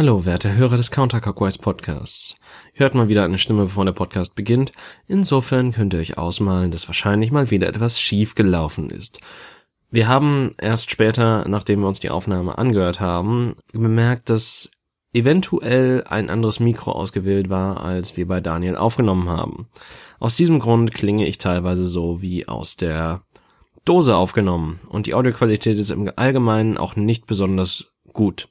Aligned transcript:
Hallo, 0.00 0.24
werte 0.24 0.54
Hörer 0.56 0.78
des 0.78 0.90
Counterclockwise 0.90 1.58
Podcasts. 1.58 2.34
Hört 2.72 2.94
mal 2.94 3.08
wieder 3.08 3.22
eine 3.22 3.36
Stimme, 3.36 3.64
bevor 3.64 3.84
der 3.84 3.92
Podcast 3.92 4.34
beginnt. 4.34 4.72
Insofern 5.08 5.72
könnt 5.72 5.92
ihr 5.92 6.00
euch 6.00 6.16
ausmalen, 6.16 6.70
dass 6.70 6.88
wahrscheinlich 6.88 7.32
mal 7.32 7.50
wieder 7.50 7.68
etwas 7.68 8.00
schief 8.00 8.34
gelaufen 8.34 8.88
ist. 8.88 9.20
Wir 9.90 10.08
haben 10.08 10.52
erst 10.56 10.90
später, 10.90 11.46
nachdem 11.46 11.80
wir 11.80 11.86
uns 11.86 12.00
die 12.00 12.08
Aufnahme 12.08 12.56
angehört 12.56 12.98
haben, 13.00 13.56
bemerkt, 13.74 14.30
dass 14.30 14.70
eventuell 15.12 16.02
ein 16.08 16.30
anderes 16.30 16.60
Mikro 16.60 16.92
ausgewählt 16.92 17.50
war, 17.50 17.84
als 17.84 18.16
wir 18.16 18.26
bei 18.26 18.40
Daniel 18.40 18.76
aufgenommen 18.76 19.28
haben. 19.28 19.68
Aus 20.18 20.34
diesem 20.34 20.60
Grund 20.60 20.94
klinge 20.94 21.26
ich 21.26 21.36
teilweise 21.36 21.86
so 21.86 22.22
wie 22.22 22.48
aus 22.48 22.76
der 22.76 23.20
Dose 23.84 24.16
aufgenommen 24.16 24.80
und 24.88 25.04
die 25.04 25.12
Audioqualität 25.12 25.78
ist 25.78 25.90
im 25.90 26.10
Allgemeinen 26.16 26.78
auch 26.78 26.96
nicht 26.96 27.26
besonders 27.26 27.92
gut. 28.14 28.48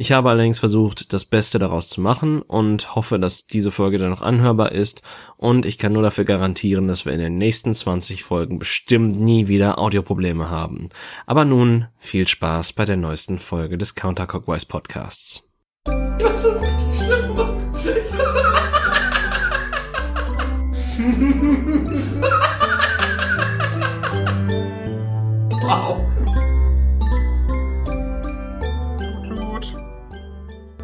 Ich 0.00 0.12
habe 0.12 0.30
allerdings 0.30 0.58
versucht, 0.58 1.12
das 1.12 1.26
Beste 1.26 1.58
daraus 1.58 1.90
zu 1.90 2.00
machen 2.00 2.40
und 2.40 2.94
hoffe, 2.94 3.18
dass 3.18 3.46
diese 3.46 3.70
Folge 3.70 3.98
dann 3.98 4.08
noch 4.08 4.22
anhörbar 4.22 4.72
ist 4.72 5.02
und 5.36 5.66
ich 5.66 5.76
kann 5.76 5.92
nur 5.92 6.02
dafür 6.02 6.24
garantieren, 6.24 6.88
dass 6.88 7.04
wir 7.04 7.12
in 7.12 7.20
den 7.20 7.36
nächsten 7.36 7.74
20 7.74 8.24
Folgen 8.24 8.58
bestimmt 8.58 9.20
nie 9.20 9.46
wieder 9.46 9.78
Audioprobleme 9.78 10.48
haben. 10.48 10.88
Aber 11.26 11.44
nun 11.44 11.88
viel 11.98 12.26
Spaß 12.26 12.72
bei 12.72 12.86
der 12.86 12.96
neuesten 12.96 13.38
Folge 13.38 13.76
des 13.76 13.94
Counterclockwise 13.94 14.64
Podcasts. 14.64 15.46
Das 15.84 16.46
ist. 16.46 16.60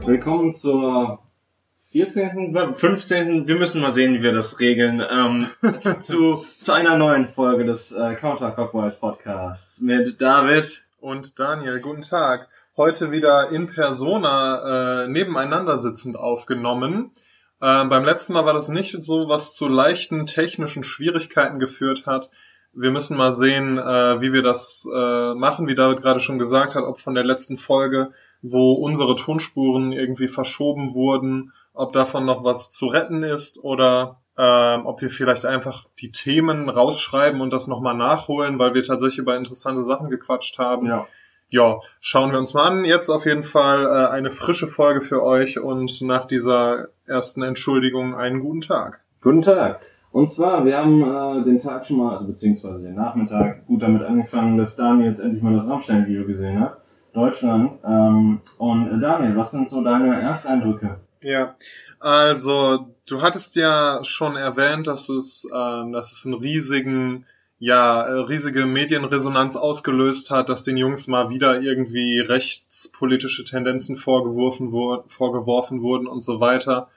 Willkommen 0.06 0.52
zur 0.52 1.18
14., 1.90 2.74
15., 2.74 3.48
wir 3.48 3.56
müssen 3.56 3.80
mal 3.80 3.90
sehen, 3.90 4.14
wie 4.14 4.22
wir 4.22 4.32
das 4.32 4.60
regeln, 4.60 5.04
ähm, 5.10 5.48
zu, 6.00 6.36
zu 6.60 6.72
einer 6.72 6.96
neuen 6.96 7.26
Folge 7.26 7.64
des 7.64 7.90
äh, 7.90 8.14
Counter 8.14 8.52
Clockwise 8.52 8.98
Podcasts 8.98 9.80
mit 9.80 10.20
David 10.20 10.84
und 11.00 11.40
Daniel. 11.40 11.80
Guten 11.80 12.02
Tag. 12.02 12.46
Heute 12.76 13.10
wieder 13.10 13.50
in 13.50 13.66
Persona 13.66 15.06
äh, 15.06 15.08
nebeneinander 15.08 15.76
sitzend 15.76 16.16
aufgenommen. 16.16 17.10
Äh, 17.60 17.86
beim 17.86 18.04
letzten 18.04 18.34
Mal 18.34 18.46
war 18.46 18.54
das 18.54 18.68
nicht 18.68 19.02
so, 19.02 19.28
was 19.28 19.54
zu 19.56 19.66
leichten 19.66 20.24
technischen 20.26 20.84
Schwierigkeiten 20.84 21.58
geführt 21.58 22.06
hat. 22.06 22.30
Wir 22.72 22.92
müssen 22.92 23.16
mal 23.16 23.32
sehen, 23.32 23.76
äh, 23.76 24.20
wie 24.20 24.32
wir 24.32 24.44
das 24.44 24.86
äh, 24.88 25.34
machen, 25.34 25.66
wie 25.66 25.74
David 25.74 26.00
gerade 26.00 26.20
schon 26.20 26.38
gesagt 26.38 26.76
hat, 26.76 26.84
ob 26.84 27.00
von 27.00 27.16
der 27.16 27.24
letzten 27.24 27.56
Folge 27.56 28.12
wo 28.42 28.74
unsere 28.74 29.14
Tonspuren 29.14 29.92
irgendwie 29.92 30.28
verschoben 30.28 30.94
wurden, 30.94 31.52
ob 31.74 31.92
davon 31.92 32.24
noch 32.24 32.44
was 32.44 32.70
zu 32.70 32.86
retten 32.86 33.22
ist 33.22 33.62
oder 33.62 34.20
ähm, 34.38 34.86
ob 34.86 35.00
wir 35.00 35.10
vielleicht 35.10 35.46
einfach 35.46 35.84
die 35.98 36.10
Themen 36.10 36.68
rausschreiben 36.68 37.40
und 37.40 37.52
das 37.52 37.68
nochmal 37.68 37.96
nachholen, 37.96 38.58
weil 38.58 38.74
wir 38.74 38.82
tatsächlich 38.82 39.18
über 39.18 39.36
interessante 39.36 39.82
Sachen 39.82 40.10
gequatscht 40.10 40.58
haben. 40.58 40.86
Ja. 40.86 41.06
ja, 41.48 41.80
schauen 42.00 42.32
wir 42.32 42.38
uns 42.38 42.52
mal 42.52 42.66
an. 42.66 42.84
Jetzt 42.84 43.08
auf 43.08 43.24
jeden 43.24 43.42
Fall 43.42 43.86
äh, 43.86 44.08
eine 44.08 44.30
frische 44.30 44.66
Folge 44.66 45.00
für 45.00 45.22
euch 45.22 45.58
und 45.58 46.02
nach 46.02 46.26
dieser 46.26 46.88
ersten 47.06 47.42
Entschuldigung 47.42 48.14
einen 48.14 48.40
guten 48.40 48.60
Tag. 48.60 49.02
Guten 49.22 49.42
Tag. 49.42 49.80
Und 50.12 50.26
zwar, 50.26 50.64
wir 50.64 50.78
haben 50.78 51.02
äh, 51.02 51.42
den 51.44 51.58
Tag 51.58 51.86
schon 51.86 51.98
mal, 51.98 52.12
also 52.12 52.26
beziehungsweise 52.26 52.82
den 52.82 52.94
Nachmittag, 52.94 53.66
gut 53.66 53.82
damit 53.82 54.02
angefangen, 54.02 54.56
dass 54.56 54.76
Daniel 54.76 55.06
jetzt 55.06 55.20
endlich 55.20 55.42
mal 55.42 55.52
das 55.52 55.68
Rammstein-Video 55.68 56.26
gesehen 56.26 56.60
hat. 56.60 56.78
Deutschland. 57.16 57.72
Ähm, 57.84 58.40
und 58.58 59.00
Daniel, 59.00 59.36
was 59.36 59.50
sind 59.50 59.68
so 59.68 59.82
deine 59.82 60.20
Ersteindrücke? 60.20 61.00
Ja, 61.22 61.56
also 61.98 62.94
du 63.08 63.22
hattest 63.22 63.56
ja 63.56 64.00
schon 64.04 64.36
erwähnt, 64.36 64.86
dass 64.86 65.08
es, 65.08 65.48
ähm, 65.52 65.92
dass 65.92 66.12
es 66.12 66.26
einen 66.26 66.34
riesigen, 66.34 67.24
ja, 67.58 68.02
äh, 68.02 68.20
riesige 68.20 68.66
Medienresonanz 68.66 69.56
ausgelöst 69.56 70.30
hat, 70.30 70.50
dass 70.50 70.62
den 70.62 70.76
Jungs 70.76 71.08
mal 71.08 71.30
wieder 71.30 71.60
irgendwie 71.60 72.20
rechtspolitische 72.20 73.44
Tendenzen 73.44 73.96
vorgeworfen, 73.96 74.72
wur 74.72 75.04
vorgeworfen 75.08 75.80
wurden 75.80 76.06
und 76.06 76.20
so 76.22 76.40
weiter. 76.40 76.88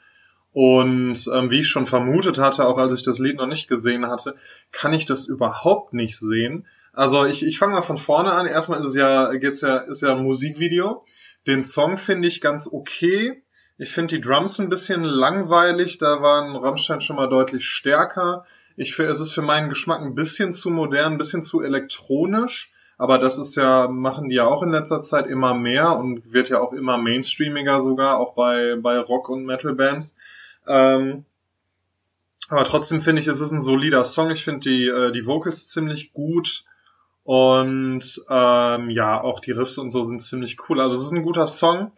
Und 0.52 1.30
ähm, 1.34 1.52
wie 1.52 1.62
ich 1.62 1.70
schon 1.70 1.86
vermutet 1.86 2.40
hatte, 2.40 2.66
auch 2.66 2.78
als 2.78 2.94
ich 2.94 3.04
das 3.04 3.20
Lied 3.20 3.38
noch 3.38 3.48
nicht 3.48 3.70
gesehen 3.70 4.08
hatte, 4.08 4.36
kann 4.72 4.94
ich 4.94 5.06
das 5.06 5.28
überhaupt 5.28 5.94
nicht 5.94 6.20
sehen, 6.20 6.66
also 6.94 7.26
ich, 7.26 7.46
ich 7.46 7.58
fange 7.58 7.74
mal 7.74 7.82
von 7.82 7.98
vorne 7.98 8.32
an. 8.32 8.48
Erstmal 8.48 8.80
ist 8.80 8.86
es 8.86 8.96
ja, 8.96 9.34
geht's 9.36 9.62
ja, 9.62 9.78
ist 9.78 10.02
ja 10.02 10.14
ein 10.16 10.24
Musikvideo. 10.24 11.04
Den 11.48 11.64
Song 11.64 11.98
finde 11.98 12.28
ich 12.28 12.42
ganz 12.42 12.68
okay. 12.72 13.42
Ich 13.78 13.92
finde 13.92 14.16
die 14.16 14.22
Drums 14.22 14.60
ein 14.60 14.70
bisschen 14.70 15.04
langweilig. 15.04 15.98
Da 15.98 16.22
waren 16.22 16.56
Rammstein 16.56 17.00
schon 17.00 17.16
mal 17.16 17.30
deutlich 17.30 17.66
stärker. 17.66 18.44
Ich 18.76 18.96
finde, 18.96 19.12
es 19.12 19.20
ist 19.20 19.32
für 19.32 19.42
meinen 19.42 19.70
Geschmack 19.70 20.02
ein 20.02 20.16
bisschen 20.16 20.52
zu 20.52 20.70
modern, 20.70 21.14
ein 21.14 21.18
bisschen 21.18 21.42
zu 21.42 21.62
elektronisch. 21.62 22.72
Aber 22.98 23.18
das 23.18 23.38
ist 23.38 23.56
ja, 23.56 23.88
machen 23.88 24.28
die 24.28 24.36
ja 24.36 24.46
auch 24.46 24.62
in 24.62 24.72
letzter 24.72 25.00
Zeit 25.00 25.28
immer 25.28 25.54
mehr 25.54 25.96
und 25.96 26.34
wird 26.34 26.50
ja 26.50 26.60
auch 26.60 26.74
immer 26.74 26.98
mainstreamiger 26.98 27.80
sogar, 27.80 28.20
auch 28.20 28.34
bei, 28.34 28.76
bei 28.76 29.00
Rock- 29.00 29.30
und 29.30 29.46
Metal-Bands. 29.46 30.18
Ähm, 30.68 31.24
aber 32.50 32.66
trotzdem 32.66 33.00
finde 33.00 33.22
ich, 33.22 33.28
es 33.28 33.40
ist 33.40 33.54
ein 33.54 33.62
solider 33.62 34.04
Song. 34.04 34.32
Ich 34.32 34.44
finde 34.44 34.60
die, 34.60 34.88
äh, 34.88 35.12
die 35.14 35.26
Vocals 35.26 35.68
ziemlich 35.68 36.12
gut. 36.12 36.66
Und 37.30 38.24
ähm, 38.28 38.90
ja, 38.90 39.22
auch 39.22 39.40
die 39.40 39.52
Riffs 39.52 39.78
und 39.78 39.92
so 39.92 40.02
sind 40.02 40.20
ziemlich 40.20 40.58
cool. 40.68 40.82
Also 40.82 40.96
es 40.96 41.04
ist 41.04 41.12
ein 41.12 41.22
guter 41.22 41.46
Song. 41.46 41.92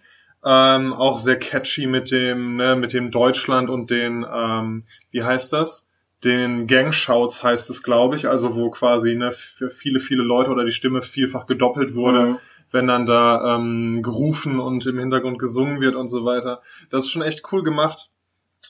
Ähm, 0.44 0.92
auch 0.92 1.20
sehr 1.20 1.40
catchy 1.40 1.88
mit 1.88 2.12
dem, 2.12 2.58
ne, 2.58 2.76
mit 2.76 2.92
dem 2.92 3.12
Deutschland 3.12 3.70
und 3.70 3.92
den, 3.92 4.26
ähm, 4.30 4.84
wie 5.12 5.24
heißt 5.24 5.54
das? 5.54 5.88
Den 6.26 6.68
Gangshouts 6.68 7.44
heißt 7.44 7.70
es, 7.70 7.82
glaube 7.82 8.18
ich, 8.18 8.28
also 8.28 8.58
wo 8.58 8.72
quasi 8.72 9.16
ne, 9.16 9.32
für 9.32 9.70
viele, 9.70 10.02
viele 10.02 10.24
Leute 10.24 10.50
oder 10.50 10.66
die 10.66 10.74
Stimme 10.74 11.02
vielfach 11.02 11.46
gedoppelt 11.46 11.96
wurde, 11.96 12.26
mhm. 12.26 12.38
wenn 12.72 12.88
dann 12.88 13.06
da 13.06 13.56
ähm, 13.56 14.02
gerufen 14.04 14.60
und 14.60 14.86
im 14.86 15.00
Hintergrund 15.00 15.40
gesungen 15.40 15.80
wird 15.80 15.96
und 15.96 16.10
so 16.10 16.26
weiter. 16.26 16.62
Das 16.90 17.06
ist 17.06 17.12
schon 17.12 17.22
echt 17.22 17.54
cool 17.54 17.64
gemacht. 17.64 18.10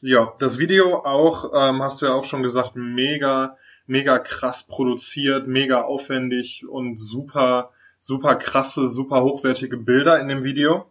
Ja, 0.04 0.34
das 0.38 0.60
Video 0.60 0.94
auch, 0.98 1.54
ähm, 1.56 1.82
hast 1.82 2.04
du 2.04 2.06
ja 2.06 2.14
auch 2.14 2.26
schon 2.26 2.44
gesagt, 2.44 2.76
mega 2.76 3.58
mega 3.92 4.20
krass 4.20 4.64
produziert, 4.64 5.48
mega 5.48 5.82
aufwendig 5.82 6.66
und 6.68 6.98
super, 6.98 7.72
super 8.00 8.36
krasse, 8.38 8.88
super 8.88 9.22
hochwertige 9.22 9.76
Bilder 9.76 10.20
in 10.22 10.30
dem 10.30 10.44
Video. 10.44 10.90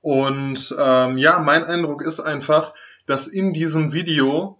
Und 0.00 0.74
ähm, 0.78 1.18
ja, 1.18 1.38
mein 1.38 1.64
Eindruck 1.64 2.00
ist 2.02 2.20
einfach, 2.20 2.72
dass 3.04 3.28
in 3.28 3.52
diesem 3.52 3.92
Video 3.92 4.58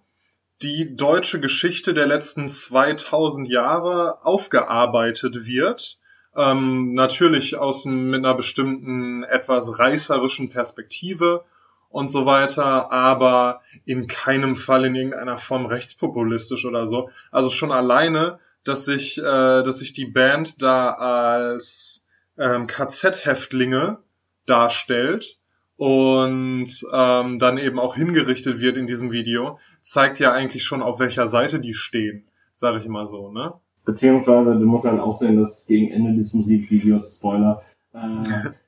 die 0.61 0.95
deutsche 0.95 1.39
Geschichte 1.39 1.95
der 1.95 2.05
letzten 2.05 2.47
2000 2.47 3.49
Jahre 3.49 4.23
aufgearbeitet 4.23 5.47
wird. 5.47 5.97
Ähm, 6.35 6.93
natürlich 6.93 7.57
aus 7.57 7.85
mit 7.85 8.19
einer 8.19 8.35
bestimmten 8.35 9.23
etwas 9.23 9.79
reißerischen 9.79 10.49
Perspektive 10.49 11.45
und 11.91 12.11
so 12.11 12.25
weiter, 12.25 12.91
aber 12.91 13.61
in 13.85 14.07
keinem 14.07 14.55
Fall 14.55 14.85
in 14.85 14.95
irgendeiner 14.95 15.37
Form 15.37 15.65
rechtspopulistisch 15.65 16.65
oder 16.65 16.87
so. 16.87 17.09
Also 17.31 17.49
schon 17.49 17.71
alleine, 17.71 18.39
dass 18.63 18.85
sich, 18.85 19.17
äh, 19.17 19.21
dass 19.21 19.79
sich 19.79 19.93
die 19.93 20.05
Band 20.05 20.61
da 20.61 20.91
als 20.91 22.05
ähm, 22.37 22.67
KZ-Häftlinge 22.67 23.97
darstellt 24.45 25.37
und 25.77 26.69
ähm, 26.93 27.39
dann 27.39 27.57
eben 27.57 27.79
auch 27.79 27.95
hingerichtet 27.95 28.59
wird 28.61 28.77
in 28.77 28.87
diesem 28.87 29.11
Video, 29.11 29.57
zeigt 29.81 30.19
ja 30.19 30.31
eigentlich 30.31 30.63
schon, 30.63 30.81
auf 30.81 30.99
welcher 30.99 31.27
Seite 31.27 31.59
die 31.59 31.73
stehen, 31.73 32.27
sage 32.53 32.79
ich 32.79 32.87
mal 32.87 33.07
so, 33.07 33.31
ne? 33.31 33.53
Beziehungsweise 33.83 34.59
du 34.59 34.65
musst 34.65 34.85
halt 34.85 34.99
auch 34.99 35.15
sehen, 35.15 35.37
dass 35.37 35.65
gegen 35.65 35.91
Ende 35.91 36.13
des 36.13 36.33
Musikvideos, 36.33 37.15
Spoiler, 37.15 37.63
äh, 37.93 38.21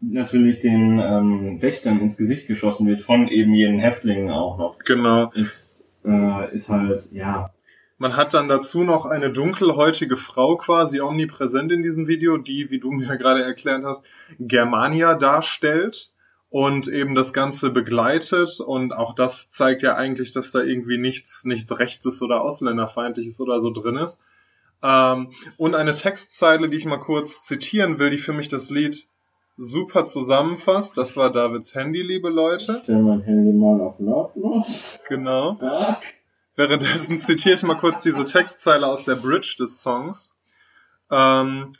natürlich 0.00 0.60
den 0.60 0.98
ähm, 0.98 1.62
Wächtern 1.62 2.00
ins 2.00 2.16
Gesicht 2.16 2.46
geschossen 2.46 2.86
wird, 2.86 3.00
von 3.00 3.28
eben 3.28 3.54
jenen 3.54 3.78
Häftlingen 3.78 4.30
auch 4.30 4.58
noch. 4.58 4.78
Genau. 4.80 5.30
Ist, 5.32 5.90
äh, 6.04 6.52
ist 6.52 6.68
halt, 6.68 7.08
ja. 7.12 7.50
Man 7.98 8.16
hat 8.16 8.34
dann 8.34 8.48
dazu 8.48 8.84
noch 8.84 9.06
eine 9.06 9.32
dunkelhäutige 9.32 10.18
Frau 10.18 10.56
quasi 10.56 11.00
omnipräsent 11.00 11.72
in 11.72 11.82
diesem 11.82 12.06
Video, 12.08 12.36
die, 12.36 12.70
wie 12.70 12.78
du 12.78 12.90
mir 12.90 13.16
gerade 13.18 13.42
erklärt 13.42 13.84
hast, 13.84 14.04
Germania 14.38 15.14
darstellt 15.14 16.10
und 16.50 16.88
eben 16.88 17.14
das 17.14 17.32
Ganze 17.32 17.70
begleitet 17.70 18.60
und 18.60 18.92
auch 18.92 19.14
das 19.14 19.48
zeigt 19.48 19.82
ja 19.82 19.96
eigentlich, 19.96 20.30
dass 20.30 20.52
da 20.52 20.62
irgendwie 20.62 20.98
nichts, 20.98 21.44
nichts 21.44 21.70
Rechtes 21.76 22.22
oder 22.22 22.42
Ausländerfeindliches 22.42 23.40
oder 23.40 23.60
so 23.60 23.70
drin 23.70 23.96
ist. 23.96 24.20
Ähm, 24.82 25.32
und 25.56 25.74
eine 25.74 25.92
Textzeile, 25.92 26.68
die 26.68 26.76
ich 26.76 26.84
mal 26.84 26.98
kurz 26.98 27.40
zitieren 27.40 27.98
will, 27.98 28.10
die 28.10 28.18
für 28.18 28.34
mich 28.34 28.48
das 28.48 28.70
Lied 28.70 29.08
super 29.56 30.04
zusammenfasst. 30.04 30.98
Das 30.98 31.16
war 31.16 31.30
Davids 31.30 31.74
Handy, 31.74 32.02
liebe 32.02 32.28
Leute. 32.28 32.76
Ich 32.76 32.82
stell 32.84 33.02
mein 33.02 33.22
Handy 33.22 33.52
mal 33.52 33.80
auf 33.80 33.98
lautlos. 33.98 34.98
Genau. 35.08 35.54
Fuck. 35.54 36.02
Währenddessen 36.56 37.18
zitiere 37.18 37.54
ich 37.54 37.62
mal 37.62 37.76
kurz 37.76 38.02
diese 38.02 38.24
Textzeile 38.24 38.86
aus 38.86 39.04
der 39.04 39.16
Bridge 39.16 39.56
des 39.58 39.82
Songs. 39.82 40.36
Ähm, 41.10 41.72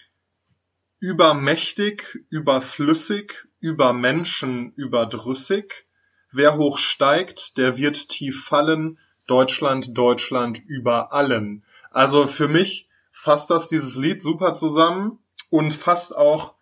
übermächtig, 0.99 2.21
überflüssig, 2.31 3.47
über 3.61 3.93
Menschen 3.93 4.73
überdrüssig. 4.75 5.87
Wer 6.33 6.57
hoch 6.57 6.79
steigt, 6.79 7.57
der 7.59 7.77
wird 7.77 8.09
tief 8.09 8.45
fallen. 8.45 8.99
Deutschland, 9.27 9.97
Deutschland 9.97 10.63
über 10.67 11.13
allen. 11.13 11.65
Also 11.91 12.27
für 12.27 12.49
mich 12.49 12.89
fasst 13.11 13.51
das 13.51 13.69
dieses 13.69 13.97
Lied 13.97 14.21
super 14.23 14.53
zusammen 14.53 15.19
und 15.51 15.73
fasst 15.73 16.17
auch 16.17 16.55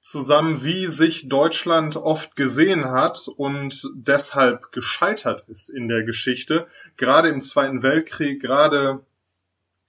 zusammen, 0.00 0.62
wie 0.62 0.86
sich 0.86 1.28
Deutschland 1.28 1.96
oft 1.96 2.36
gesehen 2.36 2.84
hat 2.90 3.28
und 3.36 3.90
deshalb 3.94 4.70
gescheitert 4.72 5.44
ist 5.48 5.68
in 5.68 5.88
der 5.88 6.04
Geschichte. 6.04 6.66
Gerade 6.96 7.28
im 7.28 7.40
Zweiten 7.40 7.82
Weltkrieg, 7.82 8.40
gerade 8.40 9.04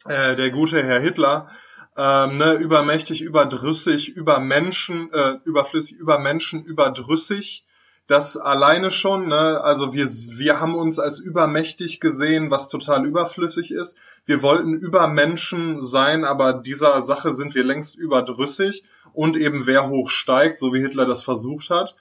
äh, 0.06 0.36
der 0.36 0.50
gute 0.50 0.82
Herr 0.84 1.00
Hitler, 1.00 1.48
ähm, 1.98 2.38
ne, 2.38 2.54
übermächtig, 2.54 3.22
überdrüssig, 3.22 4.10
über 4.10 4.40
Menschen, 4.40 5.12
äh, 5.12 5.38
überflüssig, 5.46 5.98
über 5.98 6.20
Menschen, 6.20 6.64
überdrüssig 6.64 7.67
das 8.08 8.38
alleine 8.38 8.90
schon, 8.90 9.28
ne, 9.28 9.62
also 9.62 9.94
wir, 9.94 10.06
wir 10.06 10.62
haben 10.62 10.76
uns 10.76 10.98
als 10.98 11.20
übermächtig 11.20 12.00
gesehen, 12.00 12.50
was 12.50 12.70
total 12.70 13.06
überflüssig 13.06 13.72
ist. 13.72 13.98
Wir 14.26 14.42
wollten 14.42 14.76
über 14.76 15.08
Menschen 15.10 15.82
sein, 15.82 16.24
aber 16.24 16.54
dieser 16.54 17.02
Sache 17.02 17.34
sind 17.34 17.54
wir 17.54 17.66
längst 17.66 17.98
überdrüssig 17.98 18.86
und 19.14 19.36
eben 19.36 19.68
wer 19.68 19.90
hoch 19.90 20.10
steigt, 20.10 20.58
so 20.58 20.74
wie 20.74 20.80
Hitler 20.80 21.06
das 21.06 21.22
versucht 21.22 21.70
hat, 21.70 21.98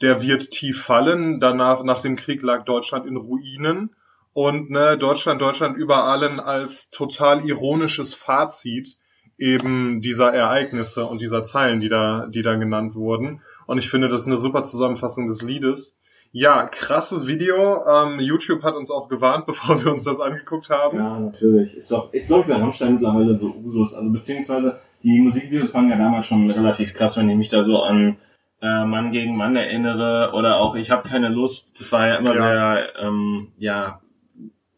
der 0.00 0.20
wird 0.20 0.50
tief 0.50 0.82
fallen. 0.82 1.38
Danach, 1.38 1.84
nach 1.84 2.00
dem 2.00 2.16
Krieg 2.16 2.42
lag 2.42 2.64
Deutschland 2.64 3.06
in 3.06 3.16
Ruinen 3.16 3.94
und 4.32 4.68
ne, 4.70 4.98
Deutschland, 4.98 5.40
Deutschland 5.40 5.76
über 5.76 6.04
allen 6.04 6.40
als 6.40 6.90
total 6.90 7.44
ironisches 7.44 8.14
Fazit 8.14 8.98
eben 9.38 10.00
dieser 10.00 10.32
Ereignisse 10.32 11.04
und 11.06 11.20
dieser 11.20 11.42
Zeilen, 11.42 11.80
die 11.80 11.88
da, 11.88 12.26
die 12.26 12.42
da 12.42 12.56
genannt 12.56 12.94
wurden. 12.94 13.40
Und 13.66 13.78
ich 13.78 13.90
finde, 13.90 14.08
das 14.08 14.22
ist 14.22 14.26
eine 14.28 14.38
super 14.38 14.62
Zusammenfassung 14.62 15.26
des 15.26 15.42
Liedes. 15.42 15.98
Ja, 16.32 16.66
krasses 16.66 17.26
Video. 17.26 17.84
Ähm, 17.86 18.20
YouTube 18.20 18.62
hat 18.62 18.74
uns 18.74 18.90
auch 18.90 19.08
gewarnt, 19.08 19.46
bevor 19.46 19.82
wir 19.84 19.92
uns 19.92 20.04
das 20.04 20.20
angeguckt 20.20 20.70
haben. 20.70 20.98
Ja, 20.98 21.18
natürlich. 21.18 21.74
Ist 21.74 21.92
doch, 21.92 22.12
ist 22.12 22.28
glaube 22.28 22.42
ich 22.42 22.48
bei 22.48 22.56
Rammstein 22.56 22.94
mittlerweile 22.94 23.34
so 23.34 23.54
Usus. 23.54 23.94
Also 23.94 24.10
beziehungsweise 24.10 24.78
die 25.02 25.20
Musikvideos 25.20 25.72
waren 25.74 25.88
ja 25.88 25.96
damals 25.96 26.26
schon 26.26 26.50
relativ 26.50 26.94
krass, 26.94 27.16
wenn 27.16 27.28
ich 27.28 27.36
mich 27.36 27.48
da 27.48 27.62
so 27.62 27.80
an 27.80 28.16
äh, 28.62 28.84
Mann 28.84 29.10
gegen 29.10 29.36
Mann 29.36 29.56
erinnere 29.56 30.32
oder 30.34 30.56
auch 30.56 30.76
Ich 30.76 30.90
habe 30.90 31.08
keine 31.08 31.28
Lust. 31.28 31.78
Das 31.78 31.92
war 31.92 32.06
ja 32.06 32.16
immer 32.16 32.34
ja. 32.34 32.40
sehr, 32.40 32.88
ähm, 33.00 33.48
ja, 33.58 34.00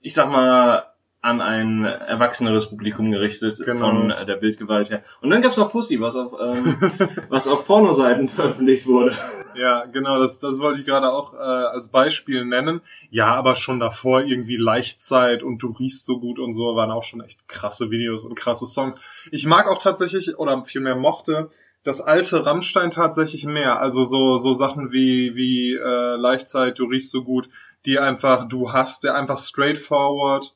ich 0.01 0.15
sag 0.15 0.31
mal, 0.31 0.85
an 1.21 1.41
ein 1.41 1.85
erwachseneres 1.85 2.69
Publikum 2.69 3.11
gerichtet 3.11 3.59
genau. 3.59 3.81
von 3.81 4.09
der 4.09 4.37
Bildgewalt 4.37 4.91
her. 4.91 5.03
Und 5.21 5.31
dann 5.31 5.43
gab's 5.43 5.57
noch 5.57 5.71
Pussy, 5.71 6.01
was 6.01 6.15
auf 6.15 6.33
ähm, 6.41 6.77
was 7.29 7.49
auf 7.49 7.67
Pornoseiten 7.67 8.29
veröffentlicht 8.29 8.87
wurde. 8.87 9.17
Ja, 9.57 9.87
genau, 9.87 10.21
das, 10.21 10.39
das 10.39 10.61
wollte 10.61 10.81
ich 10.81 10.87
gerade 10.87 11.11
auch 11.11 11.35
äh, 11.35 11.39
als 11.39 11.89
Beispiel 11.89 12.45
nennen. 12.45 12.83
Ja, 13.11 13.35
aber 13.35 13.57
schon 13.57 13.81
davor 13.81 14.23
irgendwie 14.23 14.57
Leichtzeit 14.57 15.43
und 15.43 15.61
du 15.61 15.73
riechst 15.73 16.07
so 16.07 16.21
gut 16.21 16.39
und 16.39 16.53
so 16.53 16.77
waren 16.77 16.93
auch 16.93 17.03
schon 17.03 17.21
echt 17.21 17.49
krasse 17.49 17.91
Videos 17.91 18.25
und 18.25 18.37
krasse 18.37 18.67
Songs. 18.67 19.29
Ich 19.33 19.47
mag 19.47 19.69
auch 19.69 19.79
tatsächlich 19.79 20.39
oder 20.39 20.65
vielmehr 20.65 20.95
mochte 20.95 21.51
das 21.83 22.01
alte 22.01 22.45
Rammstein 22.45 22.91
tatsächlich 22.93 23.45
mehr. 23.45 23.81
Also 23.81 24.05
so 24.05 24.37
so 24.37 24.55
Sachen 24.55 24.93
wie 24.93 25.35
wie 25.35 25.75
äh, 25.75 26.17
Leichtzeit, 26.17 26.79
du 26.79 26.85
riechst 26.85 27.11
so 27.11 27.25
gut, 27.25 27.49
die 27.87 27.99
einfach 27.99 28.47
du 28.47 28.73
hast, 28.73 29.03
der 29.03 29.17
einfach 29.17 29.39
straightforward 29.39 30.55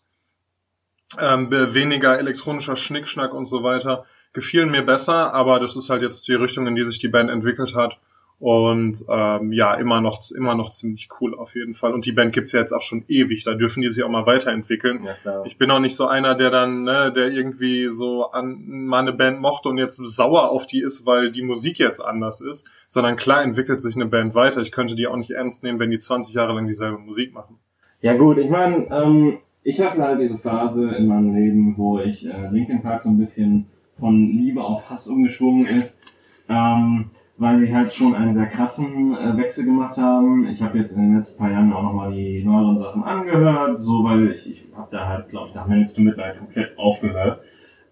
ähm, 1.20 1.50
weniger 1.50 2.19
elektronischer 2.19 2.76
Schnickschnack 2.76 3.35
und 3.35 3.44
so 3.44 3.62
weiter, 3.62 4.05
gefielen 4.32 4.70
mir 4.70 4.82
besser, 4.82 5.35
aber 5.35 5.61
das 5.61 5.76
ist 5.76 5.91
halt 5.91 6.03
jetzt 6.03 6.29
die 6.29 6.35
Richtung, 6.35 6.67
in 6.67 6.75
die 6.75 6.85
sich 6.85 6.99
die 6.99 7.09
Band 7.09 7.31
entwickelt 7.31 7.75
hat. 7.75 7.99
Und 8.43 9.05
ähm, 9.09 9.53
ja, 9.53 9.75
immer 9.75 10.00
noch, 10.00 10.19
immer 10.37 10.56
noch 10.56 10.70
ziemlich 10.70 11.09
cool 11.20 11.38
auf 11.38 11.55
jeden 11.55 11.75
Fall. 11.75 11.94
Und 11.94 12.06
die 12.06 12.11
Band 12.11 12.32
gibt's 12.32 12.50
ja 12.50 12.59
jetzt 12.59 12.73
auch 12.73 12.82
schon 12.82 13.05
ewig, 13.06 13.44
da 13.44 13.55
dürfen 13.55 13.82
die 13.82 13.88
sich 13.88 14.03
auch 14.03 14.09
mal 14.09 14.26
weiterentwickeln. 14.26 15.06
Ja. 15.25 15.44
Ich 15.44 15.59
bin 15.59 15.70
auch 15.70 15.79
nicht 15.79 15.94
so 15.94 16.09
einer, 16.09 16.35
der 16.35 16.50
dann, 16.50 16.82
ne, 16.82 17.12
der 17.15 17.31
irgendwie 17.31 17.87
so 17.87 18.32
an 18.32 18.58
mal 18.67 18.99
eine 18.99 19.12
Band 19.12 19.41
mochte 19.41 19.69
und 19.69 19.79
jetzt 19.79 19.99
sauer 20.05 20.50
auf 20.50 20.67
die 20.67 20.82
ist, 20.82 21.06
weil 21.06 21.31
die 21.31 21.43
Musik 21.43 21.79
jetzt 21.79 22.00
anders 22.00 22.41
ist, 22.41 22.69
sondern 22.88 23.15
klar 23.15 23.44
entwickelt 23.44 23.79
sich 23.79 23.94
eine 23.94 24.06
Band 24.06 24.35
weiter. 24.35 24.61
Ich 24.61 24.73
könnte 24.73 24.97
die 24.97 25.06
auch 25.06 25.17
nicht 25.17 25.31
ernst 25.31 25.62
nehmen, 25.62 25.79
wenn 25.79 25.93
die 25.93 25.99
20 25.99 26.35
Jahre 26.35 26.53
lang 26.53 26.67
dieselbe 26.67 26.99
Musik 26.99 27.32
machen. 27.32 27.61
Ja 28.00 28.15
gut, 28.15 28.38
ich 28.38 28.50
meine, 28.50 28.88
ähm, 28.91 29.38
ich 29.64 29.81
hatte 29.81 30.03
halt 30.03 30.20
diese 30.20 30.38
Phase 30.38 30.91
in 30.91 31.06
meinem 31.06 31.35
Leben, 31.35 31.76
wo 31.76 31.99
ich 31.99 32.29
äh, 32.29 32.49
Linkin 32.50 32.82
Park 32.82 33.00
so 33.00 33.09
ein 33.09 33.19
bisschen 33.19 33.67
von 33.99 34.14
Liebe 34.14 34.62
auf 34.62 34.91
Hass 34.91 35.09
umgeschwungen 35.09 35.64
ist, 35.64 36.00
ähm, 36.49 37.11
weil 37.37 37.59
sie 37.59 37.75
halt 37.75 37.93
schon 37.93 38.14
einen 38.14 38.32
sehr 38.32 38.47
krassen 38.47 39.17
äh, 39.17 39.37
Wechsel 39.37 39.64
gemacht 39.64 39.97
haben. 39.99 40.49
Ich 40.49 40.62
habe 40.62 40.79
jetzt 40.79 40.97
in 40.97 41.03
den 41.03 41.17
letzten 41.17 41.38
paar 41.38 41.50
Jahren 41.50 41.73
auch 41.73 41.82
nochmal 41.82 42.12
die 42.12 42.43
neueren 42.44 42.76
Sachen 42.76 43.05
angehört, 43.05 43.79
so 43.79 44.05
weil 44.05 44.31
ich, 44.31 44.50
ich 44.50 44.64
habe 44.76 44.88
da 44.91 45.06
halt, 45.06 45.29
glaube 45.29 45.49
ich, 45.49 45.55
nach 45.55 45.67
Minutes 45.67 45.94
to 45.94 46.03
Midnight 46.03 46.38
komplett 46.38 46.76
aufgehört. 46.79 47.43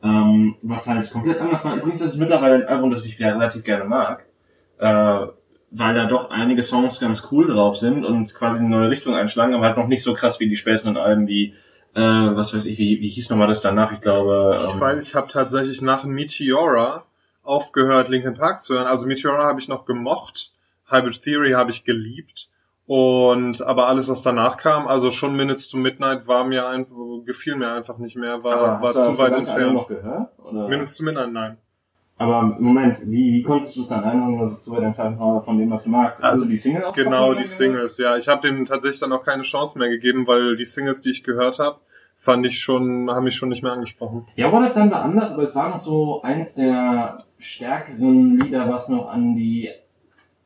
Ähm, 0.02 0.56
was 0.62 0.88
halt 0.88 1.10
komplett 1.12 1.38
anders 1.40 1.64
war. 1.64 1.76
Übrigens 1.76 2.00
ist 2.00 2.12
es 2.12 2.16
mittlerweile 2.16 2.54
ein 2.54 2.68
Album, 2.68 2.90
das 2.90 3.04
ich 3.04 3.20
relativ 3.20 3.64
gerne 3.64 3.84
mag. 3.84 4.24
Äh, 4.78 5.26
weil 5.70 5.94
da 5.94 6.06
doch 6.06 6.30
einige 6.30 6.62
Songs 6.62 7.00
ganz 7.00 7.28
cool 7.30 7.46
drauf 7.46 7.76
sind 7.76 8.04
und 8.04 8.34
quasi 8.34 8.60
eine 8.60 8.68
neue 8.68 8.90
Richtung 8.90 9.14
einschlagen, 9.14 9.54
aber 9.54 9.66
halt 9.66 9.76
noch 9.76 9.86
nicht 9.86 10.02
so 10.02 10.14
krass 10.14 10.40
wie 10.40 10.48
die 10.48 10.56
späteren 10.56 10.96
Alben 10.96 11.26
wie 11.26 11.54
äh, 11.94 12.00
was 12.00 12.54
weiß 12.54 12.66
ich, 12.66 12.78
wie, 12.78 13.00
wie 13.00 13.08
hieß 13.08 13.30
nochmal 13.30 13.48
das 13.48 13.62
danach? 13.62 13.92
Ich 13.92 14.00
glaube. 14.00 14.58
Ähm, 14.60 14.68
ich 14.74 14.80
weiß, 14.80 15.08
ich 15.08 15.14
habe 15.14 15.28
tatsächlich 15.28 15.82
nach 15.82 16.04
Meteora 16.04 17.04
aufgehört, 17.42 18.08
Linkin 18.08 18.34
Park 18.34 18.60
zu 18.60 18.74
hören. 18.74 18.86
Also 18.86 19.06
Meteora 19.06 19.44
habe 19.44 19.60
ich 19.60 19.68
noch 19.68 19.84
gemocht, 19.84 20.52
Hybrid 20.88 21.22
Theory 21.22 21.52
habe 21.52 21.70
ich 21.70 21.84
geliebt. 21.84 22.48
Und 22.86 23.62
aber 23.62 23.86
alles, 23.86 24.08
was 24.08 24.22
danach 24.22 24.56
kam, 24.56 24.88
also 24.88 25.12
schon 25.12 25.36
Minutes 25.36 25.68
to 25.68 25.76
Midnight, 25.76 26.26
war 26.26 26.44
mir 26.44 26.66
einfach, 26.66 26.96
gefiel 27.24 27.54
mir 27.54 27.72
einfach 27.72 27.98
nicht 27.98 28.16
mehr, 28.16 28.42
war, 28.42 28.82
war 28.82 28.96
zu 28.96 29.16
weit 29.16 29.32
entfernt. 29.32 29.74
Noch 29.74 29.88
gehört, 29.88 30.38
oder? 30.38 30.68
Minutes 30.68 30.96
to 30.96 31.04
Midnight, 31.04 31.32
nein. 31.32 31.58
Aber 32.20 32.54
Moment, 32.60 33.00
wie, 33.06 33.32
wie 33.32 33.42
konntest 33.42 33.74
du 33.76 33.80
es 33.80 33.88
dann 33.88 34.04
einholen, 34.04 34.38
dass 34.38 34.52
es 34.52 34.64
zu 34.64 34.72
weit 34.72 34.82
entfernt 34.82 35.18
war 35.18 35.40
von 35.40 35.56
dem, 35.56 35.70
was 35.70 35.84
du 35.84 35.88
magst? 35.88 36.22
Also, 36.22 36.42
also 36.42 36.48
die 36.50 36.56
Single 36.56 36.90
Genau, 36.94 37.32
die 37.32 37.44
Singles, 37.44 37.96
ja. 37.96 38.18
Ich 38.18 38.28
habe 38.28 38.46
denen 38.46 38.66
tatsächlich 38.66 39.00
dann 39.00 39.10
auch 39.14 39.24
keine 39.24 39.42
Chance 39.42 39.78
mehr 39.78 39.88
gegeben, 39.88 40.26
weil 40.26 40.54
die 40.54 40.66
Singles, 40.66 41.00
die 41.00 41.12
ich 41.12 41.24
gehört 41.24 41.58
habe, 41.58 41.80
fand 42.16 42.44
ich 42.44 42.60
schon, 42.60 43.10
haben 43.10 43.24
mich 43.24 43.36
schon 43.36 43.48
nicht 43.48 43.62
mehr 43.62 43.72
angesprochen. 43.72 44.26
Ja, 44.36 44.52
What 44.52 44.70
I've 44.70 44.74
Done 44.74 44.90
war 44.90 45.00
anders, 45.00 45.32
aber 45.32 45.44
es 45.44 45.54
war 45.54 45.70
noch 45.70 45.78
so 45.78 46.20
eins 46.20 46.56
der 46.56 47.24
stärkeren 47.38 48.38
Lieder, 48.38 48.68
was 48.68 48.90
noch 48.90 49.08
an 49.08 49.34
die 49.34 49.70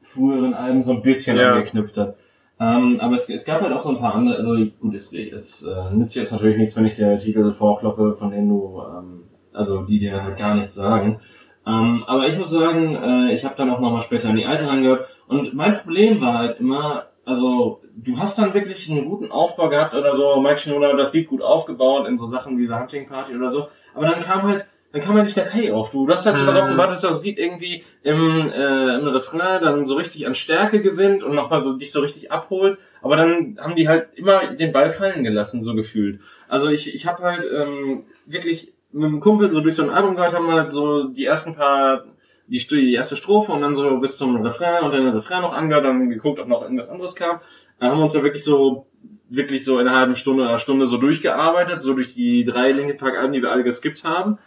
früheren 0.00 0.54
Alben 0.54 0.80
so 0.80 0.92
ein 0.92 1.02
bisschen 1.02 1.36
ja. 1.36 1.54
angeknüpft 1.54 1.98
hat. 1.98 2.16
Ähm, 2.60 2.98
aber 3.00 3.14
es, 3.14 3.28
es 3.28 3.44
gab 3.44 3.62
halt 3.62 3.72
auch 3.72 3.80
so 3.80 3.88
ein 3.88 3.98
paar 3.98 4.14
andere, 4.14 4.36
also 4.36 4.54
gut, 4.80 4.94
es, 4.94 5.12
es 5.12 5.64
äh, 5.64 5.92
nützt 5.92 6.14
jetzt 6.14 6.30
natürlich 6.30 6.56
nichts, 6.56 6.76
wenn 6.76 6.84
ich 6.84 6.94
der 6.94 7.18
Titel 7.18 7.50
vorkloppe, 7.50 8.14
von 8.14 8.30
denen 8.30 8.48
du, 8.48 8.80
ähm, 8.80 9.24
also 9.52 9.82
die 9.82 9.98
dir 9.98 10.22
halt 10.22 10.38
gar 10.38 10.54
nichts 10.54 10.76
sagen. 10.76 11.18
Ähm, 11.66 12.04
aber 12.06 12.26
ich 12.26 12.36
muss 12.36 12.50
sagen, 12.50 12.94
äh, 12.94 13.32
ich 13.32 13.44
habe 13.44 13.54
dann 13.56 13.70
auch 13.70 13.80
nochmal 13.80 14.00
später 14.00 14.28
in 14.28 14.36
die 14.36 14.46
alten 14.46 14.66
angehört 14.66 15.08
und 15.28 15.54
mein 15.54 15.74
Problem 15.74 16.20
war 16.20 16.38
halt 16.38 16.60
immer, 16.60 17.06
also 17.24 17.80
du 17.96 18.18
hast 18.18 18.38
dann 18.38 18.52
wirklich 18.52 18.90
einen 18.90 19.06
guten 19.06 19.30
Aufbau 19.30 19.68
gehabt 19.68 19.94
oder 19.94 20.14
so, 20.14 20.40
Mike 20.40 20.58
Shinoda 20.58 20.94
das 20.94 21.14
Lied 21.14 21.28
gut 21.28 21.42
aufgebaut 21.42 22.06
in 22.06 22.16
so 22.16 22.26
Sachen 22.26 22.58
wie 22.58 22.66
The 22.66 22.74
Hunting 22.74 23.06
Party 23.06 23.34
oder 23.34 23.48
so, 23.48 23.68
aber 23.94 24.06
dann 24.06 24.20
kam 24.20 24.42
halt 24.42 24.66
dann 24.94 25.02
kam 25.02 25.16
halt 25.16 25.24
nicht 25.24 25.36
der 25.36 25.42
Payoff. 25.42 25.90
Du, 25.90 26.06
du 26.06 26.12
hast 26.12 26.24
halt 26.24 26.38
so 26.38 26.46
darauf 26.46 26.68
gewartet, 26.68 26.94
dass 26.94 27.00
das 27.00 27.24
Lied 27.24 27.36
irgendwie 27.36 27.82
im, 28.04 28.48
äh, 28.48 28.94
im 28.94 29.08
Refrain 29.08 29.60
dann 29.60 29.84
so 29.84 29.96
richtig 29.96 30.24
an 30.24 30.34
Stärke 30.34 30.80
gewinnt 30.80 31.24
und 31.24 31.34
nochmal 31.34 31.60
so 31.60 31.76
dich 31.76 31.90
so 31.90 31.98
richtig 31.98 32.30
abholt. 32.30 32.78
Aber 33.02 33.16
dann 33.16 33.58
haben 33.60 33.74
die 33.74 33.88
halt 33.88 34.10
immer 34.14 34.54
den 34.54 34.70
Ball 34.70 34.90
fallen 34.90 35.24
gelassen, 35.24 35.62
so 35.62 35.74
gefühlt. 35.74 36.20
Also 36.46 36.70
ich, 36.70 36.94
ich 36.94 37.08
habe 37.08 37.24
halt 37.24 37.44
ähm, 37.44 38.04
wirklich 38.26 38.73
mit 38.94 39.08
einem 39.08 39.20
Kumpel 39.20 39.48
so 39.48 39.60
durch 39.60 39.74
so 39.74 39.82
ein 39.82 39.90
Album 39.90 40.14
gehört, 40.14 40.34
haben 40.34 40.50
halt 40.52 40.70
so 40.70 41.08
die 41.08 41.24
ersten 41.24 41.56
paar, 41.56 42.04
die, 42.46 42.58
die 42.58 42.94
erste 42.94 43.16
Strophe 43.16 43.50
und 43.52 43.60
dann 43.60 43.74
so 43.74 43.98
bis 43.98 44.16
zum 44.16 44.40
Refrain 44.40 44.84
und 44.84 44.92
dann 44.92 45.04
den 45.04 45.14
Refrain 45.14 45.42
noch 45.42 45.52
angehört, 45.52 45.84
dann 45.84 46.08
geguckt, 46.08 46.38
ob 46.38 46.46
noch 46.46 46.62
irgendwas 46.62 46.88
anderes 46.88 47.16
kam. 47.16 47.40
Dann 47.80 47.90
haben 47.90 47.98
wir 47.98 48.04
uns 48.04 48.14
ja 48.14 48.22
wirklich 48.22 48.44
so, 48.44 48.86
wirklich 49.28 49.64
so 49.64 49.80
in 49.80 49.88
einer 49.88 49.96
halben 49.96 50.14
Stunde 50.14 50.44
oder 50.44 50.58
Stunde 50.58 50.86
so 50.86 50.96
durchgearbeitet, 50.96 51.82
so 51.82 51.94
durch 51.94 52.14
die 52.14 52.44
drei 52.44 52.70
Linkin 52.70 52.96
Park 52.96 53.18
Alben, 53.18 53.32
die 53.32 53.42
wir 53.42 53.50
alle 53.50 53.64
geskippt 53.64 54.04
haben. 54.04 54.38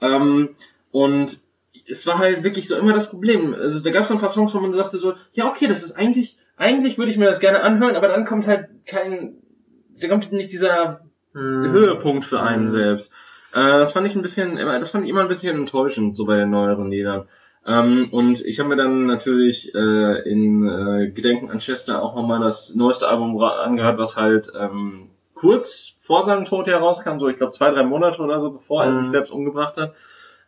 Ähm, 0.00 0.50
und 0.92 1.40
es 1.88 2.06
war 2.06 2.18
halt 2.18 2.44
wirklich 2.44 2.68
so 2.68 2.76
immer 2.76 2.92
das 2.92 3.10
Problem. 3.10 3.54
Also 3.54 3.82
da 3.82 3.90
gab 3.90 4.04
es 4.04 4.12
ein 4.12 4.18
paar 4.18 4.28
Songs, 4.28 4.54
wo 4.54 4.60
man 4.60 4.72
sagte 4.72 4.98
so, 4.98 5.14
ja 5.32 5.48
okay, 5.48 5.66
das 5.66 5.82
ist 5.82 5.96
eigentlich, 5.96 6.36
eigentlich 6.56 6.96
würde 6.96 7.10
ich 7.10 7.18
mir 7.18 7.26
das 7.26 7.40
gerne 7.40 7.60
anhören, 7.60 7.96
aber 7.96 8.06
dann 8.06 8.24
kommt 8.24 8.46
halt 8.46 8.68
kein, 8.86 9.38
da 10.00 10.06
kommt 10.06 10.30
nicht 10.30 10.52
dieser 10.52 11.00
hm. 11.32 11.72
Höhepunkt 11.72 12.24
für 12.24 12.40
einen 12.40 12.68
selbst. 12.68 13.12
Äh, 13.56 13.78
das 13.78 13.92
fand 13.92 14.06
ich 14.06 14.14
ein 14.14 14.22
bisschen, 14.22 14.56
das 14.56 14.90
fand 14.90 15.04
ich 15.04 15.10
immer 15.10 15.22
ein 15.22 15.28
bisschen 15.28 15.56
enttäuschend, 15.56 16.14
so 16.14 16.26
bei 16.26 16.36
den 16.36 16.50
neueren 16.50 16.90
Liedern. 16.90 17.26
Ähm, 17.66 18.10
und 18.12 18.44
ich 18.44 18.60
habe 18.60 18.68
mir 18.68 18.76
dann 18.76 19.06
natürlich 19.06 19.74
äh, 19.74 20.30
in 20.30 20.68
äh, 20.68 21.10
Gedenken 21.10 21.50
an 21.50 21.58
Chester 21.58 22.02
auch 22.02 22.14
nochmal 22.14 22.40
das 22.40 22.74
neueste 22.74 23.08
Album 23.08 23.42
angehört, 23.42 23.98
was 23.98 24.18
halt 24.18 24.52
ähm, 24.54 25.08
kurz 25.34 25.96
vor 26.00 26.22
seinem 26.22 26.44
Tod 26.44 26.66
herauskam, 26.66 27.18
so 27.18 27.28
ich 27.28 27.36
glaube 27.36 27.50
zwei, 27.50 27.70
drei 27.70 27.82
Monate 27.82 28.20
oder 28.20 28.40
so, 28.40 28.50
bevor 28.50 28.84
er 28.84 28.96
sich 28.96 29.06
mhm. 29.06 29.12
selbst 29.12 29.32
umgebracht 29.32 29.78
hat. 29.78 29.94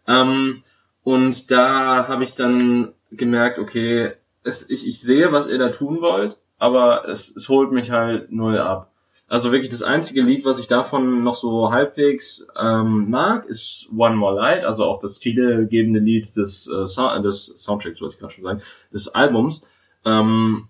Ähm, 0.06 0.62
und 1.02 1.50
da 1.50 2.08
habe 2.08 2.24
ich 2.24 2.34
dann 2.34 2.92
gemerkt, 3.10 3.58
okay, 3.58 4.12
es, 4.44 4.68
ich, 4.68 4.86
ich 4.86 5.00
sehe, 5.00 5.32
was 5.32 5.46
ihr 5.46 5.58
da 5.58 5.70
tun 5.70 6.02
wollt, 6.02 6.36
aber 6.58 7.08
es, 7.08 7.34
es 7.34 7.48
holt 7.48 7.72
mich 7.72 7.90
halt 7.90 8.30
null 8.30 8.58
ab. 8.58 8.90
Also 9.28 9.52
wirklich 9.52 9.70
das 9.70 9.82
einzige 9.82 10.22
Lied, 10.22 10.46
was 10.46 10.58
ich 10.58 10.68
davon 10.68 11.22
noch 11.22 11.34
so 11.34 11.70
halbwegs 11.70 12.48
ähm, 12.58 13.10
mag, 13.10 13.44
ist 13.44 13.90
One 13.94 14.16
More 14.16 14.34
Light, 14.34 14.64
also 14.64 14.84
auch 14.84 14.98
das 14.98 15.18
titelgebende 15.18 16.00
Lied 16.00 16.34
des, 16.36 16.66
äh, 16.66 16.86
Sound 16.86 17.26
des 17.26 17.46
Soundtracks, 17.56 18.00
wollte 18.00 18.14
ich 18.14 18.20
gerade 18.20 18.32
schon 18.32 18.44
sagen, 18.44 18.62
des 18.92 19.14
Albums. 19.14 19.66
Ähm, 20.06 20.68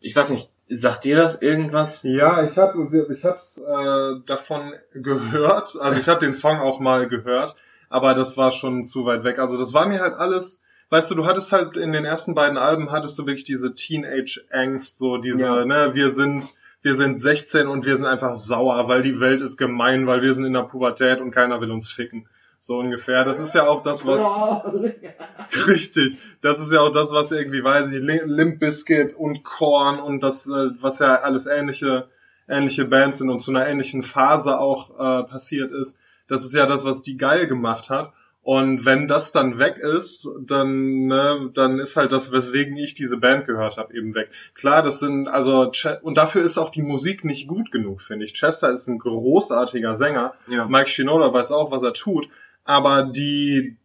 ich 0.00 0.16
weiß 0.16 0.30
nicht, 0.30 0.50
sagt 0.70 1.04
dir 1.04 1.16
das 1.16 1.42
irgendwas? 1.42 2.00
Ja, 2.02 2.42
ich 2.42 2.56
habe 2.56 3.06
ich 3.12 3.24
hab's 3.24 3.58
äh, 3.58 4.20
davon 4.24 4.72
gehört, 4.94 5.76
also 5.78 6.00
ich 6.00 6.08
habe 6.08 6.20
den 6.20 6.32
Song 6.32 6.58
auch 6.58 6.80
mal 6.80 7.08
gehört, 7.08 7.56
aber 7.90 8.14
das 8.14 8.38
war 8.38 8.52
schon 8.52 8.84
zu 8.84 9.04
weit 9.04 9.22
weg. 9.22 9.38
Also 9.38 9.58
das 9.58 9.74
war 9.74 9.86
mir 9.86 10.00
halt 10.00 10.14
alles 10.14 10.62
weißt 10.90 11.10
du, 11.10 11.14
du 11.14 11.26
hattest 11.26 11.52
halt 11.52 11.76
in 11.76 11.92
den 11.92 12.04
ersten 12.04 12.34
beiden 12.34 12.58
Alben 12.58 12.90
hattest 12.90 13.18
du 13.18 13.26
wirklich 13.26 13.44
diese 13.44 13.74
Teenage-Angst, 13.74 14.96
so 14.96 15.16
diese, 15.18 15.44
ja. 15.44 15.64
ne, 15.64 15.90
wir 15.94 16.10
sind, 16.10 16.54
wir 16.86 16.94
sind 16.94 17.16
16 17.16 17.66
und 17.66 17.84
wir 17.84 17.96
sind 17.96 18.06
einfach 18.06 18.36
sauer, 18.36 18.86
weil 18.86 19.02
die 19.02 19.18
Welt 19.18 19.40
ist 19.40 19.56
gemein, 19.56 20.06
weil 20.06 20.22
wir 20.22 20.32
sind 20.32 20.44
in 20.44 20.52
der 20.52 20.62
Pubertät 20.62 21.20
und 21.20 21.32
keiner 21.32 21.60
will 21.60 21.72
uns 21.72 21.90
ficken. 21.90 22.28
So 22.60 22.78
ungefähr. 22.78 23.24
Das 23.24 23.40
ist 23.40 23.56
ja 23.56 23.66
auch 23.66 23.82
das, 23.82 24.06
was. 24.06 24.32
richtig. 25.66 26.16
Das 26.42 26.60
ist 26.60 26.72
ja 26.72 26.82
auch 26.82 26.92
das, 26.92 27.10
was 27.10 27.32
irgendwie, 27.32 27.64
weiß 27.64 27.90
ich, 27.90 28.00
Limp 28.00 28.60
Bizkit 28.60 29.14
und 29.14 29.42
Korn 29.42 29.98
und 29.98 30.22
das, 30.22 30.46
äh, 30.46 30.70
was 30.80 31.00
ja 31.00 31.16
alles 31.16 31.46
ähnliche, 31.46 32.06
ähnliche 32.48 32.84
Bands 32.84 33.18
sind 33.18 33.30
und 33.30 33.40
zu 33.40 33.50
einer 33.50 33.66
ähnlichen 33.66 34.02
Phase 34.02 34.60
auch 34.60 34.90
äh, 34.90 35.24
passiert 35.24 35.72
ist. 35.72 35.98
Das 36.28 36.44
ist 36.44 36.54
ja 36.54 36.66
das, 36.66 36.84
was 36.84 37.02
die 37.02 37.16
geil 37.16 37.48
gemacht 37.48 37.90
hat. 37.90 38.12
Und 38.46 38.84
wenn 38.84 39.08
das 39.08 39.32
dann 39.32 39.58
weg 39.58 39.76
ist, 39.78 40.28
dann, 40.40 41.06
ne, 41.06 41.50
dann 41.52 41.80
ist 41.80 41.96
halt 41.96 42.12
das, 42.12 42.30
weswegen 42.30 42.76
ich 42.76 42.94
diese 42.94 43.16
Band 43.16 43.44
gehört 43.44 43.76
habe, 43.76 43.92
eben 43.92 44.14
weg. 44.14 44.30
Klar, 44.54 44.84
das 44.84 45.00
sind, 45.00 45.26
also, 45.26 45.72
und 46.02 46.16
dafür 46.16 46.42
ist 46.42 46.56
auch 46.56 46.70
die 46.70 46.82
Musik 46.82 47.24
nicht 47.24 47.48
gut 47.48 47.72
genug, 47.72 48.00
finde 48.00 48.24
ich. 48.24 48.34
Chester 48.34 48.70
ist 48.70 48.86
ein 48.86 49.00
großartiger 49.00 49.96
Sänger. 49.96 50.32
Ja. 50.46 50.66
Mike 50.66 50.88
Shinoda 50.88 51.32
weiß 51.32 51.50
auch, 51.50 51.72
was 51.72 51.82
er 51.82 51.92
tut. 51.92 52.28
Aber 52.62 53.02
die, 53.02 53.78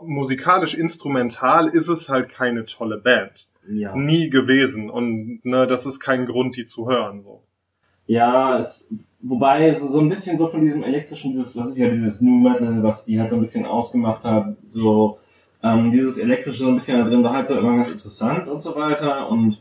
musikalisch 0.00 0.72
instrumental 0.72 1.66
ist 1.66 1.88
es 1.88 2.08
halt 2.08 2.30
keine 2.30 2.64
tolle 2.64 2.96
Band. 2.96 3.48
Ja. 3.68 3.94
Nie 3.94 4.30
gewesen. 4.30 4.88
Und, 4.88 5.44
ne, 5.44 5.66
das 5.66 5.84
ist 5.84 6.00
kein 6.00 6.24
Grund, 6.24 6.56
die 6.56 6.64
zu 6.64 6.88
hören, 6.88 7.20
so. 7.20 7.42
Ja, 8.06 8.56
es, 8.56 8.92
wobei 9.20 9.72
so, 9.72 9.88
so 9.88 9.98
ein 9.98 10.08
bisschen 10.08 10.38
so 10.38 10.48
von 10.48 10.60
diesem 10.60 10.82
elektrischen, 10.82 11.32
dieses, 11.32 11.54
das 11.54 11.70
ist 11.70 11.78
ja 11.78 11.88
dieses 11.88 12.20
New 12.20 12.36
Metal, 12.36 12.82
was 12.82 13.04
die 13.04 13.18
halt 13.18 13.30
so 13.30 13.36
ein 13.36 13.40
bisschen 13.40 13.66
ausgemacht 13.66 14.24
hat, 14.24 14.56
so 14.68 15.18
ähm, 15.62 15.90
dieses 15.90 16.18
elektrische 16.18 16.58
so 16.58 16.68
ein 16.68 16.74
bisschen 16.74 16.98
da 16.98 17.08
drin 17.08 17.24
war 17.24 17.32
halt 17.32 17.46
so 17.46 17.58
immer 17.58 17.74
ganz 17.74 17.90
interessant 17.90 18.48
und 18.48 18.62
so 18.62 18.76
weiter 18.76 19.28
und 19.28 19.60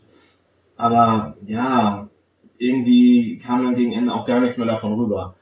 aber 0.77 1.35
ja, 1.43 2.09
irgendwie 2.57 3.37
kam 3.37 3.63
dann 3.63 3.75
gegen 3.75 3.93
Ende 3.93 4.13
auch 4.13 4.25
gar 4.25 4.39
nichts 4.41 4.57
mehr 4.57 4.67
davon 4.67 4.93
rüber. 4.93 5.35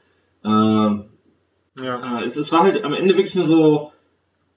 Ähm, 0.44 1.04
ja. 1.76 2.20
Äh, 2.20 2.24
es, 2.24 2.36
es 2.36 2.52
war 2.52 2.62
halt 2.62 2.84
am 2.84 2.94
Ende 2.94 3.16
wirklich 3.16 3.34
nur 3.34 3.44
so 3.44 3.92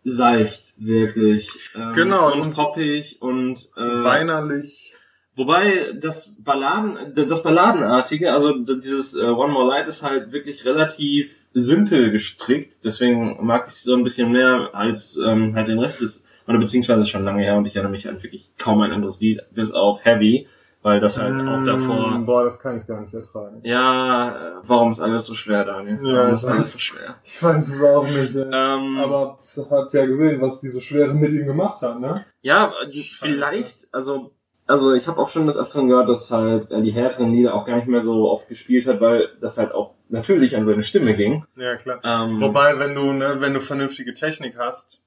seicht, 0.03 0.75
wirklich. 0.77 1.49
Ähm, 1.75 1.93
genau. 1.93 2.33
Und, 2.33 2.41
und 2.41 2.53
poppig 2.55 3.21
und 3.21 3.57
äh, 3.75 4.03
weinerlich. 4.03 4.95
Wobei 5.37 5.93
das 5.93 6.35
Balladen, 6.43 7.13
das 7.13 7.43
Balladenartige, 7.43 8.33
also 8.33 8.53
dieses 8.57 9.13
äh, 9.13 9.23
One 9.23 9.53
More 9.53 9.69
Light 9.69 9.87
ist 9.87 10.01
halt 10.01 10.31
wirklich 10.31 10.65
relativ 10.65 11.47
simpel 11.53 12.09
gestrickt, 12.09 12.83
deswegen 12.83 13.45
mag 13.45 13.67
ich 13.67 13.73
es 13.73 13.83
so 13.83 13.95
ein 13.95 14.03
bisschen 14.03 14.31
mehr 14.31 14.71
als 14.73 15.15
ähm, 15.23 15.53
halt 15.55 15.67
den 15.67 15.77
Rest 15.77 16.01
des, 16.01 16.25
oder 16.47 16.57
beziehungsweise 16.57 17.05
schon 17.05 17.23
lange 17.23 17.43
her 17.43 17.55
und 17.55 17.67
ich 17.67 17.75
erinnere 17.75 17.91
mich 17.91 18.09
an 18.09 18.23
wirklich 18.23 18.49
kaum 18.57 18.81
ein 18.81 18.91
anderes 18.91 19.21
Lied, 19.21 19.41
bis 19.51 19.73
auf 19.73 20.03
Heavy, 20.03 20.47
weil 20.81 20.99
das 21.01 21.19
halt 21.19 21.33
auch 21.47 21.63
davor. 21.63 22.19
Boah, 22.25 22.43
das 22.43 22.59
kann 22.59 22.75
ich 22.75 22.87
gar 22.87 22.99
nicht 22.99 23.13
ertragen. 23.13 23.59
Ja, 23.61 24.61
warum 24.63 24.89
ist 24.89 24.99
alles 24.99 25.27
so 25.27 25.35
schwer, 25.35 25.65
Daniel? 25.65 25.99
Ja, 26.01 26.15
warum 26.15 26.33
ist 26.33 26.45
alles 26.45 26.73
so 26.73 26.79
schwer? 26.79 27.15
Ich 27.23 27.43
weiß 27.43 27.69
es 27.69 27.83
auch 27.83 28.07
nicht, 28.07 28.35
ey. 28.35 28.45
Ähm, 28.45 28.97
aber 28.97 29.37
hat 29.69 29.93
ja 29.93 30.05
gesehen, 30.07 30.41
was 30.41 30.61
diese 30.61 30.81
Schwere 30.81 31.13
mit 31.13 31.31
ihm 31.31 31.45
gemacht 31.45 31.79
hat, 31.83 31.99
ne? 31.99 32.25
Ja, 32.41 32.73
Scheiße. 32.89 33.17
vielleicht, 33.21 33.87
also 33.91 34.31
also 34.67 34.93
ich 34.93 35.07
habe 35.07 35.19
auch 35.19 35.29
schon 35.29 35.47
das 35.47 35.57
Öfteren 35.57 35.87
gehört, 35.87 36.09
dass 36.09 36.29
halt 36.31 36.69
er 36.71 36.81
die 36.81 36.91
härteren 36.91 37.31
Lieder 37.31 37.53
auch 37.55 37.65
gar 37.65 37.77
nicht 37.77 37.87
mehr 37.87 38.01
so 38.01 38.29
oft 38.29 38.47
gespielt 38.49 38.85
hat, 38.85 39.01
weil 39.01 39.29
das 39.41 39.57
halt 39.57 39.73
auch 39.73 39.93
natürlich 40.09 40.55
an 40.55 40.65
seine 40.65 40.83
Stimme 40.83 41.15
ging. 41.15 41.45
Ja, 41.55 41.75
klar. 41.75 41.99
Ähm, 42.03 42.39
Wobei, 42.41 42.77
wenn 42.77 42.93
du, 42.93 43.13
ne, 43.13 43.37
wenn 43.39 43.53
du 43.53 43.59
vernünftige 43.59 44.13
Technik 44.13 44.55
hast, 44.57 45.01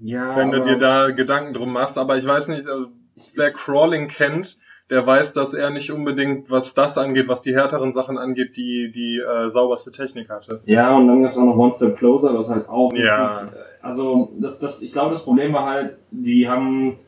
ja, 0.00 0.36
wenn 0.36 0.50
du 0.50 0.60
dir 0.60 0.78
da 0.78 1.10
Gedanken 1.10 1.52
drum 1.52 1.72
machst, 1.72 1.98
aber 1.98 2.16
ich 2.16 2.26
weiß 2.26 2.48
nicht, 2.48 2.66
also, 2.66 2.86
wer 3.34 3.50
Crawling 3.50 4.08
kennt, 4.08 4.58
der 4.88 5.06
weiß, 5.06 5.34
dass 5.34 5.54
er 5.54 5.70
nicht 5.70 5.92
unbedingt, 5.92 6.50
was 6.50 6.74
das 6.74 6.96
angeht, 6.96 7.28
was 7.28 7.42
die 7.42 7.54
härteren 7.54 7.92
Sachen 7.92 8.18
angeht, 8.18 8.56
die 8.56 8.90
die 8.92 9.20
äh, 9.20 9.48
sauberste 9.48 9.92
Technik 9.92 10.30
hatte. 10.30 10.62
Ja, 10.64 10.96
und 10.96 11.06
dann 11.06 11.22
gab's 11.22 11.36
auch 11.36 11.44
noch 11.44 11.56
One 11.56 11.70
Step 11.70 11.96
Closer, 11.96 12.34
was 12.34 12.48
halt 12.48 12.68
auch. 12.68 12.92
Ja. 12.94 13.38
Richtig, 13.38 13.58
also 13.82 14.32
das, 14.38 14.58
das, 14.58 14.82
ich 14.82 14.92
glaube, 14.92 15.10
das 15.10 15.24
Problem 15.24 15.52
war 15.52 15.66
halt, 15.66 15.96
die 16.10 16.48
haben 16.48 16.98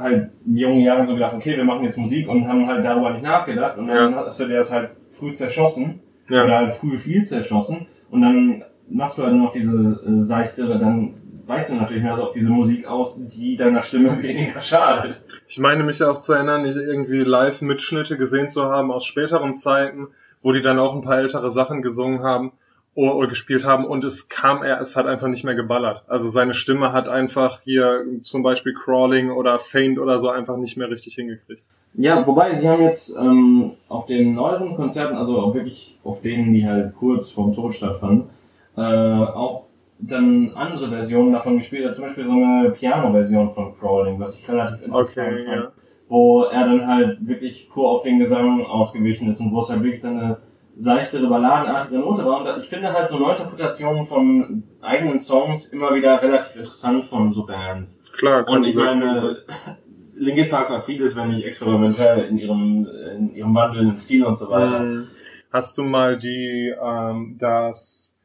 halt 0.00 0.30
in 0.46 0.56
jungen 0.56 0.80
Jahren 0.80 1.06
so 1.06 1.14
gedacht, 1.14 1.34
okay, 1.34 1.56
wir 1.56 1.64
machen 1.64 1.84
jetzt 1.84 1.98
Musik 1.98 2.28
und 2.28 2.48
haben 2.48 2.66
halt 2.66 2.84
darüber 2.84 3.12
nicht 3.12 3.22
nachgedacht 3.22 3.78
und 3.78 3.86
dann 3.86 4.12
ja. 4.12 4.24
hast 4.26 4.40
du 4.40 4.46
dir 4.46 4.56
das 4.56 4.72
halt 4.72 4.90
früh 5.08 5.32
zerschossen 5.32 6.00
ja. 6.28 6.44
oder 6.44 6.56
halt 6.58 6.72
früh 6.72 6.96
viel 6.96 7.22
zerschossen 7.24 7.86
und 8.10 8.22
dann 8.22 8.64
machst 8.88 9.18
du 9.18 9.24
halt 9.24 9.34
noch 9.34 9.50
diese 9.50 10.00
äh, 10.06 10.18
seichtere, 10.18 10.78
dann 10.78 11.14
weißt 11.46 11.70
du 11.70 11.74
natürlich 11.76 12.02
mehr 12.02 12.14
so 12.14 12.24
auf 12.24 12.30
diese 12.30 12.50
Musik 12.50 12.86
aus, 12.86 13.24
die 13.26 13.56
deiner 13.56 13.82
Stimme 13.82 14.22
weniger 14.22 14.60
schadet. 14.60 15.24
Ich 15.48 15.58
meine 15.58 15.82
mich 15.82 16.02
auch 16.02 16.18
zu 16.18 16.32
erinnern, 16.32 16.64
irgendwie 16.64 17.20
Live-Mitschnitte 17.20 18.16
gesehen 18.16 18.48
zu 18.48 18.64
haben 18.64 18.92
aus 18.92 19.04
späteren 19.04 19.54
Zeiten, 19.54 20.08
wo 20.40 20.52
die 20.52 20.60
dann 20.60 20.78
auch 20.78 20.94
ein 20.94 21.02
paar 21.02 21.18
ältere 21.18 21.50
Sachen 21.50 21.82
gesungen 21.82 22.22
haben 22.22 22.52
gespielt 22.94 23.64
haben 23.64 23.84
und 23.84 24.04
es 24.04 24.28
kam 24.28 24.62
er, 24.62 24.80
es 24.80 24.96
hat 24.96 25.06
einfach 25.06 25.28
nicht 25.28 25.44
mehr 25.44 25.54
geballert. 25.54 26.02
Also 26.08 26.28
seine 26.28 26.54
Stimme 26.54 26.92
hat 26.92 27.08
einfach 27.08 27.60
hier 27.62 28.04
zum 28.22 28.42
Beispiel 28.42 28.74
Crawling 28.74 29.30
oder 29.30 29.58
Faint 29.58 29.98
oder 29.98 30.18
so 30.18 30.28
einfach 30.28 30.56
nicht 30.56 30.76
mehr 30.76 30.90
richtig 30.90 31.14
hingekriegt. 31.14 31.62
Ja, 31.94 32.26
wobei 32.26 32.52
sie 32.52 32.68
haben 32.68 32.82
jetzt 32.82 33.16
ähm, 33.16 33.72
auf 33.88 34.06
den 34.06 34.34
neueren 34.34 34.76
Konzerten, 34.76 35.16
also 35.16 35.40
auch 35.40 35.54
wirklich 35.54 35.98
auf 36.04 36.20
denen, 36.22 36.52
die 36.52 36.66
halt 36.66 36.94
kurz 36.94 37.30
vorm 37.30 37.52
Tod 37.52 37.74
stattfanden, 37.74 38.28
äh, 38.76 38.80
auch 38.80 39.66
dann 39.98 40.52
andere 40.54 40.88
Versionen 40.88 41.32
davon 41.32 41.58
gespielt, 41.58 41.92
zum 41.92 42.04
Beispiel 42.04 42.24
so 42.24 42.30
eine 42.30 42.70
Piano-Version 42.70 43.50
von 43.50 43.78
Crawling, 43.78 44.18
was 44.18 44.38
ich 44.38 44.48
relativ 44.48 44.82
interessant 44.82 45.32
okay, 45.32 45.44
fand. 45.44 45.58
Ja. 45.58 45.72
Wo 46.08 46.42
er 46.44 46.64
dann 46.64 46.86
halt 46.86 47.28
wirklich 47.28 47.68
pur 47.68 47.88
auf 47.90 48.02
den 48.02 48.18
Gesang 48.18 48.64
ausgewichen 48.64 49.28
ist 49.28 49.40
und 49.40 49.52
wo 49.52 49.58
es 49.58 49.70
halt 49.70 49.82
wirklich 49.82 50.00
dann 50.00 50.18
eine 50.18 50.38
seichtere, 50.76 51.26
balladenartige 51.28 51.98
Note 51.98 52.24
war. 52.24 52.40
Und 52.40 52.62
ich 52.62 52.68
finde 52.68 52.92
halt 52.92 53.08
so 53.08 53.18
Neuinterpretationen 53.18 54.04
von 54.04 54.62
eigenen 54.80 55.18
Songs 55.18 55.66
immer 55.66 55.94
wieder 55.94 56.20
relativ 56.22 56.56
interessant 56.56 57.04
von 57.04 57.30
so 57.32 57.46
Bands. 57.46 58.12
Klar, 58.16 58.48
Und 58.48 58.64
ich 58.64 58.76
meine, 58.76 59.44
Linkin 60.14 60.48
Park 60.48 60.70
war 60.70 60.80
vieles, 60.80 61.16
wenn 61.16 61.28
nicht 61.28 61.46
experimentell 61.46 62.26
in 62.26 62.38
ihrem, 62.38 62.86
in 63.16 63.34
ihrem 63.34 63.54
wandelnden 63.54 63.96
Stil 63.96 64.24
und 64.24 64.36
so 64.36 64.50
weiter. 64.50 64.80
Mhm. 64.80 65.08
Hast 65.50 65.78
du 65.78 65.82
mal 65.82 66.16
die, 66.16 66.74
ähm, 66.80 67.36
das 67.38 68.18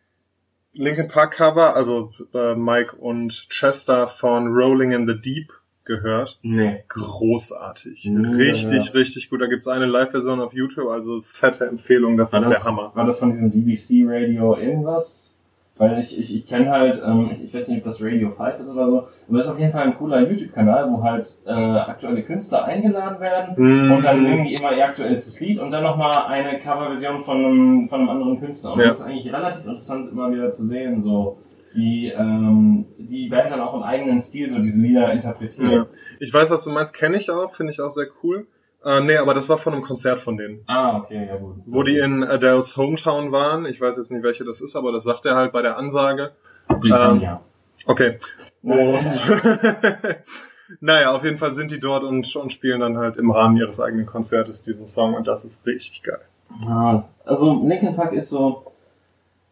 Linkin 0.73 1.07
Park 1.07 1.31
Cover, 1.31 1.75
also 1.75 2.11
äh, 2.33 2.53
Mike 2.55 2.95
und 2.97 3.47
Chester 3.49 4.07
von 4.07 4.47
Rolling 4.47 4.91
in 4.91 5.07
the 5.07 5.19
Deep 5.19 5.51
gehört. 5.85 6.39
Nee. 6.41 6.83
Großartig. 6.87 8.05
Nee, 8.11 8.27
richtig, 8.27 8.87
ja. 8.87 8.91
richtig 8.93 9.29
gut. 9.29 9.41
Da 9.41 9.47
gibt's 9.47 9.67
eine 9.67 9.85
Live-Version 9.85 10.41
auf 10.41 10.53
YouTube, 10.53 10.89
also 10.89 11.21
fette 11.21 11.65
Empfehlung, 11.65 12.17
das 12.17 12.33
war 12.33 12.39
ist 12.39 12.49
das, 12.49 12.63
der 12.63 12.71
Hammer. 12.71 12.91
War 12.93 13.05
das 13.05 13.19
von 13.19 13.31
diesem 13.31 13.51
BBC 13.51 14.05
Radio 14.07 14.57
irgendwas? 14.57 15.31
Weil 15.77 15.99
ich, 15.99 16.17
ich, 16.17 16.33
ich 16.33 16.47
kenne 16.47 16.71
halt, 16.71 17.03
ähm, 17.05 17.29
ich, 17.31 17.43
ich 17.43 17.53
weiß 17.53 17.67
nicht, 17.67 17.79
ob 17.79 17.83
das 17.83 18.01
Radio 18.01 18.29
5 18.29 18.59
ist 18.59 18.69
oder 18.69 18.87
so, 18.87 18.99
aber 18.99 19.37
das 19.37 19.45
ist 19.45 19.51
auf 19.51 19.59
jeden 19.59 19.71
Fall 19.73 19.83
ein 19.83 19.95
cooler 19.95 20.21
YouTube-Kanal, 20.21 20.89
wo 20.89 21.03
halt 21.03 21.27
äh, 21.45 21.51
aktuelle 21.51 22.23
Künstler 22.23 22.63
eingeladen 22.63 23.19
werden 23.19 23.55
mm. 23.57 23.91
und 23.91 24.03
dann 24.05 24.23
singen 24.23 24.45
die 24.45 24.53
immer 24.53 24.71
ihr 24.71 24.85
aktuellstes 24.85 25.37
Lied 25.41 25.59
und 25.59 25.71
dann 25.71 25.83
nochmal 25.83 26.13
eine 26.29 26.57
Coverversion 26.57 27.19
von 27.19 27.37
einem, 27.43 27.89
von 27.89 27.99
einem 27.99 28.09
anderen 28.09 28.39
Künstler. 28.39 28.71
Und 28.71 28.79
ja. 28.79 28.85
das 28.85 29.01
ist 29.01 29.05
eigentlich 29.05 29.33
relativ 29.33 29.65
interessant 29.65 30.09
immer 30.09 30.31
wieder 30.31 30.47
zu 30.47 30.63
sehen, 30.63 30.97
so 30.97 31.39
die 31.75 32.07
ähm, 32.07 32.85
die 32.97 33.27
Band 33.27 33.51
dann 33.51 33.61
auch 33.61 33.73
im 33.73 33.83
eigenen 33.83 34.19
Stil 34.19 34.49
so 34.49 34.59
diese 34.59 34.81
Lieder 34.81 35.11
interpretieren. 35.11 35.71
Ja. 35.71 35.85
Ich 36.19 36.33
weiß, 36.33 36.49
was 36.49 36.63
du 36.63 36.71
meinst, 36.71 36.93
kenne 36.93 37.17
ich 37.17 37.29
auch, 37.31 37.53
finde 37.53 37.73
ich 37.73 37.81
auch 37.81 37.91
sehr 37.91 38.07
cool. 38.23 38.47
Äh, 38.83 39.01
nee, 39.01 39.17
aber 39.17 39.33
das 39.33 39.49
war 39.49 39.57
von 39.57 39.73
einem 39.73 39.81
Konzert 39.81 40.19
von 40.19 40.37
denen. 40.37 40.63
Ah, 40.67 40.97
okay, 40.97 41.27
ja 41.27 41.37
gut. 41.37 41.55
Wo 41.65 41.83
die 41.83 41.97
in 41.97 42.23
Adele's 42.23 42.77
Hometown 42.77 43.31
waren. 43.31 43.65
Ich 43.65 43.81
weiß 43.81 43.97
jetzt 43.97 44.11
nicht, 44.11 44.23
welche 44.23 44.45
das 44.45 44.61
ist, 44.61 44.75
aber 44.75 44.91
das 44.91 45.03
sagt 45.03 45.25
er 45.25 45.35
halt 45.35 45.51
bei 45.51 45.61
der 45.61 45.77
Ansage. 45.77 46.33
Britannia. 46.67 47.33
Ähm, 47.33 47.87
okay. 47.87 48.17
Und 48.61 48.99
naja, 50.81 51.11
auf 51.11 51.23
jeden 51.23 51.37
Fall 51.37 51.51
sind 51.51 51.71
die 51.71 51.79
dort 51.79 52.03
und, 52.03 52.35
und 52.35 52.53
spielen 52.53 52.79
dann 52.79 52.97
halt 52.97 53.17
im 53.17 53.31
Rahmen 53.31 53.57
ihres 53.57 53.79
eigenen 53.79 54.05
Konzertes 54.05 54.63
diesen 54.63 54.85
Song 54.85 55.15
und 55.15 55.27
das 55.27 55.45
ist 55.45 55.65
richtig 55.65 56.03
geil. 56.03 56.21
Ah, 56.67 57.03
also 57.25 57.63
Linkin 57.65 57.95
Park 57.95 58.13
ist 58.13 58.29
so 58.29 58.71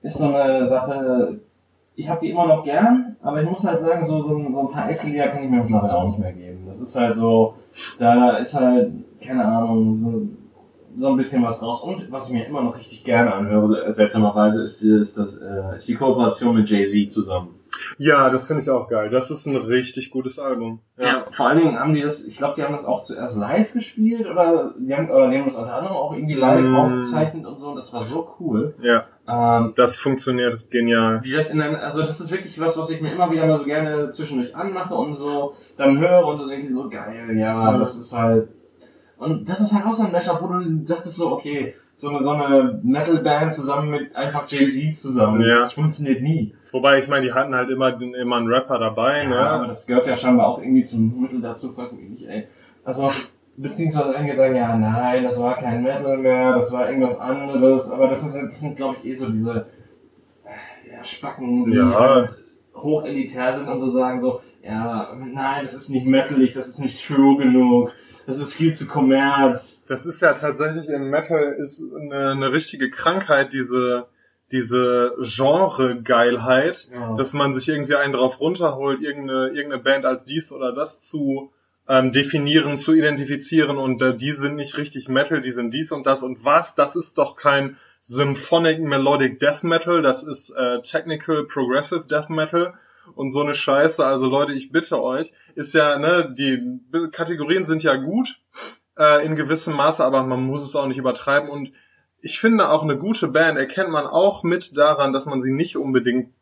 ist 0.03 0.17
so 0.17 0.35
eine 0.35 0.65
Sache, 0.65 1.39
ich 1.95 2.09
habe 2.09 2.19
die 2.21 2.31
immer 2.31 2.47
noch 2.47 2.63
gern, 2.63 3.15
Aber 3.25 3.41
ich 3.41 3.47
muss 3.47 3.65
halt 3.65 3.79
sagen, 3.79 4.03
so, 4.03 4.19
so, 4.19 4.35
ein- 4.35 4.51
so 4.51 4.67
ein 4.67 4.71
paar 4.71 4.89
ältere 4.89 5.07
Lieder 5.07 5.27
kann 5.29 5.43
ich 5.43 5.49
mir 5.49 5.61
mittlerweile 5.63 5.95
auch 5.95 6.07
nicht 6.07 6.19
mehr 6.19 6.33
geben. 6.33 6.65
Das 6.67 6.81
ist 6.81 6.93
halt 6.99 7.13
so, 7.15 7.53
da 7.99 8.35
ist 8.37 8.53
halt, 8.53 8.91
keine 9.25 9.45
Ahnung, 9.45 9.93
so, 9.93 10.27
so 10.93 11.07
ein 11.07 11.15
bisschen 11.15 11.41
was 11.43 11.63
raus. 11.63 11.81
Und 11.83 12.11
was 12.11 12.27
ich 12.27 12.33
mir 12.33 12.45
immer 12.45 12.61
noch 12.61 12.75
richtig 12.77 13.03
gerne 13.05 13.33
anhöre, 13.33 13.93
seltsamerweise, 13.93 14.61
ist, 14.63 14.81
die- 14.81 14.91
ist, 14.99 15.17
das, 15.17 15.37
äh, 15.37 15.73
ist 15.75 15.87
die 15.87 15.95
Kooperation 15.95 16.53
mit 16.55 16.69
Jay-Z 16.69 17.11
zusammen. 17.13 17.55
Ja, 17.97 18.29
das 18.29 18.47
finde 18.47 18.61
ich 18.61 18.69
auch 18.69 18.87
geil. 18.87 19.09
Das 19.09 19.31
ist 19.31 19.45
ein 19.47 19.55
richtig 19.55 20.11
gutes 20.11 20.37
Album. 20.37 20.79
Ja. 20.99 21.25
vor 21.31 21.47
allen 21.47 21.57
Dingen 21.59 21.79
haben 21.79 21.93
die 21.93 22.01
das, 22.01 22.23
ich 22.25 22.37
glaube, 22.37 22.53
die 22.55 22.63
haben 22.63 22.73
das 22.73 22.85
auch 22.85 23.01
zuerst 23.03 23.37
live 23.37 23.71
gespielt 23.73 24.27
oder 24.27 24.73
die 24.77 24.93
haben, 24.93 25.09
oder 25.09 25.29
die 25.29 25.37
haben 25.37 25.45
das 25.45 25.55
unter 25.55 25.73
anderem 25.73 25.95
auch 25.95 26.13
irgendwie 26.13 26.35
live 26.35 26.65
Mm. 26.65 26.75
aufgezeichnet 26.75 27.45
und 27.45 27.57
so 27.57 27.69
und 27.69 27.75
das 27.77 27.91
war 27.93 28.01
so 28.01 28.27
cool. 28.39 28.75
Ja, 28.81 29.05
Ähm, 29.27 29.73
das 29.75 29.97
funktioniert 29.97 30.69
genial. 30.69 31.21
wie 31.23 31.31
das 31.31 31.49
in 31.49 31.61
ein, 31.61 31.75
also 31.77 32.01
das 32.01 32.19
ist 32.19 32.31
wirklich 32.31 32.59
was, 32.59 32.77
was 32.77 32.89
ich 32.89 32.99
mir 33.01 33.13
immer 33.13 33.31
wieder 33.31 33.45
mal 33.47 33.55
so 33.57 33.63
gerne 33.63 34.09
zwischendurch 34.09 34.53
anmache 34.55 34.93
und 34.95 35.13
so 35.13 35.53
dann 35.77 35.97
höre 35.99 36.25
und 36.27 36.37
so 36.37 36.47
denke 36.47 36.65
ich 36.65 36.71
so, 36.71 36.89
geil, 36.89 37.37
ja, 37.37 37.77
das 37.77 37.95
ist 37.97 38.11
halt, 38.13 38.49
und 39.17 39.47
das 39.47 39.61
ist 39.61 39.73
halt 39.73 39.85
auch 39.85 39.93
so 39.93 40.03
ein 40.03 40.11
Mashup, 40.11 40.41
wo 40.41 40.47
du 40.47 40.61
dachtest 40.85 41.15
so, 41.15 41.31
okay, 41.31 41.73
so 41.95 42.09
eine, 42.09 42.21
so 42.21 42.31
eine 42.31 42.81
Metal-Band 42.83 43.53
zusammen 43.53 43.91
mit 43.91 44.13
einfach 44.15 44.45
Jay-Z 44.45 44.93
zusammen, 44.95 45.39
Ja. 45.39 45.59
das 45.59 45.71
funktioniert 45.73 46.21
nie. 46.21 46.53
Wobei, 46.71 46.99
ich 46.99 47.07
meine, 47.07 47.25
die 47.25 47.31
hatten 47.31 47.55
halt 47.55 47.69
immer, 47.69 47.97
immer 48.01 48.35
einen 48.37 48.47
Rapper 48.51 48.77
dabei, 48.79 49.23
Ja, 49.23 49.35
aber 49.51 49.61
ne? 49.61 49.67
das 49.67 49.85
gehört 49.87 50.05
ja 50.05 50.17
scheinbar 50.17 50.47
auch 50.47 50.59
irgendwie 50.59 50.81
zum 50.81 51.21
Mittel 51.21 51.39
dazu, 51.39 51.71
frag 51.71 51.93
mich 51.93 52.09
nicht, 52.09 52.23
ey. 52.27 52.47
Also, 52.83 53.09
beziehungsweise 53.57 54.15
einige 54.15 54.33
sagen, 54.33 54.55
ja, 54.55 54.75
nein, 54.75 55.23
das 55.23 55.39
war 55.39 55.55
kein 55.57 55.83
Metal 55.83 56.17
mehr, 56.17 56.53
das 56.53 56.71
war 56.71 56.87
irgendwas 56.87 57.19
anderes, 57.19 57.89
aber 57.91 58.07
das, 58.07 58.23
ist, 58.23 58.35
das 58.35 58.59
sind, 58.59 58.75
glaube 58.77 58.97
ich, 58.99 59.05
eh 59.05 59.13
so 59.13 59.25
diese 59.27 59.65
ja, 60.91 61.03
Spacken, 61.03 61.63
die 61.63 61.75
Ja. 61.75 61.99
halt 61.99 62.29
hochelitär 62.75 63.53
sind 63.53 63.67
und 63.69 63.79
so 63.79 63.87
sagen 63.87 64.19
so, 64.19 64.39
ja, 64.63 65.15
nein, 65.15 65.61
das 65.61 65.75
ist 65.75 65.89
nicht 65.89 66.07
metalig, 66.07 66.53
das 66.53 66.67
ist 66.67 66.79
nicht 66.79 67.05
true 67.05 67.37
genug, 67.37 67.91
das 68.25 68.39
ist 68.39 68.53
viel 68.53 68.73
zu 68.73 68.87
kommerz. 68.87 69.83
Das 69.87 70.05
ist 70.07 70.21
ja 70.21 70.33
tatsächlich 70.33 70.89
im 70.89 71.09
Metal 71.09 71.53
ist 71.53 71.83
eine, 71.95 72.31
eine 72.31 72.51
richtige 72.51 72.89
Krankheit, 72.89 73.53
diese, 73.53 74.07
diese 74.51 75.13
Genre-Geilheit, 75.21 76.89
Ja. 76.93 77.15
dass 77.15 77.33
man 77.33 77.53
sich 77.53 77.69
irgendwie 77.69 77.95
einen 77.95 78.13
drauf 78.13 78.39
runterholt, 78.39 79.01
irgendeine, 79.01 79.49
irgendeine 79.49 79.83
Band 79.83 80.05
als 80.05 80.25
dies 80.25 80.51
oder 80.51 80.71
das 80.73 80.99
zu 80.99 81.51
ähm, 81.87 82.11
definieren, 82.11 82.77
zu 82.77 82.93
identifizieren 82.93 83.77
und 83.77 84.01
äh, 84.01 84.15
die 84.15 84.31
sind 84.31 84.55
nicht 84.55 84.77
richtig 84.77 85.09
Metal, 85.09 85.41
die 85.41 85.51
sind 85.51 85.73
dies 85.73 85.91
und 85.91 86.05
das 86.05 86.23
und 86.23 86.45
was, 86.45 86.75
das 86.75 86.95
ist 86.95 87.17
doch 87.17 87.35
kein 87.35 87.77
Symphonic 87.99 88.79
Melodic 88.79 89.39
Death 89.39 89.63
Metal, 89.63 90.01
das 90.01 90.23
ist 90.23 90.51
äh, 90.51 90.81
Technical 90.81 91.45
Progressive 91.45 92.07
Death 92.07 92.29
Metal 92.29 92.73
und 93.15 93.31
so 93.31 93.41
eine 93.41 93.53
Scheiße. 93.53 94.05
Also 94.05 94.27
Leute, 94.27 94.53
ich 94.53 94.71
bitte 94.71 95.01
euch, 95.01 95.33
ist 95.55 95.73
ja, 95.73 95.97
ne, 95.97 96.33
die 96.37 96.79
Kategorien 97.11 97.65
sind 97.65 97.83
ja 97.83 97.95
gut 97.95 98.39
äh, 98.97 99.25
in 99.25 99.35
gewissem 99.35 99.75
Maße, 99.75 100.03
aber 100.03 100.23
man 100.23 100.41
muss 100.41 100.63
es 100.63 100.75
auch 100.75 100.87
nicht 100.87 100.97
übertreiben 100.97 101.49
und 101.49 101.71
ich 102.21 102.39
finde 102.39 102.69
auch 102.69 102.83
eine 102.83 102.97
gute 102.97 103.27
Band 103.27 103.57
erkennt 103.57 103.89
man 103.89 104.05
auch 104.05 104.43
mit 104.43 104.77
daran, 104.77 105.11
dass 105.11 105.25
man 105.25 105.41
sie 105.41 105.51
nicht 105.51 105.75
unbedingt 105.75 106.33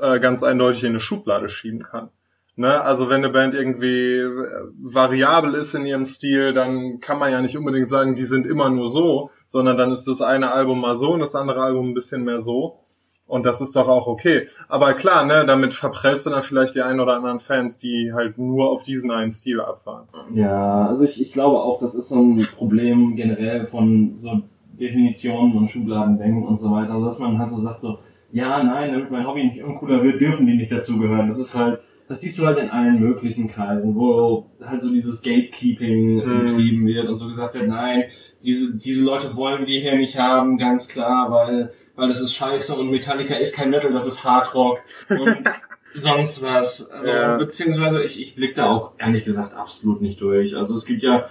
äh, 0.00 0.18
ganz 0.18 0.42
eindeutig 0.42 0.82
in 0.82 0.90
eine 0.90 1.00
Schublade 1.00 1.48
schieben 1.48 1.80
kann. 1.80 2.10
Ne? 2.60 2.78
Also 2.82 3.08
wenn 3.08 3.24
eine 3.24 3.30
Band 3.30 3.54
irgendwie 3.54 4.18
äh, 4.18 4.34
variabel 4.82 5.54
ist 5.54 5.72
in 5.72 5.86
ihrem 5.86 6.04
Stil, 6.04 6.52
dann 6.52 7.00
kann 7.00 7.18
man 7.18 7.32
ja 7.32 7.40
nicht 7.40 7.56
unbedingt 7.56 7.88
sagen, 7.88 8.14
die 8.14 8.24
sind 8.24 8.46
immer 8.46 8.68
nur 8.68 8.86
so, 8.86 9.30
sondern 9.46 9.78
dann 9.78 9.92
ist 9.92 10.06
das 10.06 10.20
eine 10.20 10.52
Album 10.52 10.78
mal 10.78 10.94
so 10.94 11.10
und 11.10 11.20
das 11.20 11.34
andere 11.34 11.62
Album 11.62 11.88
ein 11.88 11.94
bisschen 11.94 12.22
mehr 12.22 12.42
so. 12.42 12.80
Und 13.26 13.46
das 13.46 13.62
ist 13.62 13.76
doch 13.76 13.88
auch 13.88 14.06
okay. 14.06 14.46
Aber 14.68 14.92
klar, 14.92 15.24
ne, 15.24 15.44
damit 15.46 15.72
verprellst 15.72 16.26
du 16.26 16.30
dann 16.30 16.42
vielleicht 16.42 16.74
die 16.74 16.82
einen 16.82 17.00
oder 17.00 17.14
anderen 17.14 17.38
Fans, 17.38 17.78
die 17.78 18.12
halt 18.12 18.36
nur 18.36 18.68
auf 18.68 18.82
diesen 18.82 19.10
einen 19.10 19.30
Stil 19.30 19.62
abfahren. 19.62 20.08
Ja, 20.34 20.86
also 20.86 21.04
ich, 21.04 21.18
ich 21.18 21.32
glaube 21.32 21.62
auch, 21.62 21.80
das 21.80 21.94
ist 21.94 22.10
so 22.10 22.20
ein 22.20 22.46
Problem 22.58 23.14
generell 23.14 23.64
von 23.64 24.16
so 24.16 24.42
Definitionen 24.78 25.56
und 25.56 25.68
Schubladendenken 25.68 26.46
und 26.46 26.56
so 26.56 26.70
weiter, 26.72 27.00
dass 27.00 27.20
man 27.20 27.38
halt 27.38 27.48
so 27.48 27.58
sagt 27.58 27.80
so, 27.80 28.00
ja, 28.32 28.62
nein, 28.62 28.92
damit 28.92 29.10
mein 29.10 29.26
Hobby 29.26 29.44
nicht 29.44 29.62
uncooler 29.62 30.02
wird, 30.04 30.20
dürfen 30.20 30.46
die 30.46 30.54
nicht 30.56 30.70
dazugehören. 30.70 31.26
Das 31.26 31.38
ist 31.38 31.54
halt, 31.56 31.80
das 32.08 32.20
siehst 32.20 32.38
du 32.38 32.46
halt 32.46 32.58
in 32.58 32.70
allen 32.70 33.00
möglichen 33.00 33.48
Kreisen, 33.48 33.96
wo 33.96 34.46
halt 34.64 34.80
so 34.80 34.90
dieses 34.90 35.22
Gatekeeping 35.22 36.16
Mhm. 36.24 36.44
betrieben 36.44 36.86
wird 36.86 37.08
und 37.08 37.16
so 37.16 37.26
gesagt 37.26 37.54
wird, 37.54 37.66
nein, 37.68 38.04
diese, 38.44 38.76
diese 38.76 39.04
Leute 39.04 39.34
wollen 39.36 39.66
wir 39.66 39.80
hier 39.80 39.96
nicht 39.96 40.18
haben, 40.18 40.58
ganz 40.58 40.88
klar, 40.88 41.30
weil, 41.30 41.72
weil 41.96 42.08
das 42.08 42.20
ist 42.20 42.34
scheiße 42.34 42.74
und 42.76 42.90
Metallica 42.90 43.34
ist 43.34 43.54
kein 43.54 43.70
Metal, 43.70 43.92
das 43.92 44.06
ist 44.06 44.24
Hardrock 44.24 44.78
und 45.08 45.36
sonst 45.94 46.42
was. 46.42 46.88
Also, 46.90 47.10
Ja. 47.12 47.36
beziehungsweise 47.36 48.02
ich, 48.02 48.20
ich 48.20 48.34
blick 48.36 48.54
da 48.54 48.68
auch 48.70 48.92
ehrlich 48.98 49.24
gesagt 49.24 49.54
absolut 49.54 50.00
nicht 50.02 50.20
durch. 50.20 50.56
Also 50.56 50.74
es 50.74 50.84
gibt 50.84 51.02
ja 51.02 51.26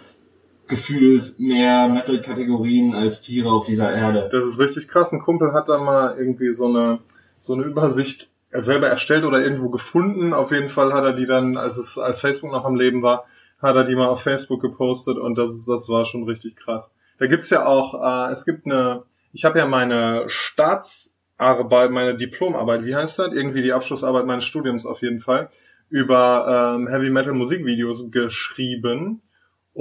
gefühlt 0.70 1.40
mehr 1.40 1.90
Metal-Kategorien 1.90 2.94
als 2.94 3.22
Tiere 3.22 3.50
auf 3.52 3.66
dieser 3.66 3.92
Erde. 3.92 4.30
Das 4.32 4.46
ist 4.46 4.60
richtig 4.60 4.88
krass. 4.88 5.12
Ein 5.12 5.20
Kumpel 5.20 5.52
hat 5.52 5.68
da 5.68 5.80
mal 5.80 6.16
irgendwie 6.18 6.52
so 6.52 6.68
eine, 6.68 7.00
so 7.42 7.54
eine 7.54 7.64
Übersicht 7.64 8.30
er 8.52 8.62
selber 8.62 8.88
erstellt 8.88 9.26
oder 9.26 9.42
irgendwo 9.42 9.70
gefunden. 9.70 10.34
Auf 10.34 10.52
jeden 10.52 10.70
Fall 10.70 10.94
hat 10.94 11.04
er 11.04 11.14
die 11.14 11.26
dann, 11.26 11.58
als 11.58 11.78
es, 11.78 11.98
als 11.98 12.20
Facebook 12.20 12.52
noch 12.52 12.66
am 12.66 12.76
Leben 12.76 13.04
war, 13.04 13.26
hat 13.62 13.76
er 13.76 13.84
die 13.84 13.96
mal 13.96 14.08
auf 14.08 14.22
Facebook 14.22 14.62
gepostet 14.62 15.18
und 15.18 15.38
das, 15.38 15.66
das 15.66 15.90
war 15.90 16.06
schon 16.06 16.24
richtig 16.24 16.56
krass. 16.56 16.94
Da 17.20 17.28
gibt's 17.28 17.50
ja 17.50 17.66
auch, 17.66 17.94
äh, 18.02 18.32
es 18.32 18.46
gibt 18.46 18.66
eine, 18.66 19.04
ich 19.34 19.46
habe 19.46 19.60
ja 19.60 19.68
meine 19.68 20.24
Staatsarbeit, 20.28 21.92
meine 21.92 22.16
Diplomarbeit, 22.16 22.86
wie 22.86 22.96
heißt 22.96 23.20
das? 23.20 23.34
Irgendwie 23.34 23.62
die 23.62 23.74
Abschlussarbeit 23.74 24.26
meines 24.26 24.46
Studiums 24.46 24.86
auf 24.86 25.02
jeden 25.02 25.20
Fall, 25.20 25.50
über 25.90 26.76
ähm, 26.78 26.88
Heavy 26.88 27.10
Metal 27.10 27.34
Musikvideos 27.34 28.12
geschrieben. 28.12 29.22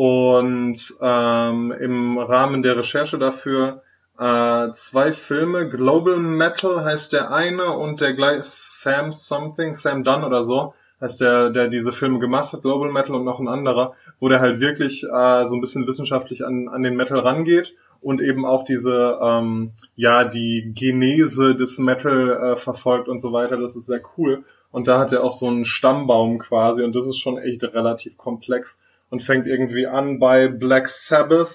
Und 0.00 0.78
ähm, 1.00 1.72
im 1.72 2.18
Rahmen 2.18 2.62
der 2.62 2.76
Recherche 2.76 3.18
dafür 3.18 3.82
äh, 4.16 4.70
zwei 4.70 5.11
Filme. 5.11 5.68
Global 5.68 6.18
Metal 6.18 6.84
heißt 6.84 7.14
der 7.14 7.32
eine 7.32 7.72
und 7.72 8.00
der 8.00 8.14
gleich 8.14 8.44
Sam 8.44 9.11
Something, 9.11 9.74
Sam 9.74 10.04
Dunn 10.04 10.22
oder 10.22 10.44
so, 10.44 10.72
heißt 11.00 11.20
der, 11.20 11.50
der 11.50 11.66
diese 11.66 11.90
Filme 11.90 12.20
gemacht 12.20 12.52
hat, 12.52 12.62
Global 12.62 12.92
Metal 12.92 13.16
und 13.16 13.24
noch 13.24 13.40
ein 13.40 13.48
anderer, 13.48 13.94
wo 14.20 14.28
der 14.28 14.38
halt 14.38 14.61
wirklich 14.61 15.02
äh, 15.02 15.46
so 15.46 15.56
ein 15.56 15.61
bisschen 15.61 15.88
wissenschaftlich 15.88 16.46
an, 16.46 16.68
an 16.68 16.84
den 16.84 16.94
Metal 16.94 17.18
rangeht 17.18 17.74
und 18.00 18.20
eben 18.20 18.44
auch 18.44 18.62
diese, 18.62 19.18
ähm, 19.20 19.72
ja, 19.96 20.22
die 20.22 20.74
Genese 20.76 21.56
des 21.56 21.80
Metal 21.80 22.52
äh, 22.52 22.54
verfolgt 22.54 23.08
und 23.08 23.20
so 23.20 23.32
weiter. 23.32 23.56
Das 23.56 23.74
ist 23.74 23.87
sehr 23.87 24.02
cool. 24.16 24.44
Und 24.70 24.87
da 24.87 25.00
hat 25.00 25.11
er 25.11 25.24
auch 25.24 25.32
so 25.32 25.48
einen 25.48 25.64
Stammbaum 25.64 26.38
quasi 26.38 26.84
und 26.84 26.94
das 26.94 27.08
ist 27.08 27.18
schon 27.18 27.37
echt 27.37 27.64
relativ 27.64 28.16
komplex 28.16 28.78
und 29.11 29.23
fängt 29.23 29.47
irgendwie 29.47 29.87
an 29.87 30.18
bei 30.18 30.49
Black 30.49 30.88
Sabbath 30.88 31.55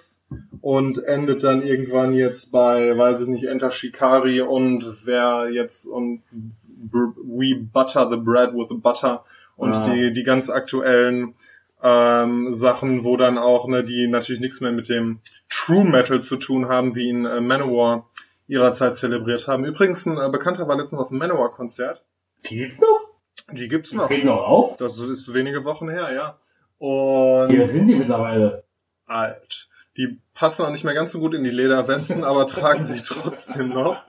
und 0.61 1.03
endet 1.03 1.43
dann 1.43 1.61
irgendwann 1.61 2.13
jetzt 2.13 2.51
bei, 2.51 2.97
weiß 2.97 3.21
ich 3.21 3.27
nicht, 3.27 3.43
Enter 3.45 3.69
Shikari 3.71 4.41
und 4.41 4.83
wer 5.05 5.49
jetzt 5.51 5.85
und 5.85 6.23
We 6.31 7.55
Butter 7.71 8.09
the 8.09 8.17
Bread 8.17 8.53
with 8.53 8.69
the 8.69 8.77
Butter 8.77 9.23
und 9.55 9.75
Ah. 9.75 9.79
die, 9.81 10.13
die 10.13 10.23
ganz 10.23 10.49
aktuellen 10.49 11.35
ähm, 11.83 12.53
Sachen, 12.53 13.03
wo 13.03 13.17
dann 13.17 13.37
auch, 13.37 13.67
ne, 13.67 13.83
die 13.83 14.07
natürlich 14.07 14.41
nichts 14.41 14.61
mehr 14.61 14.71
mit 14.71 14.89
dem 14.89 15.19
True 15.49 15.83
Metal 15.85 16.19
zu 16.19 16.37
tun 16.37 16.67
haben, 16.69 16.95
wie 16.95 17.09
ihn 17.09 17.25
äh, 17.25 17.41
Manowar 17.41 18.07
ihrer 18.47 18.71
Zeit 18.71 18.95
zelebriert 18.95 19.47
haben. 19.47 19.65
Übrigens, 19.65 20.05
ein 20.05 20.17
äh, 20.17 20.29
Bekannter 20.29 20.67
war 20.67 20.77
letztens 20.77 21.01
auf 21.01 21.11
einem 21.11 21.19
Manowar-Konzert. 21.19 22.03
Die 22.49 22.57
gibt's 22.57 22.79
noch? 22.81 23.09
Die 23.51 23.67
gibt's 23.67 23.89
Die 23.91 23.97
noch. 23.97 24.07
treten 24.07 24.27
noch 24.27 24.41
auf? 24.47 24.77
Das 24.77 24.97
ist 24.97 25.33
wenige 25.33 25.63
Wochen 25.65 25.89
her, 25.89 26.13
ja. 26.13 26.37
Und 26.83 27.47
Wie 27.47 27.59
alt 27.59 27.67
sind 27.69 27.87
die 27.87 27.95
mittlerweile? 27.95 28.65
alt. 29.05 29.69
Die 29.95 30.19
passen 30.33 30.65
auch 30.65 30.71
nicht 30.71 30.83
mehr 30.83 30.93
ganz 30.93 31.11
so 31.11 31.19
gut 31.19 31.33
in 31.33 31.45
die 31.45 31.49
Lederwesten, 31.49 32.23
aber 32.25 32.45
tragen 32.45 32.83
sie 32.83 33.01
trotzdem 33.01 33.69
noch. 33.69 34.03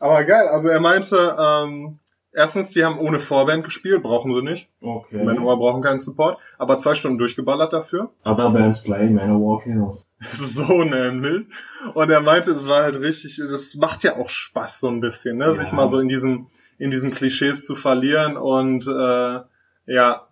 Aber 0.00 0.24
geil, 0.24 0.48
also 0.48 0.68
er 0.68 0.80
meinte, 0.80 1.36
ähm, 1.38 2.00
erstens, 2.32 2.70
die 2.70 2.84
haben 2.84 2.98
ohne 2.98 3.20
Vorband 3.20 3.62
gespielt, 3.62 4.02
brauchen 4.02 4.34
sie 4.34 4.42
nicht. 4.42 4.68
Okay. 4.80 5.22
Manowar 5.22 5.58
brauchen 5.58 5.80
keinen 5.80 5.98
Support, 5.98 6.40
aber 6.58 6.76
zwei 6.76 6.94
Stunden 6.94 7.18
durchgeballert 7.18 7.72
dafür. 7.72 8.10
Other 8.24 8.50
bands 8.50 8.82
play 8.82 9.08
Manowar 9.08 9.62
Kills. 9.62 10.10
So 10.20 10.82
nämlich. 10.82 11.46
Und 11.94 12.10
er 12.10 12.20
meinte, 12.20 12.50
es 12.50 12.68
war 12.68 12.82
halt 12.82 12.98
richtig, 12.98 13.40
das 13.48 13.76
macht 13.76 14.02
ja 14.02 14.16
auch 14.16 14.28
Spaß 14.28 14.80
so 14.80 14.88
ein 14.88 15.00
bisschen, 15.00 15.36
ne? 15.36 15.44
Ja. 15.44 15.54
sich 15.54 15.70
mal 15.70 15.88
so 15.88 16.00
in 16.00 16.08
diesen, 16.08 16.48
in 16.78 16.90
diesen 16.90 17.12
Klischees 17.12 17.64
zu 17.64 17.76
verlieren 17.76 18.36
und 18.36 18.88
äh, 18.88 19.40
ja, 19.86 20.26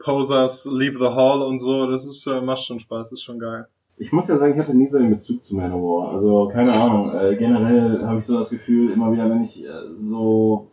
Posers, 0.00 0.66
Leave 0.72 0.98
the 0.98 1.14
Hall 1.14 1.42
und 1.42 1.58
so, 1.58 1.86
das 1.86 2.06
ist, 2.06 2.26
äh, 2.26 2.40
macht 2.40 2.64
schon 2.64 2.80
Spaß, 2.80 3.12
ist 3.12 3.22
schon 3.22 3.38
geil. 3.38 3.66
Ich 3.98 4.12
muss 4.12 4.28
ja 4.28 4.36
sagen, 4.36 4.54
ich 4.54 4.58
hatte 4.58 4.74
nie 4.74 4.86
so 4.86 4.98
den 4.98 5.10
Bezug 5.10 5.42
zu 5.42 5.54
Manowar. 5.56 6.12
Also, 6.12 6.48
keine 6.48 6.72
Ahnung. 6.72 7.14
Äh, 7.14 7.36
generell 7.36 8.02
habe 8.06 8.16
ich 8.16 8.24
so 8.24 8.38
das 8.38 8.48
Gefühl, 8.48 8.92
immer 8.92 9.12
wieder, 9.12 9.28
wenn 9.28 9.42
ich 9.42 9.62
äh, 9.62 9.92
so. 9.92 10.70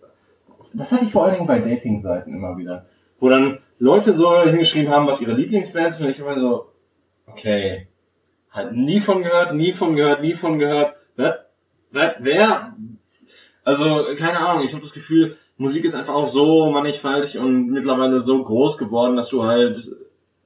Das 0.73 0.93
hatte 0.93 1.03
ich 1.03 1.11
vor 1.11 1.25
allen 1.25 1.33
Dingen 1.33 1.45
bei 1.45 1.59
Dating-Seiten 1.59 2.33
immer 2.33 2.57
wieder. 2.57 2.85
Wo 3.19 3.27
dann 3.27 3.59
Leute 3.79 4.13
so 4.13 4.41
hingeschrieben 4.43 4.93
haben, 4.93 5.07
was 5.07 5.21
ihre 5.21 5.33
Lieblingsbands 5.33 5.97
sind, 5.97 6.07
und 6.07 6.13
ich 6.13 6.19
immer 6.19 6.39
so, 6.39 6.67
okay. 7.25 7.87
Halt 8.49 8.73
nie 8.73 9.01
von 9.01 9.23
gehört, 9.23 9.53
nie 9.53 9.73
von 9.73 9.97
gehört, 9.97 10.21
nie 10.21 10.33
von 10.33 10.57
gehört. 10.57 10.95
Was? 11.17 11.35
Wer? 11.91 12.75
Also, 13.65 14.05
keine 14.17 14.39
Ahnung, 14.39 14.63
ich 14.63 14.71
habe 14.71 14.81
das 14.81 14.93
Gefühl, 14.93 15.35
Musik 15.57 15.85
ist 15.85 15.95
einfach 15.95 16.13
auch 16.13 16.27
so 16.27 16.69
mannigfaltig 16.69 17.39
und 17.39 17.69
mittlerweile 17.69 18.19
so 18.19 18.43
groß 18.43 18.77
geworden, 18.77 19.15
dass 19.15 19.29
du 19.29 19.43
halt 19.43 19.77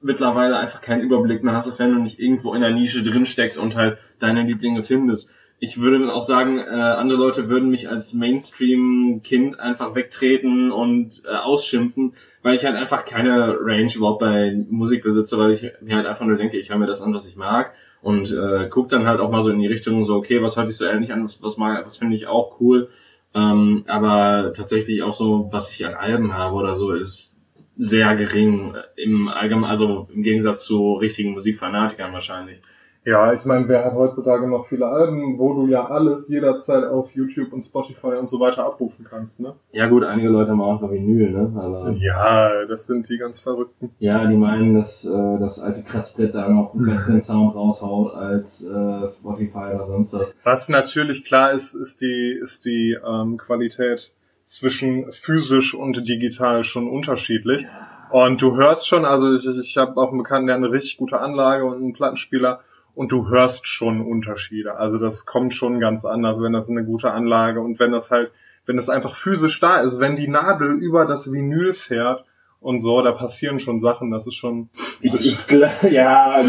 mittlerweile 0.02 0.56
einfach 0.56 0.80
keinen 0.80 1.02
Überblick 1.02 1.44
mehr 1.44 1.54
hast, 1.54 1.78
wenn 1.78 1.94
du 1.94 2.00
nicht 2.00 2.18
irgendwo 2.18 2.54
in 2.54 2.60
der 2.60 2.72
Nische 2.72 3.02
drin 3.02 3.26
steckst 3.26 3.58
und 3.58 3.76
halt 3.76 3.98
deine 4.18 4.42
Lieblinge 4.42 4.82
findest. 4.82 5.30
Ich 5.60 5.80
würde 5.80 6.12
auch 6.12 6.24
sagen, 6.24 6.58
äh, 6.58 6.62
andere 6.62 7.20
Leute 7.20 7.48
würden 7.48 7.70
mich 7.70 7.88
als 7.88 8.14
Mainstream-Kind 8.14 9.60
einfach 9.60 9.94
wegtreten 9.94 10.72
und 10.72 11.22
äh, 11.24 11.36
ausschimpfen, 11.36 12.14
weil 12.42 12.56
ich 12.56 12.64
halt 12.64 12.74
einfach 12.74 13.04
keine 13.04 13.58
Range 13.60 13.92
überhaupt 13.94 14.18
bei 14.18 14.56
Musik 14.70 15.04
besitze, 15.04 15.38
weil 15.38 15.52
ich 15.52 15.70
mir 15.80 15.94
halt 15.94 16.06
einfach 16.06 16.26
nur 16.26 16.36
denke, 16.36 16.56
ich 16.56 16.70
höre 16.70 16.78
mir 16.78 16.86
das 16.86 17.00
an, 17.00 17.14
was 17.14 17.28
ich 17.28 17.36
mag 17.36 17.74
und 18.00 18.32
äh, 18.32 18.66
guck 18.70 18.88
dann 18.88 19.06
halt 19.06 19.20
auch 19.20 19.30
mal 19.30 19.40
so 19.40 19.50
in 19.50 19.60
die 19.60 19.68
Richtung 19.68 20.02
so, 20.02 20.16
okay, 20.16 20.42
was 20.42 20.56
hört 20.56 20.66
sich 20.66 20.76
so 20.76 20.84
ähnlich 20.84 21.12
an, 21.12 21.22
was, 21.22 21.40
was, 21.44 21.56
mag, 21.58 21.86
was 21.86 21.96
finde 21.96 22.16
ich 22.16 22.26
auch 22.26 22.60
cool. 22.60 22.88
Ähm, 23.34 23.84
aber 23.86 24.52
tatsächlich 24.54 25.02
auch 25.02 25.12
so, 25.12 25.48
was 25.52 25.70
ich 25.70 25.86
an 25.86 25.94
Alben 25.94 26.34
habe 26.34 26.54
oder 26.56 26.74
so, 26.74 26.92
ist 26.92 27.40
sehr 27.76 28.14
gering 28.16 28.74
im 28.96 29.28
Allgemeinen, 29.28 29.70
also 29.70 30.08
im 30.12 30.22
Gegensatz 30.22 30.64
zu 30.64 30.94
richtigen 30.94 31.32
Musikfanatikern 31.32 32.12
wahrscheinlich. 32.12 32.60
Ja, 33.04 33.32
ich 33.32 33.44
meine, 33.44 33.66
wer 33.66 33.84
hat 33.84 33.94
heutzutage 33.94 34.46
noch 34.46 34.64
viele 34.64 34.86
Alben, 34.86 35.36
wo 35.36 35.54
du 35.54 35.66
ja 35.66 35.86
alles 35.86 36.28
jederzeit 36.28 36.84
auf 36.84 37.14
YouTube 37.16 37.52
und 37.52 37.60
Spotify 37.60 38.14
und 38.18 38.28
so 38.28 38.38
weiter 38.38 38.64
abrufen 38.64 39.04
kannst, 39.08 39.40
ne? 39.40 39.54
Ja 39.72 39.88
gut, 39.88 40.04
einige 40.04 40.28
Leute 40.28 40.52
haben 40.52 40.60
auch 40.60 40.72
einfach 40.72 40.92
Vinyl, 40.92 41.32
ne? 41.32 41.52
Aber 41.60 41.90
ja, 41.90 42.64
das 42.66 42.86
sind 42.86 43.08
die 43.08 43.18
ganz 43.18 43.40
Verrückten. 43.40 43.90
Ja, 43.98 44.24
die 44.26 44.36
meinen, 44.36 44.74
dass 44.74 45.04
äh, 45.04 45.38
das 45.40 45.58
alte 45.58 45.82
Kratzbrett 45.82 46.34
da 46.34 46.48
noch 46.48 46.74
einen 46.74 46.84
besseren 46.84 47.20
Sound 47.20 47.56
raushaut 47.56 48.14
als 48.14 48.64
äh, 48.66 49.04
Spotify 49.04 49.74
oder 49.74 49.82
sonst 49.82 50.14
was. 50.14 50.36
Was 50.44 50.68
natürlich 50.68 51.24
klar 51.24 51.50
ist, 51.50 51.74
ist 51.74 52.02
die, 52.02 52.38
ist 52.40 52.64
die 52.64 52.96
ähm, 53.04 53.36
Qualität 53.36 54.12
zwischen 54.46 55.10
physisch 55.10 55.74
und 55.74 56.08
digital 56.08 56.62
schon 56.62 56.88
unterschiedlich. 56.88 57.66
Und 58.10 58.42
du 58.42 58.56
hörst 58.56 58.86
schon, 58.86 59.06
also 59.06 59.34
ich, 59.34 59.58
ich 59.58 59.76
habe 59.78 60.00
auch 60.00 60.10
einen 60.10 60.18
Bekannten, 60.18 60.46
der 60.46 60.56
eine 60.56 60.70
richtig 60.70 60.98
gute 60.98 61.18
Anlage 61.18 61.64
und 61.64 61.76
einen 61.76 61.94
Plattenspieler 61.94 62.60
und 62.94 63.12
du 63.12 63.28
hörst 63.28 63.66
schon 63.66 64.00
Unterschiede. 64.00 64.76
Also 64.76 64.98
das 64.98 65.26
kommt 65.26 65.54
schon 65.54 65.80
ganz 65.80 66.04
anders, 66.04 66.40
wenn 66.40 66.52
das 66.52 66.70
eine 66.70 66.84
gute 66.84 67.10
Anlage 67.10 67.60
und 67.60 67.78
wenn 67.80 67.92
das 67.92 68.10
halt, 68.10 68.32
wenn 68.66 68.76
das 68.76 68.90
einfach 68.90 69.14
physisch 69.14 69.60
da 69.60 69.80
ist, 69.80 70.00
wenn 70.00 70.16
die 70.16 70.28
Nadel 70.28 70.72
über 70.72 71.06
das 71.06 71.32
Vinyl 71.32 71.72
fährt 71.72 72.24
und 72.60 72.78
so, 72.78 73.02
da 73.02 73.12
passieren 73.12 73.58
schon 73.58 73.78
Sachen, 73.78 74.10
das 74.10 74.26
ist 74.26 74.36
schon. 74.36 74.68
Ich, 75.00 75.14
ich, 75.14 75.38
ja, 75.90 76.40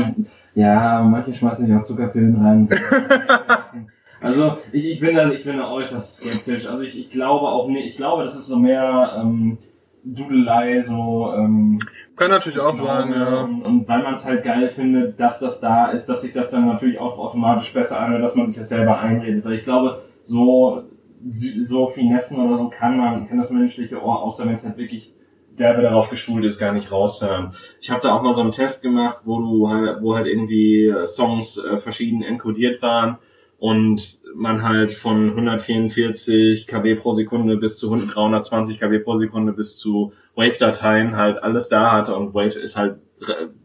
ja, 0.53 1.01
manche 1.01 1.33
schmeißen 1.33 1.65
sich 1.65 1.75
auch 1.75 1.81
Zuckerpillen 1.81 2.35
rein. 2.35 2.69
also 4.21 4.55
ich, 4.71 4.89
ich 4.89 4.99
bin 4.99 5.15
da, 5.15 5.31
ich 5.31 5.43
bin 5.43 5.57
da 5.57 5.71
äußerst 5.71 6.17
skeptisch. 6.17 6.67
Also 6.67 6.83
ich, 6.83 6.99
ich 6.99 7.09
glaube 7.09 7.47
auch 7.47 7.67
nicht, 7.67 7.87
ich 7.87 7.97
glaube, 7.97 8.21
das 8.21 8.35
ist 8.35 8.47
so 8.47 8.59
mehr 8.59 9.17
ähm, 9.19 9.57
Dudelei, 10.03 10.81
so. 10.81 11.33
Ähm, 11.35 11.77
Kann 12.15 12.31
natürlich 12.31 12.59
auch 12.59 12.75
sein, 12.75 13.11
ja. 13.11 13.43
Und, 13.43 13.87
weil 13.87 14.03
man 14.03 14.13
es 14.13 14.25
halt 14.25 14.43
geil 14.43 14.67
findet, 14.67 15.19
dass 15.19 15.39
das 15.39 15.61
da 15.61 15.91
ist, 15.91 16.07
dass 16.07 16.21
sich 16.21 16.33
das 16.33 16.51
dann 16.51 16.65
natürlich 16.65 16.99
auch 16.99 17.17
automatisch 17.17 17.73
besser 17.73 17.99
anhört, 17.99 18.23
dass 18.23 18.35
man 18.35 18.47
sich 18.47 18.57
das 18.57 18.69
selber 18.69 18.99
einredet. 18.99 19.45
Weil 19.45 19.53
ich 19.53 19.63
glaube, 19.63 19.97
so 20.21 20.83
so 21.29 21.85
Finessen 21.85 22.45
oder 22.45 22.55
so 22.55 22.67
kann 22.67 22.97
man, 22.97 23.27
kann 23.27 23.37
das 23.37 23.49
menschliche 23.49 24.03
Ohr, 24.03 24.21
außer 24.23 24.45
wenn 24.45 24.53
es 24.53 24.65
halt 24.65 24.77
wirklich 24.77 25.13
derbe 25.57 25.81
darauf 25.81 26.09
geschult 26.09 26.43
ist, 26.43 26.59
gar 26.59 26.73
nicht 26.73 26.91
raushören. 26.91 27.51
Ich 27.79 27.91
habe 27.91 28.01
da 28.01 28.13
auch 28.13 28.23
mal 28.23 28.33
so 28.33 28.41
einen 28.41 28.51
Test 28.51 28.81
gemacht, 28.81 29.19
wo 29.23 29.39
du 29.39 29.69
halt, 29.69 30.01
wo 30.01 30.15
halt 30.15 30.27
irgendwie 30.27 30.93
Songs 31.05 31.57
äh, 31.57 31.77
verschieden 31.77 32.23
enkodiert 32.23 32.81
waren 32.81 33.19
und 33.63 34.19
man 34.35 34.61
halt 34.61 34.91
von 34.91 35.29
144 35.29 36.67
kb 36.67 36.99
pro 36.99 37.13
Sekunde 37.13 37.55
bis 37.55 37.77
zu 37.77 37.95
320 37.95 38.77
kb 38.77 39.05
pro 39.05 39.15
Sekunde 39.15 39.53
bis 39.53 39.77
zu 39.77 40.11
Wave-Dateien 40.35 41.15
halt 41.15 41.41
alles 41.41 41.69
da 41.69 41.93
hatte 41.93 42.13
und 42.13 42.33
Wave 42.33 42.59
ist 42.59 42.75
halt 42.75 42.97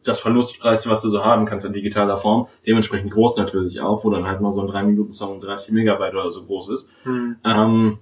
das 0.04 0.20
verlustpreiste, 0.20 0.88
was 0.88 1.02
du 1.02 1.08
so 1.08 1.24
haben 1.24 1.46
kannst 1.46 1.66
in 1.66 1.72
digitaler 1.72 2.16
Form, 2.16 2.46
dementsprechend 2.64 3.10
groß 3.10 3.38
natürlich 3.38 3.80
auch, 3.80 4.04
wo 4.04 4.10
dann 4.10 4.28
halt 4.28 4.40
mal 4.40 4.52
so 4.52 4.60
ein 4.60 4.68
3-Minuten-Song 4.68 5.40
30 5.40 5.74
Megabyte 5.74 6.14
oder 6.14 6.30
so 6.30 6.44
groß 6.44 6.68
ist. 6.68 6.88
Hm. 7.02 7.36
Ähm, 7.44 7.98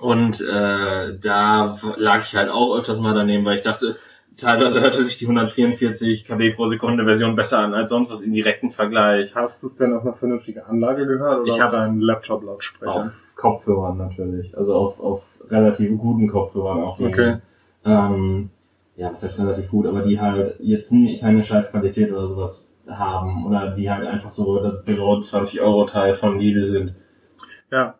und 0.00 0.38
äh, 0.42 1.18
da 1.18 1.78
lag 1.96 2.24
ich 2.26 2.36
halt 2.36 2.50
auch 2.50 2.76
öfters 2.76 3.00
mal 3.00 3.14
daneben, 3.14 3.46
weil 3.46 3.56
ich 3.56 3.62
dachte, 3.62 3.96
teilweise 4.36 4.80
hörte 4.80 5.04
sich 5.04 5.18
die 5.18 5.26
144 5.26 6.24
KB 6.24 6.54
pro 6.54 6.66
Sekunde 6.66 7.04
Version 7.04 7.34
besser 7.34 7.58
an 7.58 7.74
als 7.74 7.90
sonst 7.90 8.10
was 8.10 8.22
im 8.22 8.32
direkten 8.32 8.70
Vergleich. 8.70 9.34
Hast 9.34 9.62
du 9.62 9.66
es 9.66 9.78
denn 9.78 9.94
auf 9.94 10.02
einer 10.02 10.12
vernünftigen 10.12 10.60
Anlage 10.60 11.06
gehört 11.06 11.40
oder 11.40 11.48
ich 11.48 11.62
auf 11.62 11.72
deinem 11.72 12.00
Laptop-Lautsprecher? 12.00 12.94
Auf 12.94 13.34
Kopfhörern 13.36 13.96
natürlich, 13.96 14.56
also 14.56 14.74
auf, 14.74 15.00
auf 15.00 15.40
relativ 15.48 15.96
guten 15.98 16.28
Kopfhörern 16.28 16.82
auch. 16.82 16.98
Okay. 17.00 17.38
Ähm, 17.84 18.50
ja, 18.96 19.08
das 19.08 19.22
heißt 19.22 19.40
relativ 19.40 19.68
gut, 19.68 19.86
aber 19.86 20.02
die 20.02 20.20
halt 20.20 20.56
jetzt 20.60 20.94
keine 21.20 21.42
Scheißqualität 21.42 22.12
oder 22.12 22.26
sowas 22.26 22.74
haben 22.86 23.46
oder 23.46 23.72
die 23.72 23.90
halt 23.90 24.06
einfach 24.06 24.28
so 24.28 24.62
das 24.62 24.84
below 24.84 25.18
20 25.18 25.60
Euro 25.60 25.84
Teil 25.86 26.14
von 26.14 26.38
Lidl 26.38 26.66
sind. 26.66 26.94
Ja, 27.70 27.94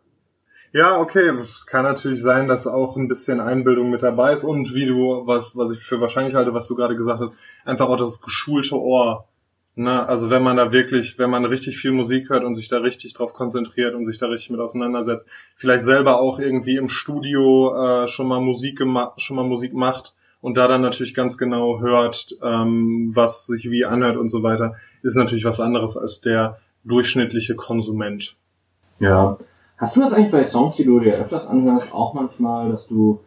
ja, 0.72 0.98
okay. 0.98 1.28
Es 1.38 1.66
kann 1.66 1.84
natürlich 1.84 2.22
sein, 2.22 2.48
dass 2.48 2.66
auch 2.66 2.96
ein 2.96 3.08
bisschen 3.08 3.40
Einbildung 3.40 3.90
mit 3.90 4.02
dabei 4.02 4.32
ist 4.32 4.44
und 4.44 4.74
wie 4.74 4.86
du, 4.86 5.26
was, 5.26 5.54
was 5.54 5.70
ich 5.72 5.80
für 5.80 6.00
wahrscheinlich 6.00 6.34
halte, 6.34 6.54
was 6.54 6.66
du 6.66 6.74
gerade 6.74 6.96
gesagt 6.96 7.20
hast, 7.20 7.36
einfach 7.64 7.88
auch 7.88 7.96
das 7.96 8.22
geschulte 8.22 8.80
Ohr. 8.80 9.28
Ne? 9.74 10.06
Also 10.06 10.30
wenn 10.30 10.42
man 10.42 10.56
da 10.56 10.72
wirklich, 10.72 11.18
wenn 11.18 11.30
man 11.30 11.44
richtig 11.44 11.78
viel 11.78 11.92
Musik 11.92 12.30
hört 12.30 12.44
und 12.44 12.54
sich 12.54 12.68
da 12.68 12.78
richtig 12.78 13.14
drauf 13.14 13.34
konzentriert 13.34 13.94
und 13.94 14.04
sich 14.04 14.18
da 14.18 14.26
richtig 14.26 14.50
mit 14.50 14.60
auseinandersetzt, 14.60 15.28
vielleicht 15.54 15.84
selber 15.84 16.20
auch 16.20 16.38
irgendwie 16.38 16.76
im 16.76 16.88
Studio 16.88 17.74
äh, 17.74 18.08
schon 18.08 18.28
mal 18.28 18.40
Musik 18.40 18.78
gemacht, 18.78 19.20
schon 19.20 19.36
mal 19.36 19.46
Musik 19.46 19.74
macht 19.74 20.14
und 20.40 20.56
da 20.56 20.68
dann 20.68 20.82
natürlich 20.82 21.14
ganz 21.14 21.38
genau 21.38 21.80
hört, 21.80 22.36
ähm, 22.42 23.10
was 23.14 23.46
sich 23.46 23.70
wie 23.70 23.84
anhört 23.84 24.16
und 24.16 24.28
so 24.28 24.42
weiter, 24.42 24.74
ist 25.02 25.16
natürlich 25.16 25.44
was 25.44 25.60
anderes 25.60 25.96
als 25.96 26.20
der 26.20 26.58
durchschnittliche 26.84 27.54
Konsument. 27.54 28.36
Ja, 28.98 29.38
Hast 29.82 29.96
du 29.96 30.00
das 30.00 30.12
eigentlich 30.12 30.30
bei 30.30 30.44
Songs, 30.44 30.76
die 30.76 30.84
du 30.84 31.00
dir 31.00 31.16
öfters 31.16 31.48
anhörst, 31.48 31.92
auch 31.92 32.14
manchmal, 32.14 32.68
dass 32.68 32.86
du 32.86 33.18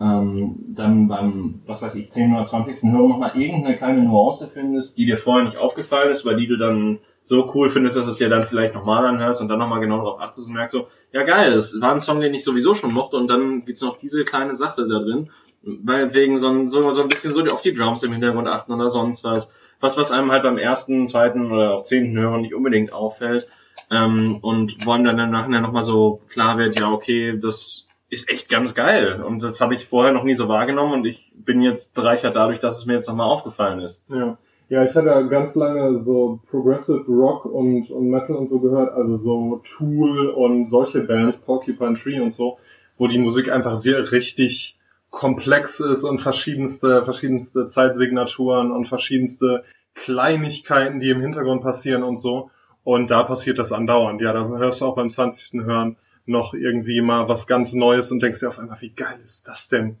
ähm, 0.00 0.54
dann 0.68 1.08
beim, 1.08 1.60
was 1.66 1.82
weiß 1.82 1.96
ich, 1.96 2.08
10 2.08 2.32
oder 2.32 2.44
20. 2.44 2.92
Hören 2.92 3.08
nochmal 3.08 3.32
irgendeine 3.34 3.74
kleine 3.74 4.04
Nuance 4.04 4.46
findest, 4.46 4.96
die 4.96 5.06
dir 5.06 5.16
vorher 5.16 5.44
nicht 5.44 5.58
aufgefallen 5.58 6.12
ist, 6.12 6.24
weil 6.24 6.36
die 6.36 6.46
du 6.46 6.56
dann 6.56 7.00
so 7.24 7.50
cool 7.52 7.68
findest, 7.68 7.96
dass 7.96 8.06
es 8.06 8.18
dir 8.18 8.28
dann 8.28 8.44
vielleicht 8.44 8.76
nochmal 8.76 9.04
anhörst 9.04 9.42
und 9.42 9.48
dann 9.48 9.58
nochmal 9.58 9.80
genau 9.80 9.96
darauf 9.96 10.20
achtest 10.20 10.46
und 10.46 10.54
merkst 10.54 10.74
so, 10.74 10.86
ja 11.12 11.24
geil, 11.24 11.52
es 11.52 11.80
war 11.80 11.90
ein 11.90 11.98
Song, 11.98 12.20
den 12.20 12.32
ich 12.32 12.44
sowieso 12.44 12.74
schon 12.74 12.94
mochte 12.94 13.16
und 13.16 13.26
dann 13.26 13.64
gibt's 13.64 13.82
noch 13.82 13.96
diese 13.96 14.22
kleine 14.22 14.54
Sache 14.54 14.86
da 14.86 15.00
drin, 15.00 15.30
weil 15.64 16.14
wegen 16.14 16.38
so, 16.38 16.64
so, 16.66 16.92
so 16.92 17.02
ein 17.02 17.08
bisschen 17.08 17.32
so 17.32 17.42
auf 17.42 17.62
die 17.62 17.72
Drums 17.72 18.04
im 18.04 18.12
Hintergrund 18.12 18.46
achten 18.46 18.72
oder 18.72 18.88
sonst 18.88 19.24
was. 19.24 19.52
Was, 19.80 19.98
was 19.98 20.12
einem 20.12 20.30
halt 20.30 20.44
beim 20.44 20.58
ersten, 20.58 21.08
zweiten 21.08 21.50
oder 21.50 21.74
auch 21.74 21.82
zehnten 21.82 22.16
Hören 22.16 22.42
nicht 22.42 22.54
unbedingt 22.54 22.92
auffällt 22.92 23.48
ähm, 23.90 24.38
und 24.40 24.84
wollen 24.86 25.04
dann 25.04 25.30
nachher 25.30 25.60
nochmal 25.60 25.82
so 25.82 26.20
klar 26.28 26.58
wird, 26.58 26.78
ja, 26.78 26.90
okay, 26.90 27.38
das 27.38 27.86
ist 28.10 28.30
echt 28.30 28.48
ganz 28.48 28.74
geil. 28.74 29.22
Und 29.22 29.42
das 29.42 29.60
habe 29.60 29.74
ich 29.74 29.86
vorher 29.86 30.12
noch 30.12 30.24
nie 30.24 30.34
so 30.34 30.48
wahrgenommen 30.48 30.92
und 30.92 31.04
ich 31.04 31.32
bin 31.34 31.62
jetzt 31.62 31.94
bereichert 31.94 32.36
dadurch, 32.36 32.58
dass 32.58 32.78
es 32.78 32.86
mir 32.86 32.94
jetzt 32.94 33.08
nochmal 33.08 33.28
aufgefallen 33.28 33.80
ist. 33.80 34.04
Ja. 34.08 34.38
Ja, 34.70 34.82
ich 34.82 34.94
hatte 34.94 35.28
ganz 35.28 35.54
lange 35.56 35.98
so 35.98 36.40
Progressive 36.50 37.04
Rock 37.08 37.44
und, 37.44 37.90
und 37.90 38.08
Metal 38.08 38.34
und 38.34 38.46
so 38.46 38.60
gehört, 38.60 38.94
also 38.94 39.14
so 39.14 39.60
Tool 39.62 40.28
und 40.30 40.64
solche 40.64 41.02
Bands, 41.02 41.36
Porcupine 41.36 41.94
Tree 41.94 42.18
und 42.18 42.30
so, 42.30 42.58
wo 42.96 43.06
die 43.06 43.18
Musik 43.18 43.50
einfach 43.50 43.84
richtig 43.84 44.78
komplex 45.10 45.80
ist 45.80 46.02
und 46.02 46.18
verschiedenste, 46.18 47.04
verschiedenste 47.04 47.66
Zeitsignaturen 47.66 48.72
und 48.72 48.86
verschiedenste 48.86 49.64
Kleinigkeiten, 49.94 50.98
die 50.98 51.10
im 51.10 51.20
Hintergrund 51.20 51.62
passieren 51.62 52.02
und 52.02 52.16
so. 52.16 52.50
Und 52.84 53.10
da 53.10 53.22
passiert 53.22 53.58
das 53.58 53.72
andauernd. 53.72 54.20
Ja, 54.20 54.32
da 54.32 54.46
hörst 54.46 54.80
du 54.80 54.84
auch 54.84 54.94
beim 54.94 55.10
20. 55.10 55.62
Hören 55.64 55.96
noch 56.26 56.54
irgendwie 56.54 57.00
mal 57.00 57.28
was 57.28 57.46
ganz 57.46 57.74
Neues 57.74 58.10
und 58.12 58.22
denkst 58.22 58.40
dir 58.40 58.48
auf 58.48 58.58
einmal, 58.58 58.80
wie 58.80 58.90
geil 58.90 59.18
ist 59.22 59.48
das 59.48 59.68
denn? 59.68 59.96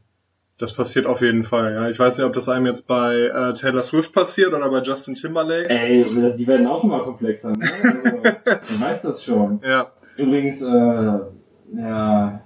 Das 0.56 0.72
passiert 0.72 1.06
auf 1.06 1.20
jeden 1.20 1.42
Fall, 1.42 1.74
ja. 1.74 1.88
Ich 1.88 1.98
weiß 1.98 2.16
nicht, 2.16 2.26
ob 2.26 2.32
das 2.32 2.48
einem 2.48 2.66
jetzt 2.66 2.86
bei 2.86 3.22
äh, 3.22 3.52
Taylor 3.54 3.82
Swift 3.82 4.12
passiert 4.12 4.52
oder 4.52 4.70
bei 4.70 4.82
Justin 4.82 5.14
Timberlake. 5.14 5.68
Ey, 5.68 6.04
die 6.04 6.46
werden 6.46 6.66
auch 6.68 6.84
immer 6.84 7.00
komplexer, 7.00 7.56
ne? 7.56 7.68
Also, 7.82 8.18
du 8.74 8.80
weißt 8.80 9.04
das 9.04 9.24
schon. 9.24 9.60
Ja. 9.64 9.90
Übrigens, 10.16 10.62
äh, 10.62 11.18
ja, 11.76 12.40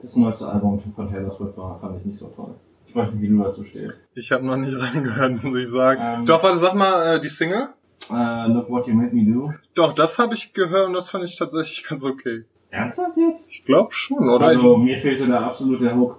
das 0.00 0.16
neueste 0.16 0.46
Album 0.46 0.78
von 0.78 1.10
Taylor 1.10 1.30
Swift 1.32 1.56
war, 1.58 1.74
fand 1.74 1.98
ich 1.98 2.06
nicht 2.06 2.18
so 2.18 2.28
toll. 2.28 2.54
Ich 2.86 2.94
weiß 2.94 3.14
nicht, 3.14 3.22
wie 3.22 3.28
du 3.28 3.42
dazu 3.42 3.64
stehst. 3.64 4.00
Ich 4.14 4.30
habe 4.30 4.46
noch 4.46 4.56
nicht 4.56 4.78
reingehört, 4.80 5.42
muss 5.42 5.58
ich 5.58 5.68
sagen. 5.68 6.00
Ähm, 6.00 6.26
Doch, 6.26 6.44
warte, 6.44 6.58
sag 6.58 6.74
mal, 6.74 7.16
äh, 7.16 7.20
die 7.20 7.28
Single? 7.28 7.70
Uh, 8.10 8.52
Look 8.52 8.70
What 8.70 8.86
You 8.86 8.94
Made 8.94 9.14
Me 9.14 9.24
Do. 9.24 9.52
Doch, 9.74 9.92
das 9.92 10.18
habe 10.18 10.34
ich 10.34 10.52
gehört 10.52 10.88
und 10.88 10.94
das 10.94 11.10
fand 11.10 11.24
ich 11.24 11.36
tatsächlich 11.36 11.84
ganz 11.88 12.04
okay. 12.04 12.44
Ernsthaft 12.70 13.16
jetzt? 13.16 13.50
Ich 13.50 13.64
glaube 13.64 13.92
schon, 13.92 14.28
oder? 14.28 14.46
Also 14.46 14.76
mir 14.76 14.96
fehlte 14.96 15.26
da 15.26 15.40
absolut 15.46 15.80
der 15.80 15.96
Hook. 15.96 16.18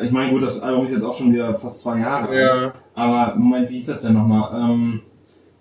Ich 0.00 0.10
meine, 0.10 0.30
gut, 0.30 0.42
das 0.42 0.62
Album 0.62 0.84
ist 0.84 0.92
jetzt 0.92 1.02
auch 1.02 1.14
schon 1.14 1.32
wieder 1.32 1.54
fast 1.54 1.82
zwei 1.82 1.98
Jahre 1.98 2.28
alt. 2.28 2.38
Ja. 2.38 2.72
Aber 2.94 3.36
Moment, 3.36 3.68
wie 3.68 3.74
hieß 3.74 3.86
das 3.86 4.02
denn 4.02 4.14
nochmal? 4.14 4.70
Ähm, 4.70 5.02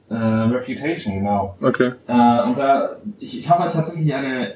äh, 0.10 0.15
Reputation, 0.15 1.15
genau. 1.15 1.58
Okay. 1.62 1.91
Äh, 2.08 2.43
und 2.43 2.58
da, 2.58 2.97
ich, 3.19 3.38
ich 3.38 3.49
habe 3.49 3.62
halt 3.62 3.73
tatsächlich 3.73 4.13
eine 4.13 4.56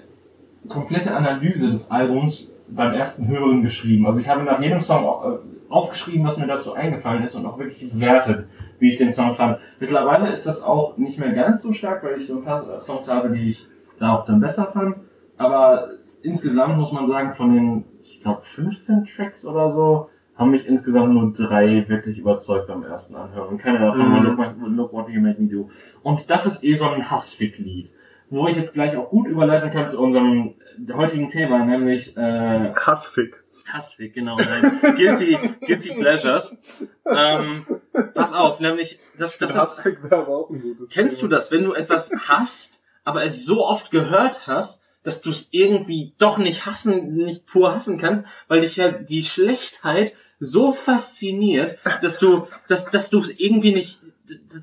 komplette 0.68 1.16
Analyse 1.16 1.70
des 1.70 1.92
Albums 1.92 2.54
beim 2.68 2.94
ersten 2.94 3.28
Hören 3.28 3.62
geschrieben. 3.62 4.06
Also 4.06 4.20
ich 4.20 4.28
habe 4.30 4.44
nach 4.44 4.62
jedem 4.62 4.80
Song 4.80 5.04
äh, 5.04 5.38
aufgeschrieben, 5.72 6.26
was 6.26 6.38
mir 6.38 6.48
dazu 6.48 6.74
eingefallen 6.74 7.24
ist 7.24 7.36
und 7.36 7.46
auch 7.46 7.60
wirklich 7.60 7.92
bewertet, 7.92 8.48
wie 8.80 8.90
ich 8.90 8.98
den 8.98 9.12
Song 9.12 9.34
fand. 9.34 9.60
Mittlerweile 9.80 10.30
ist 10.30 10.46
das 10.48 10.64
auch 10.64 10.98
nicht 10.98 11.20
mehr 11.20 11.32
ganz 11.32 11.62
so 11.62 11.72
stark, 11.72 12.04
weil 12.04 12.16
ich 12.16 12.28
so 12.28 12.38
ein 12.38 12.44
paar 12.44 12.58
Songs 12.82 13.12
habe, 13.12 13.30
die 13.30 13.46
ich 13.48 13.68
da 14.00 14.14
auch 14.14 14.26
dann 14.26 14.40
besser 14.40 14.66
fand. 14.66 14.98
Aber 15.38 15.90
insgesamt 16.22 16.78
muss 16.78 16.92
man 16.92 17.06
sagen, 17.06 17.32
von 17.34 17.54
den, 17.54 17.86
ich 18.00 18.22
glaube, 18.22 18.42
15 18.42 19.06
Tracks 19.06 19.46
oder 19.46 19.72
so, 19.72 20.10
haben 20.36 20.52
mich 20.52 20.68
insgesamt 20.68 21.14
nur 21.14 21.32
drei 21.32 21.88
wirklich 21.88 22.20
überzeugt 22.20 22.68
beim 22.68 22.84
ersten 22.84 23.16
Anhören. 23.16 23.48
Und 23.50 23.58
keiner 23.58 23.80
davon 23.80 24.12
war 24.12 24.22
Mhm. 24.22 24.38
look, 24.38 24.78
look 24.78 24.94
What 24.94 25.10
You 25.10 25.22
Made 25.22 25.42
Me 25.42 25.48
Do. 25.48 25.68
Und 26.04 26.30
das 26.30 26.46
ist 26.46 26.64
eh 26.64 26.74
so 26.74 26.90
ein 26.90 27.10
Hassfick-Lied. 27.10 27.90
Wo 28.30 28.48
ich 28.48 28.56
jetzt 28.56 28.74
gleich 28.74 28.96
auch 28.98 29.10
gut 29.10 29.28
überleiten 29.28 29.70
kann 29.70 29.88
zu 29.88 30.00
unserem 30.00 30.56
heutigen 30.94 31.28
Thema, 31.28 31.64
nämlich 31.66 32.18
äh, 32.18 32.74
Hassfick. 32.76 33.44
Hassfick, 33.72 34.14
genau. 34.14 34.36
Nein. 34.36 34.80
Guilty, 34.96 35.38
Guilty 35.66 35.90
Pleasures. 36.00 36.58
Ähm, 37.06 37.66
pass 38.14 38.34
auf, 38.34 38.60
nämlich, 38.60 39.00
das, 39.18 39.38
das 39.38 39.52
ist, 39.52 39.58
Hassfick 39.58 40.04
wäre 40.04 40.18
aber 40.18 40.38
auch 40.38 40.50
ein 40.50 40.62
gutes 40.62 40.90
kennst 40.92 41.18
du 41.18 41.28
Thema. 41.28 41.36
das, 41.36 41.52
wenn 41.52 41.64
du 41.64 41.74
etwas 41.74 42.12
hasst, 42.28 42.84
aber 43.04 43.24
es 43.24 43.46
so 43.46 43.66
oft 43.66 43.92
gehört 43.92 44.48
hast, 44.48 44.82
dass 45.04 45.22
du 45.22 45.30
es 45.30 45.50
irgendwie 45.52 46.14
doch 46.18 46.38
nicht 46.40 46.66
hassen, 46.66 47.14
nicht 47.14 47.46
pur 47.46 47.74
hassen 47.74 47.98
kannst, 47.98 48.26
weil 48.48 48.62
dich 48.62 48.76
ja 48.76 48.92
die 48.92 49.24
Schlechtheit 49.24 50.14
so 50.40 50.72
fasziniert, 50.72 51.78
dass 52.02 52.20
du, 52.20 52.48
dass, 52.68 52.92
dass 52.92 53.10
du 53.12 53.20
es 53.20 53.30
irgendwie 53.30 53.72
nicht, 53.72 54.00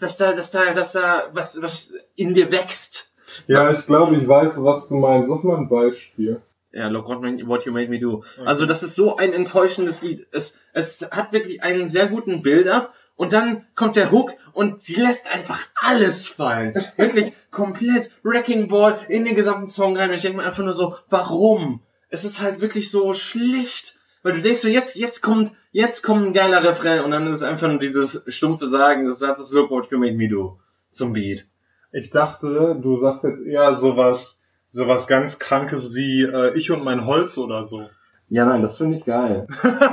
dass 0.01 0.17
da, 0.17 0.33
dass 0.33 0.51
da, 0.51 0.75
dass 0.75 0.93
da 0.93 1.31
was, 1.33 1.63
was 1.63 1.95
in 2.17 2.35
dir 2.35 2.51
wächst. 2.51 3.12
Ja, 3.47 3.71
ich 3.71 3.87
glaube, 3.87 4.17
ich 4.17 4.27
weiß, 4.27 4.63
was 4.65 4.89
du 4.89 4.97
meinst. 4.97 5.29
Sag 5.29 5.45
mal 5.45 5.59
ein 5.59 5.69
Beispiel. 5.69 6.41
Ja, 6.73 6.89
Look 6.89 7.07
What, 7.07 7.23
what 7.47 7.65
You 7.65 7.73
Made 7.73 7.89
Me 7.89 7.99
Do. 7.99 8.23
Also 8.45 8.65
das 8.65 8.83
ist 8.83 8.95
so 8.95 9.17
ein 9.17 9.33
enttäuschendes 9.33 10.03
Lied. 10.03 10.27
Es, 10.33 10.57
es 10.73 11.09
hat 11.11 11.33
wirklich 11.33 11.63
einen 11.63 11.87
sehr 11.87 12.09
guten 12.09 12.43
Build-up 12.43 12.95
und 13.17 13.33
dann 13.35 13.67
kommt 13.75 13.97
der 13.97 14.11
Hook 14.11 14.33
und 14.53 14.81
sie 14.81 14.95
lässt 14.95 15.33
einfach 15.35 15.67
alles 15.75 16.29
fallen. 16.29 16.75
Wirklich 16.97 17.33
komplett 17.51 18.11
Wrecking 18.23 18.69
Ball 18.69 18.99
in 19.09 19.25
den 19.25 19.35
gesamten 19.35 19.67
Song 19.67 19.97
rein. 19.97 20.09
Und 20.09 20.17
ich 20.17 20.23
denke 20.23 20.39
mir 20.39 20.45
einfach 20.45 20.65
nur 20.65 20.73
so, 20.73 20.95
warum? 21.09 21.81
Es 22.09 22.25
ist 22.25 22.41
halt 22.41 22.61
wirklich 22.61 22.91
so 22.91 23.13
schlicht. 23.13 23.97
Weil 24.23 24.35
du 24.35 24.41
denkst 24.41 24.61
so, 24.61 24.69
jetzt, 24.69 24.97
jetzt 24.97 25.21
kommt, 25.21 25.53
jetzt 25.73 26.03
kommt 26.03 26.27
ein 26.27 26.33
geiler 26.33 26.63
Refrain 26.63 27.01
und 27.01 27.11
dann 27.11 27.27
ist 27.27 27.39
es 27.39 27.43
einfach 27.43 27.69
nur 27.69 27.79
dieses 27.79 28.23
stumpfe 28.29 28.67
Sagen 28.67 29.05
des 29.05 29.19
Satzes 29.19 29.53
Look 29.53 29.71
What 29.71 29.91
You 29.91 29.99
Made 29.99 30.15
Me 30.15 30.29
Do 30.29 30.59
zum 30.91 31.13
Beat. 31.13 31.47
Ich 31.93 32.11
dachte, 32.11 32.79
du 32.81 32.97
sagst 32.97 33.25
jetzt 33.25 33.45
eher 33.47 33.75
sowas, 33.75 34.41
sowas 34.71 35.07
ganz 35.07 35.39
Krankes 35.39 35.95
wie 35.95 36.23
äh, 36.23 36.57
Ich 36.57 36.71
und 36.71 36.83
mein 36.83 37.07
Holz 37.07 37.37
oder 37.37 37.65
so. 37.65 37.85
Ja, 38.31 38.47
nein, 38.47 38.63
das 38.63 38.79
finde 38.79 38.97
ich 38.97 39.05
geil. 39.05 39.47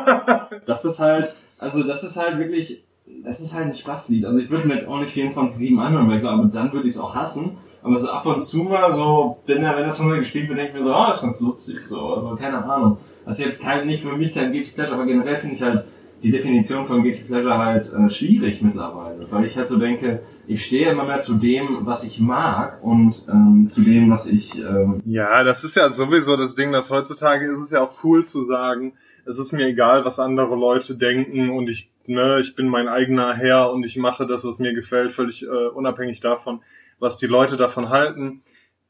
das 0.65 0.85
ist 0.85 0.99
halt, 0.99 1.29
also 1.57 1.83
das 1.83 2.05
ist 2.05 2.15
halt 2.15 2.39
wirklich, 2.39 2.85
das 3.21 3.41
ist 3.41 3.53
halt 3.53 3.65
ein 3.65 3.73
Spaßlied. 3.73 4.23
Also 4.23 4.39
ich 4.39 4.49
würde 4.49 4.65
mir 4.67 4.75
jetzt 4.75 4.87
auch 4.87 4.97
nicht 4.97 5.13
24-7 5.13 5.77
anhören, 5.77 6.07
weil 6.07 6.15
ich 6.15 6.21
glaube, 6.21 6.47
dann 6.47 6.71
würde 6.71 6.87
ich 6.87 6.93
es 6.93 6.99
auch 6.99 7.15
hassen. 7.15 7.57
Aber 7.83 7.97
so 7.97 8.09
ab 8.09 8.25
und 8.25 8.39
zu 8.39 8.63
mal 8.63 8.89
so, 8.91 9.39
wenn, 9.45 9.61
wenn 9.61 9.83
das 9.83 9.97
von 9.97 10.07
mir 10.07 10.19
gespielt 10.19 10.47
wird, 10.47 10.57
denke 10.57 10.71
ich 10.71 10.75
mir 10.77 10.83
so, 10.83 10.93
ah, 10.93 11.07
das 11.07 11.17
ist 11.17 11.23
ganz 11.23 11.41
lustig, 11.41 11.85
so, 11.85 12.13
also 12.13 12.33
keine 12.35 12.63
Ahnung. 12.63 12.97
Das 13.25 13.39
ist 13.39 13.45
jetzt 13.45 13.63
kein, 13.63 13.85
nicht 13.85 14.03
für 14.03 14.15
mich 14.15 14.33
kein 14.33 14.53
Guilty 14.53 14.71
Pleasure, 14.71 14.95
aber 14.95 15.05
generell 15.05 15.35
finde 15.35 15.55
ich 15.55 15.61
halt 15.61 15.83
die 16.21 16.31
Definition 16.31 16.85
von 16.85 17.03
Guilty 17.03 17.23
Pleasure 17.23 17.57
halt 17.57 17.91
äh, 17.93 18.09
schwierig 18.09 18.61
mittlerweile, 18.61 19.29
weil 19.31 19.45
ich 19.45 19.57
halt 19.57 19.67
so 19.67 19.77
denke, 19.77 20.21
ich 20.47 20.65
stehe 20.65 20.91
immer 20.91 21.05
mehr 21.05 21.19
zu 21.19 21.35
dem, 21.35 21.85
was 21.85 22.03
ich 22.03 22.19
mag 22.19 22.83
und 22.83 23.25
ähm, 23.29 23.65
zu 23.65 23.81
dem, 23.81 24.09
was 24.11 24.27
ich 24.27 24.57
ähm, 24.59 25.01
Ja, 25.05 25.43
das 25.43 25.63
ist 25.63 25.75
ja 25.75 25.89
sowieso 25.89 26.35
das 26.35 26.55
Ding, 26.55 26.71
dass 26.71 26.89
heutzutage 26.89 27.45
ist 27.51 27.59
es 27.59 27.71
ja 27.71 27.81
auch 27.81 28.03
cool 28.03 28.23
zu 28.23 28.43
sagen, 28.43 28.93
es 29.25 29.39
ist 29.39 29.53
mir 29.53 29.67
egal, 29.67 30.05
was 30.05 30.19
andere 30.19 30.55
Leute 30.55 30.97
denken 30.97 31.51
und 31.51 31.69
ich, 31.69 31.91
ne, 32.05 32.39
ich 32.41 32.55
bin 32.55 32.67
mein 32.67 32.87
eigener 32.87 33.33
Herr 33.33 33.71
und 33.71 33.83
ich 33.83 33.97
mache 33.97 34.25
das, 34.25 34.43
was 34.43 34.59
mir 34.59 34.73
gefällt, 34.73 35.11
völlig 35.11 35.43
äh, 35.43 35.67
unabhängig 35.73 36.19
davon, 36.19 36.61
was 36.99 37.17
die 37.17 37.27
Leute 37.27 37.55
davon 37.55 37.89
halten. 37.89 38.41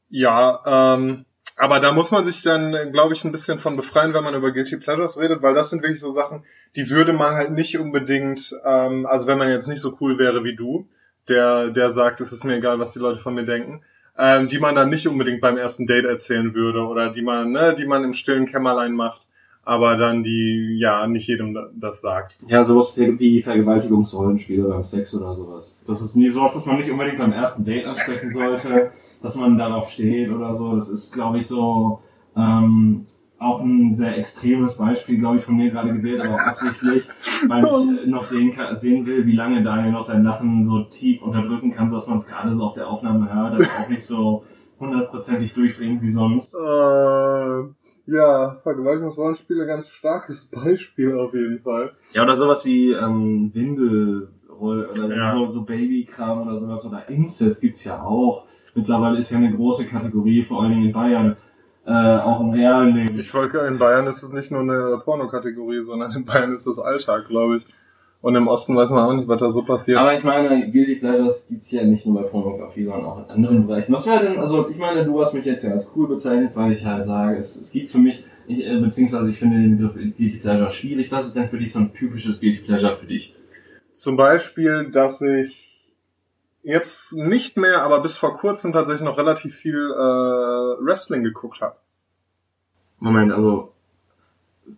Ja, 0.08 0.96
ähm, 0.96 1.24
aber 1.60 1.78
da 1.78 1.92
muss 1.92 2.10
man 2.10 2.24
sich 2.24 2.42
dann, 2.42 2.74
glaube 2.90 3.12
ich, 3.12 3.22
ein 3.22 3.32
bisschen 3.32 3.58
von 3.58 3.76
befreien, 3.76 4.14
wenn 4.14 4.24
man 4.24 4.34
über 4.34 4.50
Guilty 4.50 4.78
Pleasures 4.78 5.20
redet, 5.20 5.42
weil 5.42 5.52
das 5.52 5.68
sind 5.68 5.82
wirklich 5.82 6.00
so 6.00 6.14
Sachen, 6.14 6.42
die 6.74 6.88
würde 6.88 7.12
man 7.12 7.34
halt 7.34 7.50
nicht 7.50 7.78
unbedingt, 7.78 8.54
ähm, 8.64 9.04
also 9.04 9.26
wenn 9.26 9.36
man 9.36 9.50
jetzt 9.50 9.68
nicht 9.68 9.82
so 9.82 9.94
cool 10.00 10.18
wäre 10.18 10.42
wie 10.42 10.56
du, 10.56 10.88
der, 11.28 11.68
der 11.68 11.90
sagt, 11.90 12.22
es 12.22 12.32
ist 12.32 12.44
mir 12.44 12.56
egal, 12.56 12.78
was 12.78 12.94
die 12.94 12.98
Leute 12.98 13.18
von 13.18 13.34
mir 13.34 13.44
denken, 13.44 13.82
ähm, 14.16 14.48
die 14.48 14.58
man 14.58 14.74
dann 14.74 14.88
nicht 14.88 15.06
unbedingt 15.06 15.42
beim 15.42 15.58
ersten 15.58 15.86
Date 15.86 16.06
erzählen 16.06 16.54
würde 16.54 16.80
oder 16.80 17.10
die 17.10 17.20
man, 17.20 17.52
ne, 17.52 17.74
die 17.76 17.86
man 17.86 18.04
im 18.04 18.14
stillen 18.14 18.46
Kämmerlein 18.46 18.92
macht, 18.92 19.28
aber 19.64 19.96
dann 19.96 20.22
die, 20.22 20.76
ja, 20.78 21.06
nicht 21.06 21.26
jedem 21.28 21.54
da- 21.54 21.68
das 21.74 22.00
sagt. 22.00 22.38
Ja, 22.48 22.62
sowas 22.64 22.96
wie 22.96 23.40
Vergewaltigungsrollenspiele 23.42 24.68
beim 24.68 24.82
Sex 24.82 25.14
oder 25.14 25.34
sowas. 25.34 25.82
Das 25.86 26.00
ist 26.02 26.16
nie 26.16 26.30
sowas, 26.30 26.56
was 26.56 26.66
man 26.66 26.76
nicht 26.76 26.90
unbedingt 26.90 27.18
beim 27.18 27.32
ersten 27.32 27.64
Date 27.64 27.86
ansprechen 27.86 28.28
sollte, 28.28 28.90
dass 29.22 29.36
man 29.36 29.58
darauf 29.58 29.90
steht 29.90 30.30
oder 30.30 30.52
so. 30.52 30.74
Das 30.74 30.88
ist, 30.88 31.12
glaube 31.14 31.38
ich, 31.38 31.46
so 31.46 32.00
ähm, 32.36 33.04
auch 33.40 33.62
ein 33.62 33.90
sehr 33.90 34.18
extremes 34.18 34.76
Beispiel, 34.76 35.18
glaube 35.18 35.36
ich, 35.36 35.42
von 35.42 35.56
mir 35.56 35.70
gerade 35.70 35.92
gewählt, 35.94 36.20
aber 36.20 36.34
auch 36.34 36.46
absichtlich, 36.46 37.08
weil 37.48 37.64
ich 37.64 38.04
äh, 38.04 38.06
noch 38.06 38.22
sehen, 38.22 38.52
kann, 38.52 38.76
sehen 38.76 39.06
will, 39.06 39.26
wie 39.26 39.34
lange 39.34 39.62
Daniel 39.62 39.92
noch 39.92 40.02
sein 40.02 40.22
Lachen 40.22 40.62
so 40.62 40.84
tief 40.84 41.22
unterdrücken 41.22 41.70
kann, 41.72 41.88
sodass 41.88 42.06
man 42.06 42.18
es 42.18 42.26
gerade 42.26 42.52
so 42.52 42.64
auf 42.64 42.74
der 42.74 42.86
Aufnahme 42.86 43.32
hört, 43.34 43.54
aber 43.54 43.64
auch 43.64 43.88
nicht 43.88 44.04
so 44.04 44.42
hundertprozentig 44.78 45.54
durchdringt 45.54 46.02
wie 46.02 46.10
sonst. 46.10 46.54
Äh, 46.54 48.10
ja, 48.12 48.58
Vergewaltigungsrollenspiele, 48.62 49.66
ganz 49.66 49.88
starkes 49.88 50.50
Beispiel 50.50 51.16
auf 51.16 51.32
jeden 51.32 51.60
Fall. 51.60 51.92
Ja, 52.12 52.22
oder 52.24 52.36
sowas 52.36 52.66
wie 52.66 52.92
ähm, 52.92 53.54
Windelroll 53.54 54.86
oder 54.90 55.16
Ja. 55.16 55.32
so, 55.32 55.46
so 55.46 55.62
Babykram 55.62 56.42
oder 56.42 56.56
sowas 56.58 56.84
oder 56.84 57.08
Incest 57.08 57.62
gibt's 57.62 57.84
ja 57.84 58.02
auch. 58.02 58.44
Mittlerweile 58.74 59.18
ist 59.18 59.30
ja 59.30 59.38
eine 59.38 59.54
große 59.54 59.86
Kategorie, 59.86 60.42
vor 60.42 60.62
allen 60.62 60.72
Dingen 60.72 60.86
in 60.86 60.92
Bayern, 60.92 61.36
äh, 61.90 62.18
auch 62.20 62.40
im 62.40 62.50
realen 62.50 62.94
Leben. 62.94 63.18
Ich 63.18 63.28
folge, 63.28 63.58
in 63.66 63.78
Bayern 63.78 64.06
ist 64.06 64.22
es 64.22 64.32
nicht 64.32 64.52
nur 64.52 64.60
eine 64.60 64.98
Pornokategorie, 65.04 65.82
sondern 65.82 66.12
in 66.12 66.24
Bayern 66.24 66.52
ist 66.52 66.66
das 66.68 66.78
Alltag, 66.78 67.26
glaube 67.26 67.56
ich. 67.56 67.66
Und 68.22 68.36
im 68.36 68.48
Osten 68.48 68.76
weiß 68.76 68.90
man 68.90 69.08
auch 69.08 69.14
nicht, 69.14 69.28
was 69.28 69.40
da 69.40 69.50
so 69.50 69.62
passiert. 69.62 69.98
Aber 69.98 70.14
ich 70.14 70.22
meine, 70.22 70.70
Guilty 70.70 70.96
Pleasures 70.96 71.48
gibt's 71.48 71.72
ja 71.72 71.84
nicht 71.84 72.06
nur 72.06 72.22
bei 72.22 72.28
Pornografie, 72.28 72.84
sondern 72.84 73.06
auch 73.06 73.18
in 73.18 73.30
anderen 73.30 73.66
Bereichen. 73.66 73.92
Was 73.92 74.06
wäre 74.06 74.22
denn, 74.22 74.38
also 74.38 74.68
ich 74.68 74.76
meine, 74.76 75.04
du 75.04 75.18
hast 75.18 75.32
mich 75.32 75.46
jetzt 75.46 75.64
ja 75.64 75.70
als 75.70 75.90
cool 75.96 76.06
bezeichnet, 76.06 76.54
weil 76.54 76.70
ich 76.70 76.84
halt 76.84 77.02
sage, 77.02 77.36
es, 77.36 77.56
es 77.56 77.72
gibt 77.72 77.88
für 77.88 77.98
mich, 77.98 78.22
ich, 78.46 78.64
äh, 78.64 78.78
beziehungsweise 78.78 79.30
ich 79.30 79.38
finde 79.38 79.56
den 79.56 79.78
Begriff 79.78 79.94
Guilty 80.16 80.36
Pleasure 80.36 80.70
schwierig. 80.70 81.10
Was 81.10 81.26
ist 81.26 81.34
denn 81.34 81.48
für 81.48 81.58
dich 81.58 81.72
so 81.72 81.80
ein 81.80 81.92
typisches 81.92 82.40
Guilty 82.40 82.60
Pleasure 82.60 82.92
für 82.92 83.06
dich? 83.06 83.34
Zum 83.90 84.16
Beispiel, 84.16 84.90
dass 84.92 85.22
ich 85.22 85.69
jetzt 86.62 87.12
nicht 87.14 87.56
mehr, 87.56 87.82
aber 87.82 88.00
bis 88.00 88.16
vor 88.16 88.32
kurzem 88.36 88.72
tatsächlich 88.72 89.04
noch 89.04 89.18
relativ 89.18 89.54
viel 89.54 89.76
äh, 89.76 89.96
Wrestling 90.84 91.22
geguckt 91.24 91.60
habe. 91.60 91.76
Moment, 92.98 93.32
also 93.32 93.72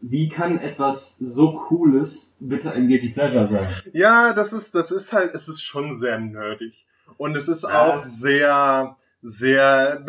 wie 0.01 0.29
kann 0.29 0.59
etwas 0.59 1.17
so 1.19 1.53
Cooles 1.53 2.37
bitte 2.41 2.73
ein 2.73 2.87
Guilty 2.89 3.11
Pleasure 3.11 3.47
sein? 3.47 3.69
Ja, 3.93 4.33
das 4.33 4.53
ist, 4.53 4.75
das 4.75 4.91
ist 4.91 5.13
halt, 5.13 5.35
es 5.35 5.49
ist 5.49 5.63
schon 5.63 5.91
sehr 5.91 6.19
nerdig. 6.19 6.87
Und 7.19 7.37
es 7.37 7.49
ist 7.49 7.65
auch 7.67 7.97
sehr, 7.97 8.97
sehr 9.21 10.05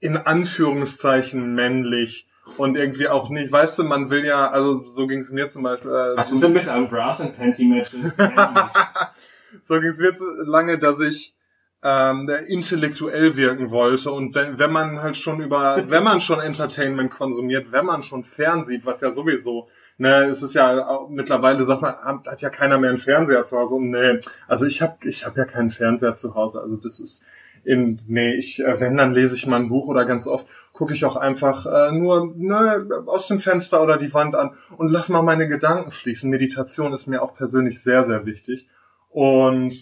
in 0.00 0.16
Anführungszeichen 0.16 1.54
männlich. 1.54 2.26
Und 2.56 2.76
irgendwie 2.76 3.08
auch 3.08 3.28
nicht, 3.30 3.50
weißt 3.52 3.78
du, 3.80 3.84
man 3.84 4.10
will 4.10 4.24
ja, 4.24 4.48
also 4.48 4.84
so 4.84 5.06
ging 5.06 5.20
es 5.20 5.30
mir 5.30 5.48
zum 5.48 5.62
Beispiel. 5.62 5.90
Äh, 5.90 6.16
Was 6.16 6.28
zum- 6.28 6.36
ist 6.36 6.44
denn 6.44 6.52
mit 6.52 6.68
einem 6.68 6.88
Brass 6.88 7.20
and 7.20 7.36
Panty 7.36 7.64
Matches? 7.66 8.16
so 9.60 9.80
ging 9.80 9.90
es 9.90 9.98
mir 9.98 10.14
zu 10.14 10.24
lange, 10.44 10.78
dass 10.78 11.00
ich 11.00 11.34
ähm, 11.82 12.30
intellektuell 12.48 13.36
wirken 13.36 13.70
wollte 13.70 14.10
und 14.10 14.34
wenn, 14.34 14.58
wenn 14.58 14.70
man 14.70 15.00
halt 15.00 15.16
schon 15.16 15.40
über, 15.40 15.82
wenn 15.88 16.04
man 16.04 16.20
schon 16.20 16.40
Entertainment 16.40 17.10
konsumiert, 17.10 17.72
wenn 17.72 17.86
man 17.86 18.02
schon 18.02 18.22
fernsieht, 18.22 18.84
was 18.84 19.00
ja 19.00 19.12
sowieso, 19.12 19.68
ne, 19.96 20.24
es 20.24 20.42
ist 20.42 20.54
ja 20.54 21.06
mittlerweile 21.08 21.64
sagt 21.64 21.82
man, 21.82 21.94
hat, 21.94 22.26
hat 22.26 22.42
ja 22.42 22.50
keiner 22.50 22.78
mehr 22.78 22.90
einen 22.90 22.98
Fernseher 22.98 23.44
zu 23.44 23.58
Hause 23.58 23.76
und 23.76 23.90
nee, 23.90 24.20
also 24.46 24.66
ich 24.66 24.82
habe 24.82 24.96
ich 25.08 25.24
hab 25.24 25.36
ja 25.36 25.46
keinen 25.46 25.70
Fernseher 25.70 26.14
zu 26.14 26.34
Hause, 26.34 26.60
also 26.60 26.76
das 26.76 27.00
ist 27.00 27.26
in, 27.64 27.98
nee, 28.08 28.34
ich, 28.34 28.60
äh, 28.60 28.80
wenn, 28.80 28.96
dann 28.96 29.12
lese 29.12 29.36
ich 29.36 29.46
mal 29.46 29.60
ein 29.60 29.68
Buch 29.68 29.86
oder 29.88 30.04
ganz 30.04 30.26
oft 30.26 30.46
gucke 30.72 30.94
ich 30.94 31.04
auch 31.04 31.16
einfach 31.16 31.66
äh, 31.66 31.92
nur 31.92 32.32
ne, 32.34 32.88
aus 33.06 33.28
dem 33.28 33.38
Fenster 33.38 33.82
oder 33.82 33.98
die 33.98 34.12
Wand 34.14 34.34
an 34.34 34.54
und 34.78 34.88
lass 34.90 35.08
mal 35.08 35.22
meine 35.22 35.46
Gedanken 35.46 35.90
fließen. 35.90 36.30
Meditation 36.30 36.94
ist 36.94 37.06
mir 37.06 37.22
auch 37.22 37.34
persönlich 37.34 37.82
sehr, 37.82 38.04
sehr 38.04 38.24
wichtig. 38.24 38.66
Und 39.10 39.74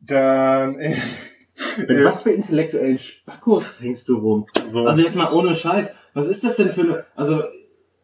dann 0.00 0.76
Mit 1.76 2.04
was 2.04 2.22
für 2.22 2.30
intellektuellen 2.30 2.98
Spackos 2.98 3.80
hängst 3.82 4.08
du 4.08 4.16
rum? 4.18 4.46
so. 4.64 4.86
Also 4.86 5.02
jetzt 5.02 5.16
mal 5.16 5.32
ohne 5.32 5.54
Scheiß. 5.54 5.94
Was 6.14 6.28
ist 6.28 6.44
das 6.44 6.56
denn 6.56 6.70
für 6.70 6.82
eine, 6.82 7.04
also, 7.16 7.42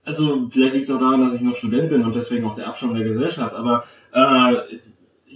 also 0.04 0.48
vielleicht 0.50 0.74
liegt 0.74 0.88
es 0.88 0.94
auch 0.94 1.00
daran, 1.00 1.20
dass 1.20 1.34
ich 1.34 1.40
noch 1.40 1.54
Student 1.54 1.90
bin 1.90 2.04
und 2.04 2.14
deswegen 2.14 2.44
auch 2.46 2.56
der 2.56 2.66
Abstand 2.66 2.96
der 2.96 3.04
Gesellschaft, 3.04 3.54
aber 3.54 3.84
äh, 4.12 4.76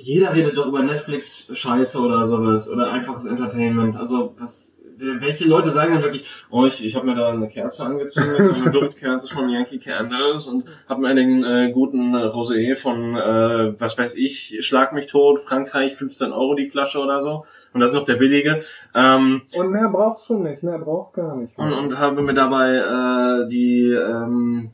jeder 0.00 0.32
redet 0.32 0.56
doch 0.56 0.66
über 0.66 0.82
Netflix-Scheiße 0.82 1.98
oder 1.98 2.24
sowas 2.24 2.70
oder 2.70 2.92
einfaches 2.92 3.26
Entertainment. 3.26 3.96
Also 3.96 4.32
was, 4.38 4.80
welche 4.96 5.48
Leute 5.48 5.72
sagen 5.72 5.94
dann 5.94 6.02
wirklich, 6.02 6.24
oh, 6.50 6.66
ich, 6.66 6.84
ich 6.84 6.94
habe 6.94 7.06
mir 7.06 7.16
da 7.16 7.30
eine 7.30 7.48
Kerze 7.48 7.84
angezündet, 7.84 8.62
eine 8.62 8.70
Duftkerze 8.72 9.34
von 9.34 9.48
Yankee 9.48 9.78
Candles 9.78 10.46
und 10.46 10.66
habe 10.88 11.00
mir 11.00 11.16
den 11.16 11.42
äh, 11.42 11.72
guten 11.72 12.14
Rosé 12.14 12.76
von, 12.76 13.16
äh, 13.16 13.74
was 13.80 13.98
weiß 13.98 14.14
ich, 14.14 14.58
Schlag 14.60 14.92
mich 14.92 15.06
tot, 15.06 15.40
Frankreich, 15.40 15.96
15 15.96 16.30
Euro 16.30 16.54
die 16.54 16.66
Flasche 16.66 17.00
oder 17.00 17.20
so. 17.20 17.44
Und 17.72 17.80
das 17.80 17.90
ist 17.90 17.96
noch 17.96 18.04
der 18.04 18.16
billige. 18.16 18.60
Ähm, 18.94 19.42
Und 19.56 19.70
mehr 19.72 19.88
brauchst 19.88 20.30
du 20.30 20.38
nicht, 20.38 20.62
mehr 20.62 20.78
brauchst 20.78 21.14
gar 21.14 21.34
nicht. 21.34 21.58
und, 21.58 21.72
und 21.72 21.98
habe 21.98 22.22
mir 22.22 22.34
dabei 22.34 22.76
äh, 22.76 23.48
die 23.48 23.90
ähm, 23.90 24.70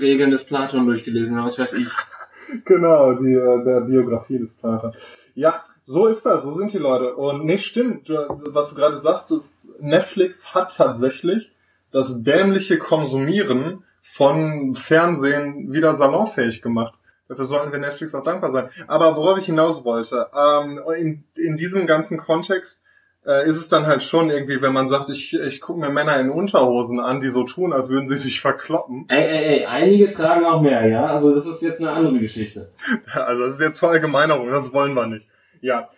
Regeln 0.00 0.30
des 0.30 0.44
Platon 0.44 0.86
durchgelesen, 0.86 1.42
was 1.44 1.58
weiß 1.58 1.74
ich. 1.74 1.88
Genau, 2.64 3.14
die 3.14 3.32
äh, 3.32 3.80
Biografie 3.86 4.38
des 4.38 4.54
Platon. 4.54 4.92
Ja, 5.34 5.62
so 5.82 6.06
ist 6.06 6.26
das, 6.26 6.44
so 6.44 6.52
sind 6.52 6.72
die 6.72 6.78
Leute. 6.78 7.14
Und 7.14 7.44
nicht 7.44 7.64
stimmt, 7.64 8.08
du, 8.08 8.14
was 8.46 8.70
du 8.70 8.76
gerade 8.76 8.96
sagst, 8.96 9.30
ist, 9.32 9.80
Netflix 9.80 10.54
hat 10.54 10.76
tatsächlich 10.76 11.52
das 11.90 12.22
dämliche 12.22 12.78
Konsumieren 12.78 13.84
von 14.00 14.74
Fernsehen 14.74 15.72
wieder 15.72 15.94
salonfähig 15.94 16.62
gemacht. 16.62 16.94
Dafür 17.28 17.44
sollten 17.44 17.72
wir 17.72 17.80
Netflix 17.80 18.14
auch 18.14 18.22
dankbar 18.22 18.50
sein. 18.50 18.68
Aber 18.86 19.16
worauf 19.16 19.38
ich 19.38 19.46
hinaus 19.46 19.84
wollte, 19.84 20.28
ähm, 20.36 20.80
in, 20.96 21.24
in 21.34 21.56
diesem 21.56 21.86
ganzen 21.86 22.18
Kontext 22.18 22.82
äh, 23.26 23.48
ist 23.48 23.56
es 23.56 23.68
dann 23.68 23.86
halt 23.86 24.02
schon 24.02 24.30
irgendwie, 24.30 24.62
wenn 24.62 24.72
man 24.72 24.88
sagt, 24.88 25.10
ich, 25.10 25.34
ich 25.34 25.60
gucke 25.60 25.80
mir 25.80 25.90
Männer 25.90 26.18
in 26.20 26.30
Unterhosen 26.30 27.00
an, 27.00 27.20
die 27.20 27.28
so 27.28 27.42
tun, 27.44 27.72
als 27.72 27.90
würden 27.90 28.06
sie 28.06 28.16
sich 28.16 28.40
verkloppen. 28.40 29.06
Ey, 29.08 29.24
ey, 29.24 29.44
ey, 29.44 29.64
einige 29.66 30.06
tragen 30.06 30.44
auch 30.44 30.62
mehr, 30.62 30.86
ja? 30.86 31.06
Also 31.06 31.34
das 31.34 31.46
ist 31.46 31.62
jetzt 31.62 31.80
eine 31.80 31.90
andere 31.90 32.20
Geschichte. 32.20 32.70
Also 33.12 33.44
das 33.44 33.54
ist 33.54 33.60
jetzt 33.60 33.78
Verallgemeinerung, 33.78 34.50
das 34.50 34.72
wollen 34.72 34.94
wir 34.94 35.06
nicht. 35.06 35.28
Ja. 35.60 35.88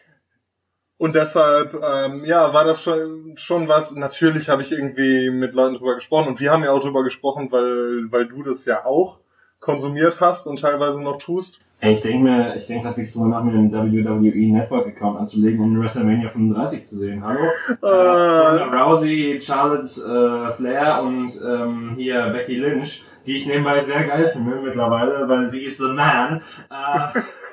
Und 0.97 1.15
deshalb, 1.15 1.75
ähm, 1.75 2.25
ja, 2.25 2.53
war 2.55 2.65
das 2.65 2.83
schon, 2.83 3.35
schon 3.37 3.69
was. 3.69 3.95
Natürlich 3.95 4.49
habe 4.49 4.63
ich 4.63 4.73
irgendwie 4.73 5.31
mit 5.31 5.55
Leuten 5.55 5.77
drüber 5.77 5.95
gesprochen 5.95 6.29
und 6.29 6.41
wir 6.41 6.51
haben 6.51 6.65
ja 6.65 6.73
auch 6.73 6.83
drüber 6.83 7.05
gesprochen, 7.05 7.53
weil, 7.53 8.11
weil 8.11 8.27
du 8.27 8.43
das 8.43 8.65
ja 8.65 8.85
auch 8.85 9.19
konsumiert 9.61 10.21
hast 10.21 10.47
und 10.47 10.61
teilweise 10.61 11.03
noch 11.03 11.19
tust. 11.19 11.61
Ey, 11.81 11.95
ich 11.95 12.01
denke 12.01 12.25
mir, 12.25 12.55
ich 12.57 12.67
denke 12.67 12.85
gerade 12.85 12.97
wirklich 12.97 13.13
drüber 13.13 13.29
nach, 13.29 13.45
mir 13.45 13.53
einen 13.53 13.73
WWE 13.73 14.53
Network 14.53 14.89
Account 14.89 15.19
anzulegen, 15.19 15.61
um 15.61 15.81
WrestleMania 15.81 16.29
35 16.29 16.83
zu 16.83 16.97
sehen. 16.97 17.25
Hallo? 17.25 17.41
Äh, 17.83 17.87
Ronda 17.87 18.83
Rousey, 18.83 19.39
Charlotte 19.41 19.85
äh, 19.85 20.51
Flair 20.51 21.03
und 21.03 21.31
ähm, 21.47 21.93
hier 21.95 22.31
Becky 22.31 22.57
Lynch, 22.57 23.03
die 23.27 23.37
ich 23.37 23.47
nebenbei 23.47 23.79
sehr 23.81 24.05
geil 24.05 24.27
finde 24.27 24.57
mittlerweile, 24.57 25.29
weil 25.29 25.49
sie 25.49 25.65
ist 25.65 25.79
the 25.79 25.93
man. 25.93 26.43
Äh, 26.71 27.21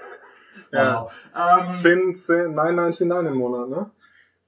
Ja. 0.71 1.03
wow. 1.03 1.61
Ähm, 1.61 1.69
10, 1.69 2.15
10, 2.15 2.55
9,99 2.55 3.27
im 3.27 3.37
Monat, 3.37 3.69
ne? 3.69 3.89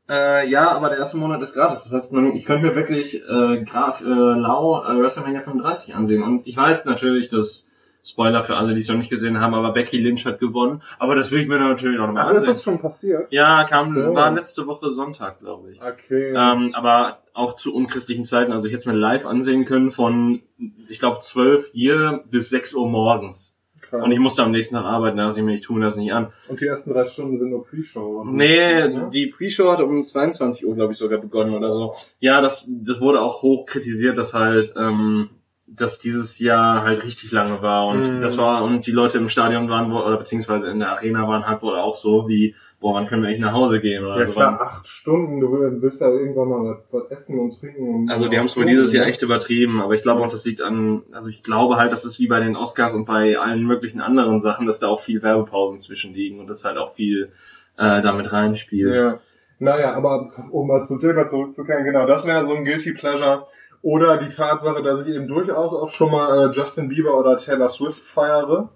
Äh, 0.10 0.50
ja, 0.50 0.72
aber 0.72 0.90
der 0.90 1.00
erste 1.00 1.18
Monat 1.18 1.42
ist 1.42 1.54
gratis. 1.54 1.84
Das 1.84 1.94
heißt, 1.94 2.14
man, 2.14 2.36
ich 2.36 2.46
könnte 2.46 2.66
mir 2.68 2.76
wirklich 2.76 3.22
äh, 3.28 3.64
graf, 3.64 4.02
äh, 4.02 4.06
lau 4.06 4.84
äh, 4.84 4.98
WrestleMania 5.00 5.42
35 5.42 5.96
ansehen. 5.96 6.24
Und 6.24 6.48
ich 6.48 6.56
weiß 6.56 6.86
natürlich, 6.86 7.30
dass 7.30 7.70
Spoiler 8.04 8.42
für 8.42 8.56
alle, 8.56 8.74
die 8.74 8.80
es 8.80 8.88
noch 8.88 8.96
nicht 8.96 9.10
gesehen 9.10 9.42
haben, 9.42 9.54
aber 9.54 9.74
Becky 9.74 9.98
Lynch 9.98 10.26
hat 10.26 10.40
gewonnen. 10.40 10.82
Aber 10.98 11.16
das 11.16 11.32
will 11.32 11.42
ich 11.42 11.48
mir 11.48 11.60
natürlich 11.60 12.00
auch 12.00 12.08
nochmal 12.08 12.26
ist 12.32 12.38
ansehen. 12.38 12.48
das 12.48 12.64
schon 12.64 12.80
passiert? 12.80 13.32
Ja, 13.32 13.66
kam, 13.66 13.94
So. 13.94 14.16
war 14.16 14.32
letzte 14.32 14.66
Woche 14.66 14.90
Sonntag, 14.90 15.40
glaube 15.40 15.72
ich. 15.72 15.82
Okay. 15.82 16.34
Ähm, 16.34 16.74
aber 16.74 17.20
auch 17.34 17.54
zu 17.54 17.76
unchristlichen 17.76 18.24
Zeiten. 18.24 18.54
Also 18.54 18.68
ich 18.68 18.74
hätte 18.74 18.82
es 18.82 18.86
mir 18.86 18.94
live 18.94 19.26
ansehen 19.26 19.66
können 19.66 19.92
von, 19.92 20.42
ich 20.88 21.00
glaube, 21.00 21.20
12 21.20 21.72
hier 21.74 22.24
bis 22.30 22.50
6 22.50 22.76
Uhr 22.76 22.88
morgens. 22.90 23.57
Krass. 23.90 24.04
Und 24.04 24.12
ich 24.12 24.20
musste 24.20 24.44
am 24.44 24.52
nächsten 24.52 24.76
Tag 24.76 24.86
arbeiten, 24.86 25.18
da 25.18 25.28
dachte 25.28 25.40
ich 25.40 25.46
mir, 25.46 25.54
ich 25.54 25.62
tue 25.62 25.78
mir 25.78 25.86
das 25.86 25.98
nicht 25.98 26.14
an. 26.14 26.28
Und 26.48 26.62
die 26.62 26.66
ersten 26.66 26.94
drei 26.94 27.04
Stunden 27.06 27.38
sind 27.38 27.50
nur 27.50 27.66
Pre-Show. 27.66 28.22
oder? 28.22 28.32
Nee, 28.32 28.80
Ja? 28.80 29.10
die 29.10 29.28
Pre-Show 29.28 29.72
hat 29.72 29.82
um 29.82 30.02
22 30.02 30.68
Uhr, 30.68 30.76
glaube 30.76 30.92
ich, 30.94 30.98
sogar 30.98 31.20
begonnen 31.20 31.54
oder 31.56 31.72
so. 31.72 31.94
Ja, 32.20 32.42
das, 32.42 32.70
das 32.70 33.02
wurde 33.02 33.22
auch 33.22 33.42
hoch 33.42 33.66
kritisiert, 33.66 34.18
dass 34.18 34.34
halt, 34.34 34.74
ähm, 34.78 35.30
dass 35.70 36.00
dieses 36.00 36.40
Jahr 36.40 36.84
halt 36.84 37.04
richtig 37.04 37.32
lange 37.34 37.62
war 37.62 37.88
und 37.88 38.00
Mhm. 38.16 38.22
das 38.22 38.38
war, 38.38 38.64
und 38.64 38.88
die 38.88 38.92
Leute 38.92 39.18
im 39.18 39.28
Stadion 39.28 39.70
waren, 39.70 39.92
oder 39.92 40.16
beziehungsweise 40.18 40.70
in 40.70 40.80
der 40.80 40.92
Arena 40.92 41.28
waren 41.28 41.46
halt 41.46 41.62
wohl 41.62 41.76
auch 41.76 41.94
so 41.94 42.30
wie, 42.30 42.56
boah, 42.80 42.94
wann 42.94 43.06
können 43.06 43.22
wir 43.22 43.28
eigentlich 43.28 43.42
nach 43.42 43.52
Hause 43.52 43.82
gehen 43.82 44.06
oder 44.06 44.18
Ja 44.18 44.26
so. 44.26 44.32
klar, 44.32 44.62
acht 44.62 44.88
Stunden, 44.88 45.42
du 45.42 45.52
will- 45.52 45.82
willst 45.82 46.00
ja 46.00 46.08
irgendwann 46.10 46.48
mal 46.48 46.80
was, 46.90 47.12
essen 47.12 47.40
und 47.40 47.60
trinken. 47.60 47.96
Und 47.96 48.10
Also 48.10 48.30
die 48.30 48.38
haben 48.40 48.46
es 48.46 48.56
wohl 48.56 48.66
dieses 48.66 48.94
Jahr 48.94 49.08
echt 49.08 49.22
übertrieben, 49.24 49.82
aber 49.82 49.94
ich 49.94 50.02
glaube 50.04 50.22
auch, 50.24 50.32
das 50.32 50.46
liegt 50.46 50.62
an, 50.62 51.04
also 51.12 51.28
ich 51.30 51.44
glaube 51.44 51.76
halt, 51.76 51.92
das 51.92 52.06
ist 52.06 52.18
wie 52.20 52.28
bei 52.28 52.40
den 52.40 52.56
Oscars 52.56 52.94
und 52.94 53.06
bei 53.06 53.38
allen 53.38 53.64
möglichen 53.66 54.00
anderen 54.00 54.40
Sachen, 54.40 54.68
dass 54.68 54.80
da 54.80 54.88
auch 54.88 55.02
viel 55.02 55.22
Werbepausen 55.22 55.80
zwischenliegen 55.80 56.40
und 56.40 56.48
das 56.50 56.64
halt 56.64 56.78
auch 56.78 56.92
viel 56.94 57.30
äh, 57.78 58.02
damit 58.02 58.32
reinspielt. 58.32 58.96
Ja. 58.96 59.20
Naja, 59.60 59.94
aber 59.94 60.30
um 60.52 60.68
mal 60.68 60.84
zum 60.84 61.00
Thema 61.00 61.26
zurückzukehren, 61.26 61.84
genau, 61.84 62.06
das 62.06 62.28
wäre 62.28 62.46
so 62.46 62.54
ein 62.54 62.66
Guilty 62.66 62.94
Pleasure. 62.94 63.44
Oder 63.82 64.18
die 64.18 64.30
Tatsache, 64.30 64.82
dass 64.82 65.06
ich 65.06 65.16
eben 65.16 65.28
durchaus 65.28 65.74
auch 65.74 65.90
schon 65.90 66.12
mal 66.12 66.50
äh, 66.50 66.52
Justin 66.52 66.90
Bieber 66.90 67.18
oder 67.18 67.36
Taylor 67.36 67.70
Swift 67.70 68.04
feiere. 68.04 68.70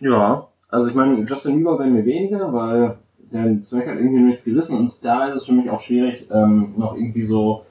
Ja, 0.00 0.48
also 0.68 0.86
ich 0.86 0.94
meine, 0.94 1.24
Justin 1.24 1.56
Bieber 1.56 1.78
bei 1.78 1.86
mir 1.86 2.04
weniger, 2.04 2.52
weil 2.52 2.98
der 3.18 3.60
Zweck 3.60 3.88
hat 3.88 3.96
irgendwie 3.96 4.22
nichts 4.22 4.44
gerissen 4.44 4.78
und 4.78 5.04
da 5.04 5.28
ist 5.28 5.36
es 5.36 5.46
für 5.46 5.52
mich 5.52 5.70
auch 5.70 5.80
schwierig, 5.80 6.28
ähm, 6.32 6.74
noch 6.76 6.96
irgendwie 6.96 7.22
so 7.22 7.64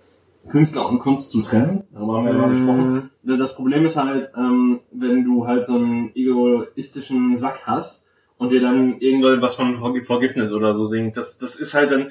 Künstler 0.47 0.87
und 0.87 0.99
Kunst 0.99 1.31
zu 1.31 1.41
trennen. 1.41 1.83
Darüber 1.91 2.17
haben 2.17 2.25
wir 2.25 2.33
ja 2.33 2.39
mal 2.39 2.49
gesprochen. 2.49 3.11
Das 3.23 3.55
Problem 3.55 3.85
ist 3.85 3.97
halt, 3.97 4.31
ähm, 4.35 4.79
wenn 4.91 5.25
du 5.25 5.45
halt 5.45 5.65
so 5.65 5.75
einen 5.75 6.11
egoistischen 6.15 7.35
Sack 7.35 7.63
hast 7.65 8.08
und 8.39 8.49
dir 8.49 8.61
dann 8.61 8.99
irgendwas 9.01 9.55
von 9.55 9.77
Forgiveness 9.77 10.53
oder 10.53 10.73
so 10.73 10.85
singt, 10.85 11.17
das, 11.17 11.37
das 11.37 11.57
ist 11.57 11.75
halt 11.75 11.91
dann, 11.91 12.09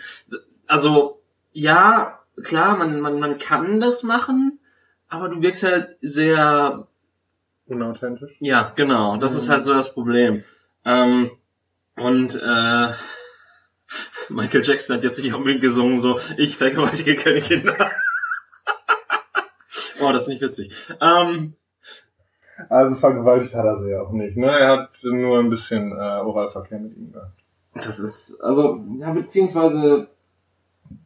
also, 0.67 1.21
ja, 1.53 2.21
klar, 2.45 2.77
man, 2.77 3.01
man, 3.01 3.19
man 3.19 3.39
kann 3.39 3.81
das 3.81 4.03
machen, 4.03 4.61
aber 5.09 5.31
du 5.31 5.43
wirkst 5.43 5.65
halt 5.65 5.97
sehr 6.03 6.87
Unauthentisch. 7.67 8.37
ja, 8.41 8.73
genau. 8.77 9.17
Das 9.17 9.35
ist 9.35 9.49
halt 9.49 9.65
so 9.65 9.73
das 9.73 9.93
Problem. 9.93 10.45
Ähm, 10.85 11.31
und 11.97 12.37
äh, 12.37 12.93
Michael 14.29 14.65
Jackson 14.65 14.97
hat 14.97 15.05
jetzt 15.05 15.23
nicht 15.23 15.35
unbedingt 15.35 15.63
gesungen, 15.63 15.99
so, 15.99 16.21
ich 16.37 16.57
vergewaltige 16.57 17.17
keine 17.17 17.41
Kinder. 17.41 17.75
oh, 20.01 20.13
das 20.13 20.25
ist 20.25 20.29
nicht 20.29 20.43
witzig. 20.43 20.75
Ähm, 21.01 21.55
Also 22.69 22.97
vergewaltigt 22.97 23.55
hat 23.55 23.65
er 23.65 23.77
sie 23.77 23.91
ja 23.91 24.03
auch 24.03 24.13
nicht. 24.13 24.37
Ne? 24.37 24.47
Er 24.47 24.69
hat 24.71 24.91
nur 25.05 25.39
ein 25.39 25.49
bisschen 25.49 25.93
äh, 25.93 25.95
Oralverkehr 25.95 26.81
mit 26.81 26.97
ihm 26.97 27.13
gehabt. 27.13 27.33
das 27.75 28.01
ist, 28.01 28.41
also, 28.41 28.85
ja, 28.97 29.13
beziehungsweise 29.13 30.09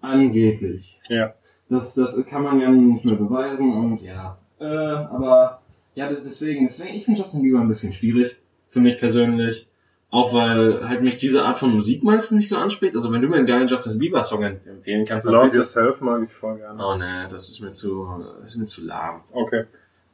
angeblich. 0.00 1.00
Ja. 1.08 1.34
Das, 1.68 1.94
das 1.94 2.24
kann 2.26 2.42
man 2.42 2.60
ja 2.60 2.70
nicht 2.70 3.04
mehr 3.04 3.16
beweisen 3.16 3.72
und 3.72 4.02
ja. 4.02 4.38
Äh, 4.60 4.64
aber 4.64 5.62
ja, 5.94 6.08
das, 6.08 6.22
deswegen, 6.22 6.64
deswegen, 6.64 6.94
ich 6.94 7.04
finde 7.04 7.20
Justin 7.20 7.42
Bieber 7.42 7.60
ein 7.60 7.68
bisschen 7.68 7.92
schwierig. 7.92 8.36
Für 8.66 8.80
mich 8.80 8.98
persönlich. 8.98 9.68
Auch 10.10 10.34
weil 10.34 10.86
halt 10.86 11.00
mich 11.00 11.16
diese 11.16 11.44
Art 11.44 11.56
von 11.56 11.72
Musik 11.72 12.04
meistens 12.04 12.36
nicht 12.36 12.48
so 12.50 12.56
anspricht. 12.56 12.94
Also 12.94 13.12
wenn 13.12 13.22
du 13.22 13.28
mir 13.28 13.36
einen 13.36 13.46
geilen 13.46 13.66
Justin 13.66 13.98
Bieber 13.98 14.22
Song 14.22 14.42
empfehlen 14.42 15.06
kannst, 15.06 15.26
dann 15.26 15.34
Love. 15.34 15.56
Yourself 15.56 16.02
mag 16.02 16.22
ich 16.22 16.30
voll 16.30 16.58
gerne. 16.58 16.82
Oh 16.84 16.96
ne, 16.96 17.28
das 17.30 17.48
ist 17.48 17.62
mir 17.62 17.70
zu, 17.70 18.06
das 18.38 18.50
ist 18.50 18.56
mir 18.58 18.66
zu 18.66 18.82
lahm. 18.84 19.22
Okay. 19.32 19.64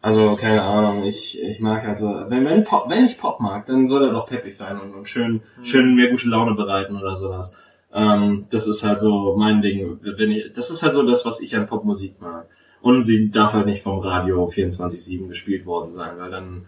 Also, 0.01 0.37
keine 0.37 0.63
Ahnung, 0.63 1.03
ich, 1.05 1.43
ich 1.43 1.59
mag 1.61 1.85
also, 1.87 2.07
wenn, 2.29 2.45
wenn 2.45 2.63
Pop, 2.63 2.89
wenn 2.89 3.05
ich 3.05 3.19
Pop 3.19 3.41
mag, 3.41 3.67
dann 3.67 3.87
soll 3.87 4.05
er 4.05 4.13
doch 4.13 4.27
peppig 4.27 4.57
sein 4.57 4.81
und, 4.81 4.95
und 4.95 5.09
schön, 5.09 5.43
schön 5.65 5.95
mir 5.97 6.11
gute 6.11 6.29
Laune 6.29 6.55
bereiten 6.55 6.97
oder 6.97 7.17
sowas. 7.17 7.65
Ähm, 7.93 8.47
das 8.51 8.69
ist 8.69 8.85
halt 8.85 9.01
so 9.01 9.35
mein 9.37 9.61
Ding. 9.61 9.99
Wenn 10.03 10.31
ich, 10.31 10.53
das 10.53 10.71
ist 10.71 10.83
halt 10.83 10.93
so 10.93 11.03
das, 11.05 11.27
was 11.27 11.41
ich 11.41 11.57
an 11.57 11.67
Popmusik 11.67 12.21
mag. 12.21 12.47
Und 12.81 13.07
sie 13.07 13.31
darf 13.31 13.55
halt 13.55 13.67
nicht 13.67 13.83
vom 13.83 13.99
Radio 13.99 14.47
24-7 14.47 15.27
gespielt 15.27 15.67
worden 15.67 15.91
sein, 15.91 16.17
weil 16.19 16.31
dann 16.31 16.67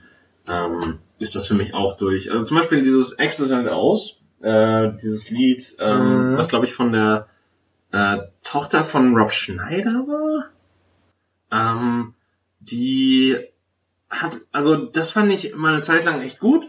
ähm, 0.49 0.99
ist 1.21 1.37
das 1.37 1.47
für 1.47 1.55
mich 1.55 1.73
auch 1.75 1.97
durch. 1.97 2.33
Also 2.33 2.43
zum 2.43 2.57
Beispiel 2.57 2.83
dieses 2.83 3.17
Access 3.19 3.53
and 3.53 3.69
Aus, 3.69 4.19
äh, 4.43 4.91
dieses 5.01 5.31
Lied, 5.31 5.63
ähm, 5.79 6.33
Mhm. 6.33 6.37
was 6.37 6.49
glaube 6.49 6.65
ich 6.65 6.73
von 6.75 6.91
der 6.93 7.29
äh, 7.93 8.19
Tochter 8.43 8.83
von 8.83 9.15
Rob 9.17 9.31
Schneider 9.31 10.05
war. 10.09 10.47
Ähm, 11.53 12.15
die 12.61 13.37
hat, 14.09 14.41
also 14.53 14.77
das 14.77 15.13
fand 15.13 15.33
ich 15.33 15.55
mal 15.55 15.73
eine 15.73 15.83
Zeit 15.83 16.05
lang 16.05 16.21
echt 16.23 16.41
gut. 16.41 16.65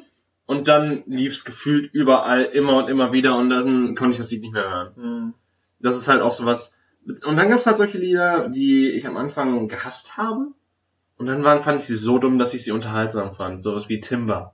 Und 0.45 0.67
dann 0.67 1.03
lief's 1.05 1.45
gefühlt 1.45 1.93
überall 1.93 2.43
immer 2.43 2.75
und 2.77 2.89
immer 2.89 3.13
wieder 3.13 3.37
und 3.37 3.49
dann 3.49 3.95
konnte 3.95 4.11
ich 4.11 4.17
das 4.17 4.31
Lied 4.31 4.41
nicht 4.41 4.53
mehr 4.53 4.69
hören. 4.69 4.95
Hm. 4.95 5.33
Das 5.79 5.97
ist 5.97 6.09
halt 6.09 6.21
auch 6.21 6.31
sowas. 6.31 6.75
Und 7.05 7.37
dann 7.37 7.47
gab's 7.47 7.65
halt 7.65 7.77
solche 7.77 7.97
Lieder, 7.97 8.49
die 8.49 8.89
ich 8.89 9.07
am 9.07 9.17
Anfang 9.17 9.67
gehasst 9.67 10.17
habe. 10.17 10.47
Und 11.17 11.27
dann 11.27 11.43
waren, 11.43 11.59
fand 11.59 11.79
ich 11.79 11.85
sie 11.85 11.95
so 11.95 12.17
dumm, 12.17 12.37
dass 12.37 12.53
ich 12.53 12.63
sie 12.63 12.71
unterhaltsam 12.71 13.31
fand. 13.31 13.63
Sowas 13.63 13.87
wie 13.89 13.99
Timber. 13.99 14.53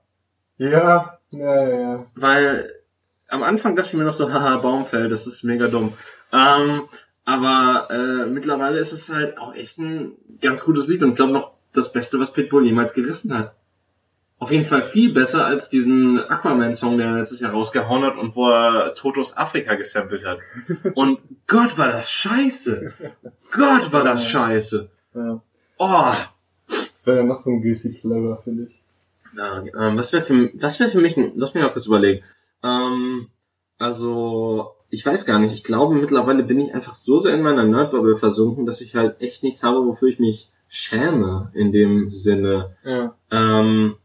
Ja, 0.58 1.18
ja, 1.32 1.68
ja, 1.68 1.80
ja. 1.80 2.06
Weil 2.16 2.72
am 3.28 3.44
Anfang 3.44 3.76
dachte 3.76 3.90
ich 3.90 3.94
mir 3.96 4.04
noch 4.04 4.14
so, 4.14 4.32
haha, 4.34 4.58
Baumfell, 4.58 5.10
das 5.10 5.28
ist 5.28 5.44
mega 5.44 5.68
dumm. 5.68 5.92
Ähm, 6.34 6.82
aber 7.28 7.90
äh, 7.92 8.26
mittlerweile 8.26 8.80
ist 8.80 8.94
es 8.94 9.10
halt 9.10 9.38
auch 9.38 9.54
echt 9.54 9.78
ein 9.80 10.14
ganz 10.40 10.64
gutes 10.64 10.88
Lied 10.88 11.04
und 11.04 11.10
ich 11.10 11.16
glaube 11.18 11.34
noch 11.34 11.52
das 11.74 11.92
Beste, 11.92 12.22
was 12.22 12.32
Pitbull 12.32 12.66
jemals 12.66 12.94
gerissen 12.94 13.38
hat. 13.38 13.54
auf 14.40 14.50
jeden 14.50 14.66
Fall 14.66 14.82
viel 14.82 15.14
besser 15.14 15.46
als 15.46 15.70
diesen 15.70 16.20
Aquaman-Song, 16.20 16.98
der 16.98 17.08
er 17.08 17.18
letztes 17.18 17.42
Jahr 17.42 17.52
rausgehauen 17.52 18.06
hat 18.06 18.18
und 18.18 18.38
wo 18.38 18.50
er 18.50 18.94
Totos 18.94 19.36
Afrika 19.36 19.76
gesampelt 19.76 20.26
hat. 20.26 20.40
Und 20.96 21.20
Gott, 21.48 21.78
war 21.78 21.88
das 21.90 22.10
scheiße. 22.12 22.94
Gott, 23.52 23.92
war 23.92 24.06
das 24.06 24.26
scheiße. 24.26 24.90
Ja. 25.14 25.42
Oh. 25.80 26.14
Das 26.68 27.06
wäre 27.08 27.18
ja 27.18 27.24
noch 27.24 27.36
so 27.36 27.50
ein 27.50 27.62
Guilty 27.62 27.90
Pleasure, 27.90 28.38
finde 28.38 28.64
ich. 28.64 28.82
Ja, 29.36 29.64
ähm, 29.64 29.98
was 29.98 30.14
wäre 30.14 30.24
für, 30.24 30.50
was 30.54 30.80
wäre 30.80 30.90
für 30.90 31.02
mich, 31.02 31.18
ein, 31.18 31.34
lass 31.36 31.54
mich 31.54 31.62
mal 31.62 31.74
kurz 31.74 31.88
überlegen. 31.88 32.24
Ähm, 32.64 33.28
also, 33.80 34.77
ich 34.90 35.06
weiß 35.06 35.26
gar 35.26 35.40
nicht. 35.40 35.54
Ich 35.54 35.64
glaube, 35.64 35.96
mittlerweile 35.96 36.44
bin 36.44 36.60
ich 36.60 36.74
einfach 36.74 36.94
so 36.94 37.20
sehr 37.20 37.34
in 37.34 37.42
meiner 37.42 37.66
Nerdbubble 37.66 38.16
versunken, 38.16 38.66
dass 38.66 38.82
ich 38.82 38.96
halt 38.96 39.22
echt 39.22 39.44
nichts 39.44 39.64
habe, 39.64 39.86
wofür 39.86 40.10
ich 40.10 40.20
mich 40.20 40.50
schäme 40.70 41.52
in 41.54 41.72
dem 41.72 42.10
Sinne. 42.10 42.76
Ja. 42.84 43.16
Ähm, 43.32 43.96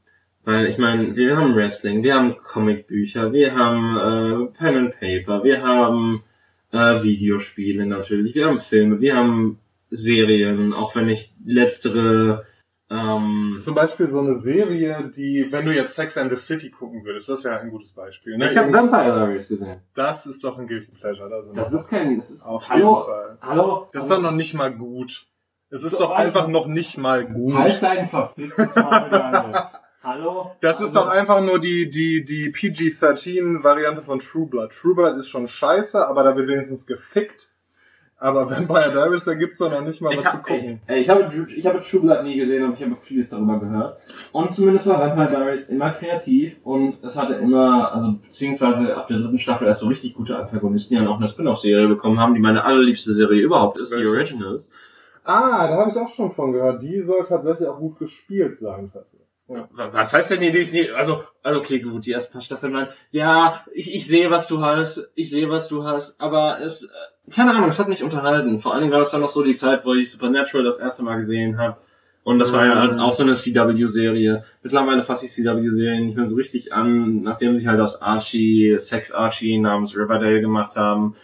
weil 0.45 0.67
ich 0.67 0.79
meine, 0.79 1.15
wir 1.17 1.37
haben 1.37 1.55
Wrestling, 1.55 2.03
wir 2.03 2.15
haben 2.15 2.37
Comicbücher, 2.37 3.33
wir 3.33 3.55
haben 3.55 3.97
äh, 3.97 4.59
Pen 4.59 4.77
and 4.77 4.95
Paper, 4.99 5.45
wir 5.45 5.63
haben 5.63 6.23
äh, 6.73 7.03
Videospiele 7.03 7.87
natürlich, 7.87 8.35
wir 8.35 8.47
haben 8.47 8.59
Filme, 8.59 9.01
wir 9.01 9.17
haben 9.17 9.59
Serien, 9.91 10.73
auch 10.73 10.97
wenn 10.97 11.09
ich 11.09 11.33
letztere 11.45 12.45
ähm, 12.93 13.57
Zum 13.59 13.75
Beispiel 13.75 14.07
so 14.09 14.21
eine 14.21 14.35
Serie, 14.35 15.11
die, 15.15 15.49
wenn 15.51 15.65
du 15.67 15.73
jetzt 15.75 15.95
Sex 15.95 16.19
and 16.19 16.31
the 16.31 16.37
City 16.37 16.71
gucken 16.71 17.05
würdest, 17.05 17.29
das 17.29 17.45
wäre 17.45 17.59
ein 17.61 17.71
gutes 17.71 17.93
Beispiel. 17.93 18.37
Ne? 18.37 18.47
ich 18.47 18.57
habe 18.57 18.73
Vampire 18.73 19.13
Diaries 19.15 19.49
gesehen. 19.49 19.81
das 19.95 20.27
ist 20.27 20.45
doch 20.45 20.59
ein 20.59 20.67
Guilty 20.67 20.93
Pleasure. 20.93 21.29
Da 21.31 21.43
Das 21.55 21.73
ist 21.73 21.89
kein, 21.91 22.19
das 22.19 22.31
ist, 22.31 22.47
Auf 22.47 22.69
hallo, 22.71 22.95
jeden 22.97 23.07
Fall. 23.07 23.39
hallo, 23.41 23.89
Das 23.93 24.05
ist 24.05 24.11
doch 24.11 24.21
noch 24.23 24.33
nicht 24.33 24.55
mal 24.55 24.73
gut. 24.73 25.27
Es 25.71 25.85
ist 25.85 25.93
So, 25.93 26.01
doch 26.01 26.11
also- 26.15 26.27
einfach 26.39 26.49
noch 26.49 26.67
nicht 26.67 26.99
mal 26.99 27.25
gut. 27.25 27.55
Halt 27.55 27.83
dein 27.83 28.07
verficktes 28.07 28.75
hallo. 30.03 30.51
Das 30.61 30.81
ist 30.81 30.97
doch 30.97 31.09
einfach 31.09 31.41
nur 31.43 31.61
die, 31.61 31.89
die, 31.89 32.25
die 32.25 32.51
PG-13-Variante 32.51 34.03
von 34.03 34.19
True 34.19 34.47
Blood. 34.47 34.73
True 34.73 34.95
Blood 34.95 35.17
ist 35.17 35.29
schon 35.29 35.49
scheiße, 35.49 36.07
aber 36.07 36.25
da 36.25 36.37
wird 36.37 36.49
wenigstens 36.49 36.87
gefickt. 36.87 37.52
Aber 38.23 38.49
Vampire 38.49 38.93
Diaries, 38.93 39.25
da 39.25 39.35
gibt's 39.35 39.59
doch 39.59 39.69
noch 39.71 39.81
nicht 39.81 40.01
mal 40.01 40.13
Ich 40.13 40.19
was 40.19 40.31
zu 40.31 40.33
hab, 40.39 40.43
gucken. 40.45 40.81
ey, 40.87 41.01
Ich 41.01 41.09
habe, 41.11 41.29
ich 41.57 41.67
habe 41.67 41.81
True 41.81 42.01
Blood 42.03 42.23
nie 42.23 42.37
gesehen, 42.37 42.63
aber 42.65 42.73
ich 42.73 42.81
habe 42.83 42.95
vieles 42.95 43.29
darüber 43.31 43.59
gehört. 43.59 43.99
Und 44.31 44.49
zumindest 44.53 44.87
war 44.87 45.01
Vampire 45.01 45.27
Diaries 45.27 45.69
immer 45.71 45.91
kreativ 45.91 46.61
und 46.63 47.03
es 47.03 47.19
hatte 47.21 47.35
immer, 47.35 47.93
also 47.93 48.13
beziehungsweise 48.13 48.97
ab 48.97 49.09
der 49.09 49.19
dritten 49.19 49.41
Staffel 49.41 49.67
erst 49.67 49.81
so 49.81 49.89
richtig 49.89 50.15
gute 50.15 50.39
Antagonisten, 50.39 50.95
die 50.95 51.01
dann 51.01 51.09
auch 51.09 51.17
eine 51.17 51.27
Spin-off-Serie 51.27 51.89
bekommen 51.89 52.21
haben, 52.21 52.35
die 52.35 52.41
meine 52.41 52.65
allerliebste 52.65 53.13
Serie 53.13 53.43
überhaupt 53.43 53.77
ist, 53.79 53.93
die 53.93 53.97
Welche? 53.97 54.11
Originals. 54.11 54.71
Ah, 55.25 55.67
da 55.67 55.77
habe 55.79 55.91
ich 55.91 55.97
auch 55.97 56.09
schon 56.09 56.31
von 56.31 56.53
gehört. 56.53 56.81
Die 56.81 57.01
soll 57.01 57.25
tatsächlich 57.25 57.69
auch 57.69 57.79
gut 57.79 57.99
gespielt 57.99 58.57
sein. 58.57 58.91
tatsächlich. 58.93 59.27
Was 59.73 60.13
heißt 60.15 60.31
denn 60.31 60.41
die, 60.41 60.53
die 60.53 60.59
ist 60.61 60.73
nie, 60.73 60.91
also, 60.93 61.23
also 61.43 61.59
okay, 61.59 61.81
gut, 61.81 62.07
die 62.07 62.13
ersten 62.13 62.33
paar 62.33 62.41
Staffeln 62.43 62.73
waren, 62.73 62.89
ja, 63.11 63.61
ich, 63.75 63.93
ich 63.95 64.07
sehe, 64.07 64.31
was 64.31 64.47
du 64.47 64.63
hast, 64.63 65.11
ich 65.17 65.29
sehe, 65.29 65.51
was 65.51 65.67
du 65.69 65.85
hast, 65.85 66.21
aber 66.21 66.61
es, 66.61 66.85
äh, 66.85 66.89
keine 67.31 67.53
Ahnung, 67.53 67.69
es 67.69 67.79
hat 67.79 67.89
mich 67.89 68.03
unterhalten. 68.03 68.59
Vor 68.59 68.73
allen 68.73 68.83
Dingen 68.83 68.93
war 68.93 68.99
das 68.99 69.11
dann 69.11 69.21
noch 69.21 69.29
so 69.29 69.43
die 69.43 69.55
Zeit, 69.55 69.85
wo 69.85 69.95
ich 69.95 70.11
Supernatural 70.11 70.65
das 70.65 70.79
erste 70.79 71.05
Mal 71.05 71.17
gesehen 71.17 71.59
habe. 71.59 71.77
Und 72.25 72.39
das 72.39 72.53
war 72.53 72.65
ja 72.65 72.75
als 72.75 72.97
auch 72.99 73.13
so 73.13 73.25
eine 73.25 73.35
CW-Serie. 73.35 74.45
Mittlerweile 74.63 75.03
fasse 75.03 75.27
ich 75.27 75.33
CW-Serien 75.33 76.07
nicht 76.07 76.17
mehr 76.17 76.27
so 76.27 76.37
richtig 76.37 76.73
an, 76.73 77.23
nachdem 77.23 77.57
sie 77.57 77.67
halt 77.69 77.81
aus 77.81 78.01
Archie, 78.01 78.77
Sex 78.79 79.13
Archie 79.13 79.59
namens 79.59 79.97
Riverdale 79.97 80.41
gemacht 80.41 80.77
haben. 80.77 81.15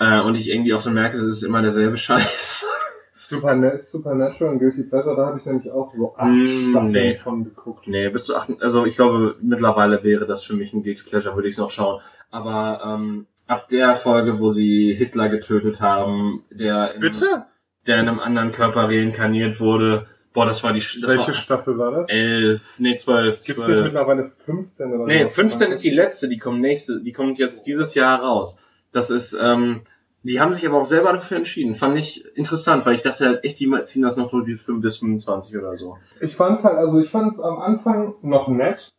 Äh, 0.00 0.20
und 0.20 0.36
ich 0.36 0.50
irgendwie 0.50 0.74
auch 0.74 0.80
so 0.80 0.90
merke, 0.90 1.16
es 1.16 1.22
ist 1.22 1.42
immer 1.44 1.62
derselbe 1.62 1.96
Scheiß. 1.96 2.66
Superna 3.14 3.76
Supernatural 3.76 4.54
und 4.54 4.58
Guilty 4.60 4.84
Pleasure, 4.84 5.16
da 5.16 5.26
habe 5.26 5.38
ich 5.38 5.44
nämlich 5.44 5.70
auch 5.72 5.88
so 5.90 6.14
acht 6.16 6.28
Mm, 6.28 6.70
Staffeln 6.70 6.92
nee. 6.92 7.14
von 7.16 7.44
geguckt. 7.44 7.88
Nee, 7.88 8.08
bis 8.10 8.26
zu 8.26 8.36
acht, 8.36 8.48
also 8.60 8.84
ich 8.86 8.94
glaube, 8.94 9.34
mittlerweile 9.40 10.04
wäre 10.04 10.24
das 10.24 10.44
für 10.44 10.54
mich 10.54 10.72
ein 10.72 10.84
Guilty 10.84 11.02
Pleasure, 11.02 11.34
würde 11.34 11.48
ich 11.48 11.54
es 11.54 11.58
noch 11.58 11.70
schauen. 11.70 12.00
Aber 12.30 12.80
ähm, 12.84 13.26
ab 13.48 13.66
der 13.68 13.94
Folge, 13.94 14.38
wo 14.38 14.50
sie 14.50 14.94
Hitler 14.94 15.28
getötet 15.28 15.80
haben, 15.80 16.44
der 16.50 16.94
in, 16.94 17.00
Bitte? 17.00 17.46
der 17.86 18.00
in 18.00 18.08
einem 18.08 18.20
anderen 18.20 18.52
Körper 18.52 18.84
reinkarniert 18.88 19.58
wurde, 19.60 20.06
boah, 20.32 20.46
das 20.46 20.62
war 20.62 20.72
die, 20.72 20.78
das 20.80 21.02
Welche 21.02 21.28
war 21.28 21.34
Staffel 21.34 21.78
war 21.78 21.90
das? 21.90 22.08
elf, 22.08 22.78
nee, 22.78 22.94
zwölf, 22.94 23.40
nicht 23.46 23.58
zwölf. 23.58 23.84
mittlerweile 23.84 24.24
15 24.24 24.92
oder 24.92 25.06
Nee, 25.06 25.20
sowas? 25.22 25.34
15 25.34 25.70
ist 25.72 25.82
die 25.82 25.90
letzte, 25.90 26.28
die 26.28 26.38
kommt 26.38 26.60
nächste, 26.60 27.00
die 27.02 27.12
kommt 27.12 27.38
jetzt 27.38 27.66
dieses 27.66 27.94
Jahr 27.94 28.20
raus. 28.20 28.58
Das 28.92 29.10
ist, 29.10 29.36
ähm, 29.42 29.80
die 30.22 30.40
haben 30.40 30.52
sich 30.52 30.66
aber 30.68 30.78
auch 30.78 30.84
selber 30.84 31.12
dafür 31.12 31.38
entschieden. 31.38 31.74
Fand 31.74 31.98
ich 31.98 32.24
interessant, 32.36 32.84
weil 32.84 32.94
ich 32.94 33.02
dachte 33.02 33.24
halt 33.26 33.44
echt, 33.44 33.58
die 33.60 33.72
ziehen 33.84 34.02
das 34.02 34.16
noch 34.16 34.30
so 34.30 34.46
wie 34.46 34.56
5 34.56 34.82
bis 34.82 34.98
25 34.98 35.56
oder 35.56 35.74
so. 35.74 35.96
Ich 36.20 36.34
fand's 36.36 36.64
halt, 36.64 36.76
also 36.76 37.00
ich 37.00 37.08
fand's 37.08 37.40
am 37.40 37.58
Anfang 37.58 38.14
noch 38.22 38.48
nett. 38.48 38.90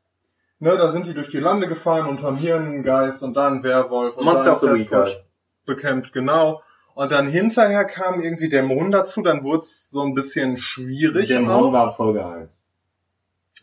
Ne, 0.62 0.78
da 0.78 0.90
sind 0.90 1.06
die 1.06 1.14
durch 1.14 1.30
die 1.30 1.40
Lande 1.40 1.68
gefahren 1.68 2.06
und 2.08 2.22
haben 2.22 2.36
hier 2.36 2.58
einen 2.58 2.84
Geist 2.84 3.24
und 3.24 3.34
da 3.36 3.48
einen 3.48 3.64
Werwolf 3.64 4.18
und 4.18 4.26
Monster 4.26 4.46
da 4.46 4.52
of 4.52 4.58
the 4.58 4.68
einen 4.68 4.78
Week 4.78 4.90
Sasquatch 4.90 5.24
bekämpft, 5.66 6.14
genau. 6.14 6.62
Und 6.96 7.12
dann 7.14 7.28
hinterher 7.28 7.86
kam 7.86 8.22
irgendwie 8.22 8.50
Dämon 8.50 8.92
dazu, 8.92 9.22
dann 9.22 9.44
wurde 9.44 9.60
es 9.60 9.90
so 9.90 10.02
ein 10.04 10.14
bisschen 10.14 10.58
schwierig. 10.58 11.30
Der 11.30 11.50
auch. 11.50 11.72
War 11.72 11.92
Folge 11.92 12.26
1. 12.26 12.62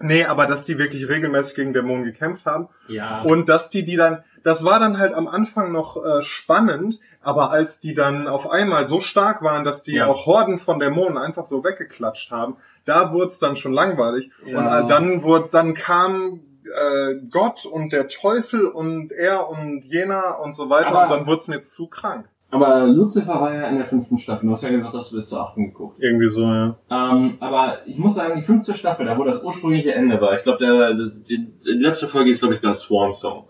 Nee, 0.00 0.24
aber 0.24 0.46
dass 0.46 0.64
die 0.64 0.78
wirklich 0.78 1.08
regelmäßig 1.08 1.54
gegen 1.54 1.72
Dämonen 1.72 2.04
gekämpft 2.04 2.46
haben. 2.46 2.68
Ja. 2.88 3.22
Und 3.22 3.48
dass 3.48 3.70
die 3.70 3.84
die 3.84 3.96
dann, 3.96 4.24
das 4.42 4.64
war 4.64 4.78
dann 4.78 4.98
halt 4.98 5.14
am 5.14 5.26
Anfang 5.26 5.72
noch 5.72 6.02
äh, 6.02 6.22
spannend, 6.22 6.98
aber 7.22 7.50
als 7.50 7.80
die 7.80 7.94
dann 7.94 8.28
auf 8.28 8.50
einmal 8.50 8.86
so 8.86 9.00
stark 9.00 9.42
waren, 9.42 9.64
dass 9.64 9.82
die 9.82 9.94
Ja. 9.94 10.06
auch 10.06 10.26
Horden 10.26 10.58
von 10.58 10.78
Dämonen 10.78 11.16
einfach 11.16 11.46
so 11.46 11.64
weggeklatscht 11.64 12.30
haben, 12.30 12.56
da 12.84 13.12
wurde 13.12 13.26
es 13.26 13.38
dann 13.38 13.56
schon 13.56 13.72
langweilig. 13.72 14.30
Ja. 14.44 14.58
Und 14.58 14.84
äh, 14.84 14.88
dann 14.88 15.22
wurde, 15.22 15.48
dann 15.50 15.74
kam 15.74 16.40
äh, 16.68 17.14
Gott 17.30 17.64
und 17.66 17.92
der 17.92 18.08
Teufel 18.08 18.66
und 18.66 19.12
er 19.12 19.48
und 19.48 19.82
jener 19.84 20.40
und 20.42 20.54
so 20.54 20.68
weiter 20.70 20.88
Aber- 20.94 21.02
und 21.04 21.10
dann 21.10 21.26
wurde 21.26 21.36
es 21.36 21.48
mir 21.48 21.60
zu 21.60 21.88
krank. 21.88 22.28
Aber 22.50 22.86
Lucifer 22.86 23.40
war 23.40 23.52
ja 23.52 23.66
in 23.68 23.76
der 23.76 23.84
fünften 23.86 24.18
Staffel. 24.18 24.46
Du 24.46 24.52
hast 24.52 24.62
ja 24.62 24.70
gesagt, 24.70 24.94
dass 24.94 25.10
du 25.10 25.16
bis 25.16 25.28
zur 25.28 25.40
achten 25.42 25.66
geguckt. 25.66 25.98
Irgendwie 26.00 26.28
so, 26.28 26.42
ja. 26.42 26.76
Ähm, 26.90 27.38
aber 27.40 27.78
ich 27.86 27.98
muss 27.98 28.14
sagen, 28.14 28.34
die 28.36 28.40
fünfte 28.42 28.72
Staffel, 28.72 29.04
da 29.06 29.18
wo 29.18 29.24
das 29.24 29.42
ursprüngliche 29.42 29.92
Ende 29.94 30.20
war, 30.20 30.34
ich 30.36 30.44
glaube, 30.44 30.58
der, 30.58 30.94
die, 30.94 31.50
die 31.58 31.70
letzte 31.72 32.06
Folge 32.06 32.30
ist, 32.30 32.38
glaube 32.38 32.54
ich, 32.54 32.60
sogar 32.60 32.74
Swarm 32.74 33.12
Song. 33.12 33.48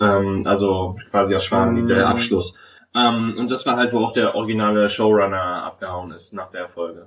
Ähm, 0.00 0.42
also 0.44 0.96
quasi 1.10 1.38
Schwan, 1.38 1.74
Mm. 1.74 1.86
der 1.86 1.96
der 1.98 2.08
Abschluss. 2.08 2.58
Ähm, 2.94 3.36
und 3.38 3.50
das 3.50 3.64
war 3.64 3.76
halt, 3.76 3.92
wo 3.92 4.00
auch 4.04 4.12
der 4.12 4.34
originale 4.34 4.88
Showrunner 4.88 5.62
abgehauen 5.64 6.10
ist 6.10 6.34
nach 6.34 6.50
der 6.50 6.66
Folge. 6.68 7.06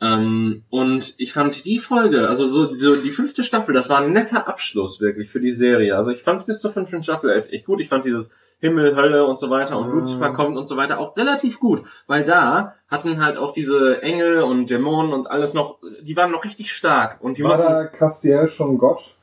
Ähm, 0.00 0.62
und 0.68 1.14
ich 1.16 1.32
fand 1.32 1.64
die 1.64 1.78
Folge, 1.78 2.28
also 2.28 2.44
so, 2.46 2.72
so 2.74 2.96
die 2.96 3.10
fünfte 3.10 3.42
Staffel, 3.42 3.74
das 3.74 3.88
war 3.88 4.00
ein 4.00 4.12
netter 4.12 4.46
Abschluss 4.46 5.00
wirklich 5.00 5.30
für 5.30 5.40
die 5.40 5.50
Serie. 5.50 5.96
Also 5.96 6.10
ich 6.10 6.22
fand 6.22 6.38
es 6.38 6.44
bis 6.44 6.60
zur 6.60 6.70
fünften 6.70 7.02
Staffel 7.02 7.30
echt, 7.50 7.64
gut. 7.64 7.80
Ich 7.80 7.88
fand 7.88 8.04
dieses 8.04 8.30
Himmel, 8.60 8.94
Hölle 8.94 9.24
und 9.26 9.38
so 9.38 9.48
weiter 9.48 9.78
und 9.78 9.88
Mhm. 9.88 9.94
Lucifer 9.98 10.32
kommt 10.32 10.56
und 10.58 10.66
so 10.66 10.76
weiter 10.76 10.98
auch 10.98 11.16
relativ 11.16 11.60
gut, 11.60 11.82
weil 12.06 12.24
da 12.24 12.74
hatten 12.88 13.22
halt 13.24 13.38
auch 13.38 13.52
diese 13.52 14.02
Engel 14.02 14.42
und 14.42 14.68
Dämonen 14.70 15.12
und 15.14 15.26
alles 15.30 15.54
noch, 15.54 15.78
die 16.02 16.16
waren 16.16 16.30
noch 16.30 16.44
richtig 16.44 16.72
stark 16.72 17.18
und 17.22 17.38
die 17.38 17.42
War 17.42 17.50
mussten, 17.50 17.66
da 17.66 17.84
Castiel 17.86 18.46
schon 18.48 18.76
Gott? 18.78 19.14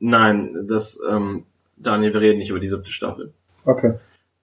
nein, 0.00 0.66
das, 0.68 1.00
ähm, 1.08 1.44
Daniel, 1.76 2.12
wir 2.12 2.20
reden 2.20 2.38
nicht 2.38 2.50
über 2.50 2.58
die 2.60 2.66
siebte 2.68 2.90
Staffel. 2.90 3.32
Okay. 3.64 3.94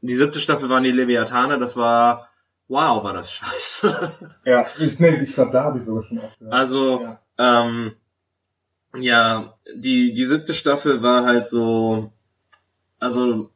Die 0.01 0.15
siebte 0.15 0.39
Staffel 0.39 0.69
waren 0.69 0.83
die 0.83 0.91
Leviathane, 0.91 1.57
das 1.59 1.77
war, 1.77 2.29
wow, 2.67 3.03
war 3.03 3.13
das 3.13 3.31
scheiße. 3.31 4.11
Ja, 4.45 4.65
ich, 4.79 4.99
nee, 4.99 5.15
ich 5.21 5.33
glaube, 5.33 5.51
da 5.51 5.63
habe 5.63 5.77
ich 5.77 5.83
sogar 5.85 6.03
schon 6.03 6.19
aufgehört. 6.19 6.53
Also, 6.53 7.01
Ja. 7.01 7.19
ähm, 7.37 7.93
ja, 8.97 9.53
die, 9.75 10.13
die 10.13 10.25
siebte 10.25 10.53
Staffel 10.53 11.01
war 11.01 11.25
halt 11.25 11.45
so, 11.45 12.11
also, 12.99 13.49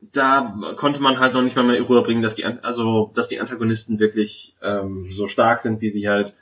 da 0.00 0.58
konnte 0.76 1.00
man 1.02 1.18
halt 1.20 1.32
noch 1.34 1.42
nicht 1.42 1.56
mal 1.56 1.62
mehr 1.64 1.80
rüberbringen, 1.80 2.22
dass 2.22 2.34
die, 2.34 2.44
also, 2.44 3.10
dass 3.14 3.28
die 3.28 3.40
Antagonisten 3.40 3.98
wirklich, 3.98 4.56
ähm, 4.62 5.08
so 5.10 5.26
stark 5.26 5.58
sind, 5.60 5.80
wie 5.80 5.88
sie 5.88 6.08
halt 6.08 6.34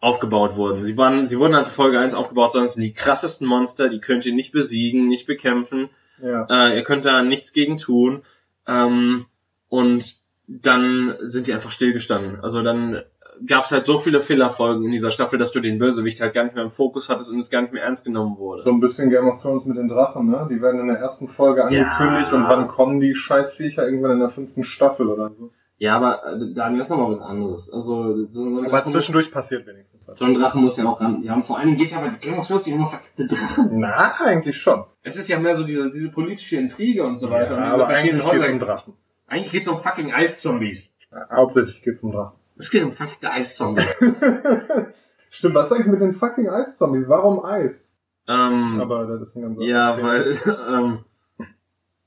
aufgebaut 0.00 0.56
wurden. 0.56 0.82
Sie 0.82 0.96
waren, 0.96 1.28
sie 1.28 1.38
wurden 1.38 1.54
halt 1.54 1.68
Folge 1.68 1.98
1 2.00 2.14
aufgebaut, 2.14 2.54
es 2.54 2.74
sind 2.74 2.82
die 2.82 2.94
krassesten 2.94 3.46
Monster, 3.46 3.88
die 3.90 4.00
könnt 4.00 4.24
ihr 4.24 4.32
nicht 4.34 4.50
besiegen, 4.52 5.08
nicht 5.08 5.26
bekämpfen. 5.26 5.90
Ja. 6.22 6.46
Äh, 6.48 6.76
ihr 6.76 6.84
könnt 6.84 7.04
da 7.04 7.22
nichts 7.22 7.52
gegen 7.52 7.76
tun. 7.76 8.22
Ähm, 8.66 9.26
und 9.68 10.16
dann 10.50 11.14
sind 11.20 11.46
die 11.46 11.52
einfach 11.54 11.70
stillgestanden. 11.70 12.40
Also 12.40 12.62
dann 12.62 13.02
gab 13.46 13.64
es 13.64 13.70
halt 13.72 13.84
so 13.84 13.96
viele 13.96 14.20
Fehlerfolgen 14.20 14.84
in 14.84 14.90
dieser 14.90 15.10
Staffel, 15.10 15.38
dass 15.38 15.52
du 15.52 15.60
den 15.60 15.78
Bösewicht 15.78 16.20
halt 16.20 16.34
gar 16.34 16.44
nicht 16.44 16.54
mehr 16.54 16.64
im 16.64 16.70
Fokus 16.70 17.08
hattest 17.08 17.30
und 17.30 17.38
es 17.38 17.50
gar 17.50 17.62
nicht 17.62 17.72
mehr 17.72 17.84
ernst 17.84 18.04
genommen 18.04 18.36
wurde. 18.36 18.62
So 18.62 18.70
ein 18.70 18.80
bisschen 18.80 19.08
Game 19.10 19.28
of 19.28 19.40
Thrones 19.40 19.64
mit 19.64 19.76
den 19.78 19.88
Drachen, 19.88 20.28
ne? 20.28 20.48
Die 20.50 20.60
werden 20.60 20.80
in 20.80 20.88
der 20.88 20.98
ersten 20.98 21.28
Folge 21.28 21.64
angekündigt 21.64 22.32
Ja. 22.32 22.36
und 22.36 22.48
wann 22.48 22.68
kommen 22.68 23.00
die 23.00 23.14
Scheißviecher? 23.14 23.84
Irgendwann 23.86 24.12
in 24.12 24.18
der 24.18 24.28
fünften 24.28 24.64
Staffel 24.64 25.08
oder 25.08 25.30
so. 25.30 25.50
Ja, 25.78 25.96
aber 25.96 26.22
äh, 26.26 26.52
Daniel 26.52 26.80
ist 26.80 26.90
noch 26.90 26.98
mal 26.98 27.08
was 27.08 27.22
anderes. 27.22 27.72
Also 27.72 28.24
so, 28.26 28.30
so 28.30 28.58
ein 28.58 28.66
Aber 28.66 28.78
Drachen- 28.80 28.90
zwischendurch 28.92 29.32
passiert 29.32 29.66
wenigstens 29.66 30.02
was. 30.06 30.18
So 30.18 30.26
ein 30.26 30.34
Drachen 30.34 30.60
muss 30.60 30.76
ja 30.76 30.84
auch 30.84 31.00
ran. 31.00 31.22
Die 31.22 31.30
haben 31.30 31.42
vor 31.42 31.58
allem 31.58 31.74
geht's 31.76 31.92
ja 31.94 32.00
bei 32.00 32.08
Game 32.10 32.36
of 32.38 32.46
Thrones 32.46 32.66
nicht 32.66 32.76
um 32.76 32.84
verfickte 32.84 33.26
Drachen. 33.26 33.68
Na, 33.78 34.12
eigentlich 34.26 34.58
schon. 34.58 34.84
Es 35.02 35.16
ist 35.16 35.30
ja 35.30 35.38
mehr 35.38 35.54
so 35.54 35.64
diese, 35.64 35.90
diese 35.90 36.10
politische 36.10 36.56
Intrige 36.56 37.04
und 37.04 37.16
so 37.16 37.30
weiter. 37.30 37.56
und 37.56 37.62
diese 37.62 37.74
aber 37.74 37.86
eigentlich 37.88 38.12
verschiedenen 38.20 38.40
geht's 38.42 38.52
um. 38.52 38.58
Drachen. 38.58 38.92
Eigentlich 39.30 39.52
geht's 39.52 39.68
um 39.68 39.78
fucking 39.78 40.12
Eiszombies. 40.12 40.92
Hauptsächlich 41.30 41.82
geht's 41.82 42.02
um 42.02 42.12
Drachen. 42.12 42.36
Es 42.56 42.70
geht 42.70 42.84
um 42.84 42.92
fucking 42.92 43.28
Eiszombies. 43.28 43.96
Stimmt, 45.30 45.54
was 45.54 45.68
ist 45.70 45.72
eigentlich 45.72 45.86
mit 45.86 46.00
den 46.00 46.12
fucking 46.12 46.48
Eiszombies? 46.48 47.08
Warum 47.08 47.44
Eis? 47.44 47.94
Ähm, 48.28 48.80
Aber 48.80 49.06
das 49.06 49.28
ist 49.28 49.36
ein 49.36 49.42
ganz 49.42 49.58
ja, 49.60 49.92
anderes 49.94 50.46
weil, 50.46 50.56
ähm, 50.74 51.04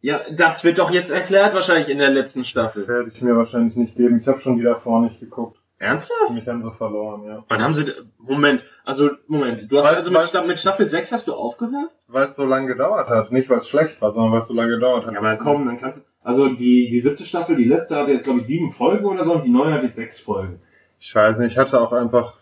ja, 0.02 0.20
das 0.32 0.66
wird 0.66 0.80
doch 0.80 0.92
jetzt 0.92 1.12
erklärt 1.12 1.54
wahrscheinlich 1.54 1.88
in 1.90 1.98
der 1.98 2.10
letzten 2.12 2.42
Das 2.42 2.50
Staffel. 2.50 2.88
werde 2.88 3.10
ich 3.10 3.22
mir 3.22 3.38
wahrscheinlich 3.38 3.78
nicht 3.78 3.96
geben. 3.96 4.18
Ich 4.18 4.28
habe 4.28 4.40
schon 4.40 4.58
die 4.58 4.64
davor 4.64 5.02
nicht 5.02 5.22
geguckt. 5.22 5.58
Ernsthaft? 5.80 6.34
Mich 6.34 6.48
haben 6.48 6.64
sie 6.64 6.72
verloren, 6.72 7.24
ja. 7.26 7.44
Wann 7.50 7.62
haben 7.62 7.74
sie, 7.74 7.92
Moment, 8.18 8.64
also, 8.86 9.10
Moment, 9.28 9.70
du 9.70 9.78
hast 9.78 9.88
Weißt- 9.88 9.96
also 9.96 10.12
mit, 10.12 10.22
weißt- 10.22 10.48
mit 10.48 10.60
Staffel 10.60 10.86
6 10.86 11.12
hast 11.12 11.28
du 11.28 11.34
aufgehört? 11.34 11.92
Weil 12.08 12.24
es 12.24 12.36
so 12.36 12.46
lange 12.46 12.68
gedauert 12.68 13.10
hat. 13.10 13.32
Nicht, 13.32 13.50
weil 13.50 13.58
es 13.58 13.68
schlecht 13.68 14.02
war, 14.02 14.12
sondern 14.12 14.32
weil 14.32 14.40
es 14.40 14.48
so 14.48 14.54
lange 14.54 14.70
gedauert 14.76 15.06
hat. 15.06 15.14
Ja, 15.14 15.20
aber 15.20 15.36
komm, 15.38 15.66
dann 15.66 15.76
kannst 15.78 16.00
du. 16.00 16.04
Also 16.24 16.48
die, 16.50 16.88
die 16.88 17.00
siebte 17.02 17.26
Staffel, 17.26 17.58
die 17.58 17.66
letzte 17.66 17.98
hatte 17.98 18.12
jetzt, 18.12 18.24
glaube 18.24 18.40
ich, 18.40 18.46
sieben 18.46 18.72
Folgen 18.72 19.06
oder 19.06 19.24
so 19.24 19.34
und 19.34 19.44
die 19.44 19.50
neue 19.50 19.74
hat 19.74 19.84
jetzt 19.84 19.96
sechs 19.98 20.20
Folgen. 20.20 20.60
Ich 21.00 21.14
weiß 21.14 21.40
nicht, 21.40 21.54
ich 21.54 21.58
hatte 21.58 21.82
auch 21.82 21.92
einfach 21.92 22.38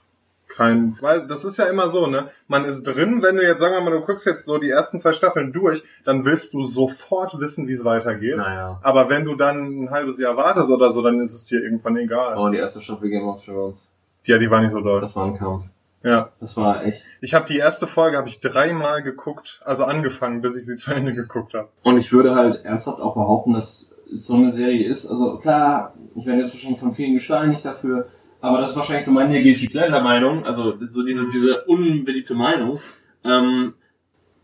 kein, 0.61 0.95
weil 1.01 1.25
das 1.27 1.43
ist 1.43 1.57
ja 1.57 1.65
immer 1.65 1.87
so, 1.87 2.07
ne? 2.07 2.27
Man 2.47 2.65
ist 2.65 2.83
drin, 2.83 3.21
wenn 3.23 3.35
du 3.35 3.43
jetzt, 3.43 3.59
sagen 3.59 3.73
wir 3.73 3.81
mal, 3.81 3.91
du 3.91 4.05
guckst 4.05 4.25
jetzt 4.25 4.45
so 4.45 4.57
die 4.57 4.69
ersten 4.69 4.99
zwei 4.99 5.13
Staffeln 5.13 5.51
durch, 5.51 5.83
dann 6.05 6.23
willst 6.23 6.53
du 6.53 6.63
sofort 6.65 7.39
wissen, 7.39 7.67
wie 7.67 7.73
es 7.73 7.83
weitergeht. 7.83 8.37
Naja. 8.37 8.79
Aber 8.83 9.09
wenn 9.09 9.25
du 9.25 9.35
dann 9.35 9.83
ein 9.83 9.89
halbes 9.89 10.19
Jahr 10.19 10.37
wartest 10.37 10.69
oder 10.69 10.91
so, 10.91 11.01
dann 11.01 11.19
ist 11.19 11.33
es 11.33 11.45
dir 11.45 11.63
irgendwann 11.63 11.97
egal. 11.97 12.37
Oh, 12.37 12.49
die 12.49 12.57
erste 12.57 12.81
Staffel 12.81 13.09
Game 13.09 13.27
of 13.27 13.43
Thrones. 13.43 13.87
Ja, 14.25 14.37
die 14.37 14.51
war 14.51 14.61
nicht 14.61 14.71
so 14.71 14.81
doll. 14.81 15.01
Das 15.01 15.15
war 15.15 15.25
ein 15.25 15.37
Kampf. 15.37 15.65
Ja. 16.03 16.29
Das 16.39 16.57
war 16.57 16.85
echt. 16.85 17.05
Ich 17.21 17.33
habe 17.33 17.45
die 17.45 17.57
erste 17.57 17.87
Folge 17.87 18.17
habe 18.17 18.27
ich 18.27 18.39
dreimal 18.39 19.01
geguckt, 19.03 19.61
also 19.65 19.83
angefangen, 19.83 20.41
bis 20.41 20.55
ich 20.55 20.65
sie 20.65 20.77
zu 20.77 20.93
Ende 20.93 21.13
geguckt 21.13 21.53
habe. 21.53 21.69
Und 21.83 21.97
ich 21.97 22.11
würde 22.11 22.35
halt 22.35 22.65
ernsthaft 22.65 22.99
auch 22.99 23.15
behaupten, 23.15 23.53
dass 23.53 23.95
es 24.13 24.27
so 24.27 24.35
eine 24.35 24.51
Serie 24.51 24.87
ist. 24.87 25.09
Also 25.09 25.37
klar, 25.37 25.93
ich 26.15 26.25
werde 26.25 26.41
jetzt 26.41 26.53
wahrscheinlich 26.53 26.79
von 26.79 26.93
vielen 26.93 27.13
gesteinigt 27.13 27.65
dafür, 27.65 28.07
aber 28.41 28.59
das 28.59 28.71
ist 28.71 28.75
wahrscheinlich 28.75 29.05
so 29.05 29.11
meine 29.11 29.41
Guilty 29.41 29.69
Pleasure 29.69 30.01
Meinung, 30.01 30.45
also 30.45 30.75
so 30.85 31.05
diese, 31.05 31.27
diese 31.29 31.63
unbeliebte 31.65 32.33
Meinung. 32.33 32.79
Ähm, 33.23 33.73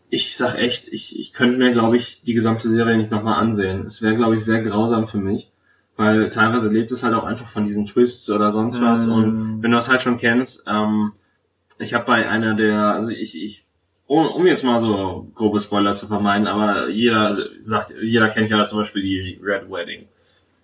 ich 0.10 0.38
sag 0.38 0.56
echt, 0.56 0.88
ich, 0.88 1.20
ich 1.20 1.34
könnte 1.34 1.58
mir, 1.58 1.72
glaube 1.72 1.98
ich, 1.98 2.22
die 2.22 2.34
gesamte 2.34 2.70
Serie 2.70 2.98
nicht 2.98 3.12
nochmal 3.12 3.40
ansehen. 3.40 3.86
Es 3.86 4.02
wäre, 4.02 4.16
glaube 4.16 4.36
ich, 4.36 4.46
sehr 4.46 4.62
grausam 4.62 5.06
für 5.06 5.18
mich, 5.18 5.52
weil 5.98 6.30
teilweise 6.30 6.70
lebt 6.70 6.92
es 6.92 7.04
halt 7.04 7.14
auch 7.14 7.26
einfach 7.26 7.48
von 7.48 7.66
diesen 7.66 7.86
Twists 7.86 8.30
oder 8.30 8.52
sonst 8.52 8.82
was. 8.82 9.08
Mm. 9.08 9.12
Und 9.12 9.64
wenn 9.64 9.72
du 9.72 9.78
das 9.78 9.90
halt 9.90 10.02
schon 10.02 10.18
kennst, 10.18 10.64
ähm, 10.68 11.12
ich 11.80 11.94
habe 11.94 12.06
bei 12.06 12.30
einer 12.30 12.56
der, 12.56 12.94
also 12.94 13.12
ich, 13.12 13.44
ich 13.44 13.66
um, 14.06 14.26
um 14.28 14.48
jetzt 14.48 14.64
mal 14.64 14.80
so 14.80 15.28
grobe 15.36 15.60
Spoiler 15.60 15.94
zu 15.94 16.08
vermeiden, 16.08 16.48
aber 16.48 16.88
jeder 16.90 17.38
sagt, 17.60 17.94
jeder 18.02 18.30
kennt 18.30 18.50
ja 18.50 18.64
zum 18.66 18.80
Beispiel 18.80 19.02
die 19.02 19.40
Red 19.44 19.70
Wedding. 19.70 20.08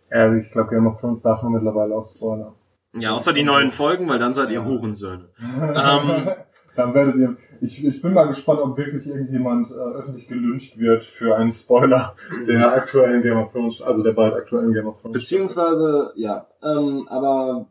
Ja, 0.10 0.34
ich 0.34 0.50
glaube, 0.52 0.70
Game 0.70 0.88
of 0.88 1.00
Thrones 1.00 1.24
darf 1.24 1.44
man 1.44 1.54
mittlerweile 1.54 1.96
auch 1.96 2.06
spoilern. 2.06 2.54
Ja, 2.96 3.12
außer 3.12 3.34
die 3.34 3.44
neuen 3.44 3.72
Folgen, 3.72 4.08
weil 4.08 4.20
dann 4.20 4.34
seid 4.34 4.52
ihr 4.52 4.64
Hurensöhne. 4.66 5.26
Ähm, 5.62 6.28
Dann 6.76 6.94
werdet 6.94 7.16
ihr. 7.18 7.38
Ich, 7.62 7.84
ich 7.86 8.02
bin 8.02 8.14
mal 8.14 8.26
gespannt, 8.28 8.60
ob 8.62 8.78
wirklich 8.78 9.06
irgendjemand 9.08 9.70
äh, 9.72 9.74
öffentlich 9.74 10.28
gelyncht 10.28 10.78
wird 10.80 11.04
für 11.04 11.36
einen 11.36 11.52
Spoiler 11.52 12.14
der 12.48 12.74
aktuellen 12.74 13.22
Game 13.22 13.38
of 13.38 13.52
Thrones, 13.52 13.82
also 13.82 14.04
der 14.04 14.12
bald 14.14 14.34
aktuellen 14.34 14.74
Game 14.74 14.88
of 14.88 15.00
Thrones. 15.02 15.14
Beziehungsweise, 15.14 16.12
ja, 16.16 16.48
ähm, 16.64 17.08
aber 17.10 17.68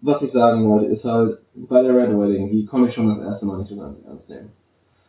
was 0.00 0.22
ich 0.22 0.32
sagen 0.32 0.68
wollte, 0.68 0.86
ist 0.86 1.04
halt, 1.04 1.38
bei 1.54 1.82
der 1.82 1.94
Red 1.94 2.10
Wedding, 2.10 2.48
die 2.48 2.64
konnte 2.64 2.86
ich 2.88 2.94
schon 2.94 3.06
das 3.06 3.18
erste 3.18 3.46
Mal 3.46 3.58
nicht 3.58 3.68
so 3.68 3.76
ganz 3.76 3.96
ernst 4.06 4.30
nehmen. 4.30 4.50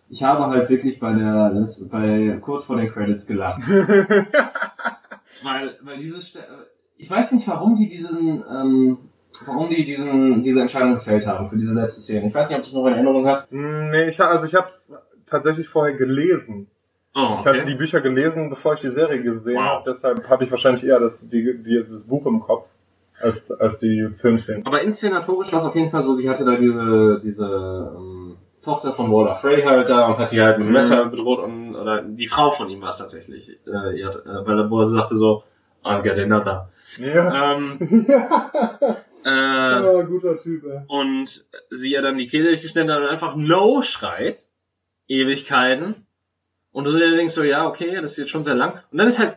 Ich 0.10 0.22
habe 0.24 0.46
halt 0.48 0.70
wirklich 0.70 1.00
bei 1.00 1.14
der, 1.14 1.52
letz- 1.54 1.90
bei, 1.90 2.38
kurz 2.42 2.66
vor 2.66 2.78
den 2.78 2.90
Credits 2.90 3.26
gelacht. 3.28 3.62
weil, 5.44 5.78
weil 5.82 5.98
dieses, 5.98 6.28
Ste- 6.28 6.44
ich 6.98 7.10
weiß 7.10 7.32
nicht, 7.32 7.48
warum 7.48 7.76
die 7.76 7.88
diesen, 7.88 8.44
ähm, 8.50 8.98
warum 9.46 9.70
die 9.70 9.84
diesen, 9.84 10.42
diese 10.42 10.62
Entscheidung 10.62 10.96
gefällt 10.96 11.26
haben 11.28 11.46
für 11.46 11.58
diese 11.58 11.74
letzte 11.74 12.02
Szene. 12.02 12.28
Ich 12.28 12.34
weiß 12.34 12.50
nicht, 12.50 12.58
ob 12.58 12.64
du 12.64 12.68
es 12.68 12.74
noch 12.74 12.86
in 12.88 12.94
Erinnerung 12.94 13.28
hast. 13.28 13.52
nee, 13.52 14.08
ich, 14.10 14.22
also 14.22 14.46
ich 14.46 14.56
habe 14.56 14.68
es 14.68 14.96
tatsächlich 15.26 15.68
vorher 15.68 15.94
gelesen. 15.96 16.68
Oh, 17.14 17.36
Ich 17.40 17.46
hatte 17.46 17.66
die 17.66 17.76
Bücher 17.76 18.00
gelesen, 18.02 18.50
bevor 18.50 18.74
ich 18.76 18.82
die 18.82 18.90
Serie 18.90 19.22
gesehen 19.22 19.58
Wow. 19.58 19.64
habe. 19.64 19.90
Deshalb 19.92 20.30
habe 20.30 20.44
ich 20.46 20.52
wahrscheinlich 20.52 20.86
eher 20.86 21.00
das, 21.00 21.30
die, 21.30 21.62
die, 21.62 21.84
das 21.90 22.04
Buch 22.04 22.26
im 22.26 22.40
Kopf 22.40 22.70
als, 23.20 23.52
als 23.52 23.80
die 23.80 24.08
Filmszenen. 24.14 24.66
Aber 24.66 24.82
inszenatorisch 24.82 25.52
war 25.52 25.60
es 25.60 25.66
auf 25.66 25.76
jeden 25.76 25.90
Fall 25.90 26.02
so, 26.02 26.14
sie 26.14 26.30
hatte 26.30 26.46
da 26.46 26.56
diese, 26.56 27.20
diese 27.22 27.46
ähm, 27.98 28.38
Tochter 28.64 28.94
von 28.94 29.12
Walter 29.12 29.36
Frey 29.36 29.62
halt 29.64 29.90
da 29.90 30.08
und 30.08 30.18
hat 30.20 30.32
die 30.32 30.42
halt 30.42 30.58
mit 30.58 30.68
dem 30.68 30.70
Mhm. 30.70 30.74
Messer 30.74 31.06
bedroht 31.08 31.40
und 31.44 31.76
oder 31.76 32.02
die 32.04 32.28
Frau 32.28 32.50
von 32.50 32.70
ihm 32.70 32.82
war 32.82 32.90
es 32.90 32.98
tatsächlich. 32.98 33.58
Äh, 33.68 34.00
ihr 34.00 34.08
hat, 34.08 34.16
äh, 34.26 34.48
weil 34.48 34.70
wo 34.70 34.80
er 34.80 34.86
sagte 34.86 35.16
so, 35.18 35.44
I'll 35.84 36.02
get 36.04 36.18
another. 36.20 36.70
Ja. 36.98 37.54
Ähm, 37.56 37.80
äh, 39.26 39.82
oh, 39.84 40.04
guter 40.06 40.38
Typ, 40.38 40.64
ey. 40.66 40.82
und 40.88 41.46
sie 41.70 41.92
ja 41.92 42.02
dann 42.02 42.18
die 42.18 42.28
Kehle 42.28 42.48
durchgeschnitten 42.48 42.92
hat 42.92 43.02
und 43.02 43.08
einfach 43.08 43.36
No 43.36 43.82
schreit. 43.82 44.48
Ewigkeiten. 45.08 46.08
Und 46.72 46.88
du 46.88 46.98
denkst 46.98 47.34
so, 47.34 47.44
ja, 47.44 47.68
okay, 47.68 48.00
das 48.00 48.12
ist 48.12 48.18
jetzt 48.18 48.30
schon 48.30 48.44
sehr 48.44 48.56
lang. 48.56 48.82
Und 48.92 48.98
dann 48.98 49.08
ist 49.08 49.20
halt 49.20 49.36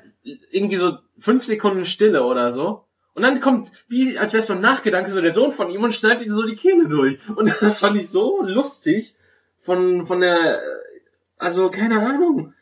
irgendwie 0.50 0.76
so 0.76 0.98
fünf 1.18 1.42
Sekunden 1.42 1.84
Stille 1.84 2.24
oder 2.24 2.52
so. 2.52 2.84
Und 3.14 3.22
dann 3.22 3.40
kommt, 3.40 3.70
wie, 3.88 4.18
als 4.18 4.32
wär's 4.32 4.46
so 4.46 4.54
ein 4.54 4.60
Nachgedanke, 4.60 5.10
so 5.10 5.20
der 5.20 5.32
Sohn 5.32 5.50
von 5.50 5.70
ihm 5.70 5.82
und 5.82 5.94
schneidet 5.94 6.26
ihm 6.26 6.32
so 6.32 6.46
die 6.46 6.54
Kehle 6.54 6.88
durch. 6.88 7.18
Und 7.28 7.52
das 7.60 7.80
fand 7.80 7.96
ich 7.96 8.08
so 8.08 8.42
lustig 8.42 9.14
von, 9.58 10.06
von 10.06 10.20
der, 10.20 10.62
also, 11.38 11.70
keine 11.70 12.00
Ahnung. 12.00 12.54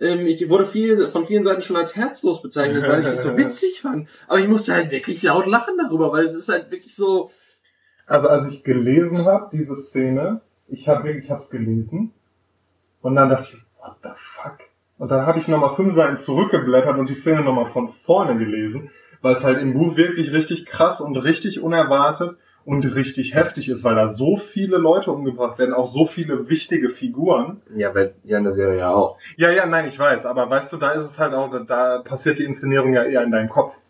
Ähm, 0.00 0.26
ich 0.26 0.48
wurde 0.48 0.66
viel, 0.66 1.10
von 1.10 1.26
vielen 1.26 1.44
Seiten 1.44 1.62
schon 1.62 1.76
als 1.76 1.94
herzlos 1.94 2.42
bezeichnet, 2.42 2.88
weil 2.88 3.00
ich 3.00 3.06
es 3.06 3.22
so 3.22 3.36
witzig 3.36 3.82
fand. 3.82 4.08
Aber 4.26 4.40
ich 4.40 4.48
musste 4.48 4.74
halt 4.74 4.90
wirklich 4.90 5.22
laut 5.22 5.46
lachen 5.46 5.76
darüber, 5.78 6.10
weil 6.12 6.24
es 6.24 6.34
ist 6.34 6.48
halt 6.48 6.70
wirklich 6.70 6.94
so, 6.94 7.30
Also 8.06 8.28
als 8.28 8.48
ich 8.48 8.64
gelesen 8.64 9.26
habe, 9.26 9.50
diese 9.52 9.76
Szene, 9.76 10.40
ich 10.68 10.88
habe 10.88 11.04
wirklich, 11.04 11.24
ich 11.24 11.30
habe 11.30 11.40
es 11.40 11.50
gelesen 11.50 12.12
und 13.02 13.14
dann 13.14 13.28
dachte 13.28 13.48
ich, 13.52 13.62
what 13.78 13.96
the 14.02 14.10
fuck? 14.14 14.58
Und 14.98 15.10
dann 15.10 15.26
habe 15.26 15.38
ich 15.38 15.48
nochmal 15.48 15.70
fünf 15.70 15.94
Seiten 15.94 16.16
zurückgeblättert 16.16 16.98
und 16.98 17.08
die 17.08 17.14
Szene 17.14 17.42
nochmal 17.42 17.66
von 17.66 17.88
vorne 17.88 18.36
gelesen, 18.36 18.90
weil 19.22 19.32
es 19.32 19.44
halt 19.44 19.60
im 19.60 19.74
Buch 19.74 19.96
wirklich 19.96 20.32
richtig 20.32 20.66
krass 20.66 21.00
und 21.00 21.16
richtig 21.16 21.62
unerwartet 21.62 22.36
und 22.64 22.84
richtig 22.94 23.34
heftig 23.34 23.68
ist, 23.68 23.84
weil 23.84 23.94
da 23.94 24.08
so 24.08 24.36
viele 24.36 24.76
Leute 24.76 25.10
umgebracht 25.10 25.58
werden, 25.58 25.74
auch 25.74 25.86
so 25.86 26.04
viele 26.04 26.48
wichtige 26.48 26.88
Figuren. 26.88 27.62
ja, 27.74 27.94
weil, 27.94 28.14
ja, 28.24 28.38
in 28.38 28.44
der 28.44 28.52
Serie 28.52 28.78
ja 28.78 28.90
auch. 28.90 29.18
Ja, 29.36 29.50
ja, 29.50 29.66
nein, 29.66 29.86
ich 29.88 29.98
weiß, 29.98 30.26
aber 30.26 30.48
weißt 30.50 30.72
du, 30.72 30.76
da 30.76 30.90
ist 30.90 31.04
es 31.04 31.18
halt 31.18 31.34
auch, 31.34 31.50
da, 31.64 32.00
passiert 32.00 32.38
die 32.38 32.44
Inszenierung 32.44 32.92
ja 32.92 33.04
eher 33.04 33.22
in 33.22 33.30
deinem 33.30 33.48
Kopf. 33.48 33.80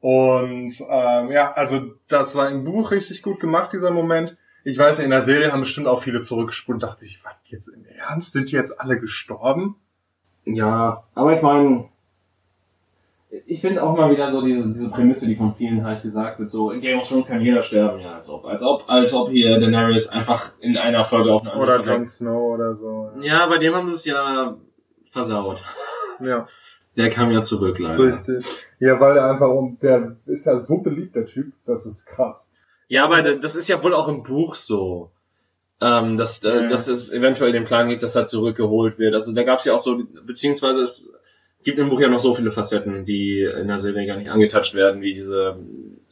Und 0.00 0.72
ähm, 0.88 1.30
ja, 1.32 1.52
also 1.52 1.94
das 2.06 2.34
war 2.36 2.50
im 2.50 2.64
Buch 2.64 2.90
richtig 2.90 3.22
gut 3.22 3.40
gemacht, 3.40 3.72
dieser 3.72 3.90
Moment. 3.90 4.36
Ich 4.62 4.78
weiß, 4.78 4.98
in 4.98 5.10
der 5.10 5.22
Serie 5.22 5.52
haben 5.52 5.60
bestimmt 5.60 5.86
auch 5.86 6.02
viele 6.02 6.20
zurückgespult 6.20 6.76
und 6.76 6.82
dachte 6.82 7.00
sich, 7.00 7.24
was 7.24 7.34
jetzt 7.44 7.68
im 7.68 7.84
Ernst? 7.84 8.32
Sind 8.32 8.50
die 8.50 8.56
jetzt 8.56 8.80
alle 8.80 9.00
gestorben? 9.00 9.76
Ja, 10.44 11.04
aber 11.14 11.32
ich 11.32 11.42
meine, 11.42 11.88
ich 13.46 13.60
finde 13.60 13.82
auch 13.82 13.96
mal 13.96 14.10
wieder 14.10 14.30
so 14.30 14.40
diese, 14.42 14.66
diese 14.66 14.90
Prämisse, 14.90 15.26
die 15.26 15.34
von 15.36 15.52
vielen 15.52 15.84
halt 15.84 16.02
gesagt 16.02 16.38
wird, 16.38 16.48
so 16.48 16.70
in 16.70 16.80
Game 16.80 16.98
of 16.98 17.08
Thrones 17.08 17.26
kann 17.28 17.40
jeder 17.40 17.62
sterben, 17.62 18.00
ja, 18.00 18.14
als 18.14 18.30
ob, 18.30 18.44
als 18.46 18.62
ob, 18.62 18.84
als 18.88 19.12
ob 19.12 19.30
hier 19.30 19.58
Daenerys 19.60 20.08
einfach 20.08 20.52
in 20.60 20.76
einer 20.76 21.04
Folge 21.04 21.32
auf 21.32 21.46
eine 21.48 21.60
Oder. 21.62 21.80
Jon 21.82 22.04
Snow 22.04 22.54
oder 22.54 22.74
so. 22.74 23.10
Ja, 23.20 23.46
bei 23.46 23.58
dem 23.58 23.74
haben 23.74 23.88
sie 23.90 23.94
es 23.94 24.04
ja 24.04 24.56
versaut. 25.04 25.62
Ja, 26.20 26.48
Der 26.96 27.10
kam 27.10 27.30
ja 27.30 27.42
zurück, 27.42 27.78
leider. 27.78 27.98
richtig. 27.98 28.46
Ja, 28.80 28.98
weil 28.98 29.12
der 29.14 29.26
einfach, 29.30 29.50
um- 29.50 29.78
der 29.82 30.16
ist 30.24 30.46
ja 30.46 30.58
so 30.58 30.78
beliebt, 30.78 31.14
der 31.14 31.26
Typ, 31.26 31.52
das 31.66 31.84
ist 31.84 32.06
krass. 32.06 32.54
Ja, 32.88 33.04
aber 33.04 33.20
das 33.20 33.54
ist 33.54 33.68
ja 33.68 33.82
wohl 33.82 33.94
auch 33.94 34.08
im 34.08 34.22
Buch 34.22 34.54
so. 34.54 35.10
Ähm, 35.78 36.16
dass, 36.16 36.42
äh, 36.42 36.48
Ja. 36.62 36.68
dass 36.70 36.88
es 36.88 37.12
eventuell 37.12 37.52
den 37.52 37.66
Plan 37.66 37.90
gibt, 37.90 38.02
dass 38.02 38.16
er 38.16 38.24
zurückgeholt 38.26 38.98
wird. 38.98 39.12
Also 39.14 39.34
da 39.34 39.42
gab 39.42 39.58
es 39.58 39.66
ja 39.66 39.74
auch 39.74 39.78
so, 39.78 40.00
beziehungsweise 40.24 40.80
es 40.80 41.12
gibt 41.66 41.80
im 41.80 41.90
Buch 41.90 42.00
ja 42.00 42.08
noch 42.08 42.20
so 42.20 42.32
viele 42.32 42.52
Facetten, 42.52 43.04
die 43.04 43.42
in 43.42 43.66
der 43.66 43.78
Serie 43.78 44.06
gar 44.06 44.16
nicht 44.16 44.30
angetatscht 44.30 44.76
werden, 44.76 45.02
wie 45.02 45.14
diese, 45.14 45.58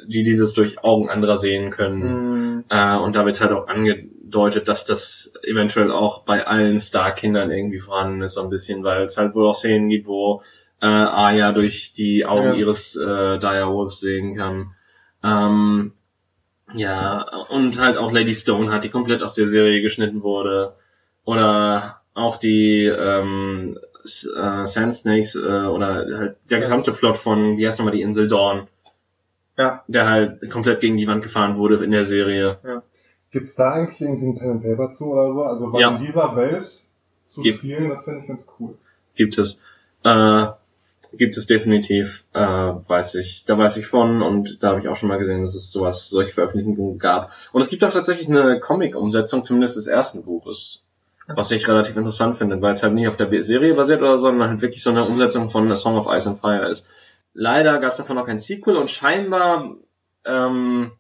die 0.05 0.25
dieses 0.25 0.53
durch 0.53 0.83
Augen 0.83 1.09
anderer 1.09 1.37
sehen 1.37 1.71
können. 1.71 2.27
Mhm. 2.27 2.65
Äh, 2.69 2.97
und 2.97 3.15
da 3.15 3.25
wird 3.25 3.41
halt 3.41 3.53
auch 3.53 3.69
angedeutet, 3.69 4.67
dass 4.67 4.85
das 4.85 5.33
eventuell 5.45 5.93
auch 5.93 6.25
bei 6.25 6.45
allen 6.45 6.77
Star-Kindern 6.77 7.53
irgendwie 7.53 7.79
vorhanden 7.79 8.23
ist, 8.23 8.35
so 8.35 8.43
ein 8.43 8.51
bisschen, 8.51 8.83
weil 8.83 9.05
es 9.05 9.17
halt 9.17 9.37
wohl 9.37 9.47
auch 9.47 9.55
Szenen 9.55 9.89
gibt, 9.89 10.09
wo 10.09 10.43
äh, 10.83 10.87
Arya 10.87 11.53
durch 11.53 11.93
die 11.93 12.27
Augen 12.27 12.49
Ja. 12.49 12.55
ihres 12.55 12.97
äh, 12.97 13.39
Direwolves 13.39 14.01
sehen 14.01 14.35
kann. 14.37 14.75
Ähm, 15.23 15.93
ja, 16.75 17.27
und 17.49 17.81
halt 17.81 17.97
auch 17.97 18.11
Lady 18.11 18.35
Stone 18.35 18.73
hat, 18.73 18.83
die 18.83 18.91
komplett 18.91 19.23
aus 19.23 19.35
der 19.35 19.47
Serie 19.47 19.83
geschnitten 19.83 20.25
wurde. 20.25 20.75
Oder 21.25 22.01
auch 22.13 22.39
die 22.39 22.87
ähm, 22.87 23.79
äh, 24.05 24.65
Sand 24.67 24.95
Snakes 24.95 25.35
äh, 25.35 25.39
oder 25.39 25.87
halt 26.19 26.37
der 26.51 26.61
gesamte 26.61 26.93
Plot 26.93 27.17
von, 27.17 27.57
wie 27.57 27.67
heißt 27.67 27.79
nochmal 27.79 27.95
die 27.95 28.03
Insel 28.03 28.29
Dawn, 28.29 28.69
Ja. 29.57 29.83
der 29.89 30.09
halt 30.09 30.51
komplett 30.51 30.81
gegen 30.81 30.97
die 30.97 31.07
Wand 31.07 31.23
gefahren 31.23 31.57
wurde 31.57 31.83
in 31.85 31.91
der 31.91 32.05
Serie. 32.05 32.59
Gibt's 33.31 33.57
da 33.57 33.73
eigentlich 33.73 34.01
irgendwie 34.01 34.27
ein 34.27 34.39
Pen 34.39 34.51
and 34.53 34.63
Paper 34.63 34.89
zu 34.91 35.07
oder 35.13 35.33
so? 35.33 35.43
Also 35.45 35.73
weil 35.73 35.81
Ja. 35.81 35.91
in 35.91 35.99
dieser 35.99 36.37
Welt 36.37 36.65
zu 37.25 37.43
Gibt. 37.43 37.59
spielen, 37.59 37.89
das 37.89 38.05
finde 38.05 38.21
ich 38.21 38.29
ganz 38.29 38.47
cool. 38.61 38.77
Gibt 39.17 39.39
es. 39.39 39.61
Äh, 40.05 40.47
gibt 41.17 41.37
es 41.37 41.47
definitiv, 41.47 42.25
äh, 42.33 42.41
weiß 42.41 43.15
ich, 43.15 43.45
da 43.47 43.57
weiß 43.57 43.77
ich 43.77 43.87
von 43.87 44.21
und 44.21 44.63
da 44.63 44.71
habe 44.71 44.81
ich 44.81 44.89
auch 44.89 44.97
schon 44.97 45.09
mal 45.09 45.19
gesehen, 45.19 45.43
dass 45.43 45.55
es 45.55 45.71
sowas, 45.71 46.09
solche 46.11 46.33
Veröffentlichungen 46.33 46.99
gab. 46.99 47.31
Und 47.53 47.61
es 47.61 47.69
gibt 47.69 47.85
auch 47.85 47.93
tatsächlich 47.93 48.29
eine 48.29 48.59
Comic-Umsetzung, 48.59 49.43
zumindest 49.45 49.77
des 49.77 49.87
ersten 49.87 50.25
Buches. 50.25 50.83
Was 51.27 51.51
ich 51.51 51.67
relativ 51.69 51.97
interessant 51.97 52.37
finde, 52.37 52.61
weil 52.61 52.75
es 52.75 52.83
halt 52.83 52.93
nicht 52.95 53.09
auf 53.09 53.17
der 53.17 53.43
Serie 53.43 53.75
basiert 53.75 54.01
oder 54.03 54.17
so, 54.19 54.27
sondern 54.27 54.51
halt 54.51 54.63
wirklich 54.63 54.83
so 54.83 54.91
eine 54.91 55.07
Umsetzung 55.07 55.49
von 55.49 55.71
A 55.71 55.77
Song 55.77 55.97
of 55.97 56.07
Ice 56.13 56.29
and 56.29 56.39
Fire 56.39 56.69
ist. 56.69 56.87
Leider 57.33 57.79
gab 57.79 57.93
es 57.93 57.97
davon 57.97 58.17
noch 58.17 58.27
kein 58.27 58.39
Sequel 58.39 58.77
und 58.77 58.91
scheinbar 58.91 59.75
ähm, 60.25 60.93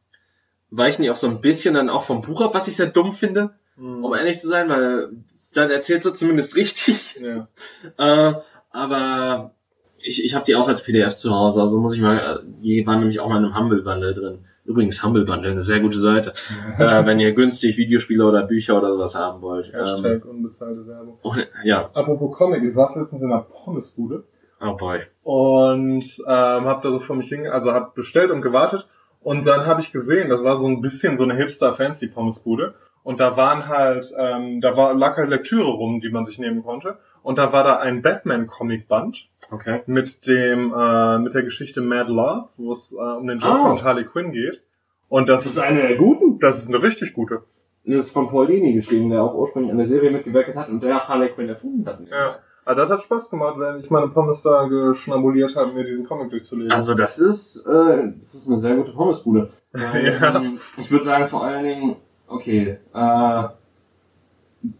weichen 0.70 1.02
die 1.02 1.10
auch 1.10 1.16
so 1.16 1.26
ein 1.28 1.40
bisschen 1.40 1.74
dann 1.74 1.90
auch 1.90 2.02
vom 2.04 2.22
Buch 2.22 2.40
ab, 2.40 2.54
was 2.54 2.68
ich 2.68 2.76
sehr 2.76 2.86
dumm 2.88 3.12
finde, 3.12 3.50
Mhm. 3.76 4.04
um 4.04 4.14
ehrlich 4.14 4.40
zu 4.40 4.48
sein, 4.48 4.68
weil 4.68 5.10
dann 5.52 5.70
erzählt 5.70 6.02
so 6.02 6.10
zumindest 6.12 6.56
richtig. 6.56 7.16
Ja. 7.20 7.48
Äh, 7.98 8.34
aber 8.70 9.52
ich, 9.98 10.24
ich 10.24 10.34
habe 10.34 10.44
die 10.44 10.56
auch 10.56 10.68
als 10.68 10.82
PDF 10.84 11.14
zu 11.14 11.34
Hause, 11.34 11.60
also 11.60 11.80
muss 11.80 11.94
ich 11.94 12.00
mal, 12.00 12.42
die 12.62 12.86
waren 12.86 13.00
nämlich 13.00 13.20
auch 13.20 13.28
mal 13.28 13.38
in 13.38 13.44
einem 13.44 13.56
Humble 13.56 13.82
Bundle 13.82 14.14
drin. 14.14 14.44
Übrigens 14.64 15.02
Humble 15.04 15.26
Bundle, 15.26 15.50
eine 15.50 15.60
sehr 15.60 15.80
gute 15.80 15.98
Seite, 15.98 16.32
äh, 16.78 16.78
wenn 17.04 17.20
ihr 17.20 17.32
günstig 17.32 17.76
Videospiele 17.76 18.24
oder 18.24 18.46
Bücher 18.46 18.78
oder 18.78 18.92
sowas 18.92 19.14
haben 19.14 19.42
wollt. 19.42 19.70
Ähm, 19.74 19.80
Hashtag 19.80 20.24
unbezahlte 20.24 20.86
Werbung. 20.86 21.18
und, 21.22 21.46
ja, 21.64 21.90
Apropos 21.92 22.36
Comic, 22.36 22.62
ich 22.62 22.72
saß 22.72 22.96
letztens 22.96 23.22
in 23.22 23.30
einer 23.30 23.42
Pommesbude 23.42 24.24
oh 24.60 24.74
boy. 24.76 25.00
und 25.22 26.04
ähm, 26.26 26.64
habe 26.64 26.80
da 26.82 26.90
so 26.90 26.98
vor 26.98 27.16
mich 27.16 27.28
hin, 27.28 27.46
also 27.46 27.72
habe 27.72 27.92
bestellt 27.94 28.30
und 28.30 28.40
gewartet 28.40 28.88
und 29.20 29.46
dann 29.46 29.66
habe 29.66 29.82
ich 29.82 29.92
gesehen, 29.92 30.30
das 30.30 30.44
war 30.44 30.56
so 30.56 30.66
ein 30.66 30.80
bisschen 30.80 31.18
so 31.18 31.24
eine 31.24 31.34
Hipster-Fancy 31.34 32.08
Pommesbude 32.08 32.74
und 33.02 33.20
da 33.20 33.36
waren 33.36 33.68
halt, 33.68 34.06
ähm, 34.18 34.62
da 34.62 34.78
war 34.78 34.94
lag 34.94 35.18
halt 35.18 35.28
Lektüre 35.28 35.70
rum, 35.70 36.00
die 36.00 36.10
man 36.10 36.24
sich 36.24 36.38
nehmen 36.38 36.62
konnte 36.62 36.96
und 37.22 37.36
da 37.36 37.52
war 37.52 37.64
da 37.64 37.80
ein 37.80 38.00
Batman-Comic-Band 38.00 39.28
Okay. 39.50 39.82
mit 39.86 40.26
dem 40.26 40.72
äh, 40.76 41.18
mit 41.18 41.34
der 41.34 41.42
Geschichte 41.42 41.80
Mad 41.80 42.10
Love, 42.10 42.48
wo 42.56 42.72
es 42.72 42.92
äh, 42.92 42.96
um 43.02 43.26
den 43.26 43.38
Joker 43.38 43.64
Oh. 43.66 43.70
und 43.70 43.84
Harley 43.84 44.04
Quinn 44.04 44.32
geht 44.32 44.62
und 45.08 45.28
das, 45.28 45.42
Das 45.44 45.52
ist 45.52 45.58
eine 45.62 45.80
der 45.82 45.96
guten. 45.96 46.38
das 46.40 46.58
ist 46.62 46.68
eine 46.74 46.82
richtig 46.82 47.14
gute. 47.14 47.42
Das 47.86 48.06
ist 48.06 48.12
von 48.12 48.28
Paul 48.28 48.46
Dini 48.46 48.72
geschrieben, 48.72 49.10
der 49.10 49.22
auch 49.22 49.34
ursprünglich 49.34 49.70
an 49.70 49.76
der 49.76 49.86
Serie 49.86 50.10
mitgewirkt 50.10 50.56
hat 50.56 50.68
und 50.70 50.82
der 50.82 51.06
Harley 51.06 51.28
Quinn 51.30 51.48
erfunden 51.50 51.84
hat. 51.86 52.00
Ja. 52.10 52.38
Aber 52.66 52.76
das 52.76 52.90
hat 52.90 53.02
Spaß 53.02 53.28
gemacht, 53.28 53.56
wenn 53.58 53.80
ich 53.80 53.90
meine 53.90 54.08
Pommes 54.08 54.40
da 54.40 54.66
geschnabuliert 54.68 55.54
habe, 55.54 55.72
mir 55.74 55.84
diesen 55.84 56.06
Comic 56.06 56.30
durchzulesen. 56.30 56.72
Also 56.72 56.94
das 56.94 57.18
ist, 57.18 57.66
äh, 57.66 58.12
das 58.16 58.34
ist 58.34 58.48
eine 58.48 58.56
sehr 58.56 58.74
gute 58.76 58.92
Pommesbude. 58.92 59.50
Weil, 59.72 60.18
Ja. 60.22 60.36
ähm, 60.36 60.58
ich 60.78 60.90
würde 60.90 61.04
sagen 61.04 61.26
vor 61.26 61.44
allen 61.44 61.62
Dingen, 61.64 61.96
okay, 62.26 62.78
äh, 62.94 63.42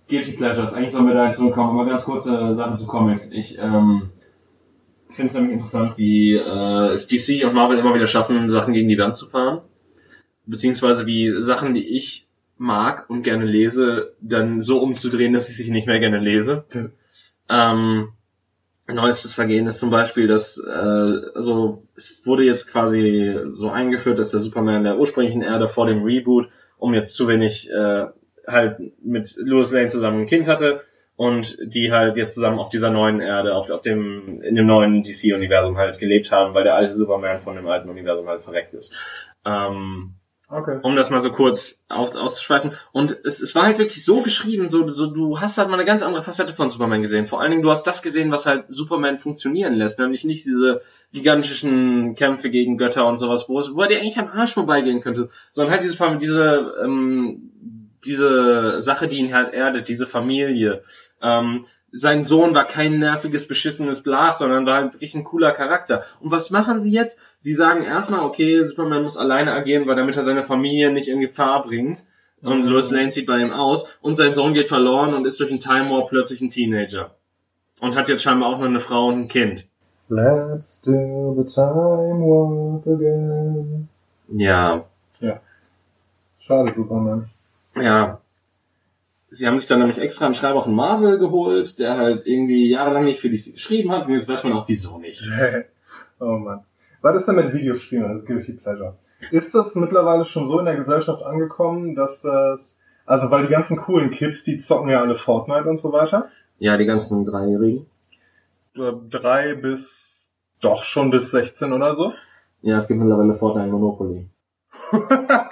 Guilty 0.09 0.33
Pleasures, 0.33 0.73
eigentlich 0.75 0.93
sollen 0.93 1.09
wir 1.09 1.15
da 1.15 1.27
jetzt 1.27 1.37
zurückkommen, 1.37 1.79
aber 1.79 1.87
ganz 1.87 2.05
kurze 2.07 2.51
Sachen 2.53 2.75
zu 2.77 2.87
Comics. 2.87 3.31
Ich 3.33 3.59
ähm, 3.59 4.11
finde 5.15 5.29
es 5.29 5.35
nämlich 5.35 5.53
interessant, 5.53 5.99
Wie 5.99 6.35
äh, 6.35 6.93
es 6.93 7.09
DC 7.09 7.45
und 7.45 7.55
Marvel 7.55 7.79
immer 7.79 7.95
wieder 7.95 8.07
schaffen, 8.07 8.49
Sachen 8.49 8.75
gegen 8.75 8.89
die 8.89 8.99
Wand 8.99 9.15
zu 9.15 9.27
fahren. 9.27 9.61
Beziehungsweise 10.47 11.07
wie 11.07 11.31
Sachen, 11.41 11.75
die 11.75 11.89
ich 11.95 12.27
mag 12.59 13.09
und 13.09 13.23
gerne 13.23 13.45
lese, 13.45 14.13
dann 14.21 14.61
so 14.61 14.81
umzudrehen, 14.81 15.33
dass 15.33 15.49
ich 15.49 15.57
sie 15.57 15.71
nicht 15.73 15.87
mehr 15.87 16.01
gerne 16.01 16.19
lese. 16.19 16.65
Ähm, 17.49 18.09
neuestes 18.87 19.35
Vergehen 19.35 19.67
ist 19.67 19.79
zum 19.79 19.91
Beispiel, 19.91 20.27
dass 20.27 20.59
äh, 20.59 20.71
also 20.71 21.83
es 21.97 22.23
wurde 22.25 22.45
jetzt 22.45 22.71
quasi 22.71 23.39
so 23.53 23.71
eingeführt, 23.71 24.19
dass 24.19 24.31
der 24.31 24.41
Superman 24.41 24.85
der 24.85 24.99
ursprünglichen 24.99 25.43
Erde 25.43 25.69
vor 25.69 25.87
dem 25.87 26.03
Reboot, 26.03 26.49
um 26.79 26.95
jetzt 26.95 27.15
zu 27.15 27.27
wenig 27.29 27.71
äh, 27.71 28.07
halt 28.47 28.79
mit 29.03 29.35
Lois 29.39 29.73
Lane 29.73 29.89
zusammen 29.89 30.23
ein 30.23 30.27
Kind 30.27 30.47
hatte 30.47 30.83
und 31.17 31.57
die 31.63 31.93
halt 31.93 32.17
jetzt 32.17 32.35
zusammen 32.35 32.59
auf 32.59 32.71
dieser 32.71 32.91
neuen 32.91 33.21
Erde, 33.21 33.55
auf, 33.55 33.71
auf 33.71 33.83
dem 33.83 34.43
in 34.43 34.55
dem 34.57 34.67
neuen 34.67 35.03
DC-Universum 35.03 35.77
halt 35.77 35.99
gelebt 35.99 36.33
haben, 36.33 36.55
weil 36.55 36.65
der 36.65 36.75
alte 36.75 36.93
Superman 36.93 37.39
von 37.39 37.55
dem 37.55 37.67
alten 37.69 37.89
Universum 37.89 38.29
halt 38.29 38.43
verreckt 38.43 38.75
ist. 38.75 38.93
Ähm, 39.45 40.15
okay. 40.49 40.81
um 40.83 40.97
das 40.97 41.11
mal 41.11 41.21
so 41.21 41.31
kurz 41.31 41.85
aus, 41.89 42.17
auszuschweifen. 42.17 42.73
Und 42.91 43.17
es, 43.25 43.41
es 43.41 43.55
war 43.55 43.65
halt 43.65 43.79
wirklich 43.79 44.05
so 44.05 44.23
geschrieben, 44.23 44.67
so, 44.67 44.89
so 44.89 45.07
du 45.07 45.41
hast 45.41 45.59
halt 45.59 45.69
mal 45.69 45.77
eine 45.77 45.85
ganz 45.85 46.03
andere 46.03 46.23
Facette 46.23 46.53
von 46.53 46.69
Superman 46.69 47.03
gesehen. 47.03 47.27
Vor 47.27 47.41
allen 47.41 47.53
Dingen, 47.53 47.63
du 47.63 47.71
hast 47.71 47.85
das 47.85 48.03
gesehen, 48.03 48.33
was 48.33 48.47
halt 48.47 48.65
Superman 48.69 49.17
funktionieren 49.17 49.75
lässt, 49.75 50.01
nämlich 50.01 50.25
nicht 50.25 50.45
diese 50.45 50.81
gigantischen 51.13 52.17
Kämpfe 52.17 52.51
gegen 52.51 52.77
Götter 52.77 53.07
und 53.07 53.19
sowas, 53.19 53.49
wo 53.49 53.61
es, 53.61 53.73
wo 53.73 53.83
er 53.83 53.89
dir 53.89 54.01
eigentlich 54.01 54.19
am 54.19 54.29
Arsch 54.29 54.55
vorbeigehen 54.55 55.01
könnte, 55.01 55.29
sondern 55.53 55.73
halt 55.73 55.85
diese 55.85 56.17
diese 56.19 56.75
ähm, 56.83 57.53
diese 58.05 58.81
Sache, 58.81 59.07
die 59.07 59.19
ihn 59.19 59.35
halt 59.35 59.53
erdet, 59.53 59.89
diese 59.89 60.07
Familie. 60.07 60.83
Ähm, 61.23 61.65
sein 61.93 62.23
Sohn 62.23 62.55
war 62.55 62.67
kein 62.67 62.99
nerviges, 62.99 63.47
beschissenes 63.47 64.03
Blach, 64.03 64.35
sondern 64.35 64.67
war 64.67 64.77
halt 64.77 64.95
wirklich 64.95 65.15
ein 65.15 65.25
cooler 65.25 65.53
Charakter. 65.53 66.03
Und 66.21 66.33
was 66.33 66.51
machen 66.51 66.79
sie 66.79 66.91
jetzt? 66.91 67.21
Sie 67.39 67.55
sagen 67.55 67.85
erstmal, 67.85 68.21
okay, 68.21 68.65
Superman 68.65 69.05
muss 69.05 69.17
alleine 69.17 69.53
agieren, 69.53 69.87
weil 69.87 69.97
damit 69.97 70.17
er 70.17 70.23
seine 70.23 70.43
Familie 70.43 70.93
nicht 70.93 71.09
in 71.09 71.21
Gefahr 71.21 71.63
bringt. 71.63 72.05
Und 72.43 72.63
Mhm. 72.63 72.69
Lois 72.69 72.91
Lane 72.91 73.09
zieht 73.09 73.27
bei 73.27 73.39
ihm 73.39 73.53
aus 73.53 73.97
und 74.03 74.15
sein 74.17 74.35
Sohn 74.35 74.55
geht 74.55 74.69
verloren 74.69 75.15
und 75.15 75.25
ist 75.25 75.41
durch 75.41 75.51
einen 75.51 75.61
Time 75.61 75.91
Warp 75.91 76.11
plötzlich 76.11 76.41
ein 76.43 76.51
Teenager. 76.51 77.15
Und 77.81 77.97
hat 77.97 78.09
jetzt 78.09 78.23
scheinbar 78.23 78.51
auch 78.51 78.59
noch 78.59 78.67
eine 78.67 78.81
Frau 78.81 79.09
und 79.09 79.21
ein 79.21 79.29
Kind. 79.29 79.67
Let's 80.09 80.83
do 80.83 81.35
the 81.39 81.45
time 81.45 82.21
warp 82.21 82.87
again. 82.87 83.89
Ja, 84.29 84.85
Schade, 86.47 86.75
Superman. 86.75 87.31
Ja. 87.77 88.21
Sie 89.29 89.47
haben 89.47 89.59
sich 89.59 89.67
dann 89.67 89.81
nämlich 89.81 89.99
extra 89.99 90.27
einen 90.27 90.35
Schreiber 90.35 90.63
von 90.63 90.75
Marvel 90.75 91.19
geholt, 91.19 91.79
der 91.79 91.97
halt 91.97 92.27
irgendwie 92.27 92.71
jahrelang 92.71 93.05
nicht 93.05 93.21
für 93.21 93.31
die 93.31 93.53
geschrieben 93.53 93.91
hat 93.91 94.07
und 94.07 94.13
jetzt 94.13 94.29
weiß 94.29 94.45
man 94.45 94.53
auch 94.53 94.69
wieso 94.69 94.99
nicht. 94.99 95.29
oh 96.21 96.39
Mann. 96.39 96.65
Was 97.03 97.17
ist 97.17 97.29
denn 97.29 97.37
mit 97.37 97.53
Videospielen 97.53 98.07
als 98.07 98.25
Guilty 98.25 98.53
Pleasure? 98.53 98.97
Ist 99.31 99.55
das 99.55 99.75
mittlerweile 99.75 100.25
schon 100.25 100.47
so 100.47 100.59
in 100.59 100.65
der 100.65 100.77
Gesellschaft 100.77 101.23
angekommen, 101.23 101.95
dass 101.95 102.23
das, 102.23 102.81
also 103.05 103.31
weil 103.31 103.43
die 103.43 103.53
ganzen 103.53 103.77
coolen 103.77 104.11
Kids, 104.11 104.45
die 104.45 104.57
zocken 104.57 104.89
ja 104.89 105.01
alle 105.01 105.15
Fortnite 105.15 105.69
und 105.69 105.77
so 105.77 105.93
weiter. 105.93 106.29
Ja, 106.59 106.77
die 106.77 106.87
ganzen 106.87 107.25
Dreijährigen. 107.25 107.87
Äh, 108.77 108.93
Drei 109.11 109.55
bis, 109.55 110.39
doch 110.61 110.83
schon 110.83 111.11
bis 111.11 111.31
16 111.33 111.73
oder 111.73 111.95
so. 111.95 112.13
Ja, 112.63 112.77
es 112.77 112.89
gibt 112.89 113.01
mittlerweile 113.01 113.35
Fortnite 113.35 113.69
Monopoly. 113.69 114.29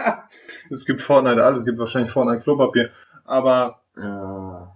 es 0.73 0.85
gibt 0.85 1.01
Fortnite 1.01 1.45
alles, 1.45 1.61
es 1.61 1.65
gibt 1.65 1.79
wahrscheinlich 1.79 2.11
Fortnite 2.11 2.43
Klopapier. 2.43 2.91
Aber 3.25 3.81
Ja. 3.97 4.75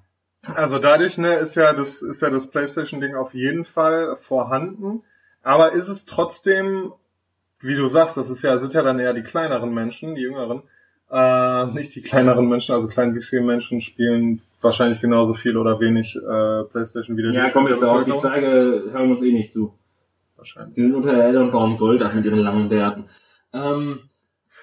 Also 0.54 0.78
dadurch 0.78 1.18
ne, 1.18 1.34
ist 1.34 1.54
ja 1.56 1.72
das 1.72 2.02
ist 2.02 2.22
ja 2.22 2.30
das 2.30 2.50
PlayStation 2.50 3.00
Ding 3.00 3.14
auf 3.14 3.34
jeden 3.34 3.64
Fall 3.64 4.14
vorhanden, 4.16 5.02
aber 5.42 5.72
ist 5.72 5.88
es 5.88 6.06
trotzdem, 6.06 6.92
wie 7.60 7.74
du 7.74 7.88
sagst, 7.88 8.16
das 8.16 8.30
ist 8.30 8.42
ja 8.42 8.58
sind 8.58 8.72
ja 8.72 8.82
dann 8.82 9.00
eher 9.00 9.12
die 9.12 9.22
kleineren 9.22 9.74
Menschen, 9.74 10.14
die 10.14 10.22
jüngeren, 10.22 10.62
äh, 11.10 11.66
nicht 11.66 11.94
die 11.94 12.02
kleineren 12.02 12.48
Menschen, 12.48 12.74
also 12.74 12.86
klein 12.86 13.14
wie 13.14 13.22
viele 13.22 13.42
Menschen 13.42 13.80
spielen 13.80 14.40
wahrscheinlich 14.60 15.00
genauso 15.00 15.34
viel 15.34 15.56
oder 15.56 15.80
wenig 15.80 16.16
äh, 16.16 16.64
PlayStation 16.64 17.16
wie 17.16 17.22
der 17.22 17.32
Ja, 17.32 17.50
komm 17.50 17.66
jetzt 17.66 17.82
auf, 17.82 18.04
die? 18.04 18.12
Zeige 18.12 18.84
hören 18.92 19.10
uns 19.10 19.22
eh 19.22 19.32
nicht 19.32 19.52
zu. 19.52 19.74
Wahrscheinlich. 20.36 20.74
Die 20.74 20.82
sind 20.82 20.94
unter 20.94 21.12
der 21.12 21.24
Erde 21.24 21.40
und 21.40 21.50
bauen 21.50 21.76
Gold 21.76 22.04
mit 22.14 22.24
ihren 22.24 22.40
langen 22.40 22.68
Bärten. 22.68 23.06
Ähm, 23.52 24.00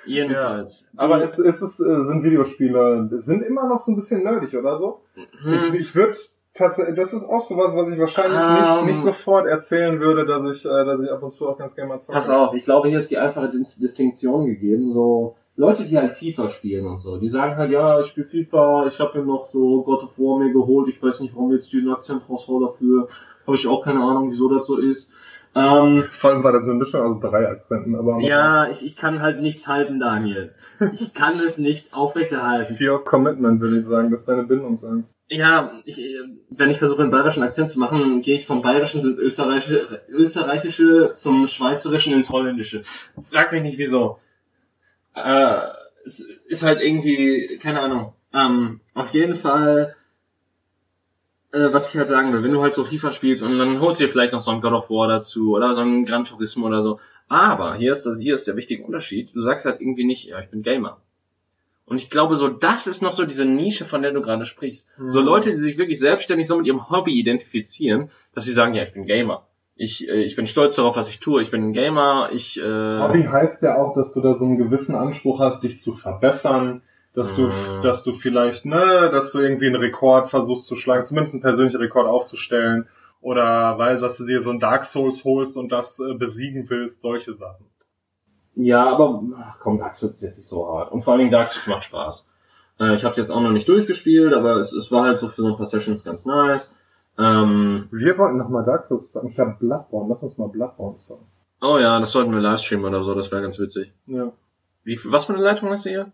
jedenfalls. 0.06 0.86
Aber 0.96 1.24
es, 1.24 1.40
es 1.40 1.62
ist, 1.62 1.80
äh, 1.80 2.04
sind 2.04 2.24
Videospiele, 2.24 3.10
sind 3.14 3.44
immer 3.44 3.68
noch 3.68 3.80
so 3.80 3.92
ein 3.92 3.96
bisschen 3.96 4.24
nerdig 4.24 4.56
oder 4.56 4.78
so? 4.78 5.02
Hm. 5.16 5.54
Ich, 5.54 5.74
ich 5.74 5.96
würde 5.96 6.16
tatsächlich, 6.54 6.96
das 6.96 7.14
ist 7.14 7.26
auch 7.26 7.44
sowas, 7.44 7.76
was 7.76 7.90
ich 7.90 8.00
wahrscheinlich 8.00 8.40
Ähm. 8.40 8.60
nicht, 8.60 8.86
nicht 8.86 9.02
sofort 9.02 9.48
erzählen 9.48 10.00
würde, 10.00 10.26
dass 10.26 10.46
ich, 10.46 10.66
äh, 10.66 10.86
dass 10.86 11.02
ich 11.02 11.12
ab 11.12 11.24
und 11.24 11.32
zu 11.32 11.48
auch 11.48 11.58
ganz 11.58 11.76
gerne 11.76 11.90
mal 11.90 12.00
zocke. 12.00 12.18
Pass 12.18 12.30
auf, 12.30 12.54
ich 12.54 12.66
glaube, 12.66 12.90
hier 12.90 12.98
ist 12.98 13.12
die 13.12 13.18
einfache 13.18 13.50
Dis 13.50 13.78
Distinktion 13.80 14.46
gegeben. 14.46 14.92
So 14.92 15.36
Leute, 15.56 15.86
die 15.86 15.98
halt 15.98 16.12
FIFA 16.12 16.50
spielen 16.50 16.88
und 16.88 16.98
so, 16.98 17.18
die 17.18 17.28
sagen 17.28 17.56
halt, 17.58 17.72
ja, 17.72 18.00
ich 18.00 18.08
spiele 18.08 18.26
FIFA, 18.26 18.88
ich 18.88 19.00
habe 19.00 19.20
mir 19.20 19.26
noch 19.26 19.46
so 19.46 19.84
God 19.84 20.04
of 20.04 20.18
War 20.18 20.40
mir 20.40 20.52
geholt, 20.52 20.88
ich 20.88 21.02
weiß 21.02 21.20
nicht, 21.20 21.36
warum 21.36 21.52
jetzt 21.52 21.72
diesen 21.72 21.92
Akzent 21.92 22.28
raushauen 22.28 22.64
dafür, 22.64 23.08
habe 23.46 23.56
ich 23.56 23.68
auch 23.68 23.84
keine 23.84 24.02
Ahnung, 24.02 24.30
wieso 24.32 24.50
das 24.50 24.66
so 24.66 24.78
ist. 24.78 25.12
Ähm, 25.56 26.06
Vor 26.10 26.32
allem 26.32 26.44
war 26.44 26.52
das 26.52 26.68
eine 26.68 26.80
Mischung 26.80 27.02
aus 27.02 27.20
drei 27.20 27.48
Akzenten, 27.48 27.96
aber 27.96 28.20
ja, 28.22 28.70
ich, 28.70 28.84
ich 28.84 28.96
kann 28.96 29.22
halt 29.22 29.40
nichts 29.40 29.68
halten, 29.68 30.00
Daniel. 30.00 30.56
Ich 30.94 31.14
kann 31.14 31.40
es 31.40 31.60
nicht 31.60 31.94
aufrechterhalten. 31.94 32.74
Fear 32.74 32.96
of 32.96 33.06
Commitment, 33.06 33.62
würde 33.62 33.78
ich 33.78 33.86
sagen, 33.86 34.10
das 34.10 34.22
ist 34.22 34.30
deine 34.30 34.44
Bindungsangst. 34.44 35.16
Ja, 35.28 35.72
ich, 35.86 36.02
äh, 36.02 36.22
wenn 36.50 36.72
ich 36.72 36.80
versuche, 36.80 37.04
einen 37.04 37.12
bayerischen 37.12 37.44
Akzent 37.44 37.70
zu 37.70 37.80
machen, 37.80 38.22
gehe 38.22 38.36
ich 38.36 38.48
vom 38.48 38.64
bayerischen 38.64 39.02
ins 39.02 39.20
österreichische, 39.20 40.02
österreichische 40.10 41.12
zum 41.12 41.46
schweizerischen 41.46 42.14
ins 42.14 42.32
holländische. 42.32 42.82
Frag 42.84 43.52
mich 43.52 43.62
nicht 43.62 43.78
wieso. 43.78 44.18
Äh, 45.14 45.68
es 46.04 46.20
ist 46.48 46.64
halt 46.64 46.82
irgendwie, 46.82 47.60
keine 47.62 47.82
Ahnung. 47.82 48.14
Ähm, 48.34 48.82
auf 48.96 49.14
jeden 49.14 49.36
Fall, 49.36 49.96
äh, 51.54 51.72
was 51.72 51.90
ich 51.90 51.98
halt 51.98 52.10
sagen 52.10 52.34
will, 52.34 52.44
wenn 52.44 52.52
du 52.52 52.62
halt 52.62 52.74
so 52.74 52.84
FIFA 52.84 53.12
spielst 53.12 53.44
und 53.44 53.58
dann 53.58 53.80
holst 53.80 54.00
du 54.00 54.06
dir 54.06 54.10
vielleicht 54.10 54.34
noch 54.34 54.40
so 54.42 54.52
ein 54.52 54.62
God 54.62 54.74
of 54.74 54.90
War 54.90 55.08
dazu 55.08 55.56
oder 55.56 55.74
so 55.74 55.82
ein 55.82 56.04
Gran 56.04 56.26
Turismo 56.26 56.68
oder 56.68 56.82
so. 56.82 57.00
Aber 57.30 57.76
hier 57.76 57.92
ist 57.92 58.06
das, 58.06 58.20
hier 58.20 58.34
ist 58.34 58.48
der 58.48 58.56
wichtige 58.56 58.84
Unterschied. 58.84 59.34
Du 59.36 59.42
sagst 59.42 59.66
halt 59.66 59.80
irgendwie 59.80 60.04
nicht, 60.04 60.26
ja, 60.26 60.40
ich 60.40 60.50
bin 60.50 60.62
Gamer. 60.62 61.00
Und 61.86 61.98
ich 61.98 62.10
glaube, 62.10 62.36
so 62.36 62.48
das 62.48 62.88
ist 62.88 63.02
noch 63.02 63.12
so 63.12 63.26
diese 63.26 63.46
Nische, 63.46 63.86
von 63.86 64.02
der 64.02 64.12
du 64.12 64.22
gerade 64.22 64.46
sprichst. 64.46 64.88
So 65.08 65.20
Mhm. 65.20 65.26
Leute, 65.26 65.50
die 65.52 65.56
sich 65.56 65.78
wirklich 65.78 66.00
selbstständig 66.00 66.48
so 66.48 66.58
mit 66.58 66.66
ihrem 66.66 66.90
Hobby 66.90 67.14
identifizieren, 67.20 68.10
dass 68.34 68.46
sie 68.46 68.54
sagen, 68.54 68.74
ja, 68.74 68.84
ich 68.84 68.94
bin 68.94 69.06
Gamer. 69.06 69.46
Ich, 69.76 70.08
äh, 70.08 70.24
ich 70.24 70.36
bin 70.36 70.48
stolz 70.48 70.76
darauf, 70.76 70.96
was 70.96 71.10
ich 71.10 71.20
tue. 71.20 71.42
Ich 71.42 71.52
bin 71.52 71.70
ein 71.70 71.74
Gamer. 71.74 72.30
Ich, 72.32 72.60
äh, 72.60 73.00
Hobby 73.00 73.24
heißt 73.24 73.64
ja 73.64 73.76
auch, 73.78 73.96
dass 73.96 74.14
du 74.14 74.22
da 74.22 74.34
so 74.34 74.46
einen 74.46 74.58
gewissen 74.58 74.96
Anspruch 74.96 75.40
hast, 75.40 75.64
dich 75.64 75.78
zu 75.78 75.92
verbessern, 75.92 76.82
dass 77.14 77.36
du, 77.36 77.48
Ah. 77.48 77.82
dass 77.82 78.04
du 78.04 78.14
vielleicht, 78.14 78.66
ne, 78.66 79.10
dass 79.12 79.32
du 79.32 79.40
irgendwie 79.40 79.68
einen 79.68 79.76
Rekord 79.76 80.30
versuchst 80.30 80.68
zu 80.68 80.76
schlagen, 80.76 81.04
zumindest 81.06 81.36
einen 81.36 81.42
persönlichen 81.44 81.78
Rekord 81.78 82.08
aufzustellen. 82.08 82.88
Oder 83.22 83.78
weil, 83.78 84.00
dass 84.00 84.18
du 84.18 84.26
dir 84.26 84.42
so 84.42 84.50
ein 84.50 84.60
Dark 84.60 84.84
Souls 84.84 85.24
holst 85.24 85.56
und 85.56 85.72
das 85.72 86.00
äh, 86.00 86.14
besiegen 86.14 86.70
willst, 86.70 87.02
solche 87.02 87.34
Sachen. 87.34 87.66
Ja, 88.56 88.86
aber 88.92 89.24
ach 89.42 89.60
komm, 89.60 89.80
Dark 89.80 89.94
Souls 89.94 90.16
ist 90.16 90.22
jetzt 90.24 90.38
nicht 90.38 90.48
so 90.50 90.68
hart. 90.68 90.92
Und 90.92 91.04
vor 91.04 91.14
allen 91.14 91.20
Dingen 91.20 91.32
Dark 91.32 91.48
Souls 91.48 91.68
macht 91.68 91.84
Spaß. 91.86 92.26
Äh, 92.80 92.96
ich 92.96 93.04
habe 93.04 93.12
es 93.12 93.18
jetzt 93.18 93.32
auch 93.32 93.40
noch 93.42 93.52
nicht 93.52 93.68
durchgespielt, 93.70 94.34
aber 94.34 94.58
es, 94.58 94.74
es 94.74 94.92
war 94.92 95.04
halt 95.04 95.20
so 95.20 95.30
für 95.30 95.42
so 95.44 95.48
ein 95.48 95.56
paar 95.56 95.66
Sessions 95.66 96.04
ganz 96.04 96.26
nice. 96.26 96.72
Ähm, 97.18 97.88
Wir 97.92 98.18
wollten 98.18 98.38
nochmal 98.38 98.66
Dark 98.66 98.84
Souls 98.84 99.14
sagen. 99.14 99.28
Ich 99.28 99.40
habe 99.40 99.56
Bloodborne. 99.60 100.10
Lass 100.10 100.24
uns 100.24 100.38
mal 100.38 100.50
Bloodborne 100.50 100.96
sagen. 100.98 101.26
Oh 101.62 101.78
ja, 101.78 101.98
das 102.00 102.12
sollten 102.12 102.34
wir 102.34 102.42
livestreamen 102.42 102.84
oder 102.86 103.04
so, 103.04 103.14
das 103.16 103.32
wäre 103.32 103.42
ganz 103.42 103.58
witzig. 103.58 103.94
Ja. 104.08 104.34
Wie, 104.84 105.00
was 105.06 105.26
für 105.26 105.34
eine 105.34 105.42
Leitung 105.44 105.70
hast 105.70 105.86
du 105.86 105.90
hier? 105.92 106.12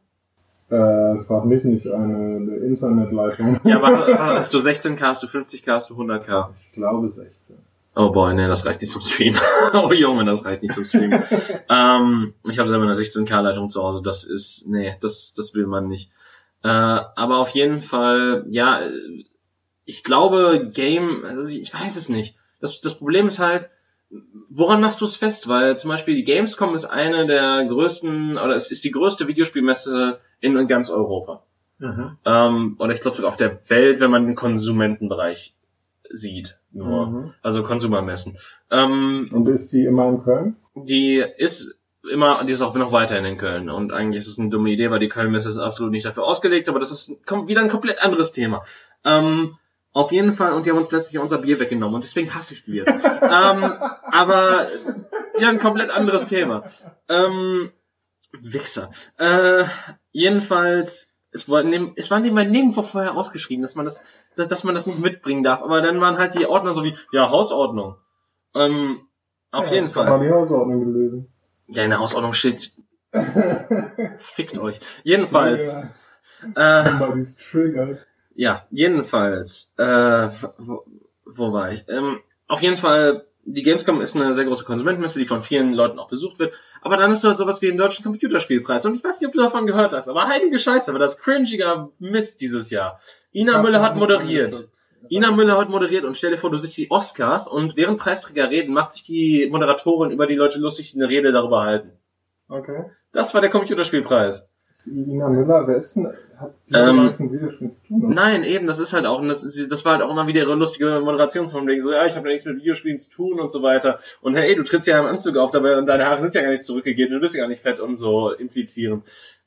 Äh, 0.70 1.18
frag 1.18 1.46
mich 1.46 1.64
nicht 1.64 1.88
eine, 1.88 2.38
eine 2.38 2.56
Internetleitung. 2.58 3.60
Ja, 3.64 3.82
aber 3.82 4.06
hast 4.36 4.54
du 4.54 4.60
16K, 4.60 5.02
hast 5.02 5.24
du 5.24 5.28
50K, 5.28 5.72
hast 5.72 5.90
du 5.90 5.96
100K? 5.96 6.50
Ich 6.52 6.74
glaube 6.74 7.10
16. 7.10 7.58
Oh 7.96 8.12
boy, 8.12 8.36
nee, 8.36 8.48
das 8.48 8.66
reicht 8.66 8.82
nicht 8.82 8.92
zum 8.92 9.02
Stream. 9.02 9.36
oh 9.74 9.92
Junge, 9.92 10.26
das 10.26 10.46
reicht 10.46 10.62
nicht 10.62 10.76
zum 10.76 10.86
Stream. 10.86 11.12
ähm, 11.70 12.34
ich 12.44 12.60
habe 12.60 12.70
selber 12.70 12.86
eine 12.86 12.94
16K-Leitung 12.94 13.68
zu 13.68 13.82
Hause, 13.82 14.04
das 14.04 14.26
ist, 14.26 14.68
nee, 14.68 14.96
das, 15.02 15.34
das 15.36 15.56
will 15.56 15.66
man 15.66 15.88
nicht. 15.88 16.12
Äh, 16.64 16.68
aber 16.68 17.40
auf 17.40 17.50
jeden 17.50 17.82
Fall, 17.82 18.46
ja, 18.50 18.82
äh, 18.82 19.26
ich 19.86 20.04
glaube, 20.04 20.70
Game, 20.72 21.26
also 21.26 21.50
ich 21.50 21.74
weiß 21.74 21.96
es 21.96 22.10
nicht. 22.10 22.36
Das, 22.62 22.80
das 22.82 22.96
Problem 22.96 23.26
ist 23.26 23.40
halt, 23.40 23.70
woran 24.50 24.82
machst 24.82 25.02
du 25.02 25.06
es 25.06 25.16
fest? 25.16 25.48
Weil 25.48 25.78
zum 25.78 25.90
Beispiel 25.90 26.16
die 26.16 26.24
Gamescom 26.24 26.74
ist 26.74 26.86
eine 26.86 27.28
der 27.28 27.66
größten, 27.66 28.38
oder 28.38 28.56
es 28.56 28.72
ist 28.72 28.84
die 28.84 28.92
größte 28.92 29.28
Videospielmesse 29.28 30.20
in, 30.40 30.68
ganz 30.68 30.90
Europa. 30.90 31.44
Mhm. 31.78 32.18
Ähm, 32.26 32.76
oder 32.80 32.94
ich 32.94 33.02
glaube 33.02 33.16
sogar 33.16 33.30
auf 33.30 33.38
der 33.38 33.60
Welt, 33.70 34.00
wenn 34.00 34.12
man 34.12 34.26
den 34.26 34.36
Konsumentenbereich 34.36 35.54
sieht. 36.12 36.58
Nur. 36.72 37.08
Mhm. 37.08 37.34
Also 37.42 37.64
Konsumermessen. 37.64 38.38
Ähm, 38.72 39.30
Und 39.32 39.48
ist 39.48 39.72
die 39.72 39.86
immer 39.86 40.08
in 40.08 40.24
Köln? 40.24 40.56
die 40.76 41.24
ist 41.38 41.80
immer, 42.12 42.44
die 42.44 42.54
ist 42.54 42.62
auch 42.62 42.76
noch 42.76 42.92
weiterhin 42.92 43.26
in 43.26 43.38
Köln. 43.38 43.70
Und 43.70 43.92
eigentlich 43.92 44.18
ist 44.18 44.28
es 44.28 44.40
eine 44.40 44.50
dumme 44.50 44.72
Idee, 44.72 44.90
weil 44.90 45.00
die 45.00 45.08
Köln-Messe 45.08 45.50
ist 45.50 45.60
absolut 45.60 45.92
nicht 45.92 46.06
dafür 46.06 46.24
ausgelegt, 46.24 46.70
aber 46.70 46.80
das 46.80 46.92
ist 46.92 47.20
wieder 47.46 47.62
ein 47.62 47.70
komplett 47.70 48.00
anderes 48.02 48.32
Thema. 48.32 48.64
Ähm, 49.04 49.58
auf 49.92 50.12
jeden 50.12 50.34
Fall, 50.34 50.54
und 50.54 50.66
die 50.66 50.70
haben 50.72 50.78
uns 50.78 50.92
letztlich 50.92 51.20
unser 51.20 51.40
Bier 51.40 51.60
weggenommen 51.60 51.96
und 51.96 52.04
deswegen 52.04 52.34
hasse 52.34 52.54
ich 52.54 52.64
die 52.64 52.74
jetzt. 52.76 52.90
ähm, 53.22 53.74
aber 54.12 54.68
ja, 55.40 55.50
ein 55.50 55.60
komplett 55.60 55.90
anderes 55.90 56.28
Thema. 56.28 56.64
Ähm, 57.08 57.72
Wichser. 58.32 58.92
Äh, 59.18 59.64
jedenfalls, 60.12 61.16
es 61.32 61.50
war, 61.50 61.62
nirg- 61.62 61.94
es 61.96 62.12
war 62.12 62.20
nebenbei 62.20 62.44
nirgendwo 62.44 62.82
vorher 62.84 63.16
ausgeschrieben, 63.16 63.64
dass 63.64 63.76
man 63.76 63.86
das, 63.86 64.04
dass, 64.36 64.48
dass 64.48 64.64
man 64.64 64.76
das 64.76 64.86
nicht 64.86 65.00
mitbringen 65.00 65.44
darf. 65.44 65.62
Aber 65.64 65.82
dann 65.82 66.00
waren 66.02 66.18
halt 66.20 66.36
die 66.36 66.46
Ordner 66.46 66.72
so 66.72 66.84
wie, 66.84 66.96
ja, 67.12 67.30
Hausordnung. 67.32 67.96
Ähm, 68.56 69.00
auf 69.52 69.68
Ja, 69.70 69.76
jeden 69.76 69.90
Fall. 69.90 70.06
hab 70.08 70.20
mal 70.20 70.26
die 70.28 70.32
Hausordnung 70.32 70.86
gelesen. 70.94 71.34
Ja, 71.68 71.84
in 71.84 71.90
der 71.90 72.00
Hausordnung 72.00 72.34
steht. 72.34 72.72
Fickt 74.18 74.58
euch. 74.60 74.80
Jedenfalls. 75.04 76.12
Äh, 76.56 76.86
Somebody's 76.86 77.38
triggered. 77.38 78.06
Ja, 78.40 78.66
jedenfalls. 78.72 79.74
Äh, 79.78 80.30
wo, 80.60 80.86
wo 81.26 81.52
war 81.52 81.74
ich? 81.74 81.84
Ähm, 81.90 82.22
auf 82.48 82.62
jeden 82.62 82.78
Fall, 82.78 83.26
die 83.44 83.64
Gamescom 83.64 84.00
ist 84.00 84.16
eine 84.16 84.34
sehr 84.34 84.46
große 84.46 84.64
Konsumentenmesse, 84.64 85.20
die 85.20 85.26
von 85.26 85.44
vielen 85.44 85.74
Leuten 85.74 86.00
auch 86.00 86.08
besucht 86.08 86.40
wird. 86.40 86.54
Aber 86.82 86.96
dann 86.96 87.12
ist 87.12 87.22
da 87.22 87.34
sowas 87.34 87.62
wie 87.62 87.68
den 87.68 87.78
deutschen 87.78 88.06
Computerspielpreis. 88.06 88.86
Und 88.86 88.96
ich 88.96 89.04
weiß 89.04 89.20
nicht, 89.20 89.28
ob 89.28 89.34
du 89.34 89.42
davon 89.42 89.68
gehört 89.68 89.92
hast, 89.92 90.08
aber 90.08 90.30
heilige 90.30 90.58
Scheiße, 90.58 90.90
aber 90.90 91.00
das 91.00 91.18
cringiger 91.18 91.90
Mist 92.00 92.40
dieses 92.40 92.70
Jahr. 92.70 93.02
Ina 93.34 93.62
Müller 93.62 93.82
hat 93.82 93.98
moderiert. 93.98 94.70
Ina 95.10 95.32
Müller 95.32 95.58
hat 95.58 95.68
moderiert 95.68 96.06
und 96.06 96.16
stell 96.16 96.32
dir 96.32 96.38
vor, 96.38 96.50
du 96.50 96.56
siehst 96.56 96.78
die 96.78 96.90
Oscars 96.90 97.46
und 97.46 97.76
während 97.76 98.00
Preisträger 98.00 98.50
reden, 98.50 98.74
macht 98.74 98.94
sich 98.94 99.04
die 99.04 99.50
Moderatorin 99.52 100.12
über 100.12 100.28
die 100.28 100.36
Leute 100.36 100.60
lustig, 100.60 100.94
die 100.94 100.98
eine 100.98 101.10
Rede 101.10 101.34
darüber 101.34 101.64
halten. 101.64 101.92
Okay. 102.48 102.86
Das 103.12 103.34
war 103.34 103.42
der 103.42 103.50
Computerspielpreis. 103.50 104.50
Ina 104.88 105.28
Müller, 105.30 105.68
wer 105.68 105.76
ist 105.76 105.96
denn, 105.96 106.08
hat 106.38 106.54
die 106.70 106.74
Ähm, 106.74 107.06
mit 107.06 107.20
Videospielen 107.20 107.70
zu 107.70 107.86
tun? 107.86 108.06
oder? 108.06 108.16
Nein, 108.16 108.44
eben, 108.44 108.66
das 108.66 108.80
ist 108.80 108.94
halt 108.94 109.06
auch, 109.06 109.22
das, 109.22 109.42
das 109.42 109.86
war 109.86 109.94
halt 109.94 110.02
auch 110.04 110.12
immer 110.12 110.28
wieder 110.28 110.42
ihre 110.42 110.56
lustige 110.56 111.02
Moderationsform, 111.02 111.68
wegen 111.68 111.82
so, 111.82 111.92
ja, 111.92 112.06
ich 112.06 112.16
habe 112.16 112.28
ja 112.28 112.34
nichts 112.34 112.46
mit 112.46 112.58
Videospielen 112.58 112.98
zu 112.98 113.12
tun 113.12 113.40
und 113.40 113.52
so 113.52 113.62
weiter. 113.62 114.00
Und 114.22 114.36
hey, 114.36 114.56
du 114.56 114.64
trittst 114.64 114.88
ja 114.88 115.00
im 115.00 115.06
Anzug 115.06 115.36
auf, 115.38 115.52
dabei 115.52 115.78
und 115.78 115.86
deine 115.86 116.06
Haare 116.06 116.22
sind 116.22 116.36
ja 116.36 116.42
gar 116.42 116.52
nicht 116.52 116.64
zurückgegeben, 116.64 117.14
du 117.14 117.20
bist 117.20 117.36
ja 117.36 117.42
gar 117.42 117.50
nicht 117.50 117.62
fett 117.62 117.80
und 117.80 117.96
so 117.96 118.32
implizieren. 118.32 119.04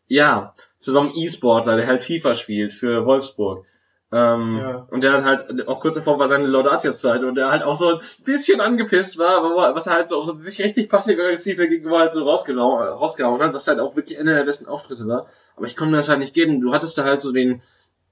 Ja, 0.07 0.55
zu 0.77 0.93
so 0.93 1.01
einem 1.01 1.13
E-Sportler, 1.15 1.77
der 1.77 1.87
halt 1.87 2.03
FIFA 2.03 2.35
spielt 2.35 2.75
für 2.75 3.07
Wolfsburg. 3.07 3.65
Ähm, 4.13 4.59
Ja. 4.59 4.87
Und 4.91 5.03
der 5.03 5.13
dann 5.13 5.25
halt, 5.25 5.67
auch 5.69 5.81
kurz 5.81 5.95
davor 5.95 6.19
war 6.19 6.29
seine 6.29 6.47
Laudatio-Zeit 6.47 7.25
und 7.25 7.35
der 7.35 7.51
halt 7.51 7.63
auch 7.63 7.75
so 7.75 7.95
ein 7.95 7.99
bisschen 8.25 8.61
angepisst 8.61 9.19
war, 9.19 9.39
aber 9.39 9.75
was 9.75 9.87
er 9.87 9.95
halt 9.95 10.09
so 10.11 10.35
sich 10.35 10.63
richtig 10.63 10.91
passiv-aggressiv 10.91 11.57
gegenüber 11.57 11.99
halt 12.01 12.13
so 12.13 12.25
rausgehauen, 12.25 12.89
rausgehauen 12.89 13.41
hat, 13.41 13.55
was 13.55 13.67
halt 13.67 13.81
auch 13.81 13.97
wirklich 13.97 14.19
einer 14.19 14.35
der 14.35 14.45
besten 14.45 14.67
Auftritte 14.67 15.09
war. 15.09 15.27
Aber 15.57 15.65
ich 15.65 15.77
konnte 15.77 15.93
mir 15.93 15.97
das 15.97 16.11
halt 16.11 16.19
nicht 16.19 16.35
geben. 16.35 16.61
Du 16.61 16.75
hattest 16.75 16.99
da 16.99 17.05
halt 17.05 17.23
so 17.23 17.33
den, 17.33 17.63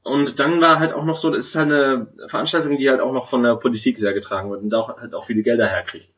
und 0.03 0.41
dann 0.41 0.63
war 0.63 0.79
halt 0.79 0.95
auch 0.95 1.05
noch 1.05 1.17
so, 1.17 1.31
das 1.31 1.47
ist 1.49 1.57
halt 1.57 1.71
eine 1.71 2.07
Veranstaltung, 2.27 2.79
die 2.79 2.89
halt 2.89 3.01
auch 3.01 3.13
noch 3.13 3.27
von 3.27 3.43
der 3.43 3.57
Politik 3.57 3.99
sehr 3.99 4.15
getragen 4.15 4.51
wird 4.51 4.63
und 4.63 4.71
da 4.71 4.79
auch, 4.79 4.97
halt 4.97 5.13
auch 5.13 5.25
viele 5.25 5.43
Gelder 5.43 5.67
herkriegt. 5.67 6.11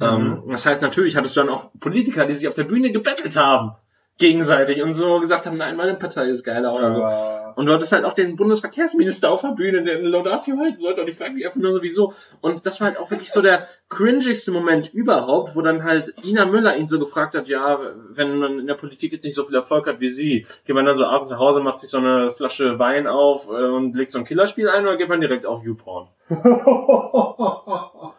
Ähm, 0.00 0.44
das 0.48 0.64
heißt, 0.64 0.80
natürlich 0.80 1.16
hattest 1.16 1.36
du 1.36 1.40
dann 1.40 1.50
auch 1.50 1.70
Politiker, 1.80 2.24
die 2.24 2.32
sich 2.32 2.48
auf 2.48 2.54
der 2.54 2.64
Bühne 2.64 2.92
gebettelt 2.92 3.36
haben, 3.36 3.72
gegenseitig 4.18 4.82
und 4.82 4.92
so 4.92 5.20
gesagt 5.20 5.46
haben, 5.46 5.56
nein, 5.56 5.76
meine 5.76 5.94
Partei 5.94 6.28
ist 6.28 6.44
geiler 6.44 6.74
oder 6.74 6.92
so. 6.92 7.58
Und 7.58 7.66
du 7.66 7.72
hattest 7.72 7.92
halt 7.92 8.04
auch 8.04 8.14
den 8.14 8.36
Bundesverkehrsminister 8.36 9.30
auf 9.30 9.42
der 9.42 9.52
Bühne, 9.52 9.82
der 9.84 9.98
eine 9.98 10.08
Laudatio 10.08 10.58
halten 10.58 10.78
sollte. 10.78 11.00
Und 11.00 11.08
ich 11.08 11.16
frage 11.16 11.34
mich 11.34 11.46
einfach 11.46 11.60
nur 11.60 11.72
sowieso. 11.72 12.12
Und 12.40 12.66
das 12.66 12.80
war 12.80 12.88
halt 12.88 12.98
auch 12.98 13.10
wirklich 13.10 13.32
so 13.32 13.42
der 13.42 13.66
cringigste 13.88 14.50
Moment 14.50 14.92
überhaupt, 14.92 15.54
wo 15.54 15.62
dann 15.62 15.84
halt 15.84 16.14
Ina 16.24 16.46
Müller 16.46 16.76
ihn 16.76 16.88
so 16.88 16.98
gefragt 16.98 17.34
hat, 17.34 17.48
ja, 17.48 17.78
wenn 18.10 18.38
man 18.38 18.58
in 18.58 18.66
der 18.66 18.74
Politik 18.74 19.12
jetzt 19.12 19.24
nicht 19.24 19.34
so 19.34 19.44
viel 19.44 19.56
Erfolg 19.56 19.86
hat 19.86 20.00
wie 20.00 20.08
sie, 20.08 20.46
geht 20.66 20.74
man 20.74 20.84
dann 20.84 20.96
so 20.96 21.06
abends 21.06 21.30
nach 21.30 21.38
Hause, 21.38 21.60
macht 21.60 21.78
sich 21.78 21.90
so 21.90 21.98
eine 21.98 22.32
Flasche 22.32 22.78
Wein 22.78 23.06
auf 23.06 23.48
äh, 23.48 23.52
und 23.52 23.94
legt 23.94 24.10
so 24.10 24.18
ein 24.18 24.24
Killerspiel 24.24 24.68
ein 24.68 24.82
oder 24.82 24.96
geht 24.96 25.08
man 25.08 25.20
direkt 25.20 25.46
auf 25.46 25.62
YouPorn? 25.62 26.08
oh, 26.30 28.12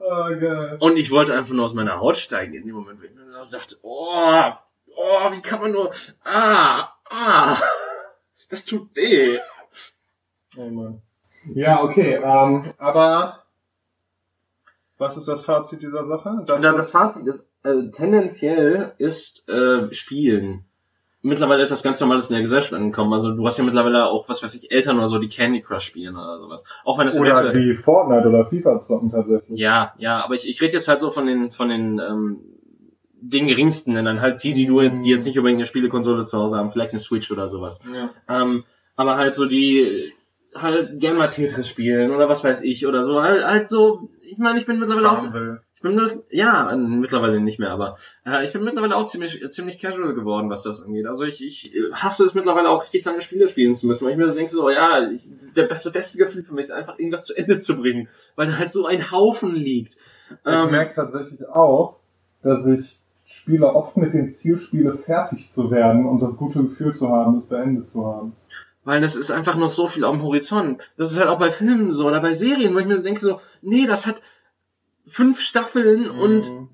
geil. 0.40 0.76
Und 0.80 0.96
ich 0.96 1.10
wollte 1.10 1.34
einfach 1.34 1.54
nur 1.54 1.64
aus 1.64 1.74
meiner 1.74 2.00
Haut 2.00 2.16
steigen 2.16 2.54
in 2.54 2.66
dem 2.66 2.74
Moment, 2.74 3.00
wo 3.00 3.04
ich 3.04 3.14
mir 3.14 3.24
dann 3.32 3.44
sagte, 3.44 3.76
oh, 3.82 4.52
oh, 4.96 5.32
wie 5.32 5.42
kann 5.42 5.60
man 5.60 5.72
nur, 5.72 5.90
ah, 6.24 6.88
ah, 7.10 7.58
das 8.48 8.64
tut 8.64 8.94
weh. 8.94 9.38
Oh 10.56 10.68
Mann. 10.70 11.02
Ja, 11.54 11.82
okay, 11.82 12.14
ähm, 12.14 12.62
aber 12.78 13.38
was 14.98 15.16
ist 15.16 15.28
das 15.28 15.44
Fazit 15.44 15.82
dieser 15.82 16.04
Sache? 16.04 16.42
Dass 16.46 16.62
Na, 16.62 16.72
das 16.72 16.90
Fazit 16.90 17.26
ist, 17.26 17.50
äh, 17.64 17.90
tendenziell 17.90 18.94
ist 18.98 19.48
äh, 19.48 19.92
Spielen 19.92 20.64
mittlerweile 21.24 21.62
etwas 21.62 21.82
ganz 21.82 21.98
Normales 22.00 22.28
in 22.28 22.34
der 22.34 22.42
Gesellschaft 22.42 22.74
angekommen. 22.74 23.12
Also 23.12 23.32
du 23.32 23.44
hast 23.46 23.56
ja 23.58 23.64
mittlerweile 23.64 24.06
auch, 24.06 24.28
was 24.28 24.42
weiß 24.42 24.54
ich, 24.56 24.70
Eltern 24.70 24.98
oder 24.98 25.06
so, 25.06 25.18
die 25.18 25.28
Candy 25.28 25.62
Crush 25.62 25.84
spielen 25.84 26.16
oder 26.16 26.38
sowas. 26.38 26.64
Auch 26.84 26.98
wenn 26.98 27.08
es 27.08 27.18
oder 27.18 27.50
die 27.50 27.72
Fortnite 27.74 28.28
oder 28.28 28.44
FIFA 28.44 28.78
zocken 28.78 29.10
tatsächlich. 29.10 29.58
Ja, 29.58 29.94
ja, 29.96 30.22
aber 30.22 30.34
ich, 30.34 30.46
ich 30.46 30.60
rede 30.60 30.74
jetzt 30.74 30.86
halt 30.86 31.00
so 31.00 31.10
von 31.10 31.26
den, 31.26 31.50
von 31.50 31.70
den, 31.70 31.98
ähm, 31.98 32.40
den 33.26 33.46
geringsten, 33.46 33.94
denn 33.94 34.04
dann 34.04 34.20
halt 34.20 34.42
die, 34.42 34.52
die 34.54 34.66
du 34.66 34.80
jetzt, 34.80 35.04
die 35.04 35.10
jetzt 35.10 35.24
nicht 35.24 35.38
unbedingt 35.38 35.58
eine 35.58 35.66
Spielekonsole 35.66 36.24
zu 36.26 36.38
Hause 36.38 36.56
haben, 36.56 36.70
vielleicht 36.70 36.90
eine 36.90 36.98
Switch 36.98 37.30
oder 37.30 37.48
sowas. 37.48 37.80
Ja. 38.28 38.42
Ähm, 38.42 38.64
aber 38.96 39.16
halt 39.16 39.34
so 39.34 39.46
die 39.46 40.12
halt 40.54 41.00
gerne 41.00 41.18
mal 41.18 41.28
Tetris 41.28 41.68
spielen 41.68 42.12
oder 42.12 42.28
was 42.28 42.44
weiß 42.44 42.62
ich 42.62 42.86
oder 42.86 43.02
so. 43.02 43.22
Halt, 43.22 43.44
halt 43.44 43.68
so, 43.68 44.08
ich 44.22 44.38
meine, 44.38 44.58
ich 44.58 44.66
bin 44.66 44.78
mittlerweile 44.78 45.10
auch, 45.10 45.24
ich 45.74 45.80
bin 45.82 45.96
mit- 45.96 46.22
ja, 46.30 46.74
mittlerweile 46.76 47.40
nicht 47.40 47.58
mehr, 47.58 47.70
aber 47.70 47.96
äh, 48.24 48.44
ich 48.44 48.52
bin 48.52 48.62
mittlerweile 48.62 48.94
auch 48.96 49.06
ziemlich 49.06 49.42
ziemlich 49.48 49.80
casual 49.80 50.14
geworden, 50.14 50.48
was 50.50 50.62
das 50.62 50.82
angeht. 50.82 51.06
Also 51.06 51.24
ich, 51.24 51.44
ich 51.44 51.72
hasse 51.92 52.24
es 52.24 52.34
mittlerweile 52.34 52.68
auch 52.68 52.82
richtig 52.84 53.04
lange 53.04 53.20
Spiele 53.20 53.48
spielen 53.48 53.74
zu 53.74 53.86
müssen, 53.86 54.04
weil 54.04 54.12
ich 54.12 54.18
mir 54.18 54.28
so 54.28 54.34
denke 54.34 54.52
so, 54.52 54.70
ja, 54.70 55.10
ich, 55.10 55.28
der 55.56 55.64
beste 55.64 55.90
beste 55.90 56.18
Gefühl 56.18 56.42
für 56.44 56.54
mich 56.54 56.66
ist 56.66 56.70
einfach 56.70 56.98
irgendwas 56.98 57.24
zu 57.24 57.34
Ende 57.36 57.58
zu 57.58 57.76
bringen, 57.80 58.08
weil 58.36 58.46
da 58.46 58.58
halt 58.58 58.72
so 58.72 58.86
ein 58.86 59.10
Haufen 59.10 59.54
liegt. 59.54 59.94
Ich 59.94 60.36
Ähm, 60.46 60.70
merke 60.70 60.94
tatsächlich 60.94 61.46
auch, 61.48 61.98
dass 62.42 62.64
ich 62.66 63.03
spiele 63.24 63.74
oft 63.74 63.96
mit 63.96 64.12
dem 64.12 64.28
Ziel 64.28 64.58
spiele, 64.58 64.92
fertig 64.92 65.48
zu 65.48 65.70
werden 65.70 66.06
und 66.06 66.20
das 66.20 66.36
gute 66.36 66.62
Gefühl 66.62 66.94
zu 66.94 67.08
haben, 67.08 67.38
es 67.38 67.46
beendet 67.46 67.86
zu 67.86 68.06
haben. 68.06 68.36
Weil 68.84 69.00
das 69.00 69.16
ist 69.16 69.30
einfach 69.30 69.56
noch 69.56 69.70
so 69.70 69.86
viel 69.86 70.04
am 70.04 70.22
Horizont. 70.22 70.92
Das 70.98 71.10
ist 71.10 71.18
halt 71.18 71.28
auch 71.30 71.38
bei 71.38 71.50
Filmen 71.50 71.92
so 71.94 72.06
oder 72.06 72.20
bei 72.20 72.34
Serien, 72.34 72.74
wo 72.74 72.78
ich 72.78 72.86
mir 72.86 73.02
denke 73.02 73.20
so, 73.20 73.40
nee, 73.62 73.86
das 73.86 74.06
hat 74.06 74.20
fünf 75.06 75.40
Staffeln 75.40 76.10
und 76.10 76.48
Mhm. 76.50 76.68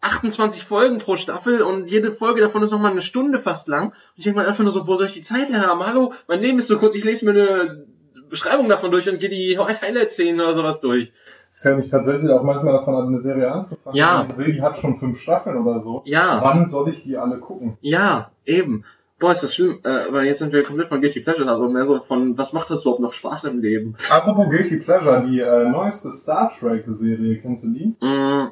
28 0.00 0.62
Folgen 0.62 0.98
pro 0.98 1.16
Staffel 1.16 1.62
und 1.62 1.90
jede 1.90 2.12
Folge 2.12 2.42
davon 2.42 2.62
ist 2.62 2.72
nochmal 2.72 2.90
eine 2.90 3.00
Stunde 3.00 3.38
fast 3.38 3.68
lang. 3.68 3.88
Und 3.88 3.94
ich 4.16 4.24
denke 4.24 4.38
mal 4.38 4.46
einfach 4.46 4.62
nur 4.62 4.72
so, 4.72 4.86
wo 4.86 4.96
soll 4.96 5.06
ich 5.06 5.14
die 5.14 5.22
Zeit 5.22 5.48
her 5.48 5.66
haben? 5.66 5.86
Hallo, 5.86 6.12
mein 6.28 6.40
Leben 6.40 6.58
ist 6.58 6.66
so 6.66 6.76
kurz, 6.76 6.94
ich 6.94 7.04
lese 7.04 7.24
mir 7.24 7.30
eine 7.30 7.86
Beschreibung 8.28 8.68
davon 8.68 8.90
durch 8.90 9.08
und 9.08 9.18
gehe 9.18 9.28
die 9.28 9.58
Highlight-Szenen 9.82 10.40
oder 10.40 10.54
sowas 10.54 10.80
durch. 10.80 11.12
Es 11.50 11.64
hält 11.64 11.76
mich 11.76 11.90
tatsächlich 11.90 12.30
auch 12.30 12.42
manchmal 12.42 12.72
davon 12.72 12.94
ab, 12.96 13.06
eine 13.06 13.18
Serie 13.18 13.50
anzufangen. 13.50 13.96
Ja. 13.96 14.26
Sehe, 14.28 14.52
die 14.52 14.62
hat 14.62 14.76
schon 14.76 14.96
fünf 14.96 15.20
Staffeln 15.20 15.56
oder 15.56 15.78
so. 15.78 16.02
Ja, 16.04 16.40
Wann 16.42 16.64
soll 16.64 16.88
ich 16.88 17.04
die 17.04 17.16
alle 17.16 17.38
gucken? 17.38 17.78
ja, 17.80 18.30
eben. 18.44 18.84
Boah, 19.20 19.30
ist 19.30 19.44
das 19.44 19.54
schlimm, 19.54 19.78
äh, 19.84 20.08
aber 20.08 20.24
jetzt 20.24 20.40
sind 20.40 20.52
wir 20.52 20.64
komplett 20.64 20.88
von 20.88 21.00
Guilty 21.00 21.20
Pleasure, 21.20 21.48
aber 21.48 21.68
mehr 21.68 21.84
so 21.84 22.00
von, 22.00 22.36
was 22.36 22.52
macht 22.52 22.68
das 22.70 22.82
überhaupt 22.82 23.00
noch 23.00 23.12
Spaß 23.12 23.44
im 23.44 23.60
Leben? 23.60 23.94
Apropos 24.10 24.48
Guilty 24.48 24.78
Pleasure, 24.78 25.24
die 25.24 25.38
äh, 25.40 25.68
neueste 25.68 26.10
Star 26.10 26.48
Trek-Serie, 26.48 27.38
kennst 27.38 27.62
du 27.64 27.68
die? 27.70 27.94
Mm, 28.04 28.50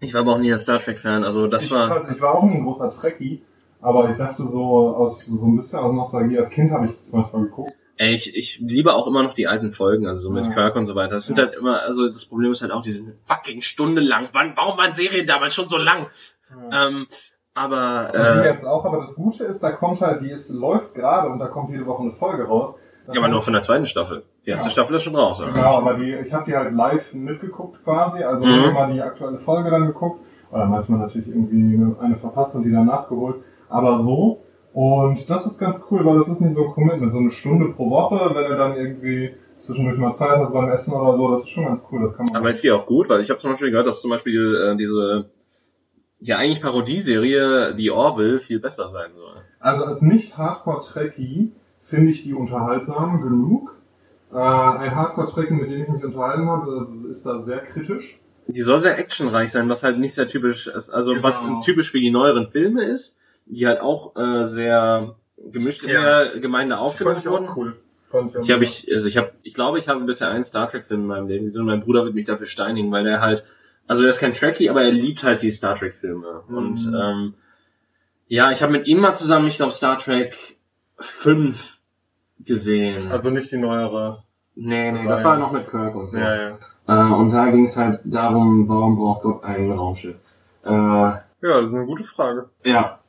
ich 0.00 0.12
war 0.12 0.22
aber 0.22 0.32
auch 0.32 0.38
nie 0.38 0.50
ein 0.50 0.58
Star 0.58 0.80
Trek-Fan, 0.80 1.22
also 1.22 1.46
das 1.46 1.66
ich, 1.66 1.70
war... 1.72 2.10
Ich 2.10 2.20
war 2.20 2.34
auch 2.34 2.42
nie 2.42 2.56
ein 2.56 2.64
großer 2.64 2.88
Trekkie, 2.88 3.42
aber 3.80 4.10
ich 4.10 4.16
dachte 4.16 4.44
so, 4.44 4.64
aus 4.96 5.24
so 5.24 5.46
ein 5.46 5.54
bisschen 5.54 5.78
aus 5.78 5.92
Nostalgie, 5.92 6.38
als 6.38 6.50
Kind 6.50 6.72
habe 6.72 6.86
ich 6.86 6.92
das 6.92 7.12
manchmal 7.12 7.44
geguckt. 7.44 7.72
Ey, 7.96 8.12
ich, 8.12 8.36
ich 8.36 8.58
liebe 8.60 8.94
auch 8.94 9.06
immer 9.06 9.22
noch 9.22 9.34
die 9.34 9.46
alten 9.46 9.70
Folgen, 9.70 10.06
also 10.06 10.22
so 10.22 10.30
mit 10.32 10.46
Ja. 10.46 10.52
Kirk 10.52 10.74
und 10.76 10.84
so 10.84 10.94
weiter. 10.96 11.12
Das 11.14 11.26
sind 11.26 11.38
Ja. 11.38 11.44
halt 11.44 11.54
immer, 11.54 11.82
also 11.82 12.08
das 12.08 12.26
Problem 12.26 12.50
ist 12.50 12.62
halt 12.62 12.72
auch, 12.72 12.80
die 12.80 12.90
sind 12.90 13.14
fucking 13.24 13.60
Stunde 13.60 14.00
lang. 14.02 14.28
Wann, 14.32 14.52
warum 14.56 14.76
waren 14.78 14.92
Serien 14.92 15.26
damals 15.26 15.54
schon 15.54 15.68
so 15.68 15.78
lang? 15.78 16.06
Ähm, 16.72 17.06
aber, 17.54 18.06
Und 18.14 18.32
die 18.34 18.38
äh, 18.40 18.44
jetzt 18.46 18.64
auch, 18.64 18.84
aber 18.84 18.98
das 18.98 19.14
Gute 19.14 19.44
ist, 19.44 19.62
da 19.62 19.70
kommt 19.70 20.00
halt, 20.00 20.22
die 20.22 20.30
ist, 20.30 20.50
läuft 20.50 20.94
gerade 20.94 21.28
und 21.28 21.38
da 21.38 21.46
kommt 21.46 21.70
jede 21.70 21.86
Woche 21.86 22.02
eine 22.02 22.10
Folge 22.10 22.44
raus. 22.44 22.74
Das 23.06 23.14
ja, 23.14 23.20
aber 23.22 23.30
nur 23.30 23.42
von 23.42 23.52
der 23.52 23.62
zweiten 23.62 23.86
Staffel. 23.86 24.24
Die 24.44 24.50
erste 24.50 24.68
Ja. 24.68 24.72
Staffel 24.72 24.96
ist 24.96 25.02
schon 25.02 25.14
raus, 25.14 25.40
oder? 25.40 25.52
Genau, 25.52 25.76
aber 25.78 25.94
die, 25.94 26.14
ich 26.14 26.32
habe 26.32 26.44
die 26.46 26.56
halt 26.56 26.72
live 26.72 27.14
mitgeguckt 27.14 27.82
quasi, 27.84 28.24
also 28.24 28.44
Mhm. 28.46 28.64
immer 28.70 28.86
die 28.92 29.02
aktuelle 29.02 29.36
Folge 29.38 29.70
dann 29.70 29.86
geguckt, 29.86 30.20
oder 30.50 30.66
manchmal 30.66 30.98
natürlich 31.00 31.28
irgendwie 31.28 31.78
eine 32.00 32.16
verpasst 32.16 32.56
und 32.56 32.64
die 32.64 32.72
dann 32.72 32.86
nachgeholt, 32.86 33.36
aber 33.68 33.98
so. 33.98 34.40
Und 34.74 35.30
das 35.30 35.46
ist 35.46 35.60
ganz 35.60 35.86
cool, 35.90 36.04
weil 36.04 36.16
das 36.16 36.28
ist 36.28 36.40
nicht 36.40 36.54
so 36.54 36.64
ein 36.66 36.72
Commitment, 36.72 37.10
so 37.12 37.18
eine 37.18 37.30
Stunde 37.30 37.68
pro 37.68 37.90
Woche, 37.90 38.34
wenn 38.34 38.50
du 38.50 38.56
dann 38.56 38.76
irgendwie 38.76 39.32
zwischendurch 39.56 39.98
mal 39.98 40.10
Zeit 40.10 40.36
hast 40.38 40.52
beim 40.52 40.68
Essen 40.68 40.92
oder 40.92 41.16
so, 41.16 41.30
das 41.30 41.42
ist 41.44 41.50
schon 41.50 41.64
ganz 41.66 41.80
cool, 41.92 42.02
das 42.02 42.16
kann 42.16 42.26
man. 42.26 42.36
Aber 42.36 42.48
es 42.48 42.60
geht 42.60 42.72
auch 42.72 42.84
gut, 42.84 43.08
weil 43.08 43.20
ich 43.20 43.30
habe 43.30 43.38
zum 43.38 43.52
Beispiel 43.52 43.70
gehört, 43.70 43.86
dass 43.86 44.02
zum 44.02 44.10
Beispiel 44.10 44.72
äh, 44.72 44.76
diese 44.76 45.26
ja 46.18 46.38
eigentlich 46.38 46.60
Parodieserie 46.60 47.74
The 47.76 47.90
Orville 47.92 48.40
viel 48.40 48.58
besser 48.58 48.88
sein 48.88 49.12
soll. 49.14 49.36
Also 49.60 49.84
als 49.84 50.02
Nicht-Hardcore-Trekkie 50.02 51.52
finde 51.78 52.10
ich 52.10 52.24
die 52.24 52.34
unterhaltsam 52.34 53.20
genug. 53.22 53.76
Äh, 54.32 54.38
ein 54.38 54.96
Hardcore-Trekkie, 54.96 55.54
mit 55.54 55.70
dem 55.70 55.82
ich 55.82 55.88
mich 55.88 56.04
unterhalten 56.04 56.48
habe, 56.48 56.88
ist 57.10 57.24
da 57.26 57.38
sehr 57.38 57.60
kritisch. 57.60 58.18
Die 58.48 58.62
soll 58.62 58.80
sehr 58.80 58.98
actionreich 58.98 59.52
sein, 59.52 59.68
was 59.68 59.84
halt 59.84 59.98
nicht 60.00 60.14
sehr 60.14 60.26
typisch 60.26 60.66
ist, 60.66 60.90
also 60.90 61.12
Genau. 61.12 61.22
was 61.22 61.44
typisch 61.64 61.92
für 61.92 62.00
die 62.00 62.10
neueren 62.10 62.48
Filme 62.48 62.84
ist, 62.84 63.18
die 63.46 63.66
halt 63.66 63.80
auch 63.80 64.16
äh, 64.16 64.44
sehr 64.44 65.16
gemischt 65.36 65.82
in 65.84 65.90
Ja. 65.90 66.24
der 66.24 66.40
Gemeinde 66.40 66.78
aufgenommen 66.78 67.24
wurden. 67.24 67.48
cool. 67.56 67.76
Fand 68.08 68.30
ich 68.30 68.36
auch 68.36 68.42
Ich 68.42 68.50
habe 68.52 68.64
ich, 68.64 68.90
also 68.92 69.06
ich 69.06 69.16
habe, 69.16 69.32
ich 69.42 69.54
glaube, 69.54 69.78
ich 69.78 69.88
habe 69.88 70.04
bisher 70.04 70.28
einen 70.30 70.44
Star 70.44 70.70
Trek 70.70 70.84
Film 70.84 71.00
in 71.02 71.06
meinem 71.06 71.26
Leben 71.28 71.44
gesehen 71.44 71.62
und 71.62 71.66
mein 71.68 71.80
Bruder 71.82 72.04
wird 72.04 72.14
mich 72.14 72.24
dafür 72.26 72.46
steinigen, 72.46 72.90
weil 72.92 73.06
er 73.06 73.20
halt, 73.20 73.44
also 73.86 74.02
er 74.02 74.08
ist 74.08 74.20
kein 74.20 74.32
Trekkie, 74.34 74.70
aber 74.70 74.82
er 74.82 74.92
liebt 74.92 75.22
halt 75.24 75.42
die 75.42 75.50
Star 75.50 75.74
Trek 75.74 75.94
Filme 75.94 76.42
Mhm. 76.48 76.56
und 76.56 76.92
ähm, 76.94 77.34
ja, 78.28 78.50
ich 78.50 78.62
habe 78.62 78.72
mit 78.72 78.86
ihm 78.86 79.00
mal 79.00 79.12
zusammen, 79.12 79.46
ich 79.48 79.56
glaube 79.56 79.72
Star 79.72 79.98
Trek 79.98 80.34
5 80.98 81.78
gesehen. 82.40 83.10
Also 83.10 83.30
nicht 83.30 83.50
die 83.52 83.58
neuere. 83.58 84.22
nee, 84.54 84.92
nee, 84.92 85.06
das 85.06 85.24
war 85.24 85.36
noch 85.38 85.52
mit 85.52 85.66
Kirk 85.66 85.94
und 85.96 86.08
so. 86.08 86.18
ja. 86.18 86.50
Äh, 86.86 87.12
und 87.12 87.32
da 87.32 87.50
ging 87.50 87.64
es 87.64 87.76
halt 87.76 88.00
darum, 88.04 88.68
warum 88.68 88.96
braucht 88.96 89.22
Gott 89.22 89.44
ein 89.44 89.70
Raumschiff? 89.72 90.16
Äh, 90.64 90.70
Ja, 90.70 91.20
das 91.42 91.70
ist 91.70 91.74
eine 91.74 91.86
gute 91.86 92.04
Frage. 92.04 92.48
ja. 92.64 93.00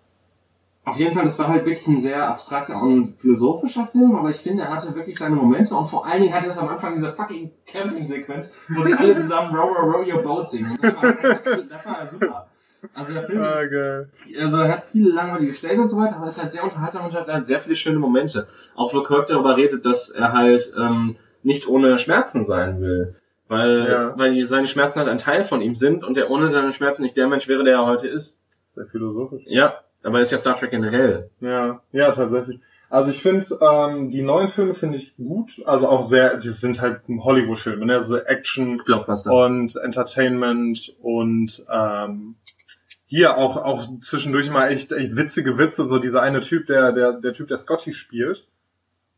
Auf 0.86 1.00
jeden 1.00 1.14
Fall, 1.14 1.24
das 1.24 1.40
war 1.40 1.48
halt 1.48 1.66
wirklich 1.66 1.88
ein 1.88 1.98
sehr 1.98 2.28
abstrakter 2.28 2.80
und 2.80 3.08
philosophischer 3.08 3.86
Film, 3.86 4.16
aber 4.16 4.30
ich 4.30 4.36
finde, 4.38 4.64
er 4.64 4.70
hatte 4.76 4.94
wirklich 4.94 5.18
seine 5.18 5.36
Momente 5.36 5.76
und 5.76 5.86
vor 5.86 6.06
allen 6.06 6.22
Dingen 6.22 6.34
hatte 6.34 6.48
es 6.48 6.58
am 6.60 6.68
Anfang 6.70 6.94
diese 6.94 7.12
fucking 7.14 7.52
Camping-Sequenz, 7.72 8.54
wo 8.70 8.82
sie 8.82 8.94
alle 8.94 9.16
zusammen 9.16 9.56
Row, 9.56 9.76
Row, 9.76 9.96
Row 9.96 10.08
Your 10.08 10.22
Boat 10.22 10.48
singen. 10.48 10.78
Das 10.82 10.96
war, 10.96 11.32
echt, 11.32 11.72
das 11.72 11.86
war 11.88 12.06
super. 12.06 12.48
Also 12.94 13.14
der 13.14 13.24
Film 13.24 13.44
ist, 13.44 13.72
geil. 13.72 14.10
also 14.40 14.60
er 14.60 14.72
hat 14.72 14.86
viele 14.86 15.10
langweilige 15.10 15.54
Stellen 15.54 15.80
und 15.80 15.88
so 15.88 15.98
weiter, 15.98 16.18
aber 16.18 16.28
es 16.28 16.34
ist 16.38 16.42
halt 16.42 16.52
sehr 16.52 16.64
unterhaltsam 16.64 17.06
und 17.06 17.14
hat 17.16 17.28
halt 17.28 17.46
sehr 17.46 17.60
viele 17.60 17.76
schöne 17.76 17.98
Momente. 17.98 18.46
Auch 18.76 18.94
wo 18.94 19.02
Kirk 19.02 19.26
darüber 19.26 19.58
redet, 19.58 19.86
dass 19.86 20.12
er 20.12 20.34
halt 20.34 20.72
ähm, 20.78 21.16
nicht 21.42 21.68
ohne 21.68 21.98
Schmerzen 21.98 22.44
sein 22.44 22.80
will. 22.82 23.16
Weil, 23.48 23.88
Ja. 23.90 24.14
weil 24.18 24.44
seine 24.46 24.68
Schmerzen 24.68 25.00
halt 25.00 25.10
ein 25.10 25.18
Teil 25.18 25.44
von 25.44 25.62
ihm 25.62 25.74
sind 25.74 26.04
und 26.04 26.16
er 26.18 26.30
ohne 26.30 26.48
seine 26.48 26.72
Schmerzen 26.74 27.02
nicht 27.04 27.18
der 27.18 27.28
Mensch 27.28 27.48
wäre, 27.48 27.64
der 27.64 27.74
er 27.76 27.86
heute 27.88 28.08
ist. 28.08 28.40
Sehr 28.76 28.86
philosophisch. 28.86 29.44
Ja, 29.48 29.80
aber 30.04 30.20
ist 30.20 30.32
ja 30.32 30.38
Star 30.38 30.56
Trek 30.56 30.72
generell. 30.72 31.30
Ja, 31.42 31.82
ja, 31.92 32.12
tatsächlich. 32.12 32.60
Also 32.90 33.10
ich 33.10 33.22
finde, 33.22 33.46
ähm, 33.62 34.10
die 34.10 34.22
neuen 34.22 34.48
Filme 34.48 34.74
finde 34.76 34.98
ich 34.98 35.18
gut. 35.18 35.52
Also 35.66 35.88
auch 35.88 36.08
sehr, 36.08 36.38
die 36.38 36.50
sind 36.50 36.82
halt 36.82 37.02
Hollywood-Filme, 37.08 37.86
ne? 37.86 37.96
Also 37.96 38.18
Action 38.18 38.82
Blockbuster. 38.86 39.32
und 39.34 39.76
Entertainment 39.76 40.96
und 41.02 41.64
ähm, 41.74 42.36
hier 43.08 43.38
auch 43.38 43.58
auch 43.58 43.86
zwischendurch 44.00 44.50
mal 44.52 44.68
echt 44.70 44.92
echt 44.92 45.16
witzige 45.18 45.58
Witze. 45.58 45.86
So 45.86 45.98
dieser 45.98 46.22
eine 46.22 46.42
Typ, 46.42 46.68
der 46.68 46.92
der 46.92 47.14
der 47.14 47.34
Typ, 47.34 47.48
der 47.48 47.58
Scotty 47.58 47.92
spielt, 47.94 48.48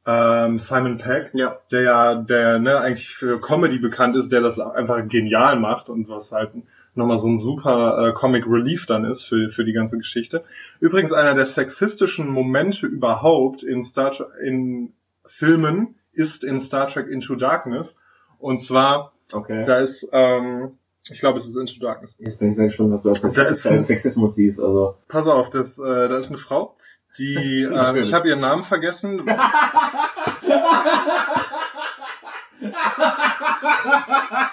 ähm, 0.06 0.58
Simon 0.60 0.98
Peck, 0.98 1.32
Ja. 1.34 1.60
der 1.72 1.82
ja 1.82 2.16
der 2.16 2.60
ne 2.60 2.80
eigentlich 2.80 3.10
für 3.10 3.40
Comedy 3.40 3.80
bekannt 3.80 4.16
ist, 4.16 4.32
der 4.32 4.42
das 4.42 4.60
einfach 4.60 5.06
genial 5.08 5.60
macht 5.60 5.90
und 5.90 6.08
was 6.08 6.32
halt 6.32 6.52
nochmal 6.98 7.18
so 7.18 7.28
ein 7.28 7.38
super 7.38 8.10
äh, 8.10 8.14
Comic 8.14 8.46
Relief 8.48 8.86
dann 8.86 9.06
ist 9.06 9.24
für 9.26 9.50
für 9.50 9.66
die 9.66 9.74
ganze 9.74 9.98
Geschichte. 9.98 10.44
Übrigens 10.80 11.14
einer 11.14 11.36
der 11.36 11.46
sexistischen 11.46 12.30
Momente 12.30 12.88
überhaupt 12.88 13.64
in 13.64 13.82
Star 13.82 14.12
Trek 14.12 14.28
in 14.44 14.94
Filmen 15.26 15.96
ist 16.14 16.44
in 16.44 16.60
Star 16.60 16.88
Trek 16.88 17.08
Into 17.08 17.36
Darkness 17.36 18.02
und 18.40 18.58
zwar 18.60 19.14
Okay. 19.34 19.64
da 19.66 19.80
ist, 19.80 20.10
ähm, 20.14 20.78
ich 21.10 21.20
glaube, 21.20 21.38
es 21.38 21.46
ist 21.46 21.56
Into 21.58 21.80
Darkness. 21.80 22.18
Jetzt 22.20 22.40
bin 22.40 22.48
ich 22.50 22.56
sehr 22.56 22.68
gespannt, 22.68 22.92
was 22.92 23.04
du 23.04 23.12
aus 23.12 23.22
Da 23.22 23.44
ist- 23.44 23.66
deinem 23.66 23.82
Sexismus 23.82 24.36
siehst. 24.36 24.62
Also. 24.62 24.96
Pass 25.10 25.28
auf, 25.28 25.50
das, 25.50 25.78
äh, 25.80 26.08
da 26.08 26.18
ist 26.18 26.30
eine 26.30 26.38
Frau, 26.38 26.76
die, 27.18 27.64
äh, 27.72 28.00
ich 28.00 28.14
habe 28.14 28.30
ihren 28.30 28.40
Namen 28.40 28.64
vergessen. 28.64 29.22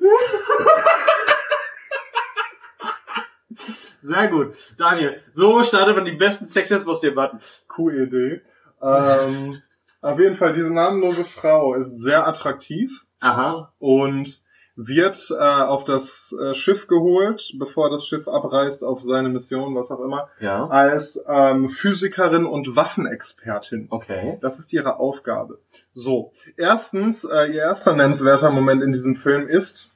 Sehr 4.00 4.28
gut. 4.28 4.54
Daniel, 4.78 5.20
so 5.32 5.62
startet 5.62 5.96
man 5.96 6.04
die 6.04 6.12
besten 6.16 6.44
Sexismus-Debatten. 6.46 7.40
QED. 7.68 8.42
Ähm, 8.82 9.62
auf 10.00 10.18
jeden 10.18 10.36
Fall, 10.36 10.54
diese 10.54 10.72
namenlose 10.72 11.24
Frau 11.24 11.74
ist 11.74 11.98
sehr 11.98 12.26
attraktiv 12.26 13.04
Aha. 13.20 13.72
und 13.78 14.42
wird 14.76 15.30
äh, 15.30 15.34
auf 15.42 15.84
das 15.84 16.34
äh, 16.40 16.54
Schiff 16.54 16.86
geholt, 16.86 17.52
bevor 17.58 17.90
das 17.90 18.06
Schiff 18.06 18.26
abreist 18.28 18.82
auf 18.82 19.02
seine 19.02 19.28
Mission, 19.28 19.74
was 19.74 19.90
auch 19.90 20.00
immer, 20.00 20.28
Ja. 20.40 20.66
als 20.68 21.22
ähm, 21.28 21.68
Physikerin 21.68 22.46
und 22.46 22.76
Waffenexpertin. 22.76 23.88
Okay. 23.90 24.38
Das 24.40 24.58
ist 24.58 24.72
ihre 24.72 24.98
Aufgabe. 24.98 25.58
So, 25.92 26.32
erstens, 26.56 27.24
äh, 27.24 27.46
ihr 27.48 27.62
erster 27.62 27.94
nennenswerter 27.94 28.50
Moment 28.50 28.82
in 28.82 28.92
diesem 28.92 29.16
Film 29.16 29.48
ist, 29.48 29.89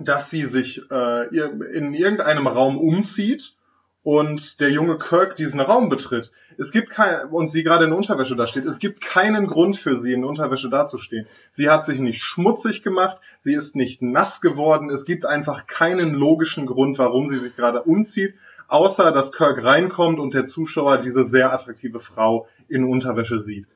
dass 0.00 0.30
sie 0.30 0.42
sich 0.42 0.82
äh, 0.90 1.26
in 1.74 1.94
irgendeinem 1.94 2.46
Raum 2.46 2.78
umzieht 2.78 3.52
und 4.02 4.60
der 4.60 4.70
junge 4.70 4.96
Kirk 4.96 5.34
diesen 5.34 5.60
Raum 5.60 5.90
betritt. 5.90 6.30
Es 6.56 6.72
gibt 6.72 6.90
kein, 6.90 7.26
und 7.26 7.50
sie 7.50 7.62
gerade 7.62 7.84
in 7.84 7.92
Unterwäsche 7.92 8.36
da 8.36 8.46
steht. 8.46 8.64
Es 8.64 8.78
gibt 8.78 9.02
keinen 9.02 9.46
Grund 9.46 9.76
für 9.76 9.98
sie 9.98 10.12
in 10.12 10.24
Unterwäsche 10.24 10.70
dazustehen. 10.70 11.26
Sie 11.50 11.68
hat 11.68 11.84
sich 11.84 11.98
nicht 11.98 12.22
schmutzig 12.22 12.82
gemacht, 12.82 13.18
sie 13.38 13.52
ist 13.52 13.76
nicht 13.76 14.00
nass 14.00 14.40
geworden. 14.40 14.88
Es 14.88 15.04
gibt 15.04 15.26
einfach 15.26 15.66
keinen 15.66 16.14
logischen 16.14 16.66
Grund, 16.66 16.98
warum 16.98 17.26
sie 17.26 17.36
sich 17.36 17.54
gerade 17.54 17.82
umzieht, 17.82 18.34
außer 18.68 19.12
dass 19.12 19.32
Kirk 19.32 19.62
reinkommt 19.62 20.20
und 20.20 20.32
der 20.32 20.46
Zuschauer 20.46 20.98
diese 20.98 21.24
sehr 21.24 21.52
attraktive 21.52 22.00
Frau 22.00 22.46
in 22.68 22.84
Unterwäsche 22.84 23.38
sieht. 23.38 23.66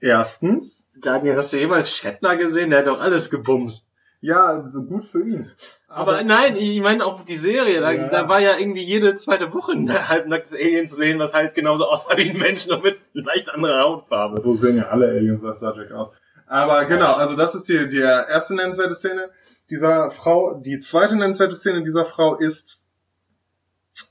Erstens, 0.00 0.90
Daniel, 0.96 1.36
hast 1.36 1.52
du 1.52 1.58
jemals 1.58 1.90
Shatner 1.90 2.36
gesehen? 2.36 2.70
Der 2.70 2.80
hat 2.80 2.86
doch 2.86 3.00
alles 3.00 3.30
gebumst. 3.30 3.88
Ja, 4.22 4.70
so 4.70 4.84
gut 4.84 5.04
für 5.04 5.20
ihn. 5.22 5.50
Aber, 5.88 6.22
nein, 6.22 6.56
ich 6.56 6.80
meine 6.80 7.04
auch 7.04 7.24
die 7.24 7.36
Serie. 7.36 7.80
Da, 7.80 7.90
Ja. 7.90 8.08
da 8.08 8.28
war 8.28 8.40
ja 8.40 8.56
irgendwie 8.56 8.82
jede 8.84 9.14
zweite 9.16 9.52
Woche 9.52 9.72
ein 9.72 9.88
halbnacktes 10.08 10.54
Alien 10.54 10.86
zu 10.86 10.94
sehen, 10.94 11.18
was 11.18 11.34
halt 11.34 11.54
genauso 11.54 11.86
aussah 11.88 12.16
wie 12.16 12.30
ein 12.30 12.38
Mensch, 12.38 12.66
nur 12.68 12.80
mit 12.80 12.98
leicht 13.12 13.52
anderer 13.52 13.82
Hautfarbe. 13.82 14.40
So 14.40 14.54
sehen 14.54 14.76
ja 14.76 14.88
alle 14.88 15.08
Aliens 15.08 15.42
bei 15.42 15.52
Star 15.52 15.74
Trek 15.74 15.90
aus. 15.90 16.10
Aber 16.46 16.84
genau, 16.84 17.12
also 17.14 17.36
das 17.36 17.54
ist 17.56 17.68
die, 17.68 17.88
die 17.88 17.98
erste 18.00 18.54
nennenswerte 18.54 18.94
Szene 18.94 19.30
dieser 19.70 20.10
Frau. 20.12 20.60
Die 20.60 20.78
zweite 20.78 21.16
nennenswerte 21.16 21.56
Szene 21.56 21.82
dieser 21.82 22.04
Frau 22.04 22.36
ist, 22.36 22.84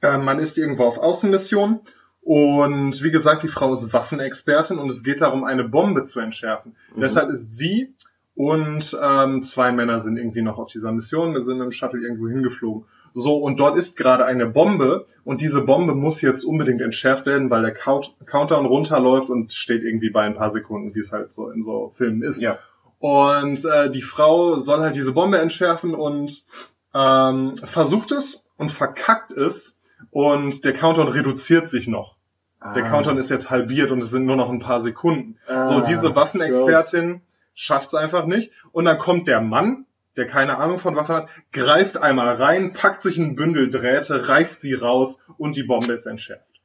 äh, 0.01 0.17
man 0.17 0.39
ist 0.39 0.57
irgendwo 0.57 0.83
auf 0.83 0.97
Außenmission 0.97 1.79
und 2.21 3.01
wie 3.03 3.11
gesagt, 3.11 3.43
die 3.43 3.47
Frau 3.47 3.73
ist 3.73 3.93
Waffenexpertin 3.93 4.77
und 4.77 4.89
es 4.89 5.03
geht 5.03 5.21
darum, 5.21 5.43
eine 5.45 5.63
Bombe 5.63 6.03
zu 6.03 6.19
entschärfen. 6.19 6.75
Mhm. 6.95 7.01
Deshalb 7.01 7.29
ist 7.29 7.55
sie 7.57 7.95
und 8.35 8.97
ähm, 9.03 9.41
zwei 9.41 9.71
Männer 9.71 9.99
sind 9.99 10.17
irgendwie 10.17 10.41
noch 10.41 10.57
auf 10.57 10.71
dieser 10.71 10.91
Mission. 10.91 11.33
Wir 11.33 11.43
sind 11.43 11.59
dem 11.59 11.71
Shuttle 11.71 12.01
irgendwo 12.01 12.27
hingeflogen. 12.27 12.85
So, 13.13 13.37
und 13.37 13.59
dort 13.59 13.77
ist 13.77 13.97
gerade 13.97 14.23
eine 14.25 14.45
Bombe 14.45 15.05
und 15.25 15.41
diese 15.41 15.61
Bombe 15.61 15.93
muss 15.95 16.21
jetzt 16.21 16.45
unbedingt 16.45 16.81
entschärft 16.81 17.25
werden, 17.25 17.49
weil 17.49 17.61
der 17.61 17.73
Count 17.73 18.13
Countdown 18.25 18.65
runterläuft 18.65 19.29
und 19.29 19.51
steht 19.51 19.83
irgendwie 19.83 20.09
bei 20.11 20.21
ein 20.21 20.33
paar 20.33 20.49
Sekunden, 20.49 20.95
wie 20.95 20.99
es 20.99 21.11
halt 21.11 21.31
so 21.31 21.49
in 21.49 21.61
so 21.61 21.91
Filmen 21.93 22.21
ist. 22.21 22.39
Ja. 22.41 22.57
Und 22.99 23.65
äh, 23.65 23.89
die 23.91 24.01
Frau 24.01 24.55
soll 24.55 24.79
halt 24.79 24.95
diese 24.95 25.11
Bombe 25.11 25.39
entschärfen 25.39 25.93
und 25.93 26.43
ähm, 26.93 27.55
versucht 27.57 28.11
es 28.11 28.43
und 28.57 28.71
verkackt 28.71 29.31
es, 29.31 29.79
und 30.09 30.65
der 30.65 30.73
Countdown 30.73 31.07
reduziert 31.07 31.69
sich 31.69 31.87
noch. 31.87 32.15
Der 32.75 32.83
Ah. 32.83 32.89
Countdown 32.89 33.17
ist 33.17 33.29
jetzt 33.29 33.49
halbiert 33.49 33.91
und 33.91 34.01
es 34.03 34.09
sind 34.11 34.25
nur 34.25 34.35
noch 34.35 34.49
ein 34.49 34.59
paar 34.59 34.81
Sekunden. 34.81 35.37
so, 35.47 35.75
Ah, 35.75 35.81
diese 35.81 36.15
Waffenexpertin 36.15 37.21
schafft's 37.61 37.93
einfach 37.93 38.25
nicht. 38.25 38.51
Und 38.71 38.85
dann 38.85 38.97
kommt 38.97 39.27
der 39.27 39.41
Mann, 39.41 39.85
der 40.17 40.25
keine 40.27 40.57
Ahnung 40.57 40.77
von 40.77 40.95
Waffen 40.95 41.15
hat, 41.15 41.29
greift 41.51 41.97
einmal 41.97 42.35
rein, 42.35 42.73
packt 42.73 43.01
sich 43.01 43.17
ein 43.17 43.35
Bündel 43.35 43.69
Drähte, 43.69 44.27
reißt 44.27 44.61
sie 44.61 44.73
raus 44.73 45.23
und 45.37 45.55
die 45.55 45.63
Bombe 45.63 45.93
ist 45.93 46.05
entschärft. 46.05 46.59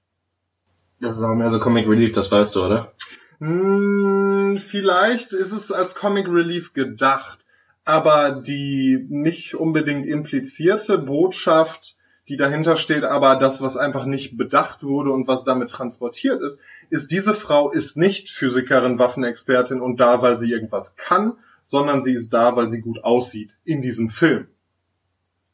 Das 1.01 1.17
ist 1.17 1.23
aber 1.23 1.35
mehr 1.35 1.51
so 1.51 1.59
Comic 1.59 1.87
Relief, 1.87 2.15
das 2.15 2.31
weißt 2.31 2.55
du, 2.55 2.65
oder? 2.65 2.93
Hm, 3.39 4.57
vielleicht 4.59 5.35
ist 5.35 5.53
es 5.53 5.71
als 5.71 5.95
Comic 5.95 6.27
Relief 6.27 6.73
gedacht, 6.73 7.47
aber 7.85 8.31
die 8.33 9.07
nicht 9.11 9.55
unbedingt 9.55 10.07
implizierte 10.07 10.99
Botschaft, 10.99 11.97
die 12.29 12.37
dahinter 12.37 12.77
steht, 12.77 13.05
aber 13.05 13.37
das, 13.37 13.63
was 13.63 13.77
einfach 13.77 14.05
nicht 14.05 14.37
bedacht 14.37 14.83
wurde 14.83 15.13
und 15.13 15.29
was 15.29 15.45
damit 15.45 15.71
transportiert 15.71 16.41
ist, 16.41 16.61
ist, 16.91 17.13
diese 17.13 17.33
Frau 17.33 17.71
ist 17.71 17.97
nicht 17.97 18.31
Physikerin, 18.31 18.99
Waffenexpertin 18.99 19.81
und 19.81 20.01
da, 20.01 20.23
weil 20.23 20.37
sie 20.37 20.51
irgendwas 20.51 20.97
kann, 20.97 21.35
sondern 21.63 22.01
sie 22.01 22.15
ist 22.15 22.31
da, 22.31 22.57
weil 22.57 22.69
sie 22.69 22.81
gut 22.81 23.05
aussieht 23.05 23.57
in 23.65 23.81
diesem 23.81 24.09
Film. 24.09 24.49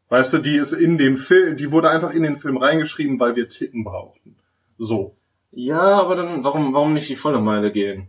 Weißt 0.08 0.32
du, 0.34 0.38
die 0.38 0.56
ist 0.56 0.72
in 0.72 0.98
dem 0.98 1.16
Film, 1.16 1.56
die 1.56 1.72
wurde 1.72 1.90
einfach 1.90 2.10
in 2.10 2.22
den 2.22 2.36
Film 2.36 2.58
reingeschrieben, 2.58 3.18
weil 3.18 3.36
wir 3.36 3.48
Titten 3.48 3.84
brauchten. 3.84 4.36
So. 4.78 5.16
Ja, 5.52 5.80
aber 5.80 6.16
dann, 6.16 6.44
warum, 6.44 6.74
warum 6.74 6.94
nicht 6.94 7.08
die 7.08 7.16
volle 7.16 7.40
Meile 7.40 7.72
gehen? 7.72 8.08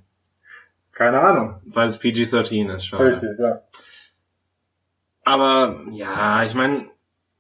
Keine 0.92 1.20
Ahnung. 1.20 1.62
Weil 1.66 1.88
es 1.88 2.00
PG-13 2.00 2.74
ist, 2.74 2.86
schade. 2.86 3.38
ja. 3.40 3.62
Aber, 5.24 5.82
ja, 5.92 6.44
ich 6.44 6.54
meine, 6.54 6.90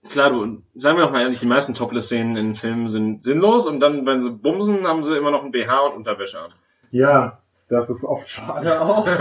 klar, 0.07 0.29
du, 0.31 0.61
sagen 0.75 0.97
wir 0.97 1.05
doch 1.05 1.11
mal 1.11 1.21
ehrlich, 1.21 1.39
die 1.39 1.45
meisten 1.45 1.73
Topless-Szenen 1.73 2.35
in 2.35 2.55
Filmen 2.55 2.87
sind 2.87 3.23
sinnlos 3.23 3.67
und 3.67 3.79
dann, 3.79 4.05
wenn 4.05 4.21
sie 4.21 4.31
bumsen, 4.31 4.87
haben 4.87 5.03
sie 5.03 5.15
immer 5.15 5.31
noch 5.31 5.43
ein 5.43 5.51
BH 5.51 5.87
und 5.87 5.95
Unterwäsche 5.97 6.39
an. 6.39 6.49
Ja, 6.91 7.39
das 7.69 7.89
ist 7.89 8.03
oft 8.03 8.27
schade 8.27 8.81
auch. 8.81 9.07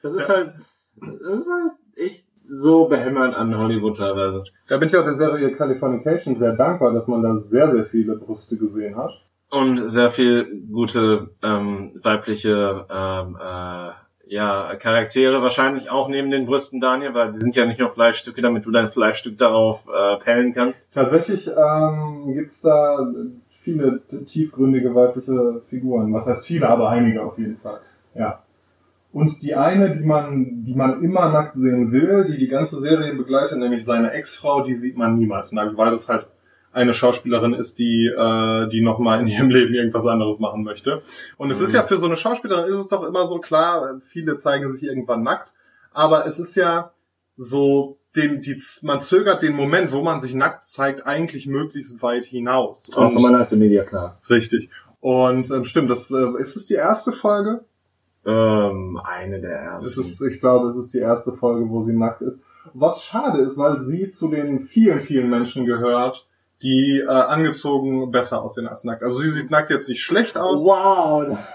Das 0.00 0.14
ist 0.14 0.28
halt, 0.28 0.54
das 0.94 1.40
ist 1.40 1.50
halt 1.50 1.72
echt 1.96 2.24
so 2.48 2.86
behämmert 2.86 3.34
an 3.34 3.56
Hollywood 3.56 3.96
teilweise. 3.96 4.44
Da 4.68 4.78
bin 4.78 4.88
ich 4.88 4.96
auch 4.96 5.04
der 5.04 5.12
Serie 5.12 5.52
Californication 5.52 6.34
sehr 6.34 6.52
dankbar, 6.52 6.92
dass 6.92 7.08
man 7.08 7.22
da 7.22 7.34
sehr, 7.34 7.68
sehr 7.68 7.84
viele 7.84 8.16
Brüste 8.16 8.56
gesehen 8.56 8.96
hat. 8.96 9.10
Und 9.50 9.88
sehr 9.88 10.10
viel 10.10 10.66
gute 10.70 11.30
ähm, 11.42 11.98
weibliche 12.02 12.86
ähm, 12.90 13.36
äh, 13.40 13.90
ja, 14.28 14.74
Charaktere 14.76 15.40
wahrscheinlich 15.42 15.90
auch 15.90 16.08
neben 16.08 16.30
den 16.30 16.46
Brüsten, 16.46 16.80
Daniel, 16.80 17.14
weil 17.14 17.30
sie 17.30 17.40
sind 17.40 17.56
ja 17.56 17.64
nicht 17.64 17.80
nur 17.80 17.88
Fleischstücke, 17.88 18.42
damit 18.42 18.66
du 18.66 18.70
dein 18.70 18.88
Fleischstück 18.88 19.38
darauf 19.38 19.88
äh, 19.88 20.18
pellen 20.18 20.52
kannst. 20.52 20.86
Tatsächlich 20.92 21.48
ähm, 21.48 22.34
gibt's 22.34 22.60
da 22.62 23.10
viele 23.48 24.02
tiefgründige 24.06 24.94
weibliche 24.94 25.62
Figuren. 25.66 26.12
Was 26.12 26.26
heißt 26.26 26.46
viele, 26.46 26.68
aber 26.68 26.90
einige 26.90 27.22
auf 27.22 27.38
jeden 27.38 27.56
Fall. 27.56 27.80
Ja. 28.14 28.42
Und 29.12 29.42
die 29.42 29.54
eine, 29.54 29.96
die 29.96 30.04
man, 30.04 30.62
die 30.62 30.74
man 30.74 31.02
immer 31.02 31.30
nackt 31.30 31.54
sehen 31.54 31.92
will, 31.92 32.26
die 32.26 32.36
die 32.36 32.48
ganze 32.48 32.78
Serie 32.78 33.14
begleitet, 33.14 33.58
nämlich 33.58 33.84
seine 33.84 34.12
Ex-Frau, 34.12 34.62
die 34.62 34.74
sieht 34.74 34.96
man 34.98 35.16
niemals 35.16 35.54
weil 35.54 35.90
das 35.90 36.08
halt 36.08 36.26
eine 36.72 36.94
Schauspielerin 36.94 37.54
ist, 37.54 37.78
die, 37.78 38.06
äh, 38.06 38.68
die 38.68 38.80
nochmal 38.80 39.20
in 39.20 39.26
ihrem 39.26 39.50
Leben 39.50 39.74
irgendwas 39.74 40.06
anderes 40.06 40.38
machen 40.38 40.62
möchte. 40.62 41.02
Und 41.36 41.50
es 41.50 41.60
ist 41.60 41.74
ja 41.74 41.82
für 41.82 41.98
so 41.98 42.06
eine 42.06 42.16
Schauspielerin 42.16 42.64
ist 42.64 42.78
es 42.78 42.88
doch 42.88 43.04
immer 43.04 43.26
so 43.26 43.38
klar, 43.38 43.98
viele 44.00 44.36
zeigen 44.36 44.70
sich 44.72 44.82
irgendwann 44.82 45.22
nackt, 45.22 45.54
aber 45.92 46.26
es 46.26 46.38
ist 46.38 46.54
ja 46.54 46.92
so, 47.36 47.96
den, 48.16 48.40
die, 48.40 48.60
man 48.82 49.00
zögert 49.00 49.42
den 49.42 49.54
Moment, 49.54 49.92
wo 49.92 50.02
man 50.02 50.20
sich 50.20 50.34
nackt 50.34 50.64
zeigt, 50.64 51.06
eigentlich 51.06 51.46
möglichst 51.46 52.02
weit 52.02 52.24
hinaus. 52.24 52.92
Außer 52.94 53.20
man 53.20 53.40
ist 53.40 53.52
Media 53.52 53.84
klar. 53.84 54.20
richtig. 54.28 54.70
Und 55.00 55.50
ähm, 55.50 55.64
stimmt, 55.64 55.90
das 55.90 56.10
äh, 56.10 56.38
ist 56.38 56.56
es 56.56 56.66
die 56.66 56.74
erste 56.74 57.12
Folge? 57.12 57.64
Ähm, 58.26 59.00
eine 59.02 59.40
der 59.40 59.52
ersten. 59.52 59.88
Es 59.88 59.96
ist, 59.96 60.20
ich 60.22 60.40
glaube, 60.40 60.68
es 60.68 60.76
ist 60.76 60.92
die 60.92 60.98
erste 60.98 61.32
Folge, 61.32 61.70
wo 61.70 61.80
sie 61.80 61.94
nackt 61.94 62.20
ist. 62.20 62.42
Was 62.74 63.04
schade 63.04 63.40
ist, 63.40 63.56
weil 63.56 63.78
sie 63.78 64.08
zu 64.08 64.28
den 64.28 64.58
vielen, 64.58 64.98
vielen 64.98 65.30
Menschen 65.30 65.64
gehört, 65.64 66.26
die 66.62 67.00
äh, 67.00 67.08
angezogen 67.08 68.10
besser 68.10 68.42
aussehen 68.42 68.66
als 68.68 68.84
nackt. 68.84 69.02
Also 69.02 69.18
sie 69.18 69.28
sieht 69.28 69.50
nackt 69.50 69.70
jetzt 69.70 69.88
nicht 69.88 70.02
schlecht 70.02 70.36
aus. 70.36 70.64
Wow. 70.64 71.38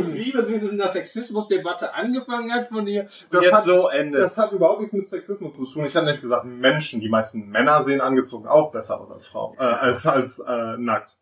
Ich 0.00 0.06
liebe 0.14 0.38
es, 0.38 0.48
wie 0.48 0.56
sie 0.58 0.68
in 0.68 0.78
der 0.78 0.86
Sexismusdebatte 0.86 1.94
angefangen 1.94 2.52
hat 2.52 2.68
von 2.68 2.86
dir 2.86 3.02
und 3.02 3.26
Das 3.30 3.42
jetzt 3.42 3.52
hat- 3.52 3.64
so 3.64 3.88
endet. 3.88 4.22
Das 4.22 4.38
hat 4.38 4.52
überhaupt 4.52 4.80
nichts 4.80 4.92
mit 4.94 5.08
Sexismus 5.08 5.56
zu 5.56 5.66
tun. 5.66 5.84
Ich 5.84 5.96
hatte 5.96 6.06
nicht 6.06 6.20
gesagt 6.20 6.44
Menschen. 6.44 7.00
Die 7.00 7.08
meisten 7.08 7.48
Männer 7.48 7.82
sehen 7.82 8.00
angezogen 8.00 8.46
auch 8.46 8.70
besser 8.70 9.00
aus 9.00 9.10
als 9.10 9.26
Frauen, 9.26 9.56
äh, 9.58 9.62
als 9.62 10.06
als 10.06 10.38
äh, 10.38 10.76
nackt. 10.78 11.16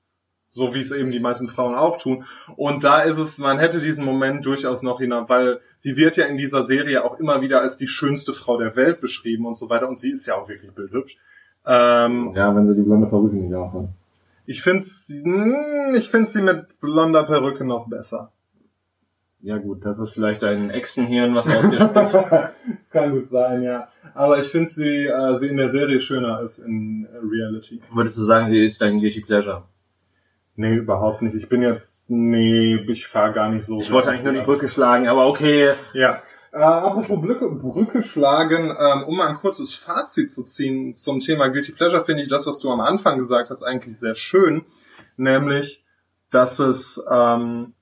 So 0.50 0.74
wie 0.74 0.80
es 0.80 0.92
eben 0.92 1.10
die 1.10 1.20
meisten 1.20 1.48
Frauen 1.48 1.74
auch 1.74 1.96
tun. 1.98 2.24
Und 2.56 2.84
da 2.84 3.00
ist 3.00 3.18
es, 3.18 3.38
man 3.38 3.58
hätte 3.58 3.80
diesen 3.80 4.04
Moment 4.04 4.44
durchaus 4.44 4.82
noch 4.82 4.98
hinein, 4.98 5.28
weil 5.28 5.60
sie 5.76 5.96
wird 5.96 6.16
ja 6.18 6.26
in 6.26 6.36
dieser 6.36 6.62
Serie 6.64 7.04
auch 7.04 7.18
immer 7.18 7.40
wieder 7.40 7.60
als 7.60 7.76
die 7.78 7.88
schönste 7.88 8.32
Frau 8.34 8.58
der 8.58 8.76
Welt 8.76 9.00
beschrieben 9.00 9.46
und 9.46 9.56
so 9.56 9.68
weiter. 9.70 9.88
Und 9.88 9.98
sie 9.98 10.10
ist 10.12 10.26
ja 10.26 10.34
auch 10.36 10.48
wirklich 10.48 10.72
bildhübsch. 10.74 11.16
Ähm, 11.68 12.32
ja, 12.34 12.56
wenn 12.56 12.64
sie 12.64 12.74
die 12.74 12.82
blonde 12.82 13.06
Perücke 13.06 13.36
nicht 13.36 13.54
aufhat. 13.54 13.88
ich 14.46 14.62
finde 14.62 14.82
ich 15.94 16.08
find 16.08 16.28
sie 16.28 16.40
mit 16.40 16.80
blonder 16.80 17.24
Perücke 17.24 17.64
noch 17.64 17.88
besser. 17.88 18.32
Ja 19.40 19.58
gut, 19.58 19.84
das 19.84 20.00
ist 20.00 20.10
vielleicht 20.10 20.42
ein 20.42 20.70
Echsenhirn, 20.70 21.34
was 21.34 21.46
aus 21.46 21.70
dir 21.70 21.80
spricht. 21.80 22.14
das 22.76 22.90
kann 22.90 23.12
gut 23.12 23.26
sein, 23.26 23.62
ja. 23.62 23.86
Aber 24.14 24.38
ich 24.38 24.46
finde 24.48 24.66
sie, 24.68 25.06
äh, 25.06 25.36
sie 25.36 25.46
in 25.46 25.58
der 25.58 25.68
Serie 25.68 26.00
schöner 26.00 26.38
als 26.38 26.58
in 26.58 27.06
Reality. 27.22 27.80
Würdest 27.92 28.18
du 28.18 28.22
sagen, 28.22 28.50
sie 28.50 28.64
ist 28.64 28.80
dein 28.80 28.98
Guilty 28.98 29.20
Pleasure? 29.20 29.64
Nee, 30.56 30.74
überhaupt 30.74 31.22
nicht. 31.22 31.36
Ich 31.36 31.48
bin 31.48 31.62
jetzt, 31.62 32.10
nee, 32.10 32.84
ich 32.88 33.06
fahre 33.06 33.32
gar 33.32 33.48
nicht 33.48 33.64
so. 33.64 33.78
Ich 33.78 33.92
wollte 33.92 34.10
eigentlich 34.10 34.24
nur 34.24 34.32
die 34.32 34.40
Brücke 34.40 34.66
schlagen, 34.66 35.06
aber 35.06 35.28
okay. 35.28 35.70
Ja. 35.92 36.20
Äh, 36.52 36.58
apropos 36.58 37.20
Brücke, 37.20 37.50
Brücke 37.50 38.02
schlagen, 38.02 38.74
ähm, 38.78 39.02
um 39.04 39.16
mal 39.16 39.28
ein 39.28 39.36
kurzes 39.36 39.74
Fazit 39.74 40.32
zu 40.32 40.44
ziehen 40.44 40.94
zum 40.94 41.20
Thema 41.20 41.48
Guilty 41.48 41.72
Pleasure, 41.72 42.02
finde 42.02 42.22
ich 42.22 42.28
das, 42.28 42.46
was 42.46 42.60
du 42.60 42.70
am 42.70 42.80
Anfang 42.80 43.18
gesagt 43.18 43.50
hast, 43.50 43.62
eigentlich 43.62 43.98
sehr 43.98 44.14
schön. 44.14 44.64
Nämlich, 45.16 45.84
dass 46.30 46.58
es, 46.58 47.02
ähm, 47.10 47.74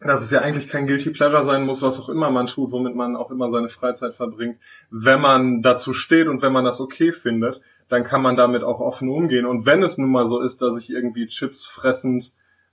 dass 0.00 0.22
es 0.22 0.30
ja 0.30 0.40
eigentlich 0.40 0.68
kein 0.68 0.86
Guilty 0.86 1.10
Pleasure 1.10 1.44
sein 1.44 1.64
muss, 1.64 1.82
was 1.82 2.00
auch 2.00 2.08
immer 2.08 2.30
man 2.30 2.46
tut, 2.46 2.72
womit 2.72 2.96
man 2.96 3.14
auch 3.14 3.30
immer 3.30 3.50
seine 3.50 3.68
Freizeit 3.68 4.14
verbringt. 4.14 4.58
Wenn 4.90 5.20
man 5.20 5.62
dazu 5.62 5.92
steht 5.92 6.26
und 6.26 6.42
wenn 6.42 6.52
man 6.52 6.64
das 6.64 6.80
okay 6.80 7.12
findet, 7.12 7.60
dann 7.88 8.02
kann 8.02 8.22
man 8.22 8.36
damit 8.36 8.64
auch 8.64 8.80
offen 8.80 9.08
umgehen. 9.08 9.46
Und 9.46 9.66
wenn 9.66 9.82
es 9.82 9.98
nun 9.98 10.10
mal 10.10 10.26
so 10.26 10.40
ist, 10.40 10.62
dass 10.62 10.76
ich 10.76 10.90
irgendwie 10.90 11.26
Chips 11.26 11.66
fressend 11.66 12.32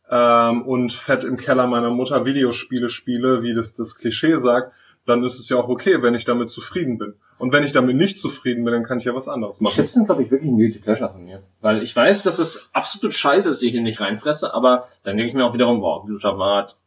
ähm, 0.09 0.61
und 0.63 0.91
fett 0.91 1.23
im 1.23 1.37
Keller 1.37 1.67
meiner 1.67 1.89
Mutter 1.91 2.25
Videospiele 2.25 2.89
spiele, 2.89 3.43
wie 3.43 3.53
das 3.53 3.73
das 3.73 3.97
Klischee 3.97 4.37
sagt, 4.37 4.73
dann 5.07 5.23
ist 5.23 5.39
es 5.39 5.49
ja 5.49 5.57
auch 5.57 5.69
okay, 5.69 6.01
wenn 6.01 6.13
ich 6.15 6.25
damit 6.25 6.49
zufrieden 6.49 6.97
bin. 6.97 7.13
Und 7.39 7.53
wenn 7.53 7.63
ich 7.63 7.71
damit 7.71 7.95
nicht 7.95 8.19
zufrieden 8.19 8.63
bin, 8.65 8.73
dann 8.73 8.83
kann 8.83 8.99
ich 8.99 9.05
ja 9.05 9.15
was 9.15 9.27
anderes 9.27 9.61
machen. 9.61 9.75
Chips 9.75 9.93
sind, 9.93 10.05
glaube 10.05 10.23
ich, 10.23 10.31
wirklich 10.31 10.51
ein 10.51 10.57
Guilty 10.57 10.79
Pleasure 10.79 11.11
von 11.11 11.23
mir. 11.23 11.41
Weil 11.61 11.81
ich 11.81 11.95
weiß, 11.95 12.23
dass 12.23 12.39
es 12.39 12.71
absolut 12.73 13.13
scheiße 13.13 13.49
ist, 13.49 13.61
die 13.61 13.67
ich 13.67 13.71
hier 13.71 13.81
nicht 13.81 14.01
reinfresse, 14.01 14.53
aber 14.53 14.87
dann 15.03 15.17
denke 15.17 15.29
ich 15.29 15.35
mir 15.35 15.45
auch 15.45 15.53
wiederum, 15.53 15.81
wow, 15.81 16.05
Glutamat. 16.05 16.77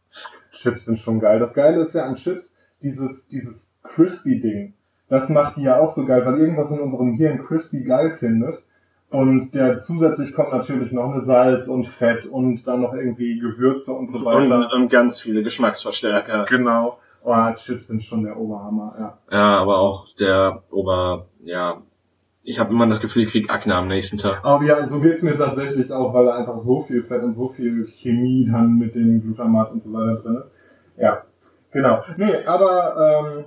Chips 0.52 0.84
sind 0.84 0.98
schon 0.98 1.20
geil. 1.20 1.38
Das 1.38 1.54
Geile 1.54 1.80
ist 1.80 1.94
ja 1.94 2.04
an 2.04 2.16
Chips, 2.16 2.56
dieses, 2.82 3.28
dieses 3.28 3.78
Crispy-Ding. 3.82 4.74
Das 5.08 5.28
macht 5.30 5.56
die 5.56 5.62
ja 5.62 5.80
auch 5.80 5.90
so 5.90 6.06
geil, 6.06 6.24
weil 6.24 6.38
irgendwas 6.38 6.70
in 6.70 6.78
unserem 6.80 7.14
Hirn 7.14 7.40
crispy 7.42 7.84
geil 7.84 8.10
findet. 8.10 8.62
Und 9.10 9.54
der 9.56 9.76
zusätzlich 9.76 10.34
kommt 10.34 10.52
natürlich 10.52 10.92
noch 10.92 11.10
eine 11.10 11.18
Salz 11.20 11.66
und 11.66 11.84
Fett 11.84 12.26
und 12.26 12.64
dann 12.68 12.80
noch 12.80 12.94
irgendwie 12.94 13.40
Gewürze 13.40 13.92
und 13.92 14.08
so 14.08 14.18
Und, 14.18 14.48
weiter. 14.48 14.72
und 14.72 14.88
ganz 14.88 15.20
viele 15.20 15.42
Geschmacksverstärker. 15.42 16.44
Genau. 16.48 16.98
Oh, 17.22 17.52
Chips 17.54 17.88
sind 17.88 18.02
schon 18.02 18.24
der 18.24 18.38
Oberhammer, 18.38 18.94
ja. 18.98 19.18
Ja, 19.30 19.58
aber 19.58 19.78
auch 19.78 20.06
der 20.18 20.62
Ober, 20.70 21.26
ja, 21.42 21.82
ich 22.42 22.58
habe 22.58 22.72
immer 22.72 22.86
das 22.86 23.00
Gefühl, 23.00 23.24
ich 23.24 23.30
krieg 23.30 23.52
Akne 23.52 23.74
am 23.74 23.88
nächsten 23.88 24.18
Tag. 24.18 24.40
Aber 24.42 24.64
ja, 24.64 24.84
so 24.86 25.00
geht's 25.00 25.22
mir 25.22 25.36
tatsächlich 25.36 25.92
auch, 25.92 26.14
weil 26.14 26.24
da 26.24 26.36
einfach 26.36 26.56
so 26.56 26.80
viel 26.80 27.02
Fett 27.02 27.22
und 27.22 27.32
so 27.32 27.48
viel 27.48 27.86
Chemie 27.86 28.48
dann 28.50 28.76
mit 28.76 28.94
dem 28.94 29.20
Glutamat 29.22 29.72
und 29.72 29.80
so 29.80 29.92
weiter 29.92 30.20
drin 30.22 30.36
ist. 30.38 30.52
Ja, 30.96 31.24
genau. 31.70 32.00
Nee, 32.16 32.44
aber 32.46 33.36
ähm, 33.36 33.44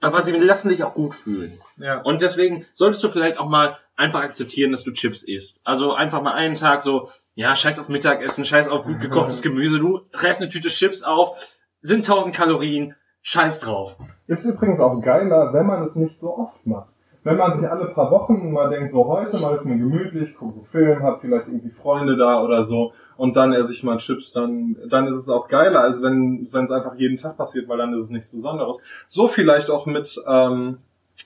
Aber 0.00 0.22
sie 0.22 0.36
lassen 0.38 0.68
dich 0.68 0.84
auch 0.84 0.94
gut 0.94 1.14
fühlen. 1.14 1.58
Ja. 1.76 2.02
Und 2.02 2.20
deswegen 2.20 2.64
solltest 2.72 3.02
du 3.02 3.08
vielleicht 3.08 3.38
auch 3.38 3.48
mal 3.48 3.76
einfach 3.96 4.22
akzeptieren, 4.22 4.70
dass 4.70 4.84
du 4.84 4.92
Chips 4.92 5.22
isst. 5.24 5.60
Also 5.64 5.92
einfach 5.92 6.22
mal 6.22 6.34
einen 6.34 6.54
Tag 6.54 6.80
so, 6.80 7.08
ja, 7.34 7.54
scheiß 7.54 7.80
auf 7.80 7.88
Mittagessen, 7.88 8.44
scheiß 8.44 8.68
auf 8.68 8.84
gut 8.84 9.00
gekochtes 9.00 9.42
Gemüse, 9.42 9.80
du 9.80 10.02
reißt 10.12 10.40
eine 10.40 10.50
Tüte 10.50 10.68
Chips 10.68 11.02
auf, 11.02 11.56
sind 11.84 11.98
1000 11.98 12.34
Kalorien, 12.34 12.94
scheiß 13.20 13.60
drauf. 13.60 13.98
Ist 14.26 14.46
übrigens 14.46 14.80
auch 14.80 15.00
geiler, 15.02 15.52
wenn 15.52 15.66
man 15.66 15.82
es 15.82 15.96
nicht 15.96 16.18
so 16.18 16.36
oft 16.36 16.66
macht. 16.66 16.88
Wenn 17.24 17.36
man 17.36 17.52
sich 17.52 17.68
alle 17.68 17.86
paar 17.86 18.10
Wochen 18.10 18.52
mal 18.52 18.68
denkt, 18.70 18.90
so 18.90 19.06
heute 19.06 19.38
mal 19.38 19.54
ist 19.54 19.64
mir 19.64 19.76
gemütlich, 19.76 20.34
gucke 20.34 20.56
einen 20.56 20.64
Film, 20.64 21.02
hat 21.02 21.20
vielleicht 21.20 21.48
irgendwie 21.48 21.70
Freunde 21.70 22.16
da 22.16 22.42
oder 22.42 22.64
so 22.64 22.92
und 23.16 23.36
dann 23.36 23.52
esse 23.52 23.72
ich 23.72 23.82
mal 23.82 23.98
Chips, 23.98 24.32
dann, 24.32 24.76
dann 24.88 25.06
ist 25.06 25.16
es 25.16 25.28
auch 25.28 25.48
geiler, 25.48 25.80
als 25.80 26.02
wenn 26.02 26.46
wenn 26.52 26.64
es 26.64 26.70
einfach 26.70 26.94
jeden 26.96 27.16
Tag 27.16 27.36
passiert, 27.36 27.68
weil 27.68 27.78
dann 27.78 27.92
ist 27.92 28.04
es 28.04 28.10
nichts 28.10 28.30
Besonderes. 28.30 28.82
So 29.08 29.26
vielleicht 29.26 29.70
auch 29.70 29.86
mit, 29.86 30.22
ähm, 30.26 30.78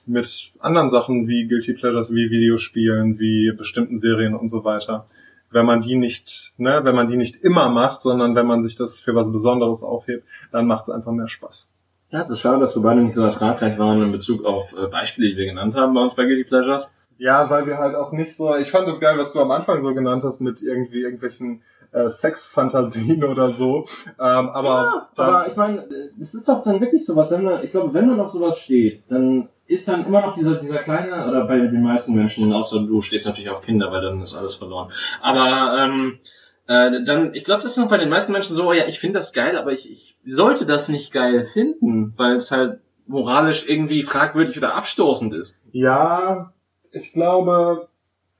mit 0.05 0.53
anderen 0.59 0.87
Sachen 0.89 1.27
wie 1.27 1.47
Guilty 1.47 1.73
Pleasures, 1.73 2.11
wie 2.11 2.29
Videospielen, 2.29 3.19
wie 3.19 3.53
bestimmten 3.57 3.97
Serien 3.97 4.35
und 4.35 4.47
so 4.47 4.63
weiter. 4.63 5.05
Wenn 5.51 5.65
man 5.65 5.81
die 5.81 5.95
nicht, 5.95 6.53
ne, 6.57 6.81
wenn 6.83 6.95
man 6.95 7.07
die 7.07 7.17
nicht 7.17 7.43
immer 7.43 7.69
macht, 7.69 8.01
sondern 8.01 8.35
wenn 8.35 8.45
man 8.45 8.61
sich 8.61 8.75
das 8.75 8.99
für 8.99 9.15
was 9.15 9.31
Besonderes 9.31 9.83
aufhebt, 9.83 10.25
dann 10.51 10.67
macht 10.67 10.83
es 10.83 10.89
einfach 10.89 11.11
mehr 11.11 11.27
Spaß. 11.27 11.69
Ja, 12.11 12.19
es 12.19 12.29
ist 12.29 12.39
schade, 12.39 12.59
dass 12.59 12.75
wir 12.75 12.81
beide 12.81 13.01
nicht 13.01 13.13
so 13.13 13.23
ertragreich 13.23 13.77
waren 13.77 14.01
in 14.01 14.11
Bezug 14.11 14.43
auf 14.43 14.75
äh, 14.75 14.87
Beispiele, 14.87 15.29
die 15.29 15.37
wir 15.37 15.45
genannt 15.45 15.75
haben 15.75 15.93
bei 15.93 16.01
uns 16.01 16.15
bei 16.15 16.25
Guilty 16.25 16.43
Pleasures. 16.43 16.95
Ja, 17.19 17.49
weil 17.49 17.67
wir 17.67 17.77
halt 17.77 17.95
auch 17.95 18.13
nicht 18.13 18.35
so, 18.35 18.55
ich 18.55 18.71
fand 18.71 18.87
es 18.87 18.99
geil, 18.99 19.17
was 19.17 19.33
du 19.33 19.41
am 19.41 19.51
Anfang 19.51 19.81
so 19.81 19.93
genannt 19.93 20.23
hast 20.23 20.39
mit 20.39 20.61
irgendwie 20.61 21.01
irgendwelchen 21.01 21.61
äh, 21.91 22.09
Sexfantasien 22.09 23.23
oder 23.25 23.49
so. 23.49 23.85
Ähm, 24.07 24.49
aber, 24.49 25.09
Ja, 25.17 25.23
aber 25.23 25.47
ich 25.47 25.55
meine, 25.55 25.85
es 26.17 26.33
ist 26.33 26.47
doch 26.47 26.63
dann 26.63 26.81
wirklich 26.81 27.05
sowas, 27.05 27.29
wenn 27.29 27.43
man, 27.43 27.63
ich 27.63 27.71
glaube, 27.71 27.93
wenn 27.93 28.07
man 28.07 28.19
auf 28.19 28.29
sowas 28.29 28.59
steht, 28.59 29.03
dann 29.09 29.49
ist 29.69 29.87
dann 29.87 30.05
immer 30.05 30.21
noch 30.21 30.33
dieser, 30.33 30.55
dieser 30.55 30.79
kleine, 30.79 31.27
oder 31.27 31.45
bei 31.45 31.57
den 31.59 31.83
meisten 31.83 32.15
Menschen, 32.15 32.51
außer 32.51 32.79
du 32.79 33.01
stehst 33.01 33.27
natürlich 33.27 33.51
auf 33.51 33.61
Kinder, 33.61 33.91
weil 33.91 34.01
dann 34.01 34.19
ist 34.19 34.35
alles 34.35 34.55
verloren. 34.55 34.91
Aber 35.21 35.77
ähm, 35.77 36.19
äh, 36.67 37.03
dann, 37.03 37.35
ich 37.35 37.45
glaube, 37.45 37.61
das 37.61 37.71
ist 37.71 37.77
noch 37.77 37.87
bei 37.87 37.97
den 37.97 38.09
meisten 38.09 38.31
Menschen 38.31 38.55
so, 38.55 38.73
ja, 38.73 38.85
ich 38.87 38.99
finde 38.99 39.19
das 39.19 39.31
geil, 39.31 39.57
aber 39.57 39.71
ich, 39.71 39.89
ich 39.89 40.17
sollte 40.25 40.65
das 40.65 40.89
nicht 40.89 41.13
geil 41.13 41.45
finden, 41.45 42.13
weil 42.17 42.35
es 42.35 42.49
halt 42.49 42.79
moralisch 43.05 43.65
irgendwie 43.67 44.01
fragwürdig 44.01 44.57
oder 44.57 44.73
abstoßend 44.73 45.35
ist. 45.35 45.55
ja, 45.71 46.51
ich 46.91 47.13
glaube, 47.13 47.89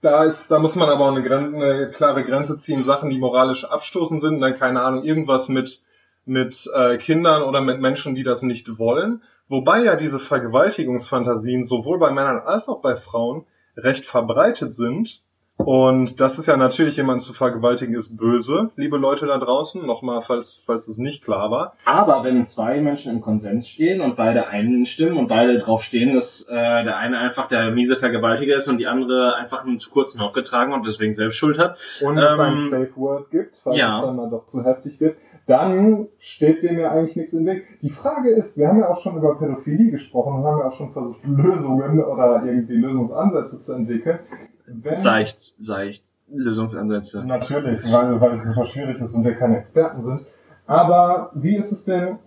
da 0.02 0.24
ist, 0.24 0.50
da 0.50 0.58
muss 0.58 0.76
man 0.76 0.90
aber 0.90 1.06
auch 1.06 1.16
eine, 1.16 1.22
Gren 1.22 1.54
eine 1.54 1.90
klare 1.92 2.24
Grenze 2.24 2.58
ziehen, 2.58 2.82
Sachen, 2.82 3.12
die 3.12 3.20
moralisch 3.20 3.66
abstoßend 3.66 4.20
sind, 4.20 4.42
dann 4.42 4.58
keine 4.58 4.82
Ahnung, 4.82 5.04
irgendwas 5.04 5.50
mit 5.50 5.82
mit 6.26 6.70
äh, 6.76 6.98
Kindern 6.98 7.44
oder 7.44 7.62
mit 7.62 7.80
Menschen, 7.80 8.16
die 8.16 8.24
das 8.24 8.44
nicht 8.44 8.78
wollen. 8.78 9.22
Wobei 9.48 9.84
ja 9.84 9.96
diese 9.96 10.20
Vergewaltigungsfantasien 10.20 11.66
sowohl 11.66 12.00
bei 12.00 12.12
Männern 12.12 12.40
als 12.40 12.70
auch 12.70 12.82
bei 12.82 12.96
Frauen 12.96 13.46
recht 13.76 14.06
verbreitet 14.06 14.74
sind. 14.74 15.22
Und 15.66 16.22
das 16.22 16.40
ist 16.40 16.46
ja 16.46 16.56
natürlich, 16.56 16.96
jemanden 16.96 17.20
zu 17.20 17.34
vergewaltigen, 17.34 17.94
ist 17.94 18.16
böse, 18.16 18.72
liebe 18.78 18.96
Leute 18.96 19.26
da 19.26 19.38
draußen. 19.38 19.86
Nochmal, 19.86 20.22
falls, 20.22 20.64
falls 20.66 20.88
es 20.88 21.00
nicht 21.00 21.22
klar 21.22 21.52
war. 21.52 21.74
Aber 21.84 22.24
wenn 22.24 22.46
zwei 22.46 22.80
Menschen 22.80 23.12
im 23.12 23.20
Konsens 23.20 23.68
stehen 23.68 24.00
und 24.00 24.16
beide 24.16 24.48
einstimmen 24.48 25.18
und 25.18 25.28
beide 25.28 25.58
drauf 25.58 25.84
stehen, 25.84 26.16
dass 26.16 26.44
äh, 26.44 26.54
der 26.54 26.96
eine 26.96 27.18
einfach 27.18 27.48
der 27.48 27.72
miese 27.72 27.98
Vergewaltiger 27.98 28.56
ist 28.56 28.70
und 28.70 28.78
die 28.78 28.88
andere 28.88 29.36
einfach 29.36 29.66
einen 29.66 29.78
zu 29.78 29.90
kurzen 29.90 30.22
Rock 30.22 30.34
getragen 30.34 30.72
und 30.72 30.88
deswegen 30.88 31.12
selbst 31.12 31.36
Schuld 31.36 31.60
hat. 31.60 31.78
Und 32.06 32.18
es 32.18 32.36
Ähm, 32.36 32.40
ein 32.40 32.56
Safe 32.56 32.96
Word 32.96 33.30
gibt, 33.30 33.54
falls 33.56 33.78
ja. 33.78 33.98
es 33.98 34.06
dann 34.06 34.16
mal 34.16 34.30
doch 34.30 34.46
zu 34.46 34.64
heftig 34.64 35.02
wird, 35.02 35.18
dann 35.50 36.08
steht 36.20 36.62
dem 36.62 36.78
ja 36.78 36.92
eigentlich 36.92 37.16
nichts 37.16 37.34
im 37.34 37.46
Weg. 37.48 37.64
Die 37.82 37.90
Frage 37.90 38.30
ist, 38.30 38.58
wir 38.58 38.68
haben 38.68 38.80
ja 38.80 38.90
auch 38.90 39.00
schon 39.00 39.18
über 39.18 39.36
Pädophilie 39.40 39.90
gesprochen 39.90 40.36
und 40.36 40.44
haben 40.46 40.60
ja 40.60 40.68
auch 40.68 40.76
schon 40.76 40.92
versucht, 40.92 41.26
Lösungen 41.26 42.04
oder 42.04 42.44
irgendwie 42.46 42.76
Lösungsansätze 42.76 43.58
zu 43.58 43.74
entwickeln. 43.74 44.20
Wenn, 44.68 44.96
Seicht, 44.96 45.56
seicht. 45.60 46.04
Lösungsansätze. 46.28 47.26
Natürlich, 47.26 47.82
weil, 47.92 48.22
weil 48.22 48.34
es 48.34 48.44
super 48.44 48.66
schwierig 48.66 49.02
ist 49.02 49.16
und 49.16 49.24
wir 49.24 49.34
keine 49.34 49.58
Experten 49.58 50.00
sind. 50.00 50.22
Aber 50.68 51.32
wie 51.34 51.56
ist 51.56 51.72
es 51.72 51.84
denn, 51.84 52.20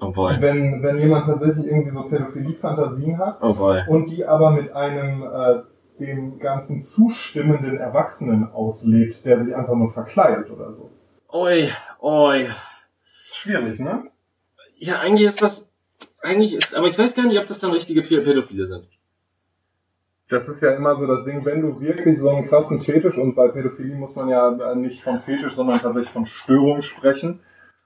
Oh 0.00 0.12
wenn, 0.14 0.82
wenn 0.82 0.98
jemand 0.98 1.24
tatsächlich 1.24 1.66
irgendwie 1.66 1.90
so 1.90 2.04
Pädophilie-Fantasien 2.04 3.18
hat 3.18 3.40
Oh 3.42 3.56
und 3.88 4.16
die 4.16 4.24
aber 4.24 4.50
mit 4.50 4.72
einem 4.72 5.22
äh, 5.24 5.62
dem 5.98 6.38
Ganzen 6.38 6.80
zustimmenden 6.80 7.76
Erwachsenen 7.76 8.52
auslebt, 8.52 9.24
der 9.24 9.38
sich 9.38 9.54
einfach 9.54 9.74
nur 9.74 9.90
verkleidet 9.90 10.50
oder 10.50 10.72
so? 10.72 10.90
Oi, 11.32 11.66
oi. 12.00 12.46
Schwierig, 13.02 13.80
ne? 13.80 14.04
Ja, 14.76 14.98
eigentlich 15.00 15.26
ist 15.26 15.40
das, 15.40 15.72
eigentlich 16.22 16.54
ist, 16.54 16.74
aber 16.74 16.88
ich 16.88 16.98
weiß 16.98 17.14
gar 17.14 17.26
nicht, 17.26 17.38
ob 17.38 17.46
das 17.46 17.60
dann 17.60 17.70
richtige 17.72 18.02
Pä- 18.02 18.22
Pädophile 18.22 18.66
sind. 18.66 18.86
Das 20.28 20.48
ist 20.48 20.60
ja 20.60 20.74
immer 20.74 20.94
so 20.96 21.06
das 21.06 21.24
Ding, 21.24 21.44
wenn 21.44 21.60
du 21.60 21.80
wirklich 21.80 22.18
so 22.18 22.28
einen 22.28 22.46
krassen 22.46 22.78
Fetisch, 22.78 23.16
und 23.18 23.34
bei 23.34 23.48
Pädophilie 23.48 23.96
muss 23.96 24.14
man 24.14 24.28
ja 24.28 24.74
nicht 24.74 25.02
von 25.02 25.20
Fetisch, 25.20 25.54
sondern 25.54 25.80
tatsächlich 25.80 26.12
von 26.12 26.26
Störung 26.26 26.82
sprechen, 26.82 27.40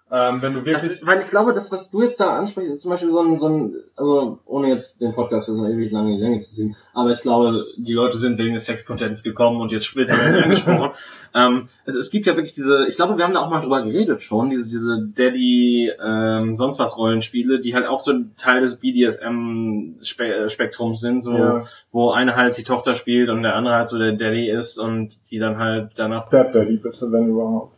ähm, 0.09 0.41
wenn 0.41 0.55
du 0.55 0.65
wirklich... 0.65 0.93
ist, 0.93 1.05
weil 1.05 1.19
ich 1.19 1.31
glaube, 1.31 1.53
das, 1.53 1.73
was 1.73 1.91
du 1.91 2.01
jetzt 2.03 2.21
da 2.21 2.39
ansprichst, 2.39 2.71
ist 2.73 2.83
zum 2.83 2.93
Beispiel 2.93 3.11
so 3.11 3.19
ein, 3.21 3.37
so 3.37 3.49
ein, 3.49 3.75
also 3.97 4.39
ohne 4.47 4.69
jetzt 4.69 5.01
den 5.01 5.13
Podcast 5.13 5.49
jetzt 5.49 5.57
noch 5.57 5.69
ewig 5.69 5.91
lange 5.91 6.13
in 6.13 6.19
die 6.19 6.23
Länge 6.23 6.39
zu 6.39 6.53
ziehen, 6.53 6.77
aber 6.95 7.11
ich 7.11 7.23
glaube, 7.23 7.65
die 7.77 7.93
Leute 7.93 8.17
sind 8.17 8.39
wegen 8.39 8.55
des 8.55 8.67
Sex-Contents 8.67 9.25
gekommen 9.25 9.61
und 9.61 9.73
jetzt 9.73 9.85
später 9.87 10.15
angesprochen. 10.45 10.93
ähm, 11.35 11.67
also 11.85 11.99
es 11.99 12.11
gibt 12.11 12.27
ja 12.27 12.37
wirklich 12.37 12.53
diese, 12.55 12.87
ich 12.87 12.95
glaube, 12.95 13.17
wir 13.19 13.25
haben 13.25 13.35
da 13.35 13.41
auch 13.41 13.51
mal 13.51 13.63
drüber 13.63 13.83
geredet 13.83 14.23
schon, 14.23 14.49
diese, 14.49 14.69
diese 14.69 15.09
Daddy, 15.13 15.91
ähm, 16.01 16.55
sonst 16.55 16.79
was 16.79 16.97
Rollenspiele, 16.97 17.59
die 17.59 17.75
halt 17.75 17.89
auch 17.89 17.99
so 17.99 18.13
ein 18.13 18.31
Teil 18.37 18.61
des 18.61 18.77
BDSM-Spektrums 18.77 21.01
sind, 21.01 21.21
so, 21.21 21.37
Ja. 21.37 21.63
wo 21.91 22.11
eine 22.11 22.37
halt 22.37 22.57
die 22.57 22.63
Tochter 22.65 22.95
spielt 22.95 23.29
und 23.29 23.43
der 23.43 23.57
andere 23.57 23.75
halt 23.75 23.89
so 23.89 23.99
der 23.99 24.13
Daddy 24.13 24.49
ist 24.51 24.79
und 24.79 25.19
die 25.31 25.41
dann 25.41 25.59
halt 25.59 25.95
danach, 25.97 26.23
Stepdaddy 26.25 26.77
bitte, 26.77 27.11
wenn 27.11 27.27
überhaupt. 27.29 27.75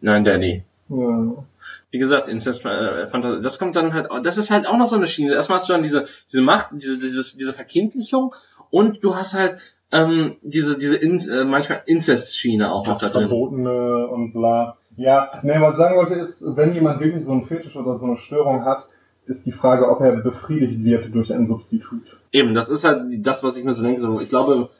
nein, 0.00 0.24
Daddy. 0.24 0.64
Ja. 0.90 1.44
Wie 1.90 1.98
gesagt, 1.98 2.28
Incest, 2.28 2.64
äh, 2.66 3.06
Fantasie, 3.06 3.40
das 3.40 3.58
kommt 3.58 3.76
dann 3.76 3.94
halt, 3.94 4.08
das 4.24 4.38
ist 4.38 4.50
halt 4.50 4.66
auch 4.66 4.76
noch 4.76 4.88
so 4.88 4.96
eine 4.96 5.06
Schiene. 5.06 5.34
Erstmal 5.34 5.58
hast 5.58 5.68
du 5.68 5.72
dann 5.72 5.82
diese, 5.82 6.02
diese 6.02 6.42
Macht, 6.42 6.68
diese, 6.72 6.98
diese, 6.98 7.36
diese 7.38 7.52
Verkindlichung 7.52 8.34
und 8.70 9.04
du 9.04 9.14
hast 9.14 9.34
halt 9.34 9.56
ähm, 9.92 10.36
diese, 10.42 10.78
diese 10.78 10.96
In 10.96 11.18
äh, 11.18 11.44
manchmal 11.44 11.82
Incest-Schiene 11.86 12.72
auch 12.72 12.86
noch 12.86 12.98
Das 12.98 13.12
da 13.12 13.18
drin. 13.18 13.28
Verbotene 13.28 14.08
und 14.08 14.32
bla. 14.32 14.76
Ja, 14.96 15.30
nee, 15.42 15.60
was 15.60 15.72
ich 15.72 15.76
sagen 15.76 15.96
wollte 15.96 16.14
ist, 16.14 16.44
wenn 16.56 16.74
jemand 16.74 17.00
wirklich 17.00 17.24
so 17.24 17.32
einen 17.32 17.42
Fetisch 17.42 17.76
oder 17.76 17.96
so 17.96 18.06
eine 18.06 18.16
Störung 18.16 18.64
hat, 18.64 18.88
ist 19.26 19.46
die 19.46 19.52
Frage, 19.52 19.88
ob 19.88 20.00
er 20.00 20.16
befriedigt 20.16 20.82
wird 20.84 21.14
durch 21.14 21.32
ein 21.32 21.44
Substitut. 21.44 22.18
Eben, 22.32 22.54
das 22.54 22.68
ist 22.68 22.84
halt 22.84 23.04
das, 23.24 23.44
was 23.44 23.56
ich 23.56 23.64
mir 23.64 23.72
so 23.72 23.82
denke. 23.82 24.00
So, 24.00 24.20
ich 24.20 24.28
glaube, 24.28 24.70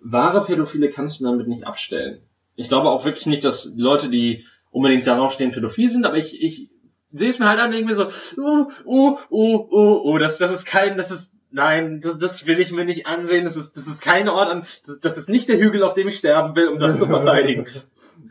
wahre 0.00 0.42
Pädophile 0.42 0.88
kannst 0.88 1.20
du 1.20 1.24
damit 1.24 1.46
nicht 1.48 1.66
abstellen. 1.66 2.20
Ich 2.56 2.68
glaube 2.68 2.88
auch 2.88 3.04
wirklich 3.04 3.26
nicht, 3.26 3.44
dass 3.44 3.72
Leute, 3.76 4.08
die 4.08 4.44
unbedingt 4.70 5.06
darauf 5.06 5.32
stehen, 5.32 5.50
pädophil 5.50 5.90
sind, 5.90 6.06
aber 6.06 6.16
ich, 6.16 6.42
ich 6.42 6.70
sehe 7.12 7.28
es 7.28 7.38
mir 7.38 7.48
halt 7.48 7.60
an, 7.60 7.72
irgendwie 7.72 7.94
so, 7.94 8.04
uh, 8.38 8.66
uh, 8.84 9.16
uh, 9.30 9.68
uh, 9.70 10.10
uh, 10.10 10.18
das, 10.18 10.38
das 10.38 10.52
ist 10.52 10.66
kein, 10.66 10.96
das 10.96 11.10
ist, 11.10 11.32
nein, 11.50 12.00
das, 12.00 12.18
das 12.18 12.46
will 12.46 12.58
ich 12.60 12.72
mir 12.72 12.84
nicht 12.84 13.06
ansehen, 13.06 13.44
das 13.44 13.56
ist, 13.56 13.76
das 13.76 13.86
ist 13.86 14.02
kein 14.02 14.28
Ort 14.28 14.48
an, 14.50 14.60
das, 14.60 15.00
das 15.00 15.16
ist 15.16 15.28
nicht 15.28 15.48
der 15.48 15.58
Hügel, 15.58 15.82
auf 15.82 15.94
dem 15.94 16.08
ich 16.08 16.18
sterben 16.18 16.54
will, 16.54 16.68
um 16.68 16.78
das 16.78 16.98
zu 16.98 17.06
verteidigen. 17.16 17.66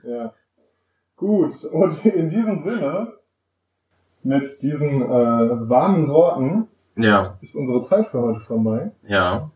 ja. 0.04 0.34
Gut, 1.16 1.54
und 1.64 2.06
in 2.06 2.30
diesem 2.30 2.58
Sinne, 2.60 3.14
mit 4.22 4.46
diesen 4.62 5.02
äh, 5.02 5.06
warmen 5.08 6.08
Worten, 6.10 6.68
Ja, 6.96 7.38
ist 7.42 7.56
unsere 7.56 7.80
Zeit 7.80 8.06
für 8.06 8.22
heute 8.22 8.40
vorbei. 8.40 8.92
ja. 9.08 9.50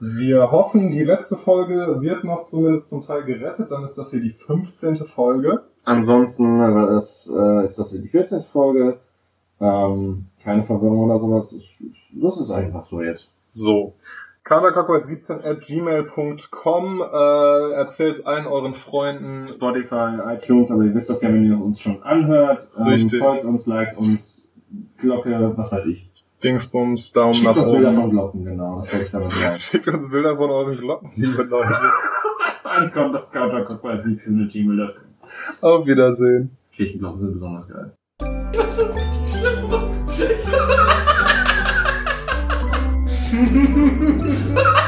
Wir 0.00 0.52
hoffen, 0.52 0.90
die 0.90 1.02
letzte 1.02 1.34
Folge 1.34 2.00
wird 2.00 2.22
noch 2.22 2.44
zumindest 2.44 2.88
zum 2.88 3.04
Teil 3.04 3.24
gerettet. 3.24 3.72
Dann 3.72 3.82
ist 3.82 3.98
das 3.98 4.12
hier 4.12 4.20
die 4.20 4.30
15. 4.30 4.96
Folge. 4.96 5.64
Ansonsten 5.84 6.60
äh, 6.60 6.96
ist, 6.96 7.28
äh, 7.34 7.64
ist 7.64 7.78
das 7.78 7.90
die 7.90 8.06
14. 8.06 8.42
Folge. 8.42 9.00
Ähm, 9.60 10.26
keine 10.44 10.62
Verwirrung 10.64 11.00
oder 11.00 11.18
sowas. 11.18 11.48
Das, 11.50 11.82
das 12.12 12.40
ist 12.40 12.50
einfach 12.52 12.86
so 12.86 13.02
jetzt. 13.02 13.32
So. 13.50 13.94
kaderkackweiß17 14.44 15.44
at 15.44 15.60
gmail.com 15.62 17.02
äh, 17.02 17.72
Erzählt 17.72 18.24
allen 18.24 18.46
euren 18.46 18.74
Freunden. 18.74 19.48
Spotify, 19.48 20.18
iTunes, 20.26 20.70
aber 20.70 20.84
ihr 20.84 20.94
wisst 20.94 21.10
das 21.10 21.22
ja, 21.22 21.32
wenn 21.32 21.44
ihr 21.44 21.60
uns 21.60 21.80
schon 21.80 22.04
anhört. 22.04 22.68
Ähm, 22.78 22.84
Richtig. 22.84 23.18
Folgt 23.18 23.44
uns, 23.44 23.66
liked 23.66 23.98
uns, 23.98 24.46
Glocke, 24.98 25.54
was 25.56 25.72
weiß 25.72 25.86
ich. 25.86 26.06
Dingsbums, 26.42 27.12
Daumen 27.12 27.34
Schickt 27.34 27.46
nach 27.48 27.56
uns 27.56 27.68
Bilder 27.70 27.88
oben. 27.88 27.96
von 28.00 28.10
Glocken, 28.10 28.44
genau, 28.44 28.76
das 28.76 28.92
wollte 28.92 29.04
ich 29.06 29.10
damit 29.10 29.32
sagen. 29.32 29.56
Schickt 29.56 29.88
uns 29.88 30.10
Bilder 30.10 30.36
von 30.36 30.50
euren 30.50 30.76
Glocken, 30.76 31.10
liebe 31.16 31.42
Leute. 31.44 31.74
Ankommt 32.64 33.16
auf 33.16 33.32
counterclockwise17 33.32 34.30
mit 34.30 34.52
gmail.com. 34.52 35.04
Auf 35.62 35.86
Wiedersehen. 35.86 36.56
Kirchenglocken 36.72 37.18
sind 37.18 37.32
besonders 37.32 37.68
geil. 37.68 37.92
Das 38.52 38.78
ist 38.78 38.94
richtig 38.94 39.40
schlimm. 39.40 39.68